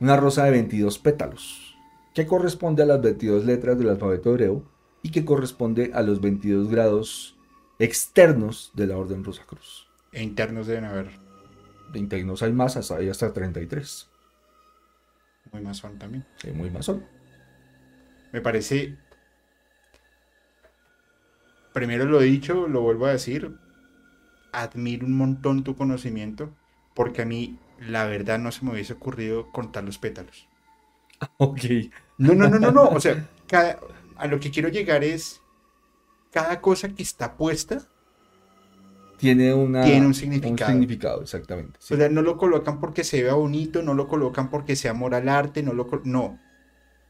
Una 0.00 0.16
rosa 0.16 0.44
de 0.44 0.50
22 0.50 0.98
pétalos, 0.98 1.76
que 2.14 2.26
corresponde 2.26 2.82
a 2.82 2.86
las 2.86 3.00
22 3.00 3.44
letras 3.44 3.78
del 3.78 3.88
alfabeto 3.88 4.30
hebreo 4.30 4.62
y 5.02 5.10
que 5.10 5.24
corresponde 5.24 5.92
a 5.94 6.02
los 6.02 6.20
22 6.20 6.68
grados 6.68 7.36
externos 7.78 8.72
de 8.74 8.88
la 8.88 8.96
Orden 8.96 9.24
Rosacruz. 9.24 9.86
E 10.12 10.22
internos 10.22 10.66
deben 10.66 10.84
haber 10.84 11.10
De 11.92 11.98
internos 11.98 12.42
hay 12.42 12.52
más, 12.52 12.90
hay 12.90 13.08
hasta 13.08 13.32
33. 13.32 14.07
Muy 15.52 15.62
masón 15.62 15.98
también. 15.98 16.24
Sí, 16.36 16.50
muy 16.50 16.70
masón. 16.70 17.04
Me 18.32 18.40
parece. 18.40 18.96
Primero 21.72 22.04
lo 22.06 22.20
he 22.20 22.24
dicho, 22.24 22.66
lo 22.66 22.80
vuelvo 22.82 23.06
a 23.06 23.12
decir. 23.12 23.54
Admiro 24.52 25.06
un 25.06 25.16
montón 25.16 25.64
tu 25.64 25.76
conocimiento. 25.76 26.54
Porque 26.94 27.22
a 27.22 27.26
mí, 27.26 27.58
la 27.78 28.06
verdad, 28.06 28.38
no 28.38 28.50
se 28.50 28.64
me 28.64 28.72
hubiese 28.72 28.94
ocurrido 28.94 29.50
contar 29.52 29.84
los 29.84 29.98
pétalos. 29.98 30.48
Ok. 31.38 31.60
No, 32.18 32.34
no, 32.34 32.48
no, 32.48 32.58
no, 32.60 32.70
no. 32.70 32.84
O 32.90 33.00
sea, 33.00 33.28
cada- 33.48 33.80
a 34.16 34.26
lo 34.28 34.38
que 34.40 34.50
quiero 34.50 34.68
llegar 34.68 35.02
es. 35.04 35.40
Cada 36.32 36.60
cosa 36.60 36.90
que 36.90 37.02
está 37.02 37.36
puesta, 37.36 37.88
Tiene, 39.18 39.52
una, 39.52 39.84
Tiene 39.84 40.06
un 40.06 40.14
significado. 40.14 40.70
significado, 40.70 41.22
exactamente. 41.22 41.78
sí. 41.80 41.94
o 41.94 41.96
sea, 41.96 42.08
no 42.08 42.22
lo 42.22 42.36
colocan 42.36 42.80
porque 42.80 43.02
se 43.02 43.22
vea 43.22 43.34
bonito, 43.34 43.82
no 43.82 43.94
lo 43.94 44.06
colocan 44.06 44.48
porque 44.48 44.76
sea 44.76 44.92
amor 44.92 45.14
al 45.14 45.28
arte, 45.28 45.62
no 45.62 45.72
lo. 45.72 45.88
No. 46.04 46.38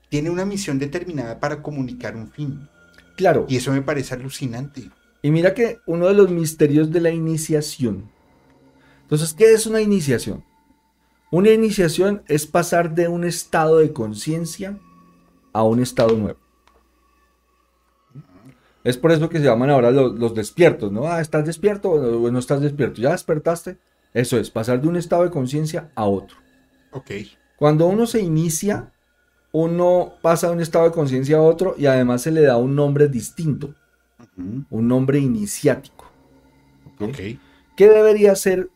Tiene 0.08 0.30
una 0.30 0.46
misión 0.46 0.78
determinada 0.78 1.38
para 1.38 1.62
comunicar 1.62 2.16
un 2.16 2.30
fin. 2.30 2.68
Claro. 3.16 3.44
Y 3.48 3.56
eso 3.56 3.72
me 3.72 3.82
parece 3.82 4.14
alucinante. 4.14 4.90
Y 5.22 5.30
mira 5.30 5.52
que 5.52 5.80
uno 5.86 6.06
de 6.06 6.14
los 6.14 6.30
misterios 6.30 6.90
de 6.90 7.00
la 7.00 7.10
iniciación. 7.10 8.10
Entonces, 9.02 9.34
¿qué 9.34 9.52
es 9.52 9.66
una 9.66 9.80
iniciación? 9.80 10.44
Una 11.30 11.50
iniciación 11.50 12.22
es 12.26 12.46
pasar 12.46 12.94
de 12.94 13.08
un 13.08 13.24
estado 13.24 13.78
de 13.78 13.92
conciencia 13.92 14.78
a 15.52 15.62
un 15.62 15.82
estado 15.82 16.16
nuevo. 16.16 16.38
Es 18.88 18.96
por 18.96 19.12
eso 19.12 19.28
que 19.28 19.38
se 19.38 19.44
llaman 19.44 19.68
ahora 19.68 19.90
los, 19.90 20.18
los 20.18 20.34
despiertos, 20.34 20.90
¿no? 20.90 21.06
Ah, 21.06 21.20
¿estás 21.20 21.44
despierto 21.44 21.90
o 21.90 22.30
no 22.30 22.38
estás 22.38 22.62
despierto? 22.62 23.02
¿Ya 23.02 23.12
despertaste? 23.12 23.76
Eso 24.14 24.38
es, 24.38 24.50
pasar 24.50 24.80
de 24.80 24.88
un 24.88 24.96
estado 24.96 25.24
de 25.24 25.30
conciencia 25.30 25.90
a 25.94 26.06
otro. 26.06 26.38
Ok. 26.92 27.10
Cuando 27.56 27.86
uno 27.86 28.06
se 28.06 28.20
inicia, 28.20 28.94
uno 29.52 30.14
pasa 30.22 30.46
de 30.46 30.54
un 30.54 30.60
estado 30.62 30.86
de 30.86 30.92
conciencia 30.92 31.36
a 31.36 31.42
otro 31.42 31.74
y 31.76 31.84
además 31.84 32.22
se 32.22 32.30
le 32.30 32.40
da 32.40 32.56
un 32.56 32.74
nombre 32.74 33.08
distinto. 33.08 33.74
un 34.36 34.88
nombre 34.88 35.18
iniciático. 35.18 36.06
Ok. 36.98 37.18
Que 37.76 37.88
debería 37.88 38.34
ser 38.36 38.70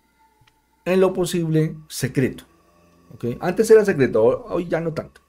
en 0.85 1.01
lo 1.01 1.15
posible 1.15 1.75
secreto. 1.89 2.45
¿ok? 3.15 3.37
Antes 3.41 3.71
era 3.71 3.83
secreto, 3.85 4.45
hoy 4.49 4.69
ya 4.69 4.81
no 4.81 4.93
tanto. 4.93 5.23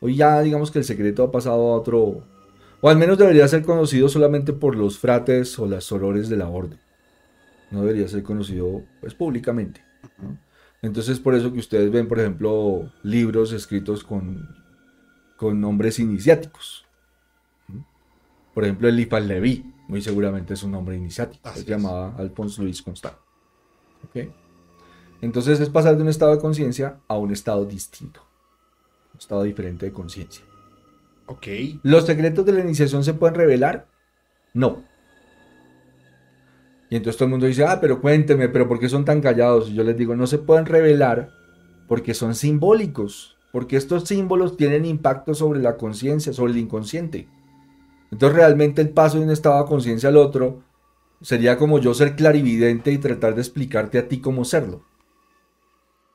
Hoy 0.00 0.16
ya 0.16 0.40
digamos 0.40 0.72
que 0.72 0.80
el 0.80 0.84
secreto 0.84 1.22
ha 1.22 1.30
pasado 1.30 1.72
a 1.72 1.76
otro, 1.76 2.24
o 2.84 2.90
al 2.90 2.98
menos 2.98 3.16
debería 3.16 3.48
ser 3.48 3.62
conocido 3.62 4.10
solamente 4.10 4.52
por 4.52 4.76
los 4.76 4.98
frates 4.98 5.58
o 5.58 5.66
las 5.66 5.84
sorores 5.84 6.28
de 6.28 6.36
la 6.36 6.50
orden. 6.50 6.78
No 7.70 7.80
debería 7.80 8.06
ser 8.08 8.22
conocido 8.22 8.82
pues 9.00 9.14
públicamente. 9.14 9.82
¿no? 10.18 10.36
Entonces 10.82 11.18
por 11.18 11.34
eso 11.34 11.50
que 11.50 11.60
ustedes 11.60 11.90
ven, 11.90 12.06
por 12.08 12.20
ejemplo, 12.20 12.92
libros 13.02 13.52
escritos 13.52 14.04
con, 14.04 14.46
con 15.38 15.62
nombres 15.62 15.98
iniciáticos. 15.98 16.84
¿no? 17.68 17.86
Por 18.52 18.64
ejemplo, 18.64 18.86
el 18.86 18.96
Leví, 19.28 19.64
muy 19.88 20.02
seguramente 20.02 20.52
es 20.52 20.62
un 20.62 20.72
nombre 20.72 20.94
iniciático. 20.94 21.48
Así 21.48 21.60
Se 21.60 21.70
llamaba 21.70 22.14
Alphonse 22.18 22.60
Louis 22.60 22.82
Constant. 22.82 23.16
Entonces 25.22 25.58
es 25.58 25.70
pasar 25.70 25.96
de 25.96 26.02
un 26.02 26.10
estado 26.10 26.32
de 26.32 26.38
conciencia 26.38 27.00
a 27.08 27.16
un 27.16 27.32
estado 27.32 27.64
distinto. 27.64 28.20
Un 29.14 29.20
estado 29.20 29.42
diferente 29.42 29.86
de 29.86 29.92
conciencia. 29.92 30.44
Ok. 31.26 31.46
¿Los 31.82 32.06
secretos 32.06 32.44
de 32.44 32.52
la 32.52 32.60
iniciación 32.60 33.04
se 33.04 33.14
pueden 33.14 33.34
revelar? 33.34 33.86
No. 34.52 34.82
Y 36.90 36.96
entonces 36.96 37.16
todo 37.16 37.26
el 37.26 37.30
mundo 37.32 37.46
dice, 37.46 37.64
ah, 37.64 37.80
pero 37.80 38.00
cuénteme, 38.00 38.48
pero 38.48 38.68
¿por 38.68 38.78
qué 38.78 38.88
son 38.88 39.04
tan 39.04 39.20
callados? 39.20 39.70
Y 39.70 39.74
yo 39.74 39.82
les 39.82 39.96
digo, 39.96 40.14
no 40.14 40.26
se 40.26 40.38
pueden 40.38 40.66
revelar 40.66 41.30
porque 41.88 42.14
son 42.14 42.34
simbólicos, 42.34 43.36
porque 43.52 43.76
estos 43.76 44.04
símbolos 44.04 44.56
tienen 44.56 44.84
impacto 44.84 45.34
sobre 45.34 45.60
la 45.60 45.76
conciencia, 45.76 46.32
sobre 46.32 46.52
el 46.52 46.58
inconsciente. 46.58 47.28
Entonces 48.10 48.36
realmente 48.36 48.80
el 48.80 48.90
paso 48.90 49.18
de 49.18 49.24
un 49.24 49.30
estado 49.30 49.62
de 49.62 49.68
conciencia 49.68 50.08
al 50.08 50.16
otro 50.16 50.62
sería 51.20 51.56
como 51.56 51.78
yo 51.78 51.94
ser 51.94 52.16
clarividente 52.16 52.92
y 52.92 52.98
tratar 52.98 53.34
de 53.34 53.40
explicarte 53.40 53.98
a 53.98 54.08
ti 54.08 54.20
cómo 54.20 54.44
serlo. 54.44 54.84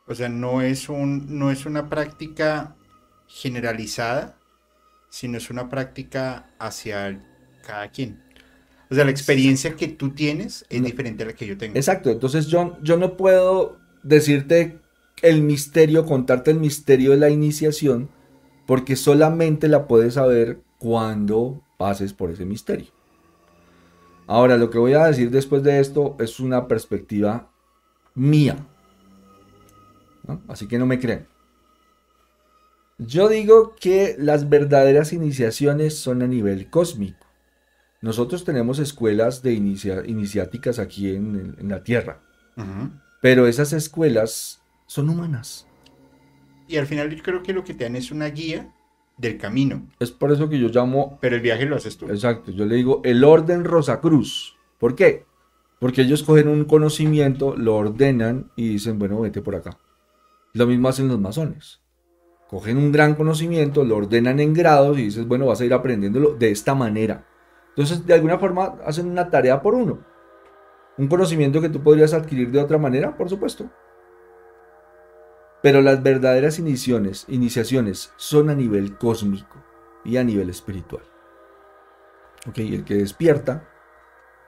O 0.07 0.15
sea, 0.15 0.29
no 0.29 0.61
es 0.61 0.89
un, 0.89 1.37
no 1.37 1.51
es 1.51 1.65
una 1.65 1.89
práctica 1.89 2.75
generalizada, 3.27 4.38
sino 5.09 5.37
es 5.37 5.49
una 5.49 5.69
práctica 5.69 6.49
hacia 6.59 7.21
cada 7.65 7.89
quien. 7.89 8.21
O 8.89 8.95
sea, 8.95 9.05
la 9.05 9.11
experiencia 9.11 9.75
que 9.75 9.87
tú 9.87 10.11
tienes 10.11 10.65
es 10.69 10.83
diferente 10.83 11.23
a 11.23 11.27
la 11.27 11.33
que 11.33 11.45
yo 11.45 11.57
tengo. 11.57 11.75
Exacto, 11.75 12.09
entonces 12.09 12.47
yo, 12.47 12.77
yo 12.81 12.97
no 12.97 13.17
puedo 13.17 13.77
decirte 14.01 14.79
el 15.21 15.41
misterio, 15.41 16.05
contarte 16.05 16.51
el 16.51 16.59
misterio 16.59 17.11
de 17.11 17.17
la 17.17 17.29
iniciación, 17.29 18.09
porque 18.65 18.95
solamente 18.95 19.67
la 19.67 19.87
puedes 19.87 20.15
saber 20.15 20.61
cuando 20.79 21.61
pases 21.77 22.13
por 22.13 22.31
ese 22.31 22.45
misterio. 22.45 22.87
Ahora, 24.27 24.57
lo 24.57 24.69
que 24.69 24.77
voy 24.77 24.93
a 24.93 25.05
decir 25.05 25.31
después 25.31 25.63
de 25.63 25.79
esto 25.79 26.15
es 26.19 26.39
una 26.39 26.67
perspectiva 26.67 27.51
mía. 28.13 28.67
¿no? 30.27 30.41
Así 30.47 30.67
que 30.67 30.77
no 30.77 30.85
me 30.85 30.99
creen. 30.99 31.27
Yo 32.99 33.29
digo 33.29 33.75
que 33.79 34.15
las 34.19 34.49
verdaderas 34.49 35.13
iniciaciones 35.13 35.97
son 35.97 36.21
a 36.21 36.27
nivel 36.27 36.69
cósmico. 36.69 37.25
Nosotros 38.01 38.43
tenemos 38.45 38.79
escuelas 38.79 39.41
de 39.41 39.53
inicia- 39.53 40.03
iniciáticas 40.05 40.79
aquí 40.79 41.09
en, 41.15 41.55
en 41.59 41.69
la 41.69 41.83
Tierra, 41.83 42.21
pero 43.21 43.47
esas 43.47 43.73
escuelas 43.73 44.61
son 44.85 45.09
humanas. 45.09 45.65
Y 46.67 46.77
al 46.77 46.85
final 46.87 47.09
yo 47.15 47.23
creo 47.23 47.41
que 47.43 47.53
lo 47.53 47.63
que 47.63 47.73
te 47.73 47.85
dan 47.85 47.95
es 47.95 48.11
una 48.11 48.27
guía 48.27 48.73
del 49.17 49.37
camino, 49.37 49.85
Es 49.99 50.11
por 50.11 50.31
eso 50.31 50.47
que 50.47 50.57
yo 50.59 50.69
llamo, 50.69 51.17
pero 51.21 51.35
el 51.35 51.41
viaje 51.41 51.65
lo 51.65 51.75
haces 51.75 51.97
tú. 51.97 52.05
exacto, 52.09 52.51
yo 52.51 52.65
le 52.65 52.75
digo 52.75 53.01
el 53.03 53.23
orden 53.25 53.65
Rosacruz. 53.65 54.55
¿Por 54.77 54.95
qué? 54.95 55.25
Porque 55.79 56.03
ellos 56.03 56.23
cogen 56.23 56.47
un 56.47 56.63
conocimiento, 56.63 57.55
lo 57.57 57.75
ordenan 57.75 58.49
y 58.55 58.69
dicen, 58.69 58.97
bueno, 58.97 59.19
vete 59.19 59.41
por 59.41 59.55
acá. 59.55 59.77
Lo 60.53 60.67
mismo 60.67 60.87
hacen 60.87 61.09
los 61.09 61.19
masones. 61.19 61.78
Cogen 62.49 62.77
un 62.77 62.91
gran 62.91 63.13
conocimiento, 63.13 63.83
lo 63.83 63.97
ordenan 63.97 64.39
en 64.39 64.53
grados 64.53 64.97
y 64.97 65.03
dices, 65.03 65.27
bueno, 65.27 65.45
vas 65.45 65.61
a 65.61 65.65
ir 65.65 65.73
aprendiéndolo 65.73 66.33
de 66.33 66.49
esta 66.49 66.73
manera. 66.73 67.25
Entonces, 67.69 68.05
de 68.05 68.13
alguna 68.15 68.39
forma, 68.39 68.77
hacen 68.85 69.07
una 69.07 69.29
tarea 69.29 69.61
por 69.61 69.75
uno. 69.75 69.99
Un 70.97 71.07
conocimiento 71.07 71.61
que 71.61 71.69
tú 71.69 71.81
podrías 71.81 72.13
adquirir 72.13 72.51
de 72.51 72.59
otra 72.59 72.79
manera, 72.79 73.15
por 73.15 73.29
supuesto. 73.29 73.69
Pero 75.61 75.81
las 75.81 76.01
verdaderas 76.01 76.57
iniciaciones, 76.57 77.25
iniciaciones 77.27 78.13
son 78.17 78.49
a 78.49 78.55
nivel 78.55 78.97
cósmico 78.97 79.63
y 80.03 80.17
a 80.17 80.23
nivel 80.23 80.49
espiritual. 80.49 81.03
Ok, 82.47 82.57
el 82.59 82.83
que 82.83 82.95
despierta, 82.95 83.69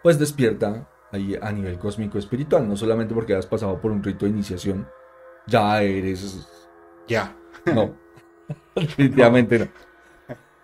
pues 0.01 0.17
despierta 0.17 0.89
ahí 1.11 1.37
a 1.39 1.51
nivel 1.51 1.77
cósmico 1.77 2.17
espiritual, 2.17 2.67
no 2.67 2.75
solamente 2.75 3.13
porque 3.13 3.35
has 3.35 3.45
pasado 3.45 3.79
por 3.79 3.91
un 3.91 4.01
rito 4.01 4.25
de 4.25 4.31
iniciación, 4.31 4.87
ya 5.45 5.83
eres... 5.83 6.47
Ya. 7.07 7.35
No, 7.71 7.97
definitivamente 8.75 9.59
no. 9.59 9.69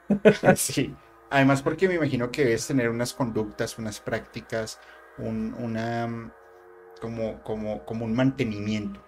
Sí. 0.55 0.95
Además, 1.29 1.61
porque 1.61 1.87
me 1.87 1.95
imagino 1.95 2.31
que 2.31 2.45
debes 2.45 2.67
tener 2.67 2.89
unas 2.89 3.13
conductas, 3.13 3.77
unas 3.77 3.99
prácticas, 3.99 4.79
un, 5.17 5.53
una 5.59 6.07
mm, 6.07 6.31
como, 7.01 7.43
como, 7.43 7.85
como 7.85 8.05
un 8.05 8.15
mantenimiento 8.15 9.01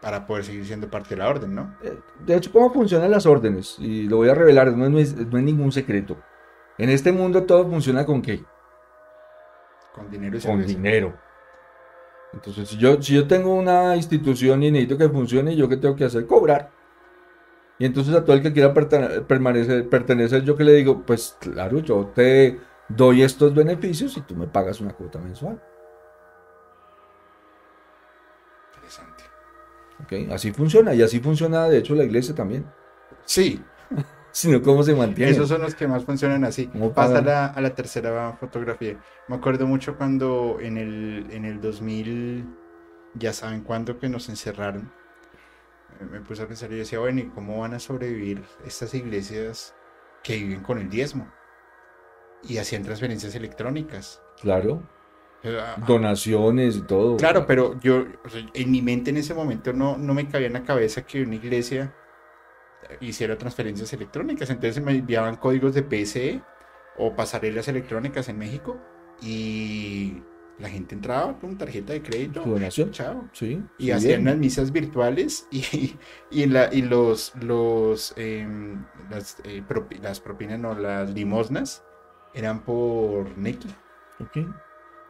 para 0.00 0.26
poder 0.26 0.44
seguir 0.44 0.66
siendo 0.66 0.90
parte 0.90 1.10
de 1.16 1.18
la 1.18 1.28
orden, 1.30 1.54
¿no? 1.54 1.76
Eh, 1.80 2.02
De 2.16 2.36
hecho, 2.36 2.50
¿cómo 2.52 2.72
funcionan 2.72 3.10
las 3.10 3.26
órdenes? 3.26 3.76
Y 3.78 4.08
lo 4.08 4.16
voy 4.18 4.28
a 4.28 4.34
revelar, 4.34 4.72
no 4.76 4.98
es, 4.98 5.14
no 5.16 5.38
es 5.38 5.44
ningún 5.44 5.72
secreto. 5.72 6.24
En 6.78 6.90
este 6.90 7.12
mundo 7.12 7.44
todo 7.46 7.68
funciona 7.68 8.04
con 8.06 8.22
qué? 8.22 8.44
Con 9.94 10.10
dinero 10.10 10.36
y 10.36 10.40
Con 10.42 10.42
cerveza. 10.42 10.66
dinero. 10.66 11.18
Entonces, 12.32 12.68
si 12.68 12.76
yo, 12.78 13.00
si 13.00 13.14
yo 13.14 13.26
tengo 13.26 13.54
una 13.54 13.96
institución 13.96 14.62
y 14.62 14.70
necesito 14.70 14.98
que 14.98 15.08
funcione, 15.08 15.56
¿yo 15.56 15.68
qué 15.68 15.76
tengo 15.78 15.96
que 15.96 16.04
hacer? 16.04 16.26
Cobrar. 16.26 16.73
Y 17.78 17.86
entonces 17.86 18.14
a 18.14 18.24
todo 18.24 18.36
el 18.36 18.42
que 18.42 18.52
quiera 18.52 18.72
permanecer, 18.72 19.88
pertenecer, 19.88 20.42
yo 20.44 20.56
que 20.56 20.64
le 20.64 20.74
digo, 20.74 21.02
pues 21.04 21.36
claro, 21.40 21.80
yo 21.80 22.12
te 22.14 22.60
doy 22.88 23.22
estos 23.22 23.54
beneficios 23.54 24.16
y 24.16 24.20
tú 24.20 24.36
me 24.36 24.46
pagas 24.46 24.80
una 24.80 24.92
cuota 24.92 25.18
mensual. 25.18 25.60
Interesante. 28.74 29.24
¿ok? 30.04 30.32
Así 30.32 30.52
funciona 30.52 30.94
y 30.94 31.02
así 31.02 31.18
funciona 31.20 31.68
de 31.68 31.78
hecho 31.78 31.94
la 31.94 32.04
iglesia 32.04 32.34
también. 32.34 32.64
Sí, 33.24 33.60
Sino 34.34 34.60
cómo 34.62 34.82
se 34.82 34.96
mantiene. 34.96 35.30
esos 35.30 35.48
son 35.48 35.62
los 35.62 35.76
que 35.76 35.86
más 35.86 36.04
funcionan 36.04 36.42
así. 36.42 36.66
¿Cómo 36.66 36.92
Pasa 36.92 37.22
la, 37.22 37.46
a 37.46 37.60
la 37.60 37.72
tercera 37.72 38.36
fotografía. 38.38 38.98
Me 39.28 39.36
acuerdo 39.36 39.64
mucho 39.64 39.96
cuando 39.96 40.58
en 40.60 40.76
el, 40.76 41.28
en 41.30 41.44
el 41.44 41.60
2000, 41.60 42.44
ya 43.14 43.32
saben 43.32 43.60
cuándo 43.60 43.96
que 43.96 44.08
nos 44.08 44.28
encerraron. 44.28 44.90
Me 46.10 46.20
puse 46.20 46.42
a 46.42 46.46
pensar 46.46 46.72
y 46.72 46.76
decía, 46.76 46.98
bueno, 46.98 47.20
¿y 47.20 47.28
cómo 47.28 47.60
van 47.60 47.74
a 47.74 47.78
sobrevivir 47.78 48.42
estas 48.64 48.94
iglesias 48.94 49.74
que 50.22 50.36
viven 50.36 50.62
con 50.62 50.78
el 50.78 50.88
diezmo? 50.88 51.32
Y 52.42 52.58
hacían 52.58 52.82
transferencias 52.82 53.34
electrónicas. 53.34 54.22
Claro, 54.40 54.82
donaciones 55.86 56.76
y 56.76 56.82
todo. 56.82 57.16
Claro, 57.16 57.46
pero 57.46 57.78
yo, 57.80 58.04
en 58.54 58.70
mi 58.70 58.82
mente 58.82 59.10
en 59.10 59.18
ese 59.18 59.34
momento 59.34 59.72
no, 59.72 59.96
no 59.96 60.14
me 60.14 60.28
cabía 60.28 60.46
en 60.46 60.54
la 60.54 60.62
cabeza 60.62 61.06
que 61.06 61.22
una 61.22 61.34
iglesia 61.34 61.94
hiciera 63.00 63.36
transferencias 63.36 63.92
electrónicas. 63.92 64.50
Entonces 64.50 64.82
me 64.82 64.92
enviaban 64.92 65.36
códigos 65.36 65.74
de 65.74 65.82
PCE 65.82 66.42
o 66.96 67.14
pasarelas 67.14 67.68
electrónicas 67.68 68.28
en 68.28 68.38
México 68.38 68.80
y 69.20 70.22
la 70.58 70.68
gente 70.68 70.94
entraba 70.94 71.38
con 71.40 71.58
tarjeta 71.58 71.92
de 71.92 72.02
crédito. 72.02 72.42
Donación. 72.44 72.90
Chao. 72.92 73.28
Sí. 73.32 73.60
Y 73.78 73.90
hacían 73.90 74.08
bien. 74.08 74.20
unas 74.22 74.36
misas 74.38 74.70
virtuales 74.72 75.46
y, 75.50 75.96
y, 76.30 76.46
la, 76.46 76.72
y 76.72 76.82
los, 76.82 77.32
los 77.42 78.14
em, 78.16 78.84
las, 79.10 79.38
eh, 79.44 79.62
propi- 79.68 80.00
las 80.00 80.20
propinas, 80.20 80.58
no, 80.60 80.74
las 80.74 81.10
limosnas 81.10 81.82
eran 82.34 82.60
por 82.64 83.36
Neki. 83.36 83.68
Ok. 84.20 84.46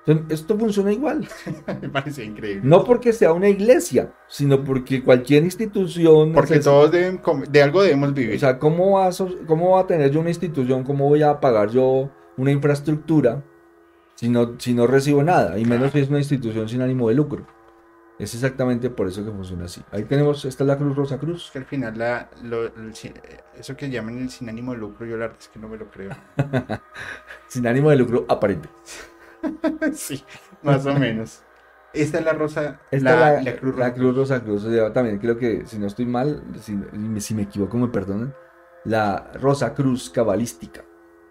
Entonces, 0.06 0.40
esto 0.40 0.58
funciona 0.58 0.92
igual. 0.92 1.26
Me 1.80 1.88
parecía 1.88 2.24
increíble. 2.24 2.60
No 2.62 2.84
porque 2.84 3.12
sea 3.14 3.32
una 3.32 3.48
iglesia, 3.48 4.12
sino 4.28 4.62
porque 4.62 5.02
cualquier 5.02 5.44
institución. 5.44 6.32
Porque 6.34 6.56
necesita- 6.56 6.70
todos 6.70 6.90
deben, 6.90 7.20
de 7.50 7.62
algo 7.62 7.82
debemos 7.82 8.12
vivir. 8.12 8.36
O 8.36 8.38
sea, 8.38 8.58
¿cómo 8.58 8.92
va, 8.98 9.06
a, 9.06 9.12
so- 9.12 9.38
¿cómo 9.46 9.70
va 9.72 9.80
a 9.80 9.86
tener 9.86 10.10
yo 10.10 10.20
una 10.20 10.28
institución? 10.30 10.84
¿Cómo 10.84 11.08
voy 11.08 11.22
a 11.22 11.40
pagar 11.40 11.70
yo 11.70 12.10
una 12.36 12.50
infraestructura 12.50 13.42
si 14.14 14.28
no, 14.28 14.54
si 14.58 14.74
no 14.74 14.86
recibo 14.86 15.22
nada? 15.22 15.58
Y 15.58 15.64
menos 15.64 15.92
si 15.92 16.00
es 16.00 16.08
una 16.08 16.18
institución 16.18 16.68
sin 16.68 16.82
ánimo 16.82 17.08
de 17.08 17.14
lucro. 17.14 17.46
Es 18.18 18.32
exactamente 18.34 18.90
por 18.90 19.08
eso 19.08 19.24
que 19.24 19.32
funciona 19.32 19.64
así. 19.64 19.82
Ahí 19.90 20.04
tenemos, 20.04 20.44
esta 20.44 20.62
es 20.62 20.68
la 20.68 20.78
Cruz 20.78 20.94
Rosa 20.96 21.18
Cruz. 21.18 21.50
que 21.52 21.58
al 21.58 21.64
final 21.64 21.98
la, 21.98 22.30
lo- 22.44 22.66
el 22.66 22.94
sin- 22.94 23.14
eso 23.58 23.76
que 23.76 23.90
llaman 23.90 24.18
el 24.18 24.30
sin 24.30 24.48
ánimo 24.48 24.72
de 24.72 24.78
lucro, 24.78 25.04
yo 25.04 25.16
la 25.16 25.26
verdad 25.26 25.38
es 25.40 25.48
que 25.48 25.58
no 25.58 25.68
me 25.68 25.76
lo 25.76 25.90
creo. 25.90 26.10
Sin 27.48 27.66
ánimo 27.66 27.90
de 27.90 27.96
lucro 27.96 28.24
aparente. 28.28 28.68
sí, 29.94 30.24
más 30.62 30.86
o 30.86 30.94
menos. 30.94 31.42
Esta 31.92 32.18
es 32.18 32.24
la 32.24 32.32
rosa, 32.32 32.80
Esta 32.90 33.16
la, 33.16 33.34
es 33.38 33.44
la, 33.44 33.52
la 33.52 33.56
cruz 33.56 33.76
la 33.76 33.90
roja. 33.90 33.94
Cruz 33.94 34.16
Rosa 34.16 34.42
Cruz. 34.42 34.64
o 34.64 34.70
sea, 34.70 34.92
también 34.92 35.18
creo 35.18 35.38
que, 35.38 35.66
si 35.66 35.78
no 35.78 35.86
estoy 35.86 36.06
mal, 36.06 36.42
si, 36.60 36.76
si 37.20 37.34
me 37.34 37.42
equivoco, 37.42 37.76
me 37.76 37.88
perdonan. 37.88 38.34
La 38.84 39.30
Rosa 39.34 39.74
Cruz 39.74 40.10
cabalística. 40.10 40.84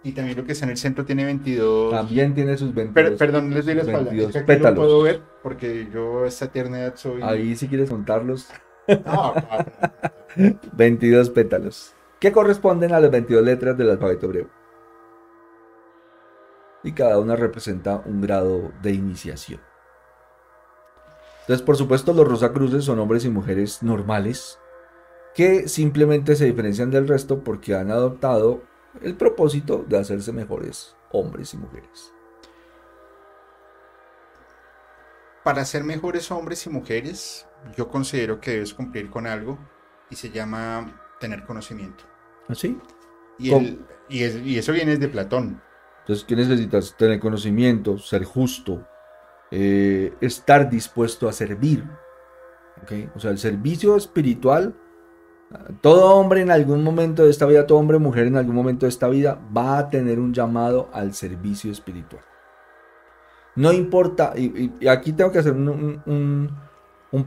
Y 0.06 0.12
también 0.12 0.38
lo 0.38 0.46
que 0.46 0.52
está 0.52 0.66
en 0.66 0.72
el 0.72 0.78
centro 0.78 1.06
tiene 1.06 1.24
22. 1.24 1.92
También 1.92 2.34
tiene 2.36 2.58
sus 2.58 2.74
22. 2.74 3.10
Per- 3.12 3.18
perdón, 3.18 3.54
les 3.54 3.66
doy 3.66 3.76
la 3.76 3.82
espalda. 3.84 4.12
22 4.12 4.36
Es 4.36 4.44
que 4.44 4.52
aquí 4.52 4.64
no 4.64 4.76
puedo 4.76 5.02
ver 5.04 5.22
porque 5.42 5.88
yo 5.94 6.24
a 6.24 6.28
esta 6.28 6.48
tierna 6.48 6.80
edad 6.82 6.96
soy. 6.96 7.22
Ahí 7.22 7.56
si 7.56 7.68
quieres 7.70 7.90
contarlos, 7.90 8.50
No, 8.88 9.34
no, 10.36 10.60
22 10.74 11.30
pétalos. 11.32 11.94
Que 12.20 12.32
corresponden 12.34 12.94
a 12.94 13.00
las 13.00 13.12
22 13.12 13.44
letras 13.44 13.78
del 13.78 13.92
alfabeto 13.92 14.26
hebreo. 14.26 14.50
Y 16.84 16.92
cada 16.92 17.18
una 17.20 17.36
representa 17.38 18.02
un 18.06 18.20
grado 18.22 18.72
de 18.82 18.92
iniciación. 18.92 19.62
Entonces, 21.42 21.66
por 21.66 21.78
supuesto, 21.78 22.14
los 22.14 22.28
Rosacruces 22.28 22.84
son 22.84 23.00
hombres 23.00 23.24
y 23.26 23.30
mujeres 23.30 23.84
normales 23.84 24.60
que 25.36 25.68
simplemente 25.68 26.36
se 26.36 26.46
diferencian 26.46 26.92
del 26.92 27.08
resto 27.08 27.40
porque 27.44 27.76
han 27.76 27.90
adoptado 27.90 28.62
el 29.02 29.16
propósito 29.16 29.86
de 29.88 29.98
hacerse 29.98 30.32
mejores 30.32 30.96
hombres 31.12 31.54
y 31.54 31.58
mujeres. 31.58 32.14
Para 35.44 35.66
ser 35.66 35.84
mejores 35.84 36.32
hombres 36.32 36.66
y 36.66 36.70
mujeres, 36.70 37.46
yo 37.76 37.90
considero 37.90 38.40
que 38.40 38.52
debes 38.52 38.74
cumplir 38.74 39.10
con 39.10 39.28
algo 39.28 39.60
y 40.10 40.16
se 40.16 40.30
llama 40.30 41.02
tener 41.20 41.44
conocimiento. 41.44 42.06
¿Así? 42.48 42.78
Y, 43.38 43.50
¿Cómo? 43.50 43.66
el- 43.68 43.86
y, 44.08 44.24
es- 44.24 44.36
y 44.38 44.58
eso 44.58 44.72
viene 44.72 44.96
de 44.98 45.08
Platón. 45.10 45.62
Entonces, 46.02 46.26
¿qué 46.26 46.36
necesitas? 46.36 46.96
Tener 46.98 47.20
conocimiento, 47.20 47.98
ser 47.98 48.24
justo, 48.24 48.88
eh, 49.52 50.14
estar 50.22 50.70
dispuesto 50.70 51.28
a 51.28 51.34
servir. 51.34 51.84
¿ok? 52.82 53.16
O 53.16 53.20
sea, 53.20 53.32
el 53.32 53.38
servicio 53.38 53.96
espiritual, 53.96 54.76
ah, 54.76 54.83
todo 55.82 56.16
hombre 56.16 56.42
en 56.42 56.52
algún 56.52 56.84
momento 56.84 57.24
de 57.24 57.30
esta 57.30 57.46
vida, 57.46 57.68
todo 57.68 57.78
hombre 57.78 57.98
o 57.98 58.00
mujer 58.00 58.28
en 58.28 58.38
algún 58.38 58.56
momento 58.56 58.86
de 58.86 58.90
esta 58.90 59.08
vida 59.08 59.40
va 59.56 59.78
a 59.78 59.90
tener 59.90 60.20
un 60.20 60.34
llamado 60.34 60.90
al 60.94 61.14
servicio 61.14 61.72
espiritual. 61.72 62.24
No 63.56 63.72
importa, 63.72 64.34
y, 64.36 64.72
aquí 64.88 65.14
tengo 65.14 65.32
que 65.32 65.40
hacer 65.40 65.54
un, 65.54 66.50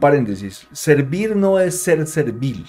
paréntesis, 0.01 0.66
servir 0.73 1.36
no 1.36 1.61
es 1.61 1.81
ser 1.81 2.07
servil. 2.07 2.66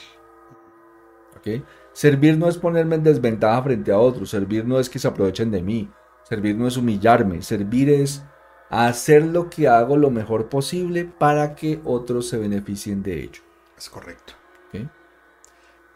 ¿ok? 1.37 1.63
Servir 1.91 2.37
no 2.37 2.47
es 2.47 2.57
ponerme 2.57 2.95
en 2.95 3.03
desventaja 3.03 3.63
frente 3.63 3.91
a 3.91 3.97
otros, 3.97 4.29
servir 4.29 4.65
no 4.65 4.79
es 4.79 4.89
que 4.89 4.99
se 4.99 5.07
aprovechen 5.07 5.49
de 5.49 5.63
mí, 5.63 5.89
servir 6.23 6.55
no 6.55 6.67
es 6.67 6.77
humillarme, 6.77 7.41
servir 7.41 7.89
es 7.89 8.23
hacer 8.69 9.25
lo 9.25 9.49
que 9.49 9.67
hago 9.67 9.97
lo 9.97 10.11
mejor 10.11 10.49
posible 10.49 11.05
para 11.05 11.55
que 11.55 11.81
otros 11.83 12.27
se 12.29 12.37
beneficien 12.37 13.01
de 13.01 13.23
ello. 13.23 13.41
Es 13.75 13.89
correcto. 13.89 14.36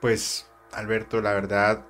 Pues, 0.01 0.47
Alberto, 0.73 1.21
la 1.21 1.33
verdad, 1.33 1.85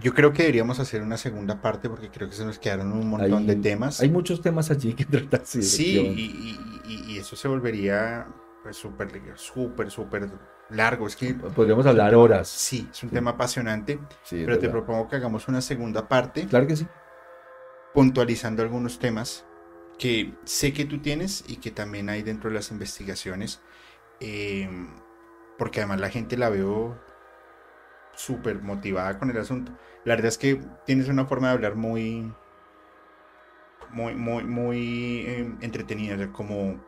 yo 0.00 0.14
creo 0.14 0.32
que 0.32 0.42
deberíamos 0.42 0.78
hacer 0.78 1.02
una 1.02 1.16
segunda 1.16 1.60
parte 1.60 1.88
porque 1.88 2.10
creo 2.10 2.28
que 2.28 2.34
se 2.34 2.44
nos 2.44 2.58
quedaron 2.58 2.92
un 2.92 3.08
montón 3.08 3.38
Hay- 3.40 3.46
de 3.46 3.56
temas. 3.56 4.00
Hay 4.00 4.10
muchos 4.10 4.40
temas 4.40 4.70
allí 4.70 4.94
que 4.94 5.04
tratar. 5.04 5.42
Sí, 5.44 5.62
Sí, 5.62 5.98
y, 5.98 6.20
y- 6.86 7.04
y- 7.14 7.18
eso 7.18 7.36
se 7.36 7.48
volvería 7.48 8.26
pues 8.62 8.76
súper, 8.76 9.10
súper, 9.36 9.90
súper 9.90 10.28
largo. 10.70 11.06
Es 11.06 11.16
que 11.16 11.34
Podríamos 11.34 11.84
hablar 11.86 12.14
horas. 12.14 12.48
sí, 12.48 12.88
es 12.90 13.02
un 13.02 13.08
Sí. 13.10 13.14
tema 13.14 13.32
apasionante, 13.32 13.98
Sí, 14.22 14.42
pero 14.44 14.58
te 14.58 14.66
verdad. 14.68 14.72
propongo 14.72 15.08
que 15.08 15.16
hagamos 15.16 15.48
una 15.48 15.60
segunda 15.60 16.08
parte 16.08 16.46
Claro 16.46 16.66
que 16.66 16.76
sí. 16.76 16.86
puntualizando 17.92 18.62
algunos 18.62 18.98
temas 18.98 19.44
que 19.98 20.34
sé 20.44 20.72
que 20.72 20.84
tú 20.84 21.00
tienes 21.00 21.44
y 21.48 21.56
que 21.56 21.70
también 21.70 22.08
hay 22.08 22.22
dentro 22.22 22.48
de 22.50 22.54
las 22.56 22.70
investigaciones, 22.70 23.60
eh, 24.20 24.68
porque 25.62 25.78
además 25.78 26.00
la 26.00 26.10
gente 26.10 26.36
la 26.36 26.48
veo 26.50 26.96
súper 28.16 28.60
motivada 28.62 29.16
con 29.16 29.30
el 29.30 29.38
asunto. 29.38 29.70
La 30.04 30.16
verdad 30.16 30.26
es 30.26 30.36
que 30.36 30.60
tienes 30.86 31.06
una 31.06 31.24
forma 31.24 31.46
de 31.46 31.52
hablar 31.52 31.76
muy, 31.76 32.32
muy, 33.92 34.16
muy, 34.16 34.42
muy 34.42 35.20
eh, 35.24 35.52
entretenida, 35.60 36.16
o 36.16 36.18
sea, 36.18 36.32
como 36.32 36.80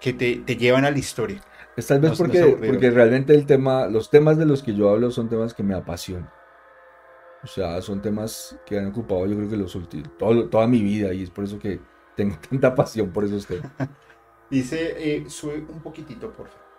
que 0.00 0.12
te, 0.12 0.36
te 0.36 0.54
llevan 0.56 0.84
a 0.84 0.92
la 0.92 0.98
historia. 1.00 1.40
Es 1.76 1.88
tal 1.88 2.00
vez 2.00 2.12
No- 2.12 2.16
porque, 2.18 2.56
porque 2.64 2.90
realmente 2.92 3.34
el 3.34 3.44
tema, 3.44 3.88
los 3.88 4.08
temas 4.08 4.38
de 4.38 4.46
los 4.46 4.62
que 4.62 4.72
yo 4.72 4.88
hablo 4.88 5.10
son 5.10 5.28
temas 5.28 5.52
que 5.52 5.64
me 5.64 5.74
apasionan. 5.74 6.30
O 7.42 7.48
sea, 7.48 7.82
son 7.82 8.00
temas 8.00 8.56
que 8.66 8.78
han 8.78 8.86
ocupado 8.86 9.26
yo 9.26 9.34
creo 9.34 9.50
que 9.50 9.56
los 9.56 9.74
últimos, 9.74 10.16
todo- 10.16 10.48
toda 10.48 10.68
mi 10.68 10.80
vida 10.80 11.12
y 11.12 11.24
es 11.24 11.30
por 11.30 11.42
eso 11.42 11.58
que 11.58 11.80
tengo 12.16 12.36
tanta 12.48 12.72
pasión 12.72 13.10
por 13.10 13.24
esos 13.24 13.48
temas. 13.48 13.72
Dice, 14.48 14.94
eh, 15.16 15.28
sube 15.28 15.64
un 15.68 15.80
poquitito, 15.80 16.32
por 16.32 16.46
favor, 16.46 16.69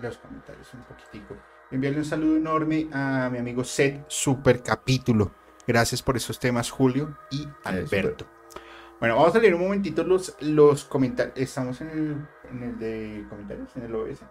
los 0.00 0.18
comentarios, 0.18 0.72
un 0.74 0.82
poquitico. 0.82 1.36
Enviarle 1.70 1.98
un 1.98 2.04
saludo 2.04 2.36
enorme 2.36 2.88
a 2.92 3.28
mi 3.30 3.38
amigo 3.38 3.64
Seth, 3.64 4.04
super 4.08 4.62
capítulo. 4.62 5.32
Gracias 5.66 6.02
por 6.02 6.16
esos 6.16 6.38
temas, 6.38 6.70
Julio 6.70 7.18
y 7.30 7.46
Alberto. 7.64 8.26
Bueno, 9.00 9.16
vamos 9.16 9.34
a 9.34 9.38
leer 9.38 9.54
un 9.54 9.60
momentito 9.60 10.02
los, 10.02 10.36
los 10.40 10.84
comentarios. 10.84 11.36
Estamos 11.36 11.80
en 11.82 11.90
el, 11.90 12.28
en 12.50 12.62
el 12.62 12.78
de 12.78 13.26
comentarios, 13.28 13.76
en 13.76 13.82
el 13.82 13.94
OBS. 13.94 14.22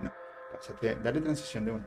No, 0.00 0.12
pásate, 0.52 0.96
dale 1.02 1.20
transición 1.20 1.64
de 1.64 1.72
uno. 1.72 1.86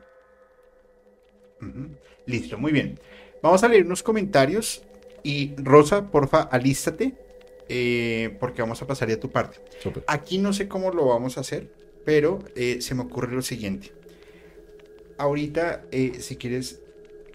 Listo, 2.26 2.58
muy 2.58 2.72
bien. 2.72 3.00
Vamos 3.42 3.64
a 3.64 3.68
leer 3.68 3.84
unos 3.84 4.02
comentarios 4.02 4.82
y 5.22 5.56
Rosa, 5.56 6.10
porfa, 6.10 6.42
alístate 6.42 7.27
eh, 7.68 8.36
porque 8.40 8.62
vamos 8.62 8.80
a 8.82 8.86
pasar 8.86 9.08
ya 9.08 9.14
a 9.16 9.20
tu 9.20 9.30
parte. 9.30 9.58
Súper. 9.80 10.04
Aquí 10.06 10.38
no 10.38 10.52
sé 10.52 10.68
cómo 10.68 10.90
lo 10.90 11.06
vamos 11.06 11.36
a 11.36 11.40
hacer, 11.40 11.70
pero 12.04 12.38
eh, 12.56 12.80
se 12.80 12.94
me 12.94 13.02
ocurre 13.02 13.34
lo 13.34 13.42
siguiente. 13.42 13.92
Ahorita, 15.18 15.84
eh, 15.90 16.14
si 16.20 16.36
quieres, 16.36 16.80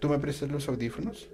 tú 0.00 0.08
me 0.08 0.18
prestas 0.18 0.50
los 0.50 0.68
audífonos 0.68 1.28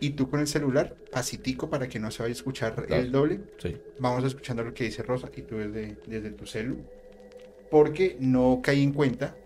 y 0.00 0.10
tú 0.10 0.28
con 0.28 0.40
el 0.40 0.46
celular, 0.46 0.94
pasitico 1.10 1.70
para 1.70 1.88
que 1.88 1.98
no 1.98 2.10
se 2.10 2.22
vaya 2.22 2.32
a 2.32 2.36
escuchar 2.36 2.74
Claro. 2.74 3.02
el 3.02 3.12
doble. 3.12 3.40
Sí. 3.58 3.76
Vamos 3.98 4.24
escuchando 4.24 4.62
lo 4.64 4.74
que 4.74 4.84
dice 4.84 5.02
Rosa 5.02 5.30
y 5.34 5.42
tú 5.42 5.56
desde, 5.56 5.96
desde 6.06 6.30
tu 6.30 6.44
celu, 6.46 6.78
porque 7.70 8.16
no 8.20 8.60
caí 8.62 8.82
en 8.82 8.92
cuenta 8.92 9.36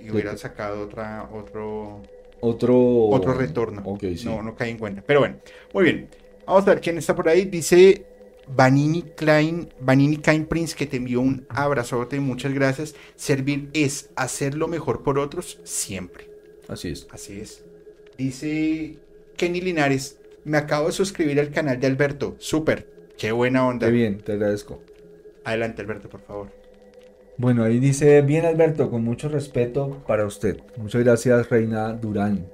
y 0.00 0.10
hubiera 0.10 0.36
sacado 0.36 0.82
otra, 0.82 1.28
otro, 1.32 2.02
Otro, 2.40 3.06
otro 3.08 3.34
retorno. 3.34 3.82
Ok, 3.84 4.00
sí. 4.16 4.24
No, 4.24 4.42
no 4.42 4.54
caí 4.56 4.70
en 4.70 4.78
cuenta. 4.78 5.02
Pero 5.06 5.20
bueno, 5.20 5.36
muy 5.72 5.84
bien. 5.84 6.08
Vamos 6.46 6.66
a 6.66 6.70
ver 6.70 6.80
quién 6.80 6.98
está 6.98 7.14
por 7.14 7.28
ahí. 7.28 7.44
Dice 7.44 8.04
Vanini 8.48 9.02
Klein, 9.02 9.72
Vanini 9.80 10.16
Klein 10.16 10.46
Prince, 10.46 10.76
que 10.76 10.86
te 10.86 10.96
envió 10.96 11.20
un 11.20 11.46
abrazote. 11.48 12.20
Muchas 12.20 12.52
gracias. 12.52 12.94
Servir 13.16 13.70
es 13.72 14.10
hacer 14.16 14.54
lo 14.54 14.68
mejor 14.68 15.02
por 15.02 15.18
otros 15.18 15.60
siempre. 15.64 16.30
Así 16.68 16.88
es. 16.88 17.06
Así 17.10 17.40
es. 17.40 17.64
Dice 18.16 18.96
Kenny 19.36 19.60
Linares, 19.60 20.18
me 20.44 20.58
acabo 20.58 20.86
de 20.86 20.92
suscribir 20.92 21.40
al 21.40 21.50
canal 21.50 21.80
de 21.80 21.86
Alberto. 21.86 22.36
Súper. 22.38 22.88
Qué 23.16 23.32
buena 23.32 23.66
onda. 23.66 23.86
Qué 23.86 23.92
bien, 23.92 24.18
te 24.18 24.32
agradezco. 24.32 24.82
Adelante, 25.44 25.82
Alberto, 25.82 26.08
por 26.08 26.20
favor. 26.20 26.48
Bueno, 27.36 27.64
ahí 27.64 27.78
dice, 27.78 28.20
bien 28.22 28.44
Alberto, 28.44 28.90
con 28.90 29.02
mucho 29.02 29.28
respeto 29.28 30.02
para 30.06 30.26
usted. 30.26 30.60
Muchas 30.76 31.02
gracias, 31.02 31.48
Reina 31.48 31.92
Durán. 31.94 32.46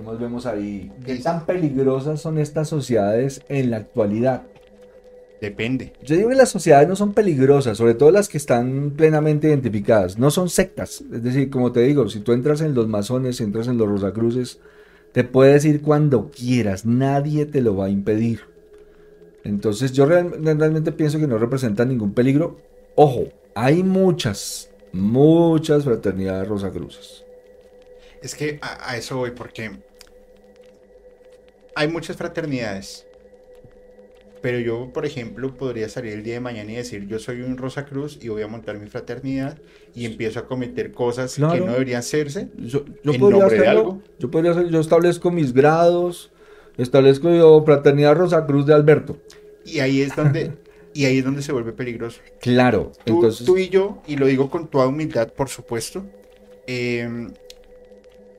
¿Qué 0.00 0.06
más 0.06 0.18
vemos 0.18 0.46
ahí? 0.46 0.90
¿Qué 1.04 1.16
tan 1.16 1.44
peligrosas 1.44 2.22
son 2.22 2.38
estas 2.38 2.68
sociedades 2.68 3.42
en 3.50 3.70
la 3.70 3.76
actualidad? 3.76 4.44
Depende. 5.42 5.92
Yo 6.02 6.16
digo 6.16 6.30
que 6.30 6.36
las 6.36 6.48
sociedades 6.48 6.88
no 6.88 6.96
son 6.96 7.12
peligrosas, 7.12 7.76
sobre 7.76 7.92
todo 7.92 8.10
las 8.10 8.30
que 8.30 8.38
están 8.38 8.92
plenamente 8.96 9.48
identificadas. 9.48 10.18
No 10.18 10.30
son 10.30 10.48
sectas. 10.48 11.02
Es 11.12 11.22
decir, 11.22 11.50
como 11.50 11.72
te 11.72 11.80
digo, 11.80 12.08
si 12.08 12.20
tú 12.20 12.32
entras 12.32 12.62
en 12.62 12.74
los 12.74 12.88
masones, 12.88 13.36
si 13.36 13.44
entras 13.44 13.68
en 13.68 13.76
los 13.76 13.88
rosacruces, 13.88 14.58
te 15.12 15.22
puedes 15.22 15.66
ir 15.66 15.82
cuando 15.82 16.30
quieras. 16.30 16.86
Nadie 16.86 17.44
te 17.44 17.60
lo 17.60 17.76
va 17.76 17.86
a 17.86 17.90
impedir. 17.90 18.40
Entonces 19.44 19.92
yo 19.92 20.06
real- 20.06 20.32
realmente 20.42 20.92
pienso 20.92 21.18
que 21.18 21.26
no 21.26 21.36
representan 21.36 21.88
ningún 21.88 22.14
peligro. 22.14 22.58
Ojo, 22.94 23.24
hay 23.54 23.82
muchas, 23.82 24.70
muchas 24.92 25.84
fraternidades 25.84 26.48
rosacruces. 26.48 27.24
Es 28.22 28.34
que 28.34 28.58
a, 28.62 28.90
a 28.90 28.96
eso 28.96 29.16
voy 29.18 29.30
porque 29.30 29.70
hay 31.74 31.88
muchas 31.88 32.16
fraternidades. 32.16 33.06
Pero 34.42 34.58
yo, 34.58 34.90
por 34.94 35.04
ejemplo, 35.04 35.54
podría 35.54 35.88
salir 35.90 36.14
el 36.14 36.22
día 36.22 36.34
de 36.34 36.40
mañana 36.40 36.72
y 36.72 36.76
decir, 36.76 37.06
yo 37.06 37.18
soy 37.18 37.42
un 37.42 37.58
Rosa 37.58 37.84
Cruz 37.84 38.18
y 38.22 38.28
voy 38.28 38.40
a 38.40 38.46
montar 38.48 38.78
mi 38.78 38.86
fraternidad 38.88 39.58
y 39.94 40.06
empiezo 40.06 40.38
a 40.40 40.46
cometer 40.46 40.92
cosas 40.92 41.34
que 41.34 41.42
Claro. 41.42 41.66
no 41.66 41.72
deberían 41.72 41.98
hacerse. 41.98 42.48
Yo, 42.56 42.84
yo 43.04 43.12
¿En 43.12 43.20
podría 43.20 43.40
nombre 43.40 43.58
de 43.58 43.66
hacerlo. 43.66 43.80
algo? 43.80 44.02
Yo 44.18 44.30
podría 44.30 44.52
hacer, 44.52 44.68
yo 44.70 44.80
establezco 44.80 45.30
mis 45.30 45.52
grados, 45.52 46.32
establezco 46.78 47.30
yo 47.34 47.62
fraternidad 47.66 48.16
Rosacruz 48.16 48.64
de 48.64 48.72
Alberto. 48.72 49.18
Y 49.66 49.80
ahí 49.80 50.00
es 50.00 50.16
donde, 50.16 50.52
y 50.94 51.04
ahí 51.04 51.18
es 51.18 51.24
donde 51.24 51.42
se 51.42 51.52
vuelve 51.52 51.72
peligroso. 51.74 52.22
Claro, 52.40 52.92
Tú, 53.04 53.16
entonces 53.16 53.46
tú 53.46 53.58
y 53.58 53.68
yo, 53.68 54.00
y 54.06 54.16
lo 54.16 54.24
digo 54.24 54.48
con 54.48 54.68
toda 54.70 54.86
humildad, 54.86 55.34
por 55.34 55.50
supuesto, 55.50 56.06
eh, 56.66 57.28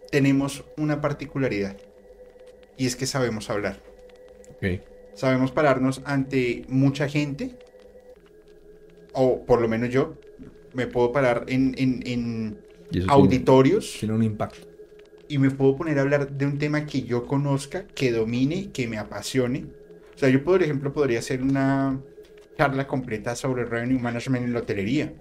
tenemos 0.09 0.63
una 0.77 0.99
particularidad. 0.99 1.77
Y 2.77 2.85
es 2.87 2.95
que 2.95 3.05
sabemos 3.05 3.49
hablar. 3.49 3.81
Ok. 4.55 4.81
Sabemos 5.13 5.51
pararnos 5.51 6.01
ante 6.05 6.63
mucha 6.67 7.07
gente, 7.07 7.55
o 9.13 9.45
por 9.45 9.61
lo 9.61 9.67
menos 9.67 9.89
yo 9.89 10.15
me 10.73 10.87
puedo 10.87 11.11
parar 11.11 11.45
en, 11.47 11.75
en- 11.77 12.01
en- 12.05 12.57
auditorios. 13.07 13.97
Tiene, 13.99 14.15
un 14.15 14.23
impacto. 14.23 14.67
Y 15.27 15.37
me 15.37 15.51
puedo 15.51 15.75
poner 15.77 15.97
a 15.97 16.01
hablar 16.01 16.29
de 16.31 16.45
un 16.45 16.57
tema 16.57 16.85
que 16.85 17.03
yo 17.03 17.25
conozca, 17.25 17.85
que 17.95 18.11
domine, 18.11 18.71
que 18.71 18.87
me 18.87 18.97
apasione. 18.97 19.65
O 20.15 20.17
sea, 20.17 20.29
yo, 20.29 20.43
por 20.43 20.61
ejemplo, 20.61 20.91
podría 20.91 21.19
hacer 21.19 21.41
una 21.41 22.01
charla 22.57 22.87
completa 22.87 23.35
sobre 23.35 23.65
revenue 23.65 23.99
management 23.99 24.45
en 24.45 24.53
la 24.53 24.59
hotelería. 24.59 25.13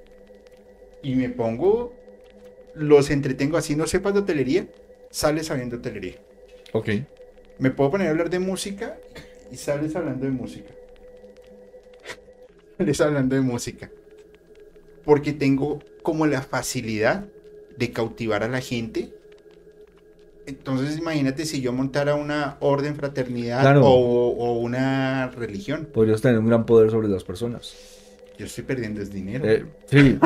Y 1.02 1.14
me 1.14 1.28
pongo, 1.30 1.94
los 2.74 3.10
entretengo 3.10 3.56
así, 3.56 3.76
no 3.76 3.86
sepas 3.86 4.14
de 4.14 4.20
hotelería, 4.20 4.66
sales 5.10 5.46
sabiendo 5.46 5.76
hotelería. 5.76 6.16
Ok. 6.72 6.88
Me 7.60 7.70
puedo 7.70 7.90
poner 7.90 8.08
a 8.08 8.10
hablar 8.10 8.30
de 8.30 8.38
música 8.38 8.96
y 9.52 9.56
sales 9.56 9.94
hablando 9.94 10.24
de 10.24 10.32
música. 10.32 10.72
sales 12.78 13.00
hablando 13.02 13.34
de 13.36 13.42
música. 13.42 13.90
Porque 15.04 15.34
tengo 15.34 15.78
como 16.02 16.26
la 16.26 16.40
facilidad 16.40 17.26
de 17.76 17.90
cautivar 17.92 18.42
a 18.42 18.48
la 18.48 18.62
gente. 18.62 19.12
Entonces 20.46 20.96
imagínate 20.98 21.44
si 21.44 21.60
yo 21.60 21.74
montara 21.74 22.14
una 22.14 22.56
orden, 22.60 22.96
fraternidad 22.96 23.76
o, 23.82 24.58
una 24.58 25.28
religión. 25.28 25.86
Podrías 25.92 26.22
tener 26.22 26.38
un 26.38 26.46
gran 26.46 26.64
poder 26.64 26.90
sobre 26.90 27.08
las 27.08 27.24
personas. 27.24 27.76
Yo 28.38 28.46
estoy 28.46 28.64
perdiendo 28.64 29.02
ese 29.02 29.12
dinero. 29.12 29.44
Eh, 29.46 29.66
sí, 29.84 30.18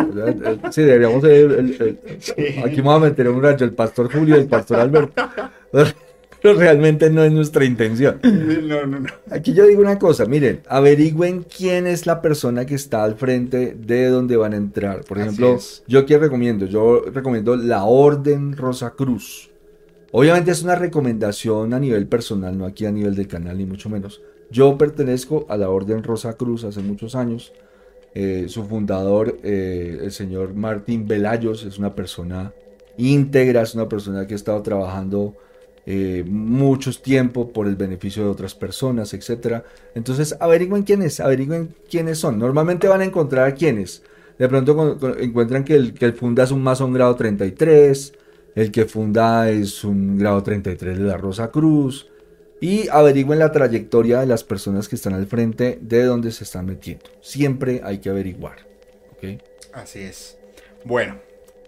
sí, 0.71 0.83
deberíamos 0.83 1.25
Aquí 2.65 2.81
vamos 2.81 3.03
a 3.03 3.07
meter 3.07 3.29
un 3.29 3.43
rayo, 3.43 3.67
el 3.67 3.73
pastor 3.73 4.13
Julio 4.13 4.37
y 4.37 4.41
el 4.43 4.47
pastor 4.47 4.79
Alberto. 4.79 5.29
pero 6.45 6.59
realmente 6.59 7.09
no 7.09 7.25
es 7.25 7.33
nuestra 7.33 7.65
intención. 7.65 8.21
No, 8.23 8.87
no, 8.87 9.01
no. 9.01 9.09
Aquí 9.31 9.55
yo 9.55 9.67
digo 9.67 9.81
una 9.81 9.99
cosa, 9.99 10.27
miren, 10.27 10.61
averigüen 10.69 11.43
quién 11.43 11.87
es 11.87 12.05
la 12.05 12.21
persona 12.21 12.67
que 12.67 12.75
está 12.75 13.03
al 13.03 13.15
frente 13.15 13.75
de 13.75 14.09
donde 14.09 14.37
van 14.37 14.53
a 14.53 14.57
entrar. 14.57 15.05
Por 15.05 15.19
ejemplo, 15.19 15.59
yo 15.87 16.05
que 16.05 16.19
recomiendo, 16.19 16.67
yo 16.67 17.01
recomiendo 17.01 17.57
la 17.57 17.85
Orden 17.85 18.59
Rosa 18.59 18.91
Cruz. 18.91 19.51
Obviamente 20.13 20.51
es 20.51 20.63
una 20.63 20.75
recomendación 20.75 21.73
a 21.73 21.81
nivel 21.81 22.07
personal, 22.09 22.59
no 22.59 22.67
aquí 22.67 22.85
a 22.85 22.93
nivel 22.93 23.15
del 23.15 23.27
canal, 23.27 23.57
ni 23.57 23.65
mucho 23.65 23.89
menos. 23.89 24.21
Yo 24.51 24.77
pertenezco 24.77 25.47
a 25.49 25.57
la 25.57 25.71
Orden 25.71 26.03
Rosa 26.03 26.35
Cruz 26.35 26.65
hace 26.65 26.81
muchos 26.81 27.15
años. 27.15 27.55
Eh, 28.15 28.47
su 28.49 28.65
fundador, 28.65 29.39
eh, 29.43 29.99
el 30.03 30.13
señor 30.13 30.53
Martín 30.53 31.09
Velayos, 31.09 31.65
es 31.65 31.79
una 31.79 31.95
persona 31.95 32.53
íntegra, 32.99 33.63
es 33.63 33.75
una 33.75 33.89
persona 33.89 34.27
que 34.27 34.35
ha 34.35 34.37
estado 34.37 34.61
trabajando 34.61 35.35
eh, 35.87 36.25
muchos 36.27 37.03
tiempo 37.03 37.53
por 37.53 37.67
el 37.67 37.77
beneficio 37.77 38.25
de 38.25 38.31
otras 38.31 38.55
personas, 38.55 39.13
etc. 39.13 39.63
Entonces, 39.95 40.37
averigüen 40.41 40.83
quiénes, 40.83 41.21
averigüen 41.21 41.75
quiénes 41.91 42.19
son. 42.19 42.39
Normalmente 42.39 42.89
van 42.89 43.03
a 43.03 43.05
encontrar 43.05 43.47
a 43.47 43.55
quiénes. 43.55 44.03
De 44.39 44.49
pronto 44.49 44.99
encuentran 45.21 45.65
que 45.65 45.75
el, 45.75 45.95
que 45.95 46.13
funda 46.13 46.45
es 46.45 46.51
un 46.51 46.63
masón 46.63 46.93
grado 46.93 47.15
33, 47.15 48.13
el 48.55 48.73
que 48.73 48.87
funda 48.87 49.51
es 49.51 49.85
un 49.85 50.19
grado 50.19 50.43
33 50.43 50.99
de 50.99 51.05
la 51.05 51.17
Rosa 51.17 51.51
Cruz, 51.51 52.09
y 52.61 52.89
averigüen 52.89 53.39
la 53.39 53.53
trayectoria 53.53 54.21
de 54.21 54.27
las 54.27 54.43
personas 54.43 54.89
que 54.89 54.97
están 54.97 55.13
al 55.13 55.27
frente 55.27 55.79
de 55.83 56.05
donde 56.05 56.33
se 56.33 56.45
están 56.45 56.67
metiendo. 56.67 57.05
Siempre 57.21 57.83
hay 57.85 57.99
que 57.99 58.09
averiguar. 58.09 58.57
¿okay? 59.13 59.41
Así 59.73 60.01
es. 60.01 60.39
Bueno, 60.85 61.19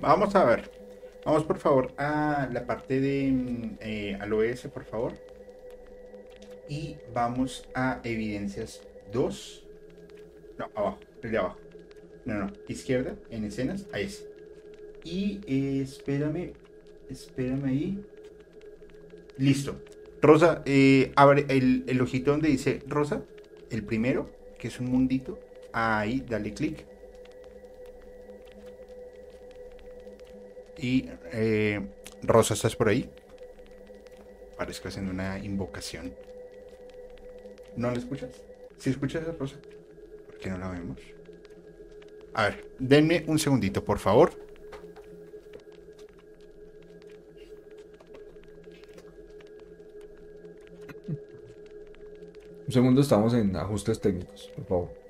vamos 0.01 0.35
a 0.35 0.45
ver. 0.45 0.76
Vamos 1.27 1.43
por 1.43 1.59
favor 1.59 1.93
a 1.99 2.49
la 2.53 2.67
parte 2.67 3.01
de 3.01 3.33
mm, 3.33 3.79
eh, 3.81 4.17
al 4.21 4.33
OS, 4.33 4.69
por 4.73 4.85
favor. 4.85 5.13
Y 6.69 6.99
vamos 7.13 7.69
a 7.75 8.01
evidencias 8.05 8.81
2. 9.13 9.65
No, 10.57 10.71
abajo, 10.77 11.01
el 11.25 11.33
de 11.33 11.39
abajo. 11.39 11.59
No, 12.27 12.35
no, 12.35 12.53
izquierda, 12.69 13.17
en 13.31 13.43
escenas, 13.43 13.87
ahí 13.93 14.05
es. 14.05 14.25
Y 15.03 15.41
eh, 15.49 15.81
espérame, 15.83 16.53
espérame 17.11 17.65
ahí. 17.65 18.05
Listo. 19.37 19.81
Rosa, 20.23 20.63
eh, 20.65 21.13
abre 21.17 21.45
el, 21.49 21.83
el 21.89 22.01
ojito 22.01 22.31
donde 22.31 22.51
dice 22.51 22.85
Rosa, 22.87 23.25
el 23.71 23.83
primero, 23.83 24.31
que 24.61 24.69
es 24.69 24.79
un 24.79 24.93
mundito. 24.93 25.41
Ahí, 25.73 26.25
dale 26.25 26.55
clic. 26.55 26.87
Y 30.79 31.09
eh, 31.33 31.81
Rosa, 32.23 32.55
¿estás 32.55 32.77
por 32.77 32.89
ahí? 32.89 33.11
Parezco 34.57 34.89
haciendo 34.89 35.13
una 35.13 35.39
invocación. 35.39 36.15
¿No 37.77 37.91
la 37.91 37.99
escuchas? 37.99 38.31
¿Sí 38.79 38.91
escuchas 38.91 39.27
a 39.29 39.33
Rosa? 39.33 39.57
¿Por 40.27 40.39
qué 40.39 40.51
no 40.51 40.59
la 40.59 40.69
vemos? 40.71 41.01
A 42.35 42.45
ver, 42.49 42.71
denme 42.79 43.25
un 43.27 43.39
segundito, 43.39 43.85
por 43.85 43.99
favor. 43.99 44.33
Un 52.67 52.73
segundo, 52.73 53.01
estamos 53.01 53.33
en 53.35 53.55
ajustes 53.57 54.01
técnicos, 54.01 54.51
por 54.57 54.67
favor. 54.67 55.06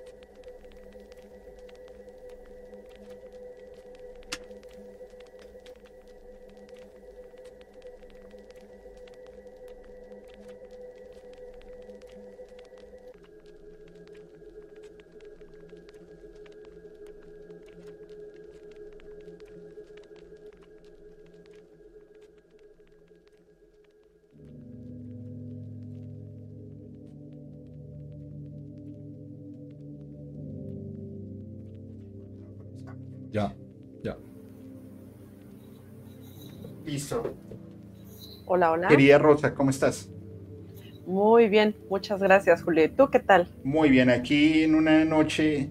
Hola, 38.56 38.72
hola. 38.72 38.88
Querida 38.88 39.18
Rosa, 39.18 39.54
¿cómo 39.54 39.68
estás? 39.68 40.08
Muy 41.06 41.50
bien, 41.50 41.76
muchas 41.90 42.22
gracias, 42.22 42.62
Julio. 42.62 42.90
¿Tú 42.90 43.10
qué 43.10 43.20
tal? 43.20 43.48
Muy 43.62 43.90
bien, 43.90 44.08
aquí 44.08 44.62
en 44.62 44.74
una 44.74 45.04
noche 45.04 45.68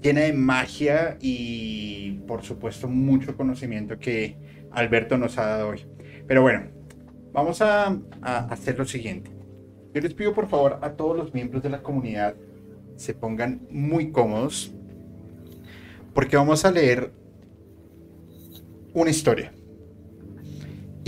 llena 0.00 0.20
de 0.20 0.32
magia 0.32 1.18
y 1.20 2.12
por 2.28 2.44
supuesto 2.44 2.86
mucho 2.86 3.36
conocimiento 3.36 3.98
que 3.98 4.36
Alberto 4.70 5.18
nos 5.18 5.36
ha 5.36 5.46
dado 5.46 5.70
hoy. 5.70 5.84
Pero 6.28 6.42
bueno, 6.42 6.68
vamos 7.32 7.60
a, 7.60 7.98
a 8.22 8.38
hacer 8.50 8.78
lo 8.78 8.84
siguiente. 8.84 9.32
Yo 9.92 10.00
les 10.00 10.14
pido 10.14 10.32
por 10.32 10.48
favor 10.48 10.78
a 10.80 10.92
todos 10.92 11.16
los 11.16 11.34
miembros 11.34 11.64
de 11.64 11.70
la 11.70 11.82
comunidad 11.82 12.36
se 12.94 13.14
pongan 13.14 13.66
muy 13.68 14.12
cómodos 14.12 14.72
porque 16.14 16.36
vamos 16.36 16.64
a 16.64 16.70
leer 16.70 17.10
una 18.94 19.10
historia. 19.10 19.52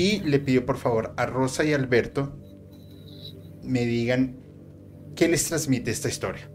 Y 0.01 0.21
le 0.21 0.39
pido 0.39 0.65
por 0.65 0.79
favor 0.79 1.13
a 1.19 1.27
Rosa 1.27 1.63
y 1.63 1.75
Alberto 1.75 2.33
me 3.63 3.85
digan 3.85 4.41
qué 5.15 5.29
les 5.29 5.45
transmite 5.45 5.91
esta 5.91 6.09
historia. 6.09 6.51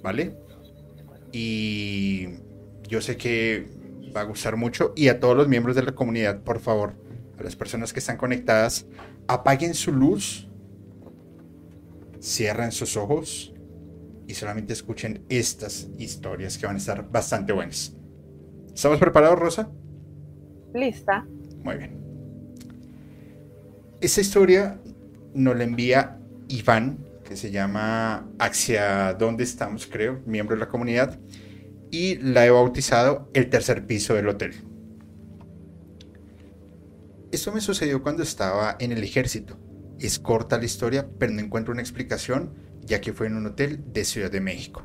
¿Vale? 0.00 0.36
Y 1.32 2.28
yo 2.86 3.00
sé 3.00 3.16
que 3.16 3.66
va 4.16 4.20
a 4.20 4.24
gustar 4.24 4.56
mucho. 4.56 4.92
Y 4.94 5.08
a 5.08 5.18
todos 5.18 5.36
los 5.36 5.48
miembros 5.48 5.74
de 5.74 5.82
la 5.82 5.90
comunidad, 5.90 6.44
por 6.44 6.60
favor, 6.60 6.94
a 7.36 7.42
las 7.42 7.56
personas 7.56 7.92
que 7.92 7.98
están 7.98 8.16
conectadas, 8.16 8.86
apaguen 9.26 9.74
su 9.74 9.90
luz, 9.90 10.48
cierren 12.20 12.70
sus 12.70 12.96
ojos 12.96 13.52
y 14.28 14.34
solamente 14.34 14.72
escuchen 14.72 15.24
estas 15.28 15.90
historias 15.98 16.58
que 16.58 16.66
van 16.66 16.76
a 16.76 16.78
estar 16.78 17.10
bastante 17.10 17.52
buenas. 17.52 17.96
¿Estamos 18.72 19.00
preparados, 19.00 19.36
Rosa? 19.36 19.68
Lista. 20.72 21.26
Muy 21.64 21.74
bien. 21.74 22.01
Esta 24.02 24.20
historia 24.20 24.80
nos 25.32 25.56
la 25.56 25.62
envía 25.62 26.18
Iván, 26.48 27.06
que 27.24 27.36
se 27.36 27.52
llama 27.52 28.28
Hacia 28.40 29.14
dónde 29.14 29.44
estamos, 29.44 29.86
creo, 29.86 30.20
miembro 30.26 30.56
de 30.56 30.60
la 30.60 30.68
comunidad, 30.68 31.20
y 31.92 32.16
la 32.16 32.44
he 32.44 32.50
bautizado 32.50 33.30
El 33.32 33.48
tercer 33.48 33.86
piso 33.86 34.14
del 34.14 34.26
hotel. 34.26 34.54
Esto 37.30 37.52
me 37.52 37.60
sucedió 37.60 38.02
cuando 38.02 38.24
estaba 38.24 38.76
en 38.80 38.90
el 38.90 39.04
ejército. 39.04 39.56
Es 40.00 40.18
corta 40.18 40.58
la 40.58 40.64
historia, 40.64 41.08
pero 41.20 41.32
no 41.32 41.38
encuentro 41.38 41.72
una 41.72 41.82
explicación 41.82 42.54
ya 42.80 43.00
que 43.00 43.12
fue 43.12 43.28
en 43.28 43.36
un 43.36 43.46
hotel 43.46 43.84
de 43.92 44.04
Ciudad 44.04 44.32
de 44.32 44.40
México. 44.40 44.82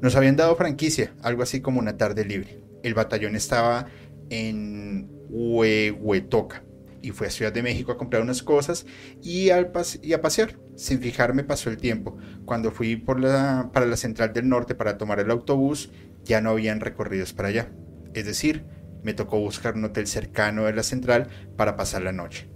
Nos 0.00 0.16
habían 0.16 0.36
dado 0.36 0.56
franquicia, 0.56 1.12
algo 1.20 1.42
así 1.42 1.60
como 1.60 1.78
una 1.78 1.98
tarde 1.98 2.24
libre. 2.24 2.64
El 2.82 2.94
batallón 2.94 3.36
estaba 3.36 3.84
en 4.30 5.10
Huehuetoca 5.28 6.64
y 7.02 7.10
fue 7.10 7.26
a 7.26 7.30
Ciudad 7.30 7.52
de 7.52 7.62
México 7.62 7.92
a 7.92 7.98
comprar 7.98 8.22
unas 8.22 8.42
cosas 8.42 8.86
y, 9.22 9.50
al 9.50 9.72
y 10.02 10.12
a 10.12 10.22
pasear. 10.22 10.58
Sin 10.76 11.00
fijarme 11.00 11.44
pasó 11.44 11.68
el 11.68 11.76
tiempo. 11.76 12.16
Cuando 12.44 12.70
fui 12.70 12.96
por 12.96 13.20
la, 13.20 13.70
para 13.72 13.86
la 13.86 13.96
central 13.96 14.32
del 14.32 14.48
norte 14.48 14.74
para 14.74 14.96
tomar 14.96 15.20
el 15.20 15.30
autobús, 15.30 15.90
ya 16.24 16.40
no 16.40 16.50
habían 16.50 16.80
recorridos 16.80 17.32
para 17.32 17.48
allá. 17.48 17.72
Es 18.14 18.24
decir, 18.24 18.64
me 19.02 19.14
tocó 19.14 19.38
buscar 19.38 19.74
un 19.74 19.84
hotel 19.84 20.06
cercano 20.06 20.64
de 20.64 20.72
la 20.72 20.82
central 20.82 21.28
para 21.56 21.76
pasar 21.76 22.02
la 22.02 22.12
noche. 22.12 22.48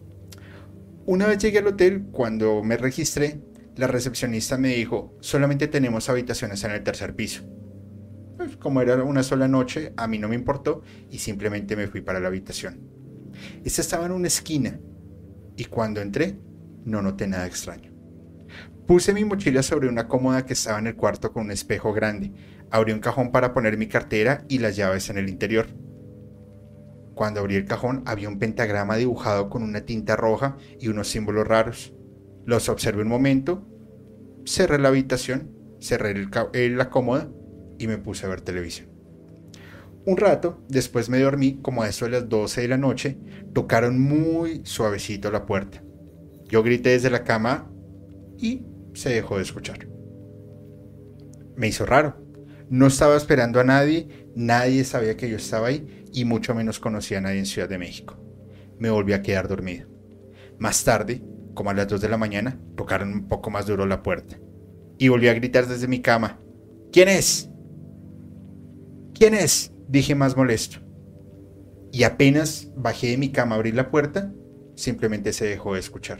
Una 1.05 1.27
vez 1.27 1.39
llegué 1.39 1.59
al 1.59 1.67
hotel, 1.67 2.07
cuando 2.11 2.63
me 2.63 2.77
registré, 2.77 3.41
la 3.77 3.87
recepcionista 3.87 4.57
me 4.57 4.75
dijo, 4.75 5.17
solamente 5.21 5.69
tenemos 5.69 6.09
habitaciones 6.09 6.65
en 6.65 6.71
el 6.71 6.83
tercer 6.83 7.15
piso. 7.15 7.45
Pues, 8.37 8.57
como 8.57 8.81
era 8.81 9.03
una 9.03 9.23
sola 9.23 9.49
noche, 9.49 9.93
a 9.97 10.07
mí 10.07 10.19
no 10.19 10.29
me 10.29 10.35
importó 10.35 10.83
y 11.11 11.19
simplemente 11.19 11.77
me 11.77 11.89
fui 11.89 12.01
para 12.01 12.21
la 12.21 12.29
habitación. 12.29 12.96
Esta 13.65 13.81
estaba 13.81 14.07
en 14.07 14.13
una 14.13 14.29
esquina 14.29 14.79
y 15.57 15.65
cuando 15.65 16.01
entré 16.01 16.39
no 16.85 17.03
noté 17.03 17.27
nada 17.27 17.47
extraño. 17.47 17.93
Puse 18.87 19.13
mi 19.13 19.25
mochila 19.25 19.63
sobre 19.63 19.89
una 19.89 20.07
cómoda 20.07 20.47
que 20.47 20.53
estaba 20.53 20.79
en 20.79 20.87
el 20.87 20.97
cuarto 20.97 21.33
con 21.33 21.47
un 21.47 21.51
espejo 21.51 21.93
grande. 21.93 22.33
Abrí 22.71 22.93
un 22.93 23.01
cajón 23.01 23.33
para 23.33 23.53
poner 23.53 23.77
mi 23.77 23.89
cartera 23.89 24.45
y 24.49 24.59
las 24.59 24.77
llaves 24.77 25.11
en 25.11 25.19
el 25.19 25.29
interior. 25.29 25.67
Cuando 27.15 27.41
abrí 27.41 27.57
el 27.57 27.65
cajón 27.65 28.03
había 28.07 28.29
un 28.29 28.39
pentagrama 28.39 28.97
dibujado 28.97 29.49
con 29.51 29.63
una 29.63 29.81
tinta 29.81 30.15
roja 30.15 30.57
y 30.79 30.89
unos 30.89 31.09
símbolos 31.09 31.49
raros. 31.49 31.95
Los 32.45 32.69
observé 32.69 33.03
un 33.03 33.09
momento, 33.09 33.67
cerré 34.45 34.79
la 34.79 34.89
habitación, 34.89 35.51
cerré 35.81 36.13
el, 36.53 36.77
la 36.77 36.91
cómoda 36.91 37.29
y 37.79 37.89
me 37.89 37.99
puse 37.99 38.27
a 38.27 38.29
ver 38.29 38.41
televisión. 38.43 38.96
Un 40.07 40.17
rato, 40.17 40.63
después 40.69 41.09
me 41.09 41.19
dormí, 41.19 41.59
como 41.61 41.83
a 41.83 41.89
eso 41.89 42.05
de 42.05 42.13
las 42.13 42.29
12 42.29 42.61
de 42.61 42.69
la 42.69 42.77
noche, 42.77 43.19
tocaron 43.53 44.01
muy 44.01 44.61
suavecito 44.65 45.33
la 45.33 45.47
puerta. 45.47 45.83
Yo 46.45 46.63
grité 46.63 46.91
desde 46.91 47.11
la 47.11 47.25
cama 47.25 47.69
y 48.39 48.65
se 48.95 49.11
dejó 49.11 49.37
de 49.37 49.43
escuchar. 49.43 49.89
Me 51.57 51.67
hizo 51.67 51.85
raro. 51.85 52.25
No 52.71 52.87
estaba 52.87 53.17
esperando 53.17 53.59
a 53.59 53.65
nadie, 53.65 54.31
nadie 54.37 54.85
sabía 54.85 55.17
que 55.17 55.29
yo 55.29 55.39
estaba 55.39 55.69
ahí 55.69 56.05
y 56.13 56.25
mucho 56.25 56.55
menos 56.55 56.79
conocía 56.79 57.19
a 57.19 57.23
nadie 57.23 57.41
en 57.41 57.47
Ciudad 57.47 57.69
de 57.69 57.79
México. 57.79 58.17
Me 58.79 58.91
volví 58.91 59.13
a 59.13 59.23
quedar 59.23 59.49
dormido. 59.49 59.89
Más 60.61 60.85
tarde, 60.85 61.21
como 61.55 61.71
a 61.71 61.75
las 61.75 61.89
2 61.89 62.01
de 62.01 62.09
la 62.09 62.17
mañana, 62.17 62.61
tocaron 62.77 63.13
un 63.13 63.27
poco 63.27 63.51
más 63.51 63.67
duro 63.67 63.87
la 63.87 64.05
puerta. 64.05 64.39
Y 64.99 65.09
volví 65.09 65.27
a 65.27 65.35
gritar 65.35 65.67
desde 65.67 65.89
mi 65.89 66.01
cama. 66.01 66.41
¿Quién 66.93 67.09
es? 67.09 67.51
¿Quién 69.15 69.35
es? 69.35 69.73
Dije 69.89 70.15
más 70.15 70.37
molesto. 70.37 70.79
Y 71.93 72.03
apenas 72.03 72.73
bajé 72.77 73.09
de 73.09 73.17
mi 73.17 73.31
cama 73.31 73.55
a 73.55 73.57
abrir 73.57 73.75
la 73.75 73.91
puerta, 73.91 74.33
simplemente 74.75 75.33
se 75.33 75.47
dejó 75.47 75.75
de 75.75 75.81
escuchar. 75.81 76.19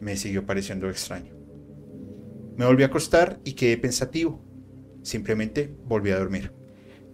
Me 0.00 0.16
siguió 0.16 0.46
pareciendo 0.46 0.88
extraño. 0.88 1.34
Me 2.56 2.64
volví 2.64 2.82
a 2.82 2.86
acostar 2.86 3.40
y 3.44 3.54
quedé 3.54 3.76
pensativo. 3.76 4.44
Simplemente 5.02 5.74
volví 5.84 6.10
a 6.10 6.18
dormir. 6.18 6.52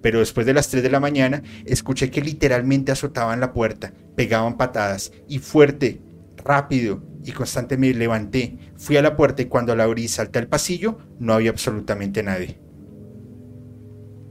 Pero 0.03 0.19
después 0.19 0.47
de 0.47 0.55
las 0.55 0.69
3 0.69 0.83
de 0.83 0.91
la 0.91 1.01
mañana, 1.01 1.43
escuché 1.65 2.11
que 2.11 2.21
literalmente 2.21 2.93
azotaban 2.93 3.41
la 3.41 3.53
puerta, 3.53 3.93
pegaban 4.15 4.57
patadas 4.57 5.13
y 5.27 5.39
fuerte, 5.39 6.01
rápido, 6.37 7.03
y 7.25 7.33
constante 7.33 7.77
me 7.77 7.93
levanté, 7.93 8.57
fui 8.77 8.97
a 8.97 9.03
la 9.03 9.17
puerta 9.17 9.43
y 9.43 9.47
cuando 9.47 9.75
la 9.75 9.85
abrí 9.85 10.05
y 10.05 10.09
salté 10.09 10.39
al 10.39 10.47
pasillo, 10.47 10.99
no 11.19 11.33
había 11.33 11.51
absolutamente 11.51 12.23
nadie. 12.23 12.61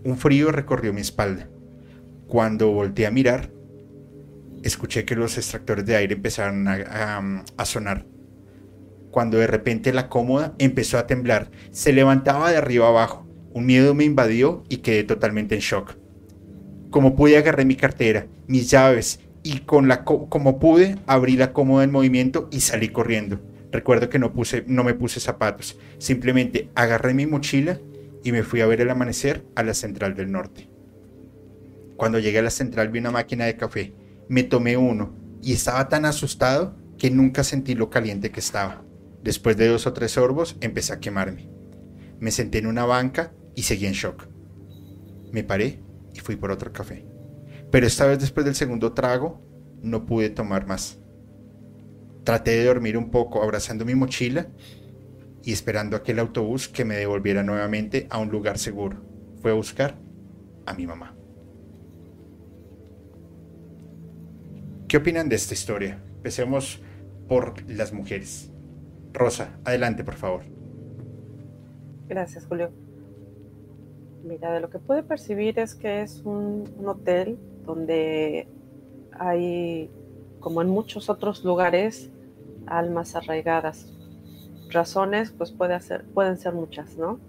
Un 0.05 0.17
frío 0.17 0.51
recorrió 0.51 0.93
mi 0.93 1.01
espalda. 1.01 1.49
Cuando 2.27 2.71
volteé 2.71 3.07
a 3.07 3.11
mirar, 3.11 3.49
escuché 4.61 5.03
que 5.03 5.15
los 5.15 5.35
extractores 5.35 5.83
de 5.87 5.95
aire 5.95 6.13
empezaron 6.13 6.67
a, 6.67 7.43
a 7.57 7.65
sonar. 7.65 8.05
Cuando 9.09 9.39
de 9.39 9.47
repente 9.47 9.91
la 9.93 10.07
cómoda 10.07 10.53
empezó 10.59 10.99
a 10.99 11.07
temblar, 11.07 11.49
se 11.71 11.91
levantaba 11.91 12.51
de 12.51 12.57
arriba 12.57 12.87
abajo. 12.87 13.25
Un 13.51 13.65
miedo 13.65 13.95
me 13.95 14.03
invadió 14.03 14.63
y 14.69 14.77
quedé 14.77 15.03
totalmente 15.03 15.55
en 15.55 15.61
shock. 15.61 15.97
Como 16.91 17.15
pude 17.15 17.37
agarré 17.37 17.65
mi 17.65 17.75
cartera, 17.75 18.27
mis 18.45 18.69
llaves 18.69 19.21
y 19.41 19.61
con 19.61 19.87
la 19.87 20.03
como 20.03 20.59
pude 20.59 20.97
abrí 21.07 21.35
la 21.35 21.51
cómoda 21.51 21.83
en 21.83 21.91
movimiento 21.91 22.47
y 22.51 22.59
salí 22.59 22.89
corriendo. 22.89 23.39
Recuerdo 23.71 24.09
que 24.09 24.19
no 24.19 24.33
puse 24.33 24.63
no 24.67 24.83
me 24.83 24.93
puse 24.93 25.19
zapatos, 25.19 25.79
simplemente 25.97 26.69
agarré 26.75 27.15
mi 27.15 27.25
mochila 27.25 27.79
y 28.25 28.31
me 28.31 28.41
fui 28.41 28.59
a 28.61 28.65
ver 28.65 28.81
el 28.81 28.89
amanecer 28.89 29.45
a 29.55 29.61
la 29.61 29.75
central 29.75 30.15
del 30.15 30.31
norte. 30.31 30.67
Cuando 31.95 32.17
llegué 32.17 32.39
a 32.39 32.41
la 32.41 32.49
central 32.49 32.89
vi 32.89 32.97
una 32.97 33.11
máquina 33.11 33.45
de 33.45 33.55
café, 33.55 33.93
me 34.27 34.41
tomé 34.41 34.77
uno 34.77 35.15
y 35.43 35.53
estaba 35.53 35.87
tan 35.89 36.05
asustado 36.05 36.75
que 36.97 37.11
nunca 37.11 37.43
sentí 37.43 37.75
lo 37.75 37.91
caliente 37.91 38.31
que 38.31 38.39
estaba. 38.39 38.83
Después 39.21 39.57
de 39.57 39.67
dos 39.67 39.85
o 39.85 39.93
tres 39.93 40.13
sorbos 40.13 40.57
empecé 40.59 40.91
a 40.91 40.99
quemarme. 40.99 41.51
Me 42.19 42.31
senté 42.31 42.57
en 42.57 42.65
una 42.65 42.83
banca 42.83 43.31
y 43.53 43.61
seguí 43.61 43.85
en 43.85 43.93
shock. 43.93 44.27
Me 45.31 45.43
paré 45.43 45.83
y 46.15 46.19
fui 46.19 46.35
por 46.35 46.49
otro 46.49 46.73
café. 46.73 47.05
Pero 47.69 47.85
esta 47.85 48.07
vez 48.07 48.17
después 48.17 48.43
del 48.43 48.55
segundo 48.55 48.93
trago 48.93 49.39
no 49.83 50.07
pude 50.07 50.31
tomar 50.31 50.65
más. 50.65 50.97
Traté 52.23 52.57
de 52.57 52.65
dormir 52.65 52.97
un 52.97 53.11
poco 53.11 53.43
abrazando 53.43 53.85
mi 53.85 53.93
mochila 53.93 54.47
y 55.45 55.53
esperando 55.53 55.95
aquel 55.95 56.17
autobús 56.17 56.67
que 56.67 56.83
me 56.85 56.95
devolviera 56.95 57.43
nuevamente 57.43 58.07
a 58.09 58.17
un 58.17 58.29
lugar 58.29 58.57
seguro. 58.57 58.97
Fue 59.41 59.51
a 59.51 59.53
buscar 59.53 59.95
a 60.65 60.73
mi 60.73 60.87
mamá. 60.87 61.15
¿Qué 64.87 64.97
opinan 64.97 65.29
de 65.29 65.35
esta 65.35 65.53
historia? 65.53 66.01
Empecemos 66.17 66.81
por 67.27 67.69
las 67.69 67.93
mujeres. 67.93 68.51
Rosa, 69.13 69.59
adelante, 69.63 70.03
por 70.03 70.15
favor. 70.15 70.41
Gracias, 72.07 72.47
Julio. 72.47 72.71
Mira, 74.23 74.51
de 74.51 74.59
lo 74.59 74.71
que 74.71 74.79
pude 74.79 75.03
percibir 75.03 75.59
es 75.59 75.75
que 75.75 76.01
es 76.01 76.21
un, 76.25 76.63
un 76.75 76.87
hotel 76.87 77.37
donde 77.65 78.47
hay, 79.11 79.91
como 80.39 80.63
en 80.63 80.69
muchos 80.69 81.07
otros 81.07 81.43
lugares, 81.43 82.09
almas 82.65 83.15
arraigadas. 83.15 83.94
Razones, 84.69 85.31
pues 85.31 85.51
puede 85.51 85.73
hacer, 85.73 86.03
pueden 86.05 86.37
ser 86.37 86.53
muchas, 86.53 86.97
¿no? 86.97 87.19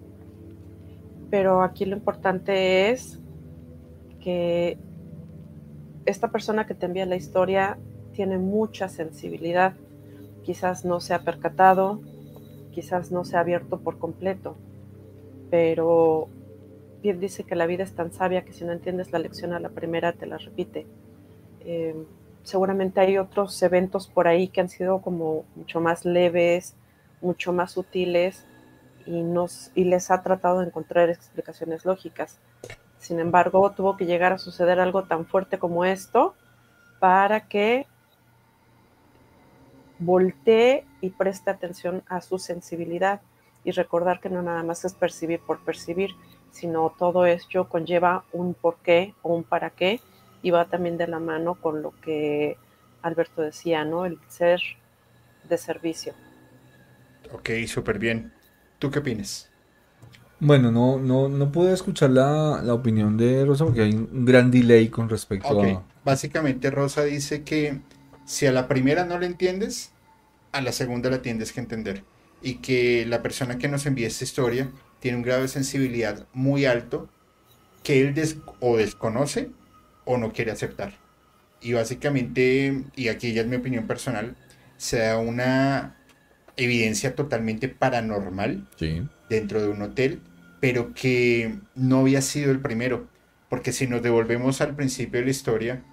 Pero 1.31 1.63
aquí 1.63 1.85
lo 1.85 1.97
importante 1.97 2.91
es 2.91 3.19
que 4.21 4.79
esta 6.07 6.31
persona 6.31 6.67
que 6.67 6.75
te 6.75 6.87
envía 6.87 7.07
la 7.07 7.17
historia 7.17 7.79
tiene 8.13 8.39
mucha 8.39 8.89
sensibilidad. 8.89 9.75
Quizás 10.43 10.85
no 10.85 11.01
se 11.01 11.15
ha 11.15 11.21
percatado, 11.21 12.01
quizás 12.71 13.11
no 13.11 13.25
se 13.25 13.37
ha 13.37 13.41
abierto 13.41 13.79
por 13.81 13.99
completo, 13.99 14.57
pero 15.51 16.29
bien 17.03 17.21
dice 17.21 17.45
que 17.45 17.57
la 17.57 17.67
vida 17.67 17.85
es 17.85 17.95
tan 17.95 18.13
sabia 18.13 18.45
que 18.45 18.53
si 18.53 18.65
no 18.65 18.73
entiendes 18.73 19.13
la 19.13 19.19
lección 19.19 19.53
a 19.53 19.61
la 19.61 19.71
primera 19.71 20.13
te 20.13 20.27
la 20.27 20.39
repite. 20.39 20.87
Eh, 21.61 21.95
seguramente 22.43 23.01
hay 23.01 23.19
otros 23.19 23.61
eventos 23.63 24.09
por 24.09 24.29
ahí 24.29 24.49
que 24.49 24.61
han 24.61 24.69
sido 24.69 25.01
como 25.03 25.45
mucho 25.57 25.81
más 25.81 26.05
leves, 26.05 26.77
mucho 27.21 27.53
más 27.53 27.73
sutiles 27.73 28.45
y, 29.07 29.23
nos, 29.23 29.71
y 29.75 29.85
les 29.85 30.11
ha 30.11 30.23
tratado 30.23 30.61
de 30.61 30.67
encontrar 30.67 31.09
explicaciones 31.09 31.85
lógicas. 31.85 32.39
Sin 32.99 33.21
embargo, 33.21 33.71
tuvo 33.73 33.97
que 33.97 34.07
llegar 34.07 34.33
a 34.33 34.39
suceder 34.39 34.81
algo 34.81 35.05
tan 35.05 35.27
fuerte 35.27 35.59
como 35.59 35.85
esto 35.85 36.35
para 36.99 37.49
que 37.49 37.87
voltee 39.99 40.85
y 41.01 41.11
preste 41.11 41.51
atención 41.51 42.03
a 42.09 42.21
su 42.21 42.39
sensibilidad 42.39 43.21
y 43.65 43.71
recordar 43.71 44.21
que 44.21 44.29
no 44.29 44.43
nada 44.43 44.63
más 44.63 44.85
es 44.85 44.95
percibir 44.95 45.41
por 45.41 45.61
percibir, 45.65 46.11
sino 46.51 46.95
todo 46.97 47.27
esto 47.27 47.69
conlleva 47.69 48.25
un 48.33 48.55
porqué 48.55 49.15
o 49.23 49.35
un 49.35 49.45
para 49.45 49.71
qué 49.71 50.01
y 50.43 50.51
va 50.51 50.67
también 50.67 50.97
de 50.97 51.09
la 51.09 51.19
mano 51.19 51.55
con 51.55 51.83
lo 51.83 51.93
que 52.01 52.57
Alberto 53.03 53.43
decía, 53.43 53.85
¿no? 53.85 54.05
El 54.05 54.19
ser 54.29 54.61
de 55.49 55.59
servicio. 55.59 56.15
Ok, 57.33 57.51
súper 57.67 57.99
bien. 57.99 58.33
¿Tú 58.79 58.91
qué 58.91 58.99
opinas? 59.01 59.51
Bueno, 60.39 60.71
no, 60.71 60.99
no, 60.99 61.29
no 61.29 61.51
pude 61.51 61.73
escuchar 61.73 62.11
la, 62.11 62.63
opinión 62.73 63.17
de 63.17 63.45
Rosa 63.47 63.65
porque 63.65 63.83
hay 63.83 63.95
un 63.95 64.25
gran 64.27 64.51
delay 64.51 64.89
con 64.89 65.09
respecto 65.09 65.63
a... 65.63 65.85
Básicamente 66.05 66.71
Rosa 66.71 67.05
dice 67.05 67.43
que 67.43 67.81
si 68.27 68.47
a 68.47 68.53
la 68.53 68.69
primera 68.69 69.05
no 69.05 69.19
la 69.19 69.27
entiendes, 69.27 69.93
a 70.53 70.61
la 70.61 70.73
segunda 70.73 71.11
la 71.11 71.23
tienes 71.23 71.53
que 71.53 71.61
entender. 71.61 72.05
Y 72.43 72.57
que 72.57 73.07
la 73.07 73.23
persona 73.23 73.57
que 73.57 73.69
nos 73.69 73.87
envía 73.87 74.07
esta 74.07 74.25
historia 74.25 74.71
tiene 75.01 75.17
un 75.17 75.23
grado 75.23 75.43
de 75.43 75.49
sensibilidad 75.49 76.27
muy 76.35 76.67
alto 76.67 77.09
que 77.83 78.01
él 78.01 78.15
o 78.61 78.77
desconoce 78.77 79.51
o 80.05 80.19
no 80.19 80.33
quiere 80.33 80.51
aceptar. 80.51 80.99
Y 81.61 81.73
básicamente, 81.73 82.85
y 82.95 83.09
aquí 83.09 83.33
ya 83.33 83.41
es 83.41 83.49
mi 83.49 83.57
opinión 83.57 83.87
personal, 83.87 84.37
se 84.77 84.99
da 84.99 85.19
una 85.19 85.97
evidencia 86.57 87.15
totalmente 87.15 87.69
paranormal 87.69 88.67
dentro 89.29 89.61
de 89.61 89.69
un 89.69 89.83
hotel, 89.83 90.21
pero 90.61 90.95
que 90.95 91.59
no 91.75 92.01
había 92.01 92.23
sido 92.23 92.51
el 92.51 92.61
primero. 92.61 93.09
Porque 93.49 93.73
si 93.73 93.87
nos 93.87 94.03
devolvemos 94.03 94.61
al 94.61 94.75
principio 94.75 95.21
de 95.21 95.27
la 95.27 95.31
historia, 95.31 95.85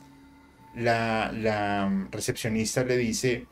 la, 0.76 1.32
la 1.32 2.08
recepcionista 2.12 2.84
le 2.84 2.98
dice, 2.98 3.46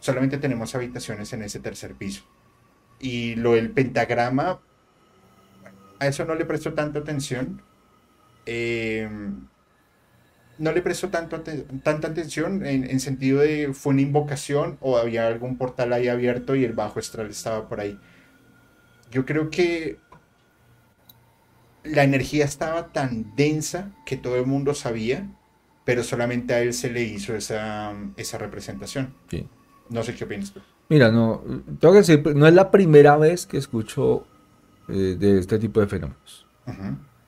solamente 0.00 0.38
tenemos 0.38 0.74
habitaciones 0.74 1.32
en 1.32 1.42
ese 1.42 1.60
tercer 1.60 1.94
piso. 1.94 2.24
Y 3.00 3.34
lo 3.36 3.52
del 3.52 3.70
pentagrama 3.70 4.60
a 5.98 6.06
eso 6.06 6.24
no 6.24 6.34
le 6.34 6.44
presto 6.44 6.74
tanta 6.74 7.00
atención. 7.00 7.62
Em, 8.46 9.48
no 10.58 10.72
le 10.72 10.82
prestó 10.82 11.08
tanto 11.08 11.42
tanta 11.82 12.08
atención 12.08 12.66
en, 12.66 12.88
en, 12.88 13.00
sentido 13.00 13.40
de 13.40 13.72
fue 13.72 13.92
una 13.92 14.02
invocación 14.02 14.76
o 14.80 14.98
había 14.98 15.26
algún 15.26 15.56
portal 15.56 15.92
ahí 15.92 16.08
abierto 16.08 16.54
y 16.54 16.64
el 16.64 16.72
bajo 16.72 16.98
astral 16.98 17.30
estaba 17.30 17.68
por 17.68 17.80
ahí. 17.80 17.98
Yo 19.10 19.24
creo 19.24 19.50
que 19.50 19.98
la 21.84 22.04
energía 22.04 22.44
estaba 22.44 22.88
tan 22.88 23.34
densa 23.36 23.92
que 24.04 24.16
todo 24.16 24.36
el 24.36 24.46
mundo 24.46 24.74
sabía, 24.74 25.28
pero 25.84 26.02
solamente 26.02 26.54
a 26.54 26.60
él 26.60 26.74
se 26.74 26.90
le 26.90 27.02
hizo 27.02 27.34
esa, 27.34 27.94
esa 28.16 28.38
representación. 28.38 29.14
No 29.88 30.02
sé 30.02 30.14
qué 30.14 30.24
opinas 30.24 30.52
tú. 30.52 30.60
Mira, 30.88 31.10
no, 31.10 31.42
tengo 31.80 31.94
que 31.94 32.00
decir, 32.00 32.36
no 32.36 32.46
es 32.46 32.54
la 32.54 32.70
primera 32.70 33.16
vez 33.16 33.46
que 33.46 33.58
escucho 33.58 34.26
eh, 34.88 35.16
de 35.18 35.38
este 35.38 35.58
tipo 35.58 35.80
de 35.80 35.86
fenómenos. 35.86 36.46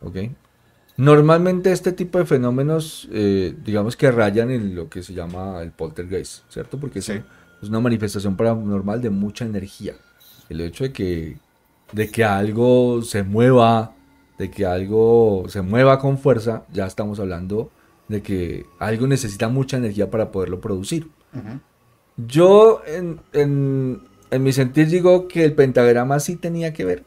¿Ok? 0.00 0.16
Normalmente 1.00 1.72
este 1.72 1.92
tipo 1.92 2.18
de 2.18 2.26
fenómenos, 2.26 3.08
eh, 3.10 3.54
digamos 3.64 3.96
que 3.96 4.10
rayan 4.10 4.50
en 4.50 4.74
lo 4.74 4.90
que 4.90 5.02
se 5.02 5.14
llama 5.14 5.62
el 5.62 5.70
poltergeist, 5.70 6.42
¿cierto? 6.50 6.78
Porque 6.78 6.98
es 6.98 7.22
una 7.62 7.80
manifestación 7.80 8.36
paranormal 8.36 9.00
de 9.00 9.08
mucha 9.08 9.46
energía. 9.46 9.94
El 10.50 10.60
hecho 10.60 10.84
de 10.84 10.92
que, 10.92 11.38
de 11.92 12.10
que 12.10 12.22
algo 12.22 13.00
se 13.00 13.22
mueva, 13.22 13.94
de 14.36 14.50
que 14.50 14.66
algo 14.66 15.46
se 15.48 15.62
mueva 15.62 15.98
con 15.98 16.18
fuerza, 16.18 16.64
ya 16.70 16.84
estamos 16.84 17.18
hablando 17.18 17.70
de 18.08 18.20
que 18.20 18.66
algo 18.78 19.06
necesita 19.06 19.48
mucha 19.48 19.78
energía 19.78 20.10
para 20.10 20.30
poderlo 20.30 20.60
producir. 20.60 21.08
Yo, 22.18 22.82
en, 22.86 23.20
en, 23.32 24.02
en, 24.30 24.42
mi 24.42 24.52
sentir, 24.52 24.88
digo 24.88 25.28
que 25.28 25.46
el 25.46 25.54
pentagrama 25.54 26.20
sí 26.20 26.36
tenía 26.36 26.74
que 26.74 26.84
ver. 26.84 27.04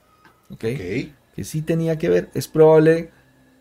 ¿okay? 0.50 1.14
Que 1.36 1.44
sí 1.44 1.62
tenía 1.62 2.00
que 2.00 2.10
ver. 2.10 2.32
Es 2.34 2.48
probable 2.48 3.12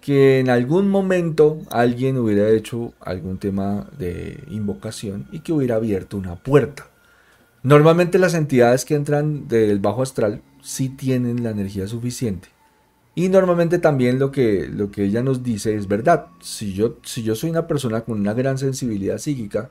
que 0.02 0.40
en 0.40 0.50
algún 0.50 0.90
momento 0.90 1.60
alguien 1.70 2.18
hubiera 2.18 2.50
hecho 2.50 2.92
algún 3.00 3.38
tema 3.38 3.88
de 3.96 4.42
invocación 4.50 5.28
y 5.30 5.40
que 5.40 5.52
hubiera 5.52 5.76
abierto 5.76 6.16
una 6.16 6.34
puerta. 6.34 6.88
Normalmente 7.62 8.18
las 8.18 8.34
entidades 8.34 8.84
que 8.84 8.96
entran 8.96 9.46
del 9.46 9.78
bajo 9.78 10.02
astral 10.02 10.42
sí 10.60 10.88
tienen 10.88 11.44
la 11.44 11.50
energía 11.50 11.86
suficiente. 11.86 12.48
Y 13.14 13.28
normalmente 13.28 13.78
también 13.78 14.18
lo 14.18 14.32
que, 14.32 14.68
lo 14.68 14.90
que 14.90 15.04
ella 15.04 15.22
nos 15.22 15.44
dice 15.44 15.76
es 15.76 15.86
verdad. 15.86 16.26
Si 16.40 16.72
yo, 16.72 16.98
si 17.04 17.22
yo 17.22 17.36
soy 17.36 17.50
una 17.50 17.68
persona 17.68 18.00
con 18.00 18.18
una 18.18 18.34
gran 18.34 18.58
sensibilidad 18.58 19.18
psíquica, 19.18 19.70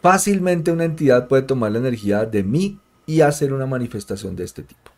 fácilmente 0.00 0.70
una 0.70 0.84
entidad 0.84 1.26
puede 1.26 1.42
tomar 1.42 1.72
la 1.72 1.78
energía 1.78 2.26
de 2.26 2.44
mí 2.44 2.78
y 3.06 3.22
hacer 3.22 3.52
una 3.52 3.66
manifestación 3.66 4.36
de 4.36 4.44
este 4.44 4.62
tipo. 4.62 4.92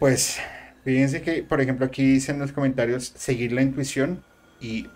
Pues 0.00 0.38
Fíjense 0.86 1.20
que, 1.20 1.42
por 1.42 1.60
ejemplo, 1.60 1.84
aquí 1.84 2.04
dicen 2.04 2.36
en 2.36 2.42
los 2.42 2.52
comentarios 2.52 3.12
seguir 3.16 3.50
la 3.50 3.60
intuición 3.60 4.22
y 4.60 4.86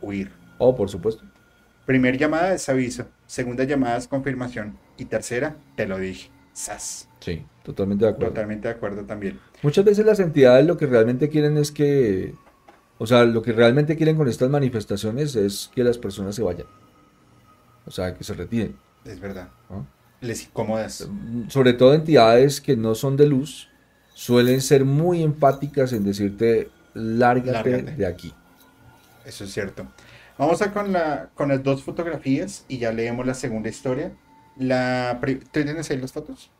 huir. 0.00 0.30
Oh, 0.58 0.76
por 0.76 0.88
supuesto. 0.88 1.24
Primer 1.86 2.16
llamada 2.16 2.54
es 2.54 2.68
aviso, 2.68 3.08
segunda 3.26 3.64
llamada 3.64 3.96
es 3.96 4.06
confirmación 4.06 4.78
y 4.96 5.06
tercera, 5.06 5.56
te 5.74 5.88
lo 5.88 5.98
dije, 5.98 6.30
sas. 6.52 7.08
Sí, 7.18 7.44
totalmente 7.64 8.04
de 8.04 8.12
acuerdo. 8.12 8.28
Totalmente 8.28 8.68
de 8.68 8.74
acuerdo 8.74 9.04
también. 9.06 9.40
Muchas 9.62 9.84
veces 9.84 10.06
las 10.06 10.20
entidades 10.20 10.66
lo 10.68 10.76
que 10.76 10.86
realmente 10.86 11.28
quieren 11.28 11.56
es 11.56 11.72
que, 11.72 12.32
o 12.98 13.06
sea, 13.08 13.24
lo 13.24 13.42
que 13.42 13.50
realmente 13.50 13.96
quieren 13.96 14.16
con 14.16 14.28
estas 14.28 14.50
manifestaciones 14.50 15.34
es 15.34 15.68
que 15.74 15.82
las 15.82 15.98
personas 15.98 16.36
se 16.36 16.44
vayan. 16.44 16.68
O 17.86 17.90
sea, 17.90 18.14
que 18.14 18.22
se 18.22 18.34
retiren. 18.34 18.76
Es 19.04 19.18
verdad. 19.18 19.48
Les 20.20 20.44
incomodas. 20.44 21.10
Sobre 21.48 21.72
todo 21.72 21.92
entidades 21.92 22.60
que 22.60 22.76
no 22.76 22.94
son 22.94 23.16
de 23.16 23.26
luz, 23.26 23.68
suelen 24.14 24.60
ser 24.62 24.84
muy 24.84 25.22
empáticas 25.22 25.92
en 25.92 26.04
decirte, 26.04 26.70
lárgate, 26.94 27.82
de 27.82 28.06
aquí. 28.06 28.32
Eso 29.24 29.44
es 29.44 29.52
cierto. 29.52 29.86
Vamos 30.38 30.62
a 30.62 30.72
con, 30.72 30.92
la, 30.92 31.30
con 31.34 31.48
las 31.48 31.62
dos 31.62 31.82
fotografías 31.82 32.64
y 32.68 32.78
ya 32.78 32.92
leemos 32.92 33.26
la 33.26 33.34
segunda 33.34 33.68
historia. 33.68 34.12
La, 34.56 35.20
¿Tú 35.20 35.62
tienes 35.62 35.90
ahí 35.90 35.98
las 35.98 36.12
fotos? 36.12 36.50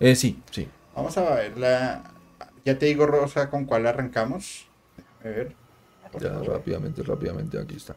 Eh, 0.00 0.14
sí, 0.14 0.42
sí. 0.50 0.68
Vamos 0.94 1.16
a 1.16 1.34
ver. 1.34 1.56
La, 1.56 2.04
ya 2.64 2.78
te 2.78 2.86
digo, 2.86 3.06
Rosa, 3.06 3.50
con 3.50 3.64
cuál 3.64 3.86
arrancamos. 3.86 4.68
A 5.24 5.28
ver. 5.28 5.56
Ya, 6.20 6.30
rápidamente, 6.40 7.02
rápidamente, 7.02 7.58
aquí 7.58 7.76
está. 7.76 7.96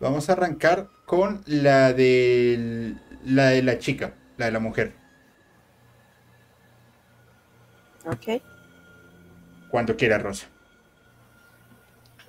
Vamos 0.00 0.28
a 0.28 0.32
arrancar 0.32 0.88
con 1.06 1.42
la 1.46 1.92
de 1.92 2.94
la 3.24 3.48
de 3.50 3.62
la 3.62 3.78
chica, 3.78 4.14
la 4.36 4.46
de 4.46 4.52
la 4.52 4.60
mujer. 4.60 4.94
Ok. 8.06 8.42
Cuando 9.68 9.96
quiera, 9.96 10.18
Rosa. 10.18 10.46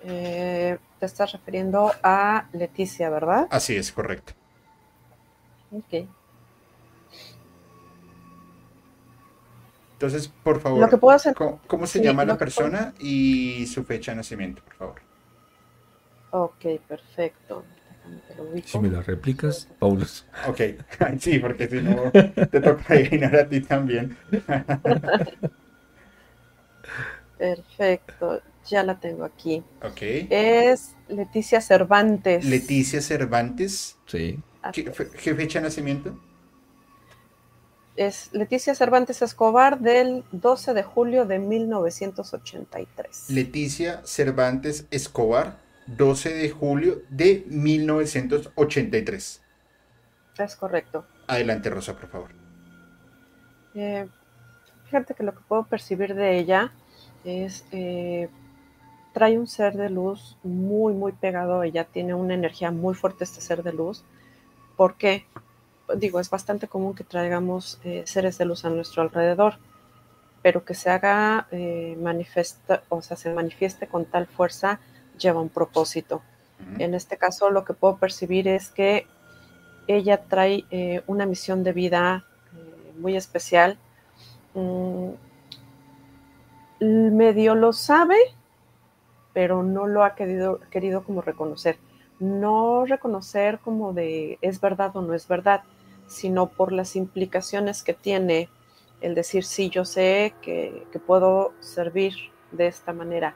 Eh, 0.03 0.77
te 0.99 1.05
estás 1.05 1.31
refiriendo 1.31 1.91
a 2.03 2.49
Leticia, 2.53 3.09
¿verdad? 3.09 3.47
Así 3.49 3.75
es, 3.75 3.91
correcto. 3.91 4.33
Ok. 5.71 6.07
Entonces, 9.93 10.27
por 10.43 10.59
favor, 10.59 10.89
¿cómo, 11.67 11.85
se 11.85 12.01
llama 12.01 12.25
la 12.25 12.35
persona 12.35 12.93
y 12.99 13.67
su 13.67 13.83
fecha 13.83 14.11
de 14.11 14.17
nacimiento, 14.17 14.63
por 14.63 14.73
favor? 14.73 15.01
Ok, 16.31 16.65
perfecto. 16.87 17.63
Si 18.65 18.79
me 18.79 18.89
la 18.89 19.01
replicas, 19.01 19.67
Paulus. 19.77 20.25
Ok, 20.47 20.61
sí, 21.19 21.37
porque 21.37 21.67
si 21.67 21.81
no, 21.81 22.11
te 22.11 22.61
toca 22.61 22.83
adivinar 22.95 23.35
a 23.35 23.47
ti 23.47 23.61
también. 23.61 24.17
Perfecto, 27.37 28.41
ya 28.69 28.83
la 28.83 28.99
tengo 28.99 29.23
aquí. 29.25 29.63
Ok. 29.81 30.01
Es 30.29 30.95
Leticia 31.07 31.59
Cervantes. 31.59 32.45
Leticia 32.45 33.01
Cervantes. 33.01 33.97
Sí. 34.05 34.39
¿Qué, 34.71 34.91
fecha 34.91 35.59
de 35.59 35.63
nacimiento? 35.63 36.19
Es 37.95 38.29
Leticia 38.31 38.75
Cervantes 38.75 39.23
Escobar 39.23 39.79
del 39.79 40.23
12 40.31 40.75
de 40.75 40.83
julio 40.83 41.25
de 41.25 41.39
1983. 41.39 43.29
Leticia 43.29 44.01
Cervantes 44.05 44.85
Escobar, 44.91 45.57
12 45.87 46.33
de 46.33 46.51
julio 46.51 47.01
de 47.09 47.43
1983. 47.47 49.41
Es 50.37 50.55
correcto. 50.55 51.07
Adelante, 51.27 51.69
Rosa, 51.69 51.95
por 51.95 52.07
favor. 52.07 52.31
Eh, 53.73 54.07
fíjate 54.85 55.13
que 55.15 55.23
lo 55.23 55.33
que 55.33 55.41
puedo 55.47 55.65
percibir 55.65 56.13
de 56.13 56.37
ella 56.37 56.71
es, 57.25 57.65
eh, 57.71 58.29
trae 59.13 59.37
un 59.37 59.47
ser 59.47 59.75
de 59.75 59.89
luz 59.89 60.37
muy, 60.43 60.93
muy 60.93 61.11
pegado. 61.11 61.63
Ella 61.63 61.85
tiene 61.85 62.13
una 62.13 62.33
energía 62.33 62.71
muy 62.71 62.93
fuerte 62.93 63.23
este 63.23 63.41
ser 63.41 63.63
de 63.63 63.73
luz. 63.73 64.03
porque 64.77 65.25
Digo, 65.95 66.21
es 66.21 66.29
bastante 66.29 66.69
común 66.69 66.95
que 66.95 67.03
traigamos 67.03 67.77
eh, 67.83 68.03
seres 68.05 68.37
de 68.37 68.45
luz 68.45 68.63
a 68.63 68.69
nuestro 68.69 69.01
alrededor, 69.01 69.55
pero 70.41 70.63
que 70.63 70.73
se 70.73 70.89
haga 70.89 71.47
eh, 71.51 71.97
manifiesta, 71.99 72.83
o 72.87 73.01
sea, 73.01 73.17
se 73.17 73.33
manifieste 73.33 73.87
con 73.87 74.05
tal 74.05 74.25
fuerza 74.25 74.79
lleva 75.17 75.41
un 75.41 75.49
propósito. 75.49 76.21
En 76.77 76.93
este 76.93 77.17
caso, 77.17 77.49
lo 77.49 77.65
que 77.65 77.73
puedo 77.73 77.97
percibir 77.97 78.47
es 78.47 78.69
que 78.69 79.07
ella 79.87 80.21
trae 80.23 80.63
una 81.07 81.25
misión 81.25 81.63
de 81.63 81.73
vida 81.73 82.23
muy 82.99 83.17
especial. 83.17 83.77
Mm, 84.53 85.09
medio 86.81 87.55
lo 87.55 87.73
sabe, 87.73 88.17
pero 89.33 89.63
no 89.63 89.87
lo 89.87 90.03
ha 90.03 90.15
querido, 90.15 90.59
querido 90.69 91.03
como 91.03 91.21
reconocer. 91.21 91.77
No 92.19 92.85
reconocer 92.85 93.59
como 93.59 93.93
de 93.93 94.37
es 94.41 94.61
verdad 94.61 94.95
o 94.95 95.01
no 95.01 95.13
es 95.13 95.27
verdad, 95.27 95.63
sino 96.07 96.47
por 96.47 96.71
las 96.71 96.95
implicaciones 96.95 97.83
que 97.83 97.93
tiene 97.93 98.49
el 99.01 99.15
decir, 99.15 99.43
sí, 99.43 99.69
yo 99.69 99.85
sé 99.85 100.33
que, 100.41 100.85
puedo 101.05 101.53
servir 101.59 102.13
de 102.51 102.67
esta 102.67 102.93
manera. 102.93 103.35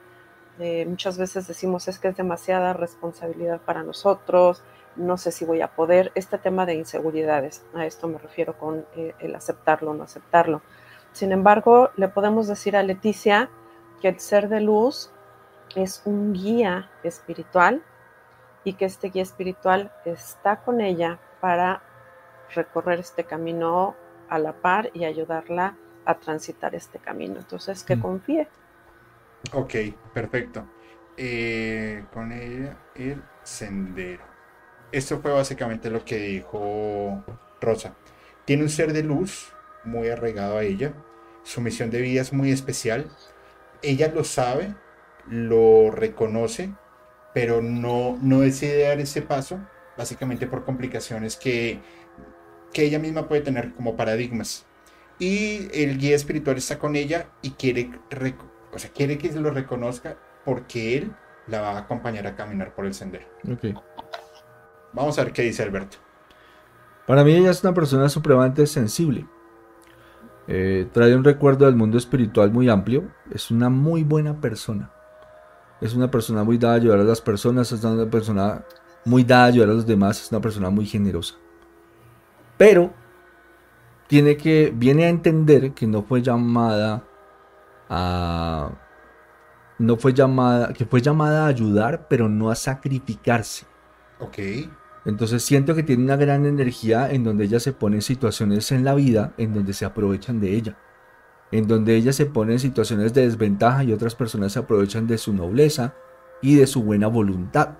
Eh, 0.58 0.86
muchas 0.86 1.18
veces 1.18 1.46
decimos 1.46 1.88
es 1.88 1.98
que 1.98 2.08
es 2.08 2.16
demasiada 2.16 2.72
responsabilidad 2.72 3.60
para 3.60 3.82
nosotros, 3.82 4.62
no 4.94 5.18
sé 5.18 5.32
si 5.32 5.44
voy 5.44 5.60
a 5.60 5.74
poder. 5.74 6.12
Este 6.14 6.38
tema 6.38 6.66
de 6.66 6.74
inseguridades, 6.74 7.64
a 7.74 7.84
esto 7.84 8.08
me 8.08 8.18
refiero 8.18 8.56
con 8.56 8.86
eh, 8.96 9.14
el 9.18 9.34
aceptarlo 9.34 9.90
o 9.90 9.94
no 9.94 10.04
aceptarlo. 10.04 10.62
Sin 11.16 11.32
embargo, 11.32 11.92
le 11.96 12.08
podemos 12.08 12.46
decir 12.46 12.76
a 12.76 12.82
Leticia 12.82 13.48
que 14.02 14.08
el 14.08 14.20
ser 14.20 14.50
de 14.50 14.60
luz 14.60 15.10
es 15.74 16.02
un 16.04 16.34
guía 16.34 16.90
espiritual 17.04 17.82
y 18.64 18.74
que 18.74 18.84
este 18.84 19.08
guía 19.08 19.22
espiritual 19.22 19.90
está 20.04 20.56
con 20.56 20.82
ella 20.82 21.18
para 21.40 21.80
recorrer 22.54 23.00
este 23.00 23.24
camino 23.24 23.96
a 24.28 24.38
la 24.38 24.52
par 24.52 24.90
y 24.92 25.06
ayudarla 25.06 25.78
a 26.04 26.18
transitar 26.18 26.74
este 26.74 26.98
camino. 26.98 27.36
Entonces, 27.38 27.82
que 27.82 27.96
mm. 27.96 28.00
confíe. 28.02 28.48
Ok, 29.54 29.74
perfecto. 30.12 30.66
Eh, 31.16 32.04
con 32.12 32.30
ella 32.30 32.76
el 32.94 33.22
sendero. 33.42 34.22
Esto 34.92 35.18
fue 35.20 35.32
básicamente 35.32 35.88
lo 35.88 36.04
que 36.04 36.18
dijo 36.18 37.24
Rosa. 37.58 37.94
Tiene 38.44 38.64
un 38.64 38.68
ser 38.68 38.92
de 38.92 39.02
luz 39.02 39.55
muy 39.86 40.08
arraigado 40.08 40.58
a 40.58 40.62
ella 40.62 40.94
su 41.46 41.60
misión 41.60 41.90
de 41.90 42.00
vida 42.00 42.20
es 42.20 42.32
muy 42.32 42.50
especial. 42.50 43.06
Ella 43.80 44.10
lo 44.12 44.24
sabe, 44.24 44.74
lo 45.28 45.92
reconoce, 45.92 46.74
pero 47.32 47.62
no, 47.62 48.18
no 48.20 48.40
decide 48.40 48.82
dar 48.82 48.98
ese 48.98 49.22
paso, 49.22 49.60
básicamente 49.96 50.48
por 50.48 50.64
complicaciones 50.64 51.36
que, 51.36 51.78
que 52.72 52.82
ella 52.82 52.98
misma 52.98 53.28
puede 53.28 53.42
tener 53.42 53.72
como 53.74 53.96
paradigmas. 53.96 54.66
Y 55.20 55.68
el 55.72 55.98
guía 55.98 56.16
espiritual 56.16 56.56
está 56.56 56.80
con 56.80 56.96
ella 56.96 57.28
y 57.42 57.52
quiere, 57.52 57.90
o 58.72 58.78
sea, 58.78 58.90
quiere 58.90 59.16
que 59.16 59.32
se 59.32 59.40
lo 59.40 59.50
reconozca 59.50 60.18
porque 60.44 60.98
él 60.98 61.12
la 61.46 61.60
va 61.60 61.70
a 61.70 61.78
acompañar 61.78 62.26
a 62.26 62.34
caminar 62.34 62.74
por 62.74 62.86
el 62.86 62.94
sendero. 62.94 63.26
Ok. 63.48 63.66
Vamos 64.92 65.16
a 65.16 65.22
ver 65.22 65.32
qué 65.32 65.42
dice 65.42 65.62
Alberto. 65.62 65.98
Para 67.06 67.22
mí 67.22 67.36
ella 67.36 67.52
es 67.52 67.62
una 67.62 67.72
persona 67.72 68.08
supremamente 68.08 68.66
sensible. 68.66 69.26
Eh, 70.48 70.88
trae 70.92 71.16
un 71.16 71.24
recuerdo 71.24 71.66
del 71.66 71.76
mundo 71.76 71.98
espiritual 71.98 72.50
muy 72.50 72.68
amplio. 72.68 73.04
Es 73.30 73.50
una 73.50 73.68
muy 73.68 74.04
buena 74.04 74.40
persona. 74.40 74.90
Es 75.80 75.94
una 75.94 76.10
persona 76.10 76.44
muy 76.44 76.58
dada 76.58 76.74
a 76.74 76.76
ayudar 76.76 77.00
a 77.00 77.04
las 77.04 77.20
personas. 77.20 77.72
Es 77.72 77.82
una 77.84 78.08
persona 78.10 78.64
muy 79.04 79.24
dada 79.24 79.44
a 79.44 79.46
ayudar 79.46 79.70
a 79.70 79.74
los 79.74 79.86
demás. 79.86 80.22
Es 80.22 80.32
una 80.32 80.40
persona 80.40 80.70
muy 80.70 80.86
generosa. 80.86 81.34
Pero 82.56 82.92
tiene 84.06 84.36
que 84.36 84.72
viene 84.74 85.04
a 85.04 85.08
entender 85.08 85.72
que 85.72 85.86
no 85.86 86.02
fue 86.02 86.22
llamada 86.22 87.02
a 87.88 88.70
no 89.78 89.96
fue 89.96 90.14
llamada 90.14 90.72
que 90.72 90.86
fue 90.86 91.02
llamada 91.02 91.44
a 91.44 91.48
ayudar, 91.48 92.06
pero 92.08 92.28
no 92.28 92.50
a 92.50 92.54
sacrificarse. 92.54 93.66
Ok. 94.20 94.38
Entonces 95.06 95.44
siento 95.44 95.76
que 95.76 95.84
tiene 95.84 96.02
una 96.02 96.16
gran 96.16 96.46
energía 96.46 97.10
en 97.12 97.22
donde 97.22 97.44
ella 97.44 97.60
se 97.60 97.72
pone 97.72 97.96
en 97.96 98.02
situaciones 98.02 98.72
en 98.72 98.84
la 98.84 98.94
vida 98.94 99.34
en 99.38 99.54
donde 99.54 99.72
se 99.72 99.84
aprovechan 99.84 100.40
de 100.40 100.54
ella. 100.56 100.76
En 101.52 101.68
donde 101.68 101.94
ella 101.94 102.12
se 102.12 102.26
pone 102.26 102.54
en 102.54 102.58
situaciones 102.58 103.14
de 103.14 103.22
desventaja 103.22 103.84
y 103.84 103.92
otras 103.92 104.16
personas 104.16 104.52
se 104.52 104.58
aprovechan 104.58 105.06
de 105.06 105.16
su 105.16 105.32
nobleza 105.32 105.94
y 106.42 106.56
de 106.56 106.66
su 106.66 106.82
buena 106.82 107.06
voluntad. 107.06 107.76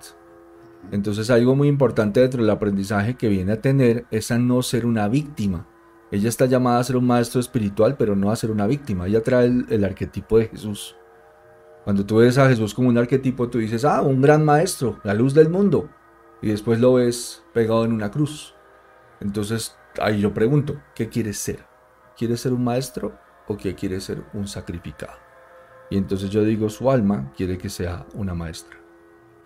Entonces 0.89 1.29
algo 1.29 1.53
muy 1.53 1.67
importante 1.67 2.21
dentro 2.21 2.41
del 2.41 2.49
aprendizaje 2.49 3.15
que 3.15 3.27
viene 3.27 3.51
a 3.51 3.61
tener 3.61 4.05
es 4.09 4.31
a 4.31 4.37
no 4.37 4.61
ser 4.61 4.85
una 4.85 5.09
víctima. 5.09 5.67
Ella 6.11 6.29
está 6.29 6.45
llamada 6.45 6.79
a 6.79 6.83
ser 6.85 6.95
un 6.95 7.07
maestro 7.07 7.41
espiritual, 7.41 7.97
pero 7.97 8.15
no 8.15 8.31
a 8.31 8.37
ser 8.37 8.51
una 8.51 8.67
víctima. 8.67 9.05
Ella 9.05 9.21
trae 9.21 9.47
el, 9.47 9.65
el 9.69 9.83
arquetipo 9.83 10.37
de 10.37 10.47
Jesús. 10.47 10.95
Cuando 11.83 12.05
tú 12.05 12.17
ves 12.17 12.37
a 12.37 12.47
Jesús 12.47 12.73
como 12.73 12.87
un 12.87 12.97
arquetipo, 12.97 13.49
tú 13.49 13.57
dices, 13.57 13.83
ah, 13.83 14.01
un 14.01 14.21
gran 14.21 14.45
maestro, 14.45 15.01
la 15.03 15.13
luz 15.13 15.33
del 15.33 15.49
mundo 15.49 15.89
y 16.41 16.49
después 16.49 16.79
lo 16.79 16.93
ves 16.93 17.43
pegado 17.53 17.85
en 17.85 17.93
una 17.93 18.11
cruz. 18.11 18.53
Entonces 19.19 19.75
ahí 19.99 20.21
yo 20.21 20.33
pregunto, 20.33 20.81
¿qué 20.95 21.09
quieres 21.09 21.37
ser? 21.37 21.65
¿Quieres 22.17 22.41
ser 22.41 22.53
un 22.53 22.63
maestro 22.63 23.17
o 23.47 23.57
qué 23.57 23.75
quieres 23.75 24.03
ser 24.03 24.23
un 24.33 24.47
sacrificado? 24.47 25.13
Y 25.89 25.97
entonces 25.97 26.29
yo 26.29 26.43
digo, 26.43 26.69
su 26.69 26.91
alma 26.91 27.31
quiere 27.35 27.57
que 27.57 27.69
sea 27.69 28.05
una 28.13 28.33
maestra, 28.33 28.77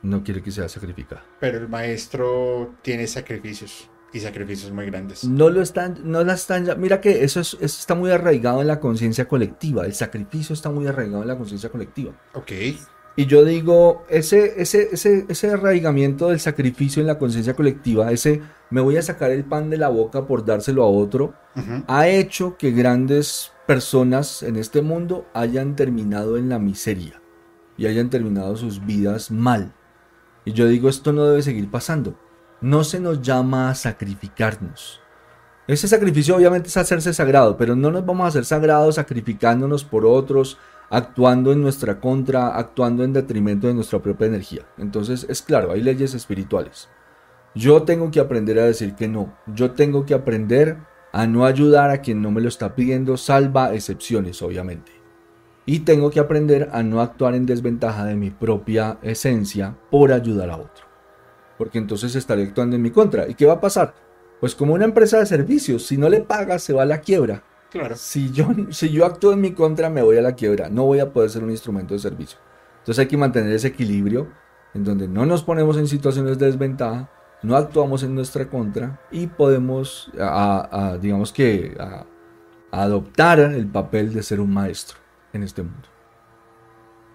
no 0.02 0.24
quiere 0.24 0.42
que 0.42 0.52
sea 0.52 0.68
sacrificada. 0.68 1.24
Pero 1.40 1.60
el 1.60 1.70
maestro 1.70 2.76
tiene 2.82 3.06
sacrificios 3.08 3.90
y 4.12 4.20
sacrificios 4.20 4.72
muy 4.72 4.88
grandes. 4.88 5.24
No 5.24 5.50
lo 5.50 5.62
están, 5.62 6.00
no 6.04 6.24
la 6.24 6.34
están, 6.34 6.68
mira 6.80 7.00
que 7.00 7.24
eso, 7.24 7.40
es, 7.40 7.54
eso 7.54 7.64
está 7.64 7.96
muy 7.96 8.10
arraigado 8.12 8.62
en 8.62 8.68
la 8.68 8.80
conciencia 8.80 9.28
colectiva, 9.28 9.86
el 9.86 9.94
sacrificio 9.94 10.54
está 10.54 10.70
muy 10.70 10.88
arraigado 10.88 11.22
en 11.22 11.28
la 11.28 11.38
conciencia 11.38 11.70
colectiva. 11.70 12.14
Ok. 12.34 12.52
Y 13.16 13.26
yo 13.26 13.44
digo, 13.44 14.06
ese, 14.10 14.62
ese, 14.62 14.90
ese, 14.94 15.26
ese 15.28 15.52
arraigamiento 15.52 16.30
del 16.30 16.40
sacrificio 16.40 17.02
en 17.02 17.08
la 17.08 17.20
conciencia 17.20 17.56
colectiva, 17.56 18.12
ese 18.12 18.42
me 18.70 18.80
voy 18.80 18.98
a 18.98 19.02
sacar 19.02 19.32
el 19.32 19.44
pan 19.44 19.70
de 19.70 19.78
la 19.78 19.90
boca 19.90 20.26
por 20.26 20.46
dárselo 20.46 20.84
a 20.84 20.88
otro, 20.88 21.34
ha 21.88 22.08
hecho 22.08 22.56
que 22.58 22.72
grandes 22.72 23.52
personas 23.68 24.44
en 24.44 24.56
este 24.56 24.82
mundo 24.82 25.26
hayan 25.34 25.76
terminado 25.76 26.38
en 26.38 26.48
la 26.48 26.58
miseria 26.58 27.22
y 27.78 27.88
hayan 27.88 28.10
terminado 28.10 28.56
sus 28.56 28.86
vidas 28.86 29.30
mal. 29.30 29.74
Y 30.46 30.54
yo 30.54 30.68
digo, 30.68 30.88
esto 30.88 31.12
no 31.12 31.26
debe 31.26 31.42
seguir 31.42 31.70
pasando. 31.70 32.16
No 32.62 32.84
se 32.84 33.00
nos 33.00 33.22
llama 33.22 33.70
a 33.70 33.76
sacrificarnos. 33.76 35.02
Ese 35.68 35.88
sacrificio 35.88 36.36
obviamente 36.36 36.70
es 36.70 36.78
hacerse 36.78 37.14
sagrado, 37.14 37.58
pero 37.58 37.76
no 37.76 37.92
nos 37.92 38.06
vamos 38.06 38.26
a 38.26 38.28
hacer 38.30 38.46
sagrados 38.46 38.96
sacrificándonos 38.96 39.84
por 39.84 40.06
otros, 40.06 40.58
actuando 40.92 41.54
en 41.54 41.62
nuestra 41.62 42.00
contra, 42.00 42.58
actuando 42.58 43.04
en 43.04 43.14
detrimento 43.14 43.68
de 43.68 43.74
nuestra 43.74 44.00
propia 44.00 44.28
energía. 44.28 44.64
Entonces 44.78 45.26
es 45.30 45.42
claro, 45.42 45.72
hay 45.72 45.82
leyes 45.82 46.14
espirituales. 46.14 46.90
Yo 47.56 47.84
tengo 47.84 48.12
que 48.12 48.20
aprender 48.20 48.60
a 48.60 48.66
decir 48.66 48.96
que 48.96 49.08
no. 49.08 49.34
Yo 49.48 49.72
tengo 49.72 50.06
que 50.06 50.14
aprender 50.14 50.78
a 51.14 51.28
no 51.28 51.46
ayudar 51.46 51.90
a 51.90 52.02
quien 52.02 52.22
no 52.22 52.30
me 52.32 52.42
lo 52.42 52.50
está 52.50 52.76
pidiendo, 52.76 53.18
salva 53.18 53.74
excepciones, 53.74 54.42
obviamente. 54.42 54.92
Y 55.66 55.80
tengo 55.80 56.12
que 56.12 56.20
aprender 56.20 56.70
a 56.74 56.84
no 56.84 57.02
actuar 57.02 57.36
en 57.36 57.46
desventaja 57.46 58.06
de 58.06 58.16
mi 58.16 58.30
propia 58.30 58.98
esencia 59.02 59.78
por 59.90 60.12
ayudar 60.12 60.50
a 60.50 60.58
otro. 60.58 60.86
Porque 61.58 61.78
entonces 61.78 62.16
estaré 62.16 62.44
actuando 62.44 62.76
en 62.76 62.82
mi 62.82 62.92
contra. 62.92 63.30
¿Y 63.30 63.36
qué 63.36 63.46
va 63.46 63.54
a 63.54 63.62
pasar? 63.62 63.94
Pues 64.40 64.56
como 64.56 64.74
una 64.74 64.86
empresa 64.86 65.20
de 65.20 65.26
servicios, 65.26 65.86
si 65.86 65.98
no 65.98 66.10
le 66.10 66.22
pagas, 66.22 66.64
se 66.64 66.74
va 66.74 66.82
a 66.82 66.88
la 66.88 67.00
quiebra. 67.00 67.44
Claro. 67.72 67.96
Si 67.96 68.32
yo, 68.32 68.50
si 68.70 68.92
yo 68.92 69.06
actúo 69.06 69.34
en 69.34 69.42
mi 69.42 69.54
contra, 69.54 69.90
me 69.90 70.02
voy 70.02 70.18
a 70.18 70.22
la 70.22 70.36
quiebra. 70.36 70.70
No 70.70 70.84
voy 70.84 71.00
a 71.00 71.12
poder 71.12 71.30
ser 71.30 71.44
un 71.44 71.52
instrumento 71.52 71.94
de 71.94 72.00
servicio. 72.00 72.38
Entonces 72.80 73.00
hay 73.00 73.08
que 73.08 73.18
mantener 73.18 73.54
ese 73.54 73.70
equilibrio 73.70 74.28
en 74.74 74.84
donde 74.84 75.08
no 75.08 75.26
nos 75.26 75.44
ponemos 75.44 75.78
en 75.78 75.88
situaciones 75.88 76.38
de 76.38 76.48
desventaja, 76.48 77.10
no 77.44 77.56
actuamos 77.56 78.04
en 78.04 78.14
nuestra 78.16 78.50
contra 78.50 79.00
y 79.12 79.28
podemos, 79.28 80.12
digamos 81.00 81.32
que, 81.32 81.78
adoptar 82.72 83.40
el 83.40 83.68
papel 83.68 84.14
de 84.14 84.24
ser 84.24 84.40
un 84.40 84.54
maestro 84.54 84.98
en 85.34 85.44
este 85.44 85.62
mundo. 85.62 85.88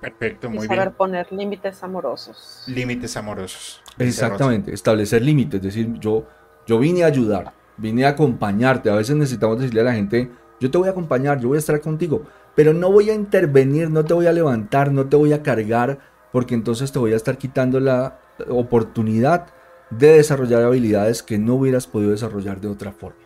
Perfecto, 0.01 0.51
muy 0.51 0.67
y 0.67 0.69
saber 0.69 0.85
bien. 0.85 0.95
poner 0.95 1.33
límites 1.33 1.83
amorosos. 1.83 2.65
Límites 2.67 3.17
amorosos. 3.17 3.83
Exactamente, 3.99 4.73
establecer 4.73 5.23
límites, 5.23 5.59
es 5.59 5.63
decir, 5.63 5.93
yo, 5.99 6.27
yo 6.67 6.79
vine 6.79 7.03
a 7.03 7.07
ayudar, 7.07 7.55
vine 7.77 8.05
a 8.05 8.11
acompañarte. 8.11 8.91
A 8.91 8.95
veces 8.95 9.17
necesitamos 9.17 9.59
decirle 9.59 9.81
a 9.81 9.85
la 9.85 9.95
gente, 9.95 10.31
yo 10.61 10.71
te 10.71 10.79
voy 10.79 10.89
a 10.89 10.93
acompañar, 10.93 11.41
yo 11.41 11.49
voy 11.49 11.57
a 11.57 11.59
estar 11.59 11.81
contigo, 11.81 12.23
pero 12.55 12.73
no 12.73 12.91
voy 12.91 13.11
a 13.11 13.15
intervenir, 13.15 13.91
no 13.91 14.05
te 14.05 14.15
voy 14.15 14.27
a 14.27 14.33
levantar, 14.33 14.93
no 14.93 15.07
te 15.07 15.17
voy 15.17 15.33
a 15.33 15.43
cargar, 15.43 15.99
porque 16.33 16.55
entonces 16.55 16.93
te 16.93 16.99
voy 16.99 17.13
a 17.13 17.17
estar 17.17 17.39
quitando 17.39 17.81
la 17.81 18.19
oportunidad 18.49 19.49
de 19.91 20.15
desarrollar 20.15 20.63
habilidades 20.63 21.23
que 21.23 21.39
no 21.39 21.55
hubieras 21.55 21.87
podido 21.87 22.11
desarrollar 22.11 22.61
de 22.61 22.69
otra 22.69 22.93
forma. 22.93 23.21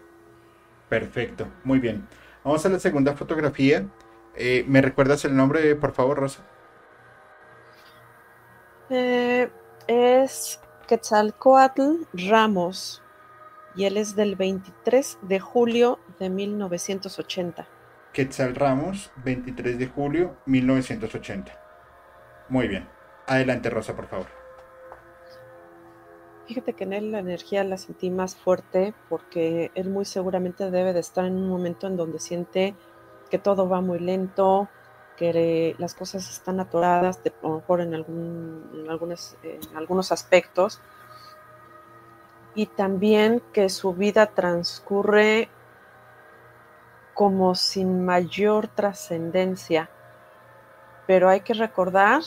Perfecto, 0.88 1.46
muy 1.64 1.78
bien. 1.78 2.06
Vamos 2.44 2.64
a 2.66 2.68
la 2.68 2.78
segunda 2.78 3.14
fotografía. 3.14 3.86
Eh, 4.34 4.64
¿Me 4.66 4.80
recuerdas 4.82 5.24
el 5.24 5.36
nombre, 5.36 5.74
por 5.76 5.92
favor, 5.92 6.18
Rosa? 6.18 6.42
Eh, 8.88 9.48
es 9.86 10.60
Quetzalcoatl 10.88 12.06
Ramos 12.12 13.02
y 13.76 13.84
él 13.84 13.96
es 13.96 14.16
del 14.16 14.34
23 14.34 15.18
de 15.22 15.38
julio 15.38 15.98
de 16.20 16.30
1980. 16.30 17.66
Quetzal 18.12 18.54
Ramos, 18.54 19.10
23 19.24 19.78
de 19.78 19.86
julio 19.86 20.36
1980. 20.46 21.52
Muy 22.48 22.68
bien. 22.68 22.86
Adelante, 23.26 23.70
Rosa, 23.70 23.96
por 23.96 24.06
favor. 24.06 24.26
Fíjate 26.46 26.72
que 26.74 26.84
en 26.84 26.92
él 26.92 27.12
la 27.12 27.20
energía 27.20 27.64
la 27.64 27.78
sentí 27.78 28.10
más 28.10 28.36
fuerte 28.36 28.92
porque 29.08 29.70
él 29.74 29.88
muy 29.88 30.04
seguramente 30.04 30.70
debe 30.70 30.92
de 30.92 31.00
estar 31.00 31.24
en 31.24 31.36
un 31.36 31.48
momento 31.48 31.86
en 31.86 31.96
donde 31.96 32.18
siente 32.18 32.74
que 33.30 33.38
todo 33.38 33.68
va 33.68 33.80
muy 33.80 34.00
lento, 34.00 34.68
que 35.16 35.76
las 35.78 35.94
cosas 35.94 36.28
están 36.28 36.58
atoradas, 36.58 37.22
de, 37.22 37.30
a 37.42 37.46
lo 37.46 37.56
mejor 37.56 37.80
en, 37.80 37.94
algún, 37.94 38.68
en, 38.72 39.50
en 39.70 39.76
algunos 39.76 40.10
aspectos, 40.10 40.80
y 42.56 42.66
también 42.66 43.40
que 43.52 43.68
su 43.68 43.94
vida 43.94 44.26
transcurre 44.26 45.48
como 47.14 47.54
sin 47.54 48.04
mayor 48.04 48.68
trascendencia. 48.68 49.90
Pero 51.06 51.28
hay 51.28 51.40
que 51.40 51.54
recordar 51.54 52.22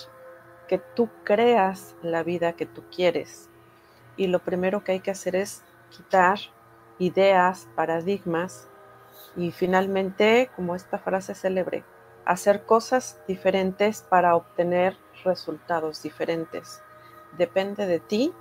que 0.67 0.77
tú 0.77 1.09
creas 1.23 1.95
la 2.01 2.23
vida 2.23 2.53
que 2.53 2.65
tú 2.65 2.83
quieres. 2.93 3.49
Y 4.17 4.27
lo 4.27 4.39
primero 4.39 4.83
que 4.83 4.93
hay 4.93 4.99
que 4.99 5.11
hacer 5.11 5.35
es 5.35 5.63
quitar 5.89 6.39
ideas, 6.99 7.67
paradigmas 7.75 8.67
y 9.35 9.51
finalmente, 9.51 10.49
como 10.55 10.75
esta 10.75 10.99
frase 10.99 11.35
célebre, 11.35 11.83
hacer 12.25 12.65
cosas 12.65 13.19
diferentes 13.27 14.01
para 14.01 14.35
obtener 14.35 14.97
resultados 15.23 16.01
diferentes. 16.03 16.81
Depende 17.37 17.87
de 17.87 17.99
ti 17.99 18.33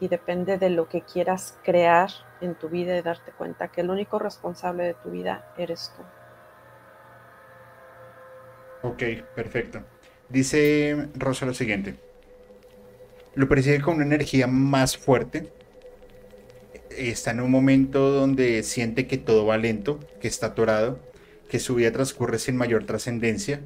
y 0.00 0.08
depende 0.08 0.58
de 0.58 0.70
lo 0.70 0.88
que 0.88 1.02
quieras 1.02 1.58
crear 1.64 2.10
en 2.40 2.54
tu 2.54 2.68
vida 2.68 2.96
y 2.96 3.02
darte 3.02 3.32
cuenta 3.32 3.68
que 3.68 3.80
el 3.80 3.90
único 3.90 4.18
responsable 4.18 4.84
de 4.84 4.94
tu 4.94 5.10
vida 5.10 5.52
eres 5.56 5.92
tú. 5.96 6.02
Ok, 8.88 9.02
perfecto. 9.34 9.80
Dice 10.28 11.08
Rosa 11.14 11.46
lo 11.46 11.54
siguiente. 11.54 11.96
Lo 13.34 13.48
percibe 13.48 13.80
con 13.80 13.96
una 13.96 14.04
energía 14.04 14.46
más 14.46 14.96
fuerte. 14.96 15.50
Está 16.90 17.32
en 17.32 17.40
un 17.40 17.50
momento 17.50 18.10
donde 18.10 18.62
siente 18.62 19.06
que 19.06 19.18
todo 19.18 19.46
va 19.46 19.56
lento, 19.56 20.00
que 20.20 20.28
está 20.28 20.48
atorado, 20.48 21.00
que 21.48 21.58
su 21.58 21.74
vida 21.74 21.92
transcurre 21.92 22.38
sin 22.38 22.56
mayor 22.56 22.84
trascendencia 22.84 23.60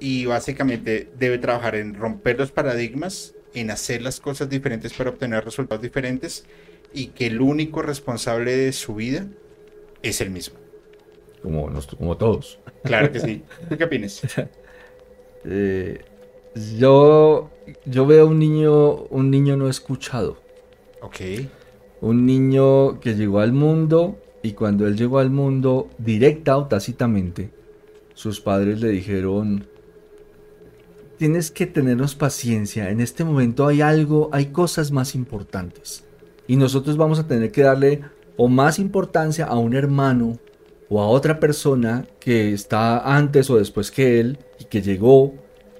y 0.00 0.26
básicamente 0.26 1.08
debe 1.18 1.38
trabajar 1.38 1.74
en 1.74 1.94
romper 1.94 2.38
los 2.38 2.52
paradigmas 2.52 3.35
en 3.56 3.70
hacer 3.70 4.02
las 4.02 4.20
cosas 4.20 4.48
diferentes 4.48 4.92
para 4.92 5.10
obtener 5.10 5.44
resultados 5.44 5.82
diferentes 5.82 6.44
y 6.92 7.08
que 7.08 7.26
el 7.26 7.40
único 7.40 7.82
responsable 7.82 8.56
de 8.56 8.72
su 8.72 8.94
vida 8.94 9.26
es 10.02 10.20
el 10.20 10.30
mismo. 10.30 10.58
Como, 11.42 11.70
nos- 11.70 11.86
como 11.86 12.16
todos. 12.16 12.58
Claro 12.84 13.10
que 13.12 13.20
sí. 13.20 13.42
¿Tú 13.68 13.76
qué 13.76 13.84
opinas? 13.84 14.22
Eh, 15.48 16.00
yo, 16.76 17.50
yo 17.84 18.06
veo 18.06 18.26
un 18.26 18.38
niño, 18.38 18.94
un 19.10 19.30
niño 19.30 19.56
no 19.56 19.68
escuchado. 19.68 20.38
Ok. 21.02 21.20
Un 22.00 22.26
niño 22.26 23.00
que 23.00 23.14
llegó 23.14 23.40
al 23.40 23.52
mundo 23.52 24.18
y 24.42 24.52
cuando 24.52 24.86
él 24.86 24.96
llegó 24.96 25.18
al 25.18 25.30
mundo, 25.30 25.88
directa 25.98 26.56
o 26.56 26.66
tácitamente, 26.66 27.50
sus 28.14 28.40
padres 28.40 28.80
le 28.80 28.88
dijeron, 28.88 29.66
tienes 31.16 31.50
que 31.50 31.66
tenernos 31.66 32.14
paciencia, 32.14 32.90
en 32.90 33.00
este 33.00 33.24
momento 33.24 33.66
hay 33.66 33.80
algo, 33.80 34.30
hay 34.32 34.46
cosas 34.46 34.92
más 34.92 35.14
importantes. 35.14 36.04
Y 36.46 36.56
nosotros 36.56 36.96
vamos 36.96 37.18
a 37.18 37.26
tener 37.26 37.50
que 37.50 37.62
darle 37.62 38.02
o 38.36 38.48
más 38.48 38.78
importancia 38.78 39.46
a 39.46 39.58
un 39.58 39.74
hermano 39.74 40.38
o 40.88 41.00
a 41.00 41.08
otra 41.08 41.40
persona 41.40 42.06
que 42.20 42.52
está 42.52 43.16
antes 43.16 43.50
o 43.50 43.56
después 43.56 43.90
que 43.90 44.20
él 44.20 44.38
y 44.60 44.64
que 44.64 44.82
llegó 44.82 45.34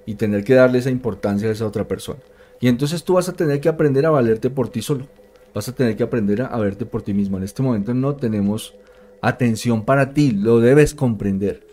y 0.06 0.14
tener 0.14 0.42
que 0.44 0.54
darle 0.54 0.78
esa 0.78 0.90
importancia 0.90 1.48
a 1.48 1.52
esa 1.52 1.66
otra 1.66 1.86
persona. 1.86 2.20
Y 2.60 2.68
entonces 2.68 3.04
tú 3.04 3.14
vas 3.14 3.28
a 3.28 3.34
tener 3.34 3.60
que 3.60 3.68
aprender 3.68 4.06
a 4.06 4.10
valerte 4.10 4.50
por 4.50 4.68
ti 4.68 4.82
solo. 4.82 5.06
Vas 5.54 5.68
a 5.68 5.74
tener 5.74 5.96
que 5.96 6.02
aprender 6.02 6.42
a, 6.42 6.46
a 6.46 6.58
verte 6.58 6.86
por 6.86 7.02
ti 7.02 7.14
mismo. 7.14 7.36
En 7.36 7.44
este 7.44 7.62
momento 7.62 7.94
no 7.94 8.16
tenemos 8.16 8.74
atención 9.20 9.84
para 9.84 10.12
ti, 10.12 10.32
lo 10.32 10.60
debes 10.60 10.94
comprender. 10.94 11.65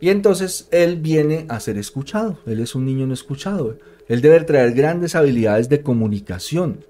Y 0.00 0.08
entonces 0.08 0.66
él 0.70 0.96
viene 0.96 1.44
a 1.48 1.60
ser 1.60 1.76
escuchado. 1.76 2.38
Él 2.46 2.60
es 2.60 2.74
un 2.74 2.86
niño 2.86 3.06
no 3.06 3.14
escuchado. 3.14 3.76
Él 4.08 4.20
debe 4.22 4.40
traer 4.40 4.72
grandes 4.72 5.14
habilidades 5.14 5.68
de 5.68 5.82
comunicación. 5.82 6.84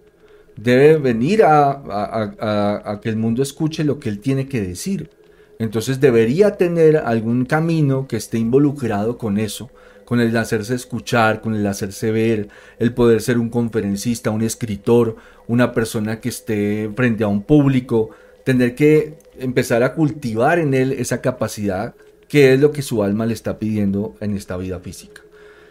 Debe 0.56 0.96
venir 0.96 1.42
a, 1.42 1.70
a- 1.70 3.00
que 3.02 3.08
el 3.08 3.16
mundo 3.16 3.42
escuche 3.42 3.82
lo 3.84 3.98
que 3.98 4.08
él 4.08 4.20
tiene 4.20 4.46
que 4.48 4.60
decir. 4.60 5.10
Entonces 5.58 6.00
debería 6.00 6.56
tener 6.56 6.96
algún 6.98 7.44
camino 7.44 8.06
que 8.08 8.16
esté 8.16 8.38
involucrado 8.38 9.18
con 9.18 9.38
eso, 9.38 9.70
con 10.04 10.20
el 10.20 10.34
hacerse 10.36 10.74
escuchar, 10.74 11.40
con 11.40 11.54
el 11.54 11.66
hacerse 11.66 12.10
ver, 12.12 12.48
el 12.78 12.94
poder 12.94 13.20
ser 13.20 13.38
un 13.38 13.50
conferencista, 13.50 14.30
un 14.30 14.42
escritor, 14.42 15.16
una 15.48 15.72
persona 15.72 16.20
que 16.20 16.30
esté 16.30 16.90
frente 16.96 17.24
a 17.24 17.28
un 17.28 17.42
público, 17.42 18.10
tener 18.44 18.74
que 18.74 19.18
empezar 19.38 19.82
a 19.82 19.94
cultivar 19.94 20.58
en 20.58 20.72
él 20.74 20.92
esa 20.92 21.20
capacidad 21.20 21.94
que 22.30 22.54
es 22.54 22.60
lo 22.60 22.70
que 22.70 22.80
su 22.80 23.02
alma 23.02 23.26
le 23.26 23.34
está 23.34 23.58
pidiendo 23.58 24.14
en 24.20 24.36
esta 24.36 24.56
vida 24.56 24.78
física. 24.78 25.20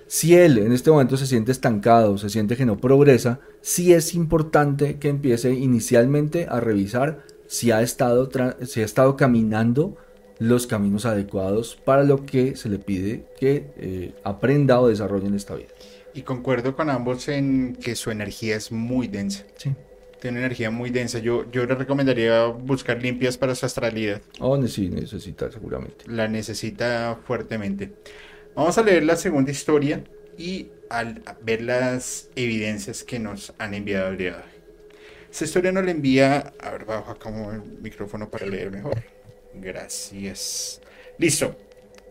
Si 0.08 0.36
él 0.36 0.58
en 0.58 0.74
este 0.74 0.92
momento 0.92 1.16
se 1.16 1.26
siente 1.26 1.54
estancado, 1.54 2.18
se 2.18 2.30
siente 2.30 2.58
que 2.58 2.66
no 2.66 2.78
progresa, 2.78 3.40
sí 3.62 3.94
es 3.94 4.14
importante 4.14 4.98
que 4.98 5.08
empiece 5.08 5.54
inicialmente 5.54 6.48
a 6.50 6.60
revisar 6.60 7.24
si 7.48 7.72
ha 7.72 7.82
estado, 7.82 8.30
si 8.66 8.82
ha 8.82 8.86
estado 8.86 9.16
caminando 9.16 9.96
los 10.38 10.68
caminos 10.68 11.06
adecuados 11.06 11.80
para 11.86 12.04
lo 12.04 12.26
que 12.26 12.58
se 12.58 12.68
le 12.68 12.78
pide 12.78 13.26
que 13.40 13.72
eh, 13.78 14.14
aprenda 14.26 14.82
o 14.82 14.90
desarrolle 14.90 15.28
en 15.28 15.36
esta 15.36 15.56
vida. 15.56 15.70
Y 16.14 16.24
concuerdo 16.24 16.76
con 16.76 16.90
ambos 16.90 17.30
en 17.30 17.78
que 17.82 17.96
su 17.96 18.12
energía 18.12 18.58
es 18.58 18.72
muy 18.72 19.08
densa. 19.08 19.46
Sí. 19.56 19.72
Tiene 20.22 20.40
energía 20.40 20.70
muy 20.70 20.90
densa. 20.90 21.20
Yo, 21.20 21.50
yo 21.52 21.66
le 21.66 21.76
recomendaría 21.76 22.46
buscar 22.46 23.02
limpias 23.02 23.38
para 23.38 23.56
su 23.56 23.66
astralidad. 23.66 24.22
O 24.40 24.58
ne- 24.58 24.68
sí 24.68 24.90
necesita 24.90 25.52
seguramente. 25.52 26.06
La 26.08 26.28
necesita 26.28 27.18
fuertemente. 27.26 27.92
Vamos 28.56 28.78
a 28.78 28.84
leer 28.84 29.04
la 29.04 29.16
segunda 29.16 29.52
historia 29.52 30.04
y 30.38 30.68
al 30.90 31.22
ver 31.42 31.62
las 31.62 32.30
evidencias 32.36 33.04
que 33.04 33.20
nos 33.20 33.54
han 33.60 33.74
enviado 33.74 34.10
el 34.10 34.18
día 34.18 34.32
de 34.32 34.36
hoy. 34.38 34.44
Esta 35.32 35.46
historia 35.46 35.72
nos 35.72 35.86
la 35.86 35.92
envía. 35.92 36.54
A 36.60 36.72
ver, 36.72 36.86
bajo 36.86 37.12
acá 37.12 37.20
como 37.20 37.52
el 37.52 37.62
micrófono 37.82 38.30
para 38.30 38.46
leer 38.46 38.72
mejor. 38.72 39.02
Gracias. 39.54 40.82
Listo. 41.18 41.56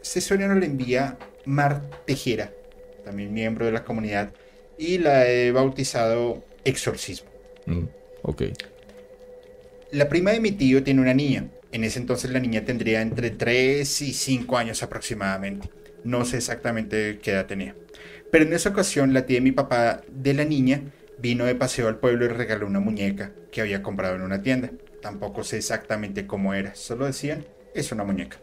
Esta 0.00 0.18
historia 0.20 0.48
nos 0.48 0.58
la 0.58 0.66
envía 0.66 1.18
Mar 1.44 1.82
Tejera, 2.06 2.52
también 3.04 3.32
miembro 3.34 3.66
de 3.66 3.72
la 3.72 3.84
comunidad, 3.84 4.32
y 4.78 4.98
la 4.98 5.28
he 5.28 5.50
bautizado 5.52 6.44
Exorcismo. 6.64 7.28
Mm, 7.66 7.84
ok. 8.22 8.42
La 9.90 10.08
prima 10.08 10.32
de 10.32 10.40
mi 10.40 10.52
tío 10.52 10.82
tiene 10.82 11.00
una 11.00 11.14
niña. 11.14 11.48
En 11.72 11.84
ese 11.84 11.98
entonces 11.98 12.30
la 12.30 12.40
niña 12.40 12.64
tendría 12.64 13.00
entre 13.00 13.30
3 13.30 14.02
y 14.02 14.12
5 14.12 14.56
años 14.58 14.82
aproximadamente. 14.82 15.70
No 16.04 16.24
sé 16.24 16.38
exactamente 16.38 17.18
qué 17.22 17.32
edad 17.32 17.46
tenía. 17.46 17.74
Pero 18.30 18.44
en 18.44 18.52
esa 18.52 18.70
ocasión 18.70 19.14
la 19.14 19.26
tía 19.26 19.36
de 19.36 19.42
mi 19.42 19.52
papá 19.52 20.02
de 20.10 20.34
la 20.34 20.44
niña 20.44 20.82
vino 21.18 21.44
de 21.44 21.54
paseo 21.54 21.88
al 21.88 21.98
pueblo 21.98 22.24
y 22.24 22.28
regaló 22.28 22.66
una 22.66 22.80
muñeca 22.80 23.32
que 23.50 23.60
había 23.60 23.82
comprado 23.82 24.14
en 24.14 24.22
una 24.22 24.42
tienda. 24.42 24.70
Tampoco 25.02 25.44
sé 25.44 25.58
exactamente 25.58 26.26
cómo 26.26 26.54
era, 26.54 26.74
solo 26.74 27.06
decían, 27.06 27.44
es 27.74 27.92
una 27.92 28.04
muñeca. 28.04 28.38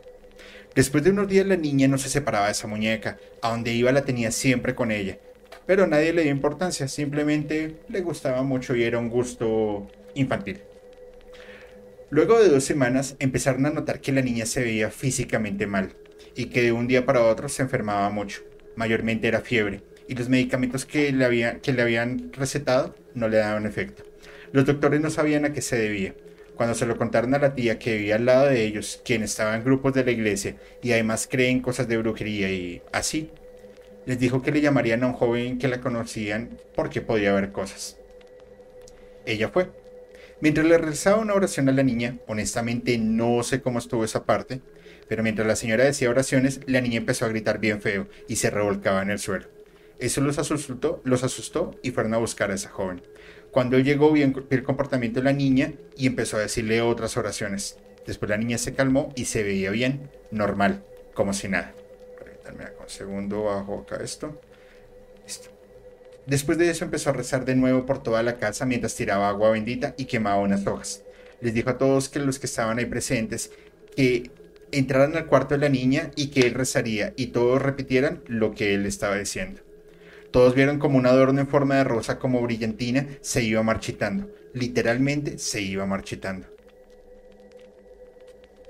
Después 0.75 1.03
de 1.03 1.11
unos 1.11 1.27
días 1.27 1.45
la 1.45 1.55
niña 1.55 1.87
no 1.87 1.97
se 1.97 2.09
separaba 2.09 2.47
de 2.47 2.51
esa 2.51 2.67
muñeca, 2.67 3.17
a 3.41 3.49
donde 3.49 3.73
iba 3.73 3.91
la 3.91 4.03
tenía 4.03 4.31
siempre 4.31 4.75
con 4.75 4.91
ella. 4.91 5.17
Pero 5.67 5.87
nadie 5.87 6.13
le 6.13 6.23
dio 6.23 6.31
importancia, 6.31 6.87
simplemente 6.87 7.77
le 7.89 8.01
gustaba 8.01 8.43
mucho 8.43 8.75
y 8.75 8.83
era 8.83 8.99
un 8.99 9.09
gusto 9.09 9.87
infantil. 10.13 10.59
Luego 12.09 12.39
de 12.39 12.49
dos 12.49 12.63
semanas 12.63 13.15
empezaron 13.19 13.65
a 13.65 13.71
notar 13.71 13.99
que 13.99 14.11
la 14.11 14.21
niña 14.21 14.45
se 14.45 14.61
veía 14.61 14.91
físicamente 14.91 15.67
mal 15.67 15.93
y 16.35 16.45
que 16.45 16.61
de 16.61 16.71
un 16.71 16.87
día 16.87 17.05
para 17.05 17.23
otro 17.25 17.49
se 17.49 17.63
enfermaba 17.63 18.09
mucho. 18.09 18.41
Mayormente 18.75 19.27
era 19.27 19.41
fiebre 19.41 19.81
y 20.07 20.15
los 20.15 20.29
medicamentos 20.29 20.85
que 20.85 21.11
le, 21.11 21.25
había- 21.25 21.59
que 21.61 21.73
le 21.73 21.81
habían 21.81 22.31
recetado 22.33 22.95
no 23.15 23.27
le 23.27 23.37
daban 23.37 23.65
efecto. 23.65 24.03
Los 24.51 24.65
doctores 24.65 25.01
no 25.01 25.09
sabían 25.09 25.45
a 25.45 25.53
qué 25.53 25.61
se 25.61 25.77
debía. 25.77 26.13
Cuando 26.55 26.75
se 26.75 26.85
lo 26.85 26.95
contaron 26.97 27.33
a 27.33 27.39
la 27.39 27.53
tía 27.53 27.79
que 27.79 27.97
vivía 27.97 28.15
al 28.15 28.25
lado 28.25 28.45
de 28.47 28.63
ellos, 28.63 29.01
quien 29.03 29.23
estaba 29.23 29.55
en 29.55 29.63
grupos 29.65 29.93
de 29.93 30.05
la 30.05 30.11
iglesia 30.11 30.55
y 30.81 30.91
además 30.93 31.27
creen 31.29 31.59
cosas 31.61 31.87
de 31.89 31.97
brujería 31.97 32.49
y 32.49 32.81
así, 32.93 33.29
les 34.05 34.19
dijo 34.19 34.41
que 34.41 34.51
le 34.51 34.61
llamarían 34.61 35.03
a 35.03 35.07
un 35.07 35.13
joven 35.13 35.57
que 35.57 35.67
la 35.67 35.81
conocían 35.81 36.57
porque 36.75 37.01
podía 37.01 37.33
ver 37.33 37.51
cosas. 37.51 37.97
Ella 39.25 39.49
fue. 39.49 39.69
Mientras 40.41 40.65
le 40.65 40.77
realizaba 40.77 41.21
una 41.21 41.33
oración 41.33 41.69
a 41.69 41.71
la 41.71 41.83
niña, 41.83 42.17
honestamente 42.27 42.97
no 42.97 43.41
sé 43.43 43.61
cómo 43.61 43.79
estuvo 43.79 44.03
esa 44.03 44.25
parte, 44.25 44.61
pero 45.07 45.23
mientras 45.23 45.47
la 45.47 45.55
señora 45.55 45.85
decía 45.85 46.09
oraciones, 46.09 46.59
la 46.65 46.81
niña 46.81 46.97
empezó 46.97 47.25
a 47.25 47.29
gritar 47.29 47.59
bien 47.59 47.81
feo 47.81 48.07
y 48.27 48.35
se 48.35 48.49
revolcaba 48.49 49.01
en 49.01 49.11
el 49.11 49.19
suelo. 49.19 49.47
Eso 49.97 50.21
los 50.21 50.37
asustó, 50.37 51.01
los 51.05 51.23
asustó 51.23 51.79
y 51.81 51.91
fueron 51.91 52.13
a 52.13 52.17
buscar 52.17 52.51
a 52.51 52.55
esa 52.55 52.69
joven. 52.69 53.01
Cuando 53.51 53.77
él 53.77 53.85
llegó, 53.85 54.11
vio 54.11 54.29
el 54.49 54.63
comportamiento 54.63 55.21
de 55.21 55.25
la 55.25 55.33
niña 55.33 55.73
y 55.95 56.07
empezó 56.07 56.35
a 56.35 56.41
decirle 56.41 56.81
otras 56.81 57.15
oraciones. 57.15 57.77
Después 58.05 58.29
la 58.29 58.37
niña 58.37 58.57
se 58.57 58.73
calmó 58.73 59.13
y 59.15 59.25
se 59.25 59.43
veía 59.43 59.71
bien, 59.71 60.09
normal, 60.31 60.83
como 61.13 61.33
si 61.33 61.47
nada. 61.47 61.73
Acá 62.61 62.83
un 62.83 62.89
segundo, 62.89 63.43
bajo 63.43 63.81
acá 63.81 64.03
esto. 64.03 64.39
Listo. 65.25 65.49
Después 66.25 66.57
de 66.57 66.69
eso 66.69 66.85
empezó 66.85 67.11
a 67.11 67.13
rezar 67.13 67.45
de 67.45 67.55
nuevo 67.55 67.85
por 67.85 68.01
toda 68.01 68.23
la 68.23 68.37
casa 68.37 68.65
mientras 68.65 68.95
tiraba 68.95 69.29
agua 69.29 69.51
bendita 69.51 69.93
y 69.97 70.05
quemaba 70.05 70.41
unas 70.41 70.65
hojas. 70.65 71.03
Les 71.41 71.53
dijo 71.53 71.69
a 71.69 71.77
todos 71.77 72.09
que 72.09 72.19
los 72.19 72.39
que 72.39 72.47
estaban 72.47 72.79
ahí 72.79 72.85
presentes 72.85 73.51
que 73.95 74.31
entraran 74.71 75.15
al 75.15 75.27
cuarto 75.27 75.53
de 75.53 75.61
la 75.61 75.69
niña 75.69 76.11
y 76.15 76.27
que 76.27 76.41
él 76.41 76.53
rezaría 76.53 77.13
y 77.15 77.27
todos 77.27 77.61
repitieran 77.61 78.23
lo 78.27 78.53
que 78.53 78.73
él 78.73 78.85
estaba 78.85 79.17
diciendo. 79.17 79.61
Todos 80.31 80.55
vieron 80.55 80.79
como 80.79 80.97
un 80.97 81.05
adorno 81.05 81.39
en 81.39 81.47
forma 81.47 81.75
de 81.75 81.83
rosa 81.83 82.19
como 82.19 82.41
brillantina 82.41 83.07
se 83.21 83.43
iba 83.43 83.63
marchitando. 83.63 84.29
Literalmente 84.53 85.37
se 85.37 85.61
iba 85.61 85.85
marchitando. 85.85 86.47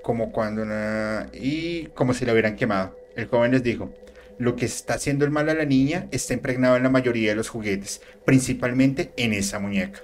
Como 0.02 0.30
cuando 0.30 0.62
una... 0.62 1.28
y 1.32 1.86
como 1.86 2.14
si 2.14 2.24
la 2.24 2.32
hubieran 2.32 2.54
quemado. 2.54 2.96
El 3.16 3.26
joven 3.26 3.52
les 3.52 3.62
dijo, 3.62 3.92
lo 4.38 4.54
que 4.54 4.66
está 4.66 4.94
haciendo 4.94 5.24
el 5.24 5.30
mal 5.30 5.48
a 5.48 5.54
la 5.54 5.64
niña 5.64 6.08
está 6.10 6.34
impregnado 6.34 6.76
en 6.76 6.82
la 6.82 6.90
mayoría 6.90 7.30
de 7.30 7.36
los 7.36 7.48
juguetes, 7.48 8.02
principalmente 8.24 9.12
en 9.16 9.32
esa 9.32 9.58
muñeca. 9.58 10.02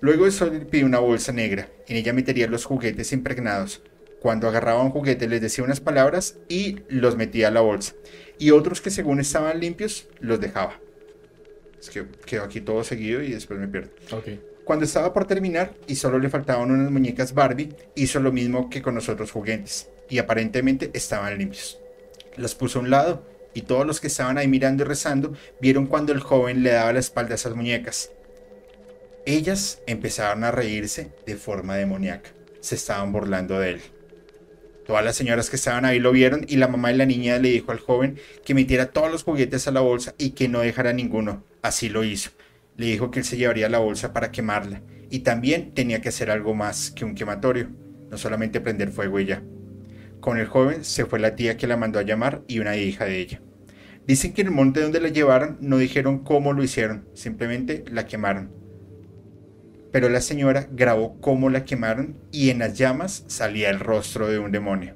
Luego 0.00 0.26
el 0.26 0.32
sol 0.32 0.50
le 0.52 0.64
pidió 0.64 0.86
una 0.86 0.98
bolsa 0.98 1.32
negra, 1.32 1.68
en 1.86 1.96
ella 1.96 2.12
metería 2.12 2.48
los 2.48 2.64
juguetes 2.64 3.12
impregnados. 3.12 3.82
Cuando 4.20 4.48
agarraba 4.48 4.82
un 4.82 4.90
juguete 4.90 5.28
les 5.28 5.40
decía 5.40 5.64
unas 5.64 5.80
palabras 5.80 6.36
y 6.48 6.80
los 6.88 7.16
metía 7.16 7.48
a 7.48 7.50
la 7.50 7.60
bolsa. 7.60 7.94
Y 8.38 8.50
otros 8.50 8.80
que 8.80 8.90
según 8.90 9.20
estaban 9.20 9.60
limpios, 9.60 10.08
los 10.20 10.40
dejaba. 10.40 10.78
Es 11.80 11.88
que 11.88 12.04
quedó 12.26 12.44
aquí 12.44 12.60
todo 12.60 12.84
seguido 12.84 13.22
y 13.22 13.32
después 13.32 13.58
me 13.58 13.68
pierdo. 13.68 13.90
Cuando 14.64 14.84
estaba 14.84 15.12
por 15.12 15.26
terminar 15.26 15.74
y 15.86 15.96
solo 15.96 16.18
le 16.18 16.28
faltaban 16.28 16.70
unas 16.70 16.90
muñecas 16.90 17.32
Barbie, 17.32 17.74
hizo 17.94 18.20
lo 18.20 18.32
mismo 18.32 18.68
que 18.68 18.82
con 18.82 18.94
los 18.94 19.08
otros 19.08 19.30
juguetes. 19.30 19.88
Y 20.10 20.18
aparentemente 20.18 20.90
estaban 20.92 21.38
limpios. 21.38 21.79
Las 22.40 22.54
puso 22.54 22.78
a 22.78 22.82
un 22.82 22.90
lado 22.90 23.22
y 23.52 23.62
todos 23.62 23.86
los 23.86 24.00
que 24.00 24.06
estaban 24.06 24.38
ahí 24.38 24.48
mirando 24.48 24.82
y 24.82 24.86
rezando 24.86 25.34
vieron 25.60 25.86
cuando 25.86 26.12
el 26.12 26.20
joven 26.20 26.62
le 26.62 26.70
daba 26.70 26.92
la 26.92 27.00
espalda 27.00 27.32
a 27.32 27.34
esas 27.34 27.54
muñecas. 27.54 28.10
Ellas 29.26 29.82
empezaron 29.86 30.42
a 30.44 30.50
reírse 30.50 31.12
de 31.26 31.36
forma 31.36 31.76
demoníaca. 31.76 32.30
Se 32.60 32.76
estaban 32.76 33.12
burlando 33.12 33.58
de 33.60 33.72
él. 33.72 33.80
Todas 34.86 35.04
las 35.04 35.16
señoras 35.16 35.50
que 35.50 35.56
estaban 35.56 35.84
ahí 35.84 35.98
lo 35.98 36.12
vieron 36.12 36.46
y 36.48 36.56
la 36.56 36.66
mamá 36.66 36.88
de 36.88 36.96
la 36.96 37.06
niña 37.06 37.38
le 37.38 37.50
dijo 37.50 37.72
al 37.72 37.78
joven 37.78 38.18
que 38.44 38.54
metiera 38.54 38.86
todos 38.86 39.12
los 39.12 39.22
juguetes 39.22 39.68
a 39.68 39.70
la 39.70 39.80
bolsa 39.80 40.14
y 40.16 40.30
que 40.30 40.48
no 40.48 40.60
dejara 40.60 40.94
ninguno. 40.94 41.44
Así 41.60 41.90
lo 41.90 42.04
hizo. 42.04 42.30
Le 42.76 42.86
dijo 42.86 43.10
que 43.10 43.18
él 43.18 43.26
se 43.26 43.36
llevaría 43.36 43.68
la 43.68 43.78
bolsa 43.78 44.14
para 44.14 44.32
quemarla 44.32 44.80
y 45.10 45.20
también 45.20 45.74
tenía 45.74 46.00
que 46.00 46.08
hacer 46.08 46.30
algo 46.30 46.54
más 46.54 46.90
que 46.90 47.04
un 47.04 47.14
quematorio, 47.14 47.68
no 48.10 48.16
solamente 48.16 48.60
prender 48.60 48.90
fuego 48.90 49.20
y 49.20 49.26
ya. 49.26 49.42
Con 50.20 50.36
el 50.36 50.46
joven 50.46 50.84
se 50.84 51.06
fue 51.06 51.18
la 51.18 51.34
tía 51.34 51.56
que 51.56 51.66
la 51.66 51.78
mandó 51.78 51.98
a 51.98 52.02
llamar 52.02 52.42
y 52.46 52.58
una 52.58 52.76
hija 52.76 53.06
de 53.06 53.18
ella. 53.18 53.40
Dicen 54.06 54.34
que 54.34 54.42
en 54.42 54.48
el 54.48 54.54
monte 54.54 54.80
donde 54.80 55.00
la 55.00 55.08
llevaron 55.08 55.56
no 55.60 55.78
dijeron 55.78 56.18
cómo 56.18 56.52
lo 56.52 56.62
hicieron, 56.62 57.08
simplemente 57.14 57.84
la 57.90 58.06
quemaron. 58.06 58.52
Pero 59.92 60.08
la 60.08 60.20
señora 60.20 60.68
grabó 60.70 61.20
cómo 61.20 61.48
la 61.48 61.64
quemaron 61.64 62.16
y 62.30 62.50
en 62.50 62.58
las 62.58 62.76
llamas 62.76 63.24
salía 63.28 63.70
el 63.70 63.80
rostro 63.80 64.28
de 64.28 64.38
un 64.38 64.52
demonio. 64.52 64.94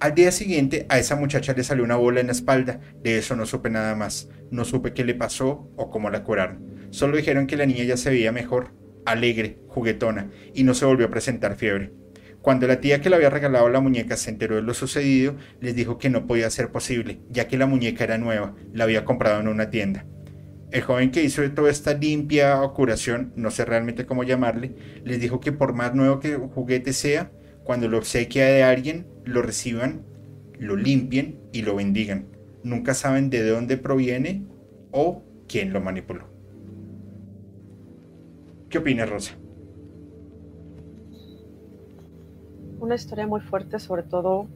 Al 0.00 0.14
día 0.14 0.32
siguiente 0.32 0.86
a 0.88 0.98
esa 0.98 1.14
muchacha 1.14 1.52
le 1.52 1.62
salió 1.62 1.84
una 1.84 1.96
bola 1.96 2.20
en 2.20 2.28
la 2.28 2.32
espalda, 2.32 2.80
de 3.02 3.18
eso 3.18 3.36
no 3.36 3.44
supe 3.44 3.68
nada 3.68 3.94
más, 3.96 4.30
no 4.50 4.64
supe 4.64 4.94
qué 4.94 5.04
le 5.04 5.14
pasó 5.14 5.70
o 5.76 5.90
cómo 5.90 6.08
la 6.08 6.24
curaron. 6.24 6.88
Solo 6.88 7.18
dijeron 7.18 7.46
que 7.46 7.58
la 7.58 7.66
niña 7.66 7.84
ya 7.84 7.98
se 7.98 8.08
veía 8.08 8.32
mejor, 8.32 8.72
alegre, 9.04 9.58
juguetona, 9.68 10.30
y 10.54 10.64
no 10.64 10.72
se 10.72 10.86
volvió 10.86 11.06
a 11.06 11.10
presentar 11.10 11.54
fiebre. 11.56 11.92
Cuando 12.42 12.66
la 12.66 12.80
tía 12.80 13.00
que 13.00 13.10
le 13.10 13.16
había 13.16 13.28
regalado 13.28 13.68
la 13.68 13.80
muñeca 13.80 14.16
se 14.16 14.30
enteró 14.30 14.56
de 14.56 14.62
lo 14.62 14.72
sucedido, 14.72 15.36
les 15.60 15.74
dijo 15.74 15.98
que 15.98 16.08
no 16.08 16.26
podía 16.26 16.48
ser 16.48 16.72
posible, 16.72 17.20
ya 17.28 17.48
que 17.48 17.58
la 17.58 17.66
muñeca 17.66 18.04
era 18.04 18.16
nueva, 18.16 18.54
la 18.72 18.84
había 18.84 19.04
comprado 19.04 19.40
en 19.40 19.48
una 19.48 19.68
tienda. 19.68 20.06
El 20.70 20.82
joven 20.82 21.10
que 21.10 21.22
hizo 21.22 21.48
toda 21.50 21.70
esta 21.70 21.94
limpia 21.94 22.60
curación, 22.74 23.32
no 23.36 23.50
sé 23.50 23.64
realmente 23.64 24.06
cómo 24.06 24.24
llamarle, 24.24 24.74
les 25.04 25.20
dijo 25.20 25.40
que 25.40 25.52
por 25.52 25.74
más 25.74 25.94
nuevo 25.94 26.20
que 26.20 26.32
el 26.32 26.38
juguete 26.38 26.92
sea, 26.92 27.30
cuando 27.64 27.88
lo 27.88 27.98
obsequia 27.98 28.46
de 28.46 28.62
alguien, 28.62 29.06
lo 29.24 29.42
reciban, 29.42 30.06
lo 30.58 30.76
limpien 30.76 31.40
y 31.52 31.62
lo 31.62 31.74
bendigan. 31.74 32.28
Nunca 32.62 32.94
saben 32.94 33.30
de 33.30 33.46
dónde 33.46 33.76
proviene 33.76 34.44
o 34.92 35.24
quién 35.46 35.72
lo 35.72 35.80
manipuló. 35.80 36.28
¿Qué 38.70 38.78
opinas, 38.78 39.10
Rosa? 39.10 39.36
Una 42.80 42.94
historia 42.94 43.26
muy 43.26 43.40
fuerte, 43.40 43.78
sobre 43.78 44.02
todo 44.02 44.46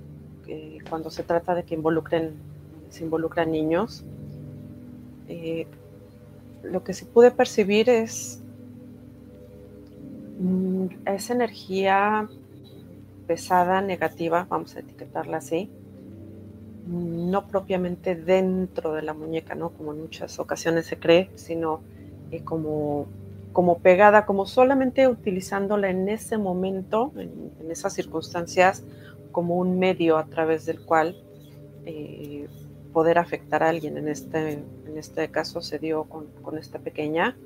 eh, 0.47 0.79
cuando 0.89 1.11
se 1.11 1.23
trata 1.23 1.55
de 1.55 1.65
que 1.65 1.75
involucren, 1.75 2.33
se 2.91 3.05
involucran 3.05 3.53
niños. 3.53 4.05
Eh, 5.29 5.67
lo 6.63 6.83
que 6.83 6.95
se 6.95 7.07
pude 7.07 7.31
percibir 7.31 7.89
es 7.91 8.43
mm, 10.41 10.87
esa 11.07 11.35
energía 11.35 12.29
pesada, 13.27 13.81
negativa, 13.81 14.47
vamos 14.49 14.77
a 14.77 14.81
etiquetarla 14.81 15.39
así, 15.39 15.71
no 16.87 17.47
propiamente 17.49 18.15
dentro 18.15 18.93
de 18.93 19.03
la 19.03 19.15
muñeca, 19.15 19.55
¿no? 19.55 19.71
Como 19.71 19.93
en 19.93 20.03
muchas 20.03 20.39
ocasiones 20.39 20.87
se 20.87 20.99
cree, 20.99 21.31
sino 21.35 21.81
eh, 22.31 22.43
como 22.43 23.07
como 23.55 23.79
pegada, 23.79 24.27
como 24.27 24.47
solamente 24.47 25.07
utilizándola 25.07 25.89
en 25.89 26.09
ese 26.09 26.37
momento, 26.39 27.13
en, 27.17 27.71
esas 27.71 27.95
circunstancias, 27.95 28.85
como 29.31 29.57
un 29.57 29.79
medio 29.79 30.19
a 30.19 30.27
través 30.27 30.67
del 30.67 30.81
cual 30.81 31.17
eh, 31.87 32.49
poder 32.93 33.17
afectar 33.17 33.63
a 33.63 33.69
alguien. 33.69 33.97
En 33.97 34.09
este, 34.09 34.55
en 34.55 34.99
este 34.99 35.31
caso 35.31 35.61
se 35.61 35.79
dio 35.79 36.03
con, 36.05 36.27
con 36.43 36.59
esta 36.59 36.81
pequeña. 36.81 37.37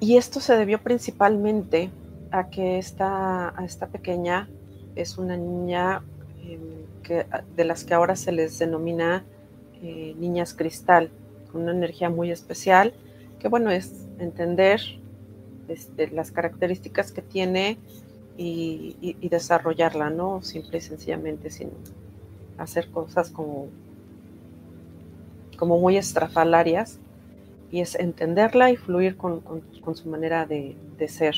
Y 0.00 0.16
esto 0.16 0.40
se 0.40 0.56
debió 0.56 0.82
principalmente 0.82 1.90
a 2.30 2.48
que 2.48 2.78
esta, 2.78 3.50
a 3.54 3.64
esta 3.66 3.88
pequeña 3.88 4.48
es 4.96 5.18
una 5.18 5.36
niña 5.36 6.02
de 7.02 7.64
las 7.64 7.84
que 7.84 7.94
ahora 7.94 8.16
se 8.16 8.32
les 8.32 8.58
denomina 8.58 9.24
eh, 9.82 10.14
niñas 10.18 10.54
cristal, 10.54 11.10
con 11.50 11.62
una 11.62 11.72
energía 11.72 12.10
muy 12.10 12.30
especial, 12.30 12.92
que 13.38 13.48
bueno, 13.48 13.70
es 13.70 14.06
entender 14.18 14.80
este, 15.68 16.08
las 16.10 16.30
características 16.30 17.12
que 17.12 17.22
tiene 17.22 17.78
y, 18.36 19.16
desarrollarla, 19.28 20.10
¿no? 20.10 20.42
Simple 20.42 20.78
y 20.78 20.80
sencillamente 20.80 21.50
sin 21.50 21.70
hacer 22.58 22.90
cosas 22.90 23.30
como, 23.30 23.68
como 25.56 25.78
muy 25.78 25.96
estrafalarias, 25.96 26.98
y 27.70 27.80
es 27.80 27.94
entenderla 27.94 28.70
y 28.70 28.76
fluir 28.76 29.16
con, 29.16 29.42
su 29.94 30.08
manera 30.08 30.46
de, 30.46 30.76
ser. 31.08 31.34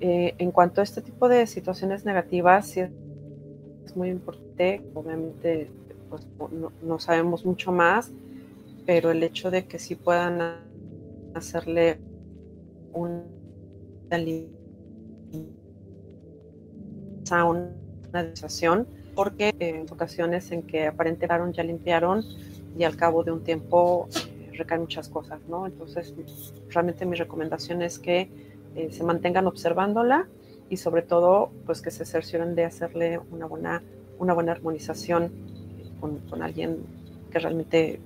Eh, 0.00 0.34
en 0.38 0.50
cuanto 0.50 0.80
a 0.80 0.84
este 0.84 1.02
tipo 1.02 1.28
de 1.28 1.46
situaciones 1.46 2.04
negativas, 2.04 2.66
si 2.66 2.80
muy 3.96 4.08
importante. 4.08 4.82
Obviamente, 4.94 5.70
pues, 6.08 6.26
no, 6.82 6.98
sabemos 6.98 7.44
mucho 7.44 7.72
más, 7.72 8.10
pero 8.86 9.10
el 9.10 9.22
hecho 9.22 9.50
de 9.50 9.66
que 9.66 9.78
sí 9.78 9.94
puedan 9.94 10.56
hacerle 11.34 11.98
una 12.92 13.24
una 18.12 18.22
sensación, 18.22 18.88
porque 19.14 19.54
en 19.60 19.86
ocasiones 19.88 20.50
en 20.50 20.62
que 20.62 20.88
aparentemente 20.88 21.56
ya 21.56 21.62
limpiaron 21.62 22.24
y 22.76 22.82
al 22.82 22.96
cabo 22.96 23.22
de 23.22 23.30
un 23.30 23.44
tiempo 23.44 24.08
eh, 24.16 24.50
recaen 24.56 24.80
muchas 24.80 25.08
cosas, 25.08 25.38
¿no? 25.48 25.66
Entonces, 25.66 26.12
realmente 26.70 27.06
mi 27.06 27.16
recomendación 27.16 27.82
es 27.82 28.00
que 28.00 28.28
eh, 28.74 28.88
se 28.90 29.04
mantengan 29.04 29.46
observándola 29.46 30.26
y 30.70 30.76
sobre 30.78 31.02
todo 31.02 31.50
pues 31.66 31.82
que 31.82 31.90
se 31.90 32.06
cercioren 32.06 32.54
de 32.54 32.64
hacerle 32.64 33.20
una 33.30 33.44
buena, 33.44 33.82
una 34.18 34.32
buena 34.32 34.52
armonización 34.52 35.30
con, 36.00 36.42
alguien 36.42 36.78
que 37.30 37.38
realmente 37.38 38.00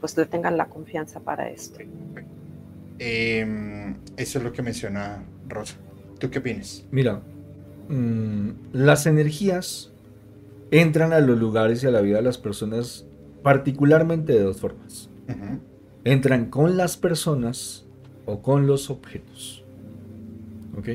pues 0.00 0.16
le 0.16 0.26
tengan 0.26 0.56
la 0.56 0.66
confianza 0.66 1.18
para 1.18 1.48
esto. 1.48 1.80
Em, 2.98 3.96
eso 4.16 4.38
es 4.38 4.44
lo 4.44 4.52
que 4.52 4.62
menciona 4.62 5.24
Rosa. 5.48 5.76
¿Tú 6.20 6.30
qué 6.30 6.38
opinas? 6.38 6.84
Mira, 6.92 7.22
mm, 7.88 8.50
las 8.72 9.06
energías 9.06 9.90
entran 10.70 11.12
a 11.12 11.20
los 11.20 11.38
lugares 11.38 11.82
y 11.82 11.86
a 11.86 11.90
la 11.90 12.00
vida 12.00 12.18
de 12.18 12.22
las 12.22 12.38
personas 12.38 13.06
particularmente 13.42 14.32
de 14.32 14.40
dos 14.40 14.60
formas. 14.60 15.08
Entran 16.04 16.46
con 16.50 16.76
las 16.76 16.96
personas 16.96 17.86
o 18.26 18.42
con 18.42 18.66
los 18.66 18.90
objetos. 18.90 19.64
¿Ok? 20.76 20.88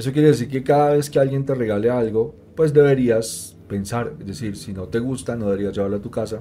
Eso 0.00 0.12
quiere 0.12 0.28
decir 0.28 0.48
que 0.48 0.62
cada 0.62 0.94
vez 0.94 1.10
que 1.10 1.18
alguien 1.18 1.44
te 1.44 1.54
regale 1.54 1.90
algo, 1.90 2.34
pues 2.56 2.72
deberías 2.72 3.54
pensar, 3.68 4.14
es 4.18 4.26
decir, 4.26 4.56
si 4.56 4.72
no 4.72 4.88
te 4.88 4.98
gusta, 4.98 5.36
no 5.36 5.44
deberías 5.44 5.74
llevarlo 5.74 5.98
a 5.98 6.00
tu 6.00 6.10
casa. 6.10 6.40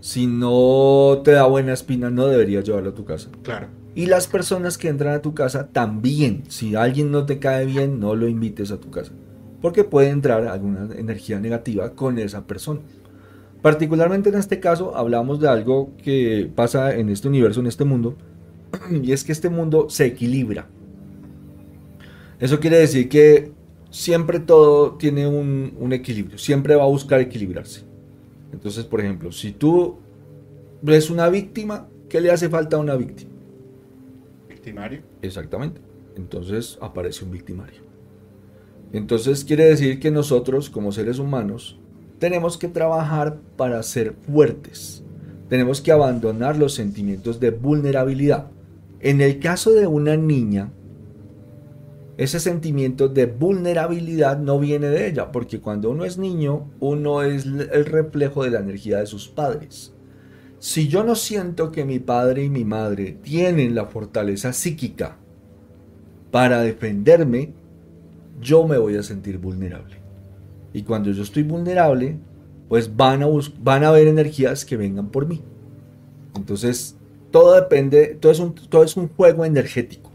Si 0.00 0.26
no 0.26 1.20
te 1.22 1.30
da 1.30 1.46
buena 1.46 1.74
espina, 1.74 2.10
no 2.10 2.26
deberías 2.26 2.64
llevarlo 2.64 2.90
a 2.90 2.94
tu 2.94 3.04
casa. 3.04 3.28
Claro. 3.44 3.68
Y 3.94 4.06
las 4.06 4.26
personas 4.26 4.78
que 4.78 4.88
entran 4.88 5.14
a 5.14 5.22
tu 5.22 5.32
casa 5.32 5.68
también, 5.68 6.42
si 6.48 6.74
alguien 6.74 7.12
no 7.12 7.24
te 7.24 7.38
cae 7.38 7.66
bien, 7.66 8.00
no 8.00 8.16
lo 8.16 8.26
invites 8.26 8.72
a 8.72 8.80
tu 8.80 8.90
casa. 8.90 9.12
Porque 9.60 9.84
puede 9.84 10.08
entrar 10.08 10.48
alguna 10.48 10.92
energía 10.96 11.38
negativa 11.38 11.90
con 11.90 12.18
esa 12.18 12.48
persona. 12.48 12.80
Particularmente 13.62 14.30
en 14.30 14.34
este 14.34 14.58
caso 14.58 14.96
hablamos 14.96 15.38
de 15.38 15.46
algo 15.46 15.92
que 16.02 16.50
pasa 16.52 16.96
en 16.96 17.10
este 17.10 17.28
universo, 17.28 17.60
en 17.60 17.68
este 17.68 17.84
mundo, 17.84 18.16
y 18.90 19.12
es 19.12 19.22
que 19.22 19.30
este 19.30 19.50
mundo 19.50 19.86
se 19.88 20.06
equilibra. 20.06 20.66
Eso 22.42 22.58
quiere 22.58 22.78
decir 22.78 23.08
que 23.08 23.52
siempre 23.90 24.40
todo 24.40 24.96
tiene 24.96 25.28
un, 25.28 25.92
equilibrio, 25.92 26.38
siempre 26.38 26.74
va 26.74 26.82
a 26.82 26.88
buscar 26.88 27.20
equilibrarse. 27.20 27.84
Entonces, 28.52 28.84
por 28.84 28.98
ejemplo, 28.98 29.30
si 29.30 29.52
tú 29.52 29.98
ves 30.82 31.08
una 31.08 31.28
víctima, 31.28 31.86
¿qué 32.08 32.20
le 32.20 32.32
hace 32.32 32.48
falta 32.48 32.78
a 32.78 32.80
una 32.80 32.96
víctima? 32.96 33.30
Victimario. 34.48 35.02
Exactamente. 35.22 35.80
Entonces 36.16 36.78
aparece 36.80 37.24
un 37.24 37.30
victimario. 37.30 37.80
Entonces 38.92 39.44
quiere 39.44 39.66
decir 39.66 40.00
que 40.00 40.10
nosotros, 40.10 40.68
como 40.68 40.90
seres 40.90 41.20
humanos, 41.20 41.78
tenemos 42.18 42.58
que 42.58 42.66
trabajar 42.66 43.38
para 43.56 43.80
ser 43.84 44.14
fuertes. 44.26 45.04
Tenemos 45.48 45.80
que 45.80 45.92
abandonar 45.92 46.58
los 46.58 46.74
sentimientos 46.74 47.38
de 47.38 47.50
vulnerabilidad. 47.52 48.50
En 48.98 49.20
el 49.20 49.38
caso 49.38 49.70
de 49.70 49.86
una 49.86 50.16
niña, 50.16 50.72
ese 52.16 52.40
sentimiento 52.40 53.08
de 53.08 53.26
vulnerabilidad 53.26 54.38
no 54.38 54.58
viene 54.58 54.88
de 54.88 55.08
ella, 55.08 55.32
porque 55.32 55.60
cuando 55.60 55.90
uno 55.90 56.04
es 56.04 56.18
niño, 56.18 56.70
uno 56.78 57.22
es 57.22 57.46
el 57.46 57.86
reflejo 57.86 58.44
de 58.44 58.50
la 58.50 58.60
energía 58.60 58.98
de 58.98 59.06
sus 59.06 59.28
padres. 59.28 59.94
Si 60.58 60.88
yo 60.88 61.02
no 61.04 61.16
siento 61.16 61.72
que 61.72 61.84
mi 61.84 61.98
padre 61.98 62.44
y 62.44 62.50
mi 62.50 62.64
madre 62.64 63.18
tienen 63.22 63.74
la 63.74 63.86
fortaleza 63.86 64.52
psíquica 64.52 65.16
para 66.30 66.60
defenderme, 66.60 67.52
yo 68.40 68.66
me 68.66 68.78
voy 68.78 68.96
a 68.96 69.02
sentir 69.02 69.38
vulnerable. 69.38 69.96
Y 70.72 70.82
cuando 70.82 71.10
yo 71.10 71.22
estoy 71.22 71.42
vulnerable, 71.42 72.18
pues 72.68 72.94
van 72.94 73.22
a, 73.22 73.26
van 73.60 73.84
a 73.84 73.88
haber 73.88 74.06
energías 74.06 74.64
que 74.64 74.76
vengan 74.76 75.08
por 75.08 75.26
mí. 75.26 75.42
Entonces, 76.36 76.96
todo 77.30 77.54
depende, 77.54 78.16
todo 78.20 78.32
es 78.32 78.38
un, 78.38 78.54
todo 78.54 78.84
es 78.84 78.96
un 78.96 79.08
juego 79.08 79.44
energético. 79.44 80.10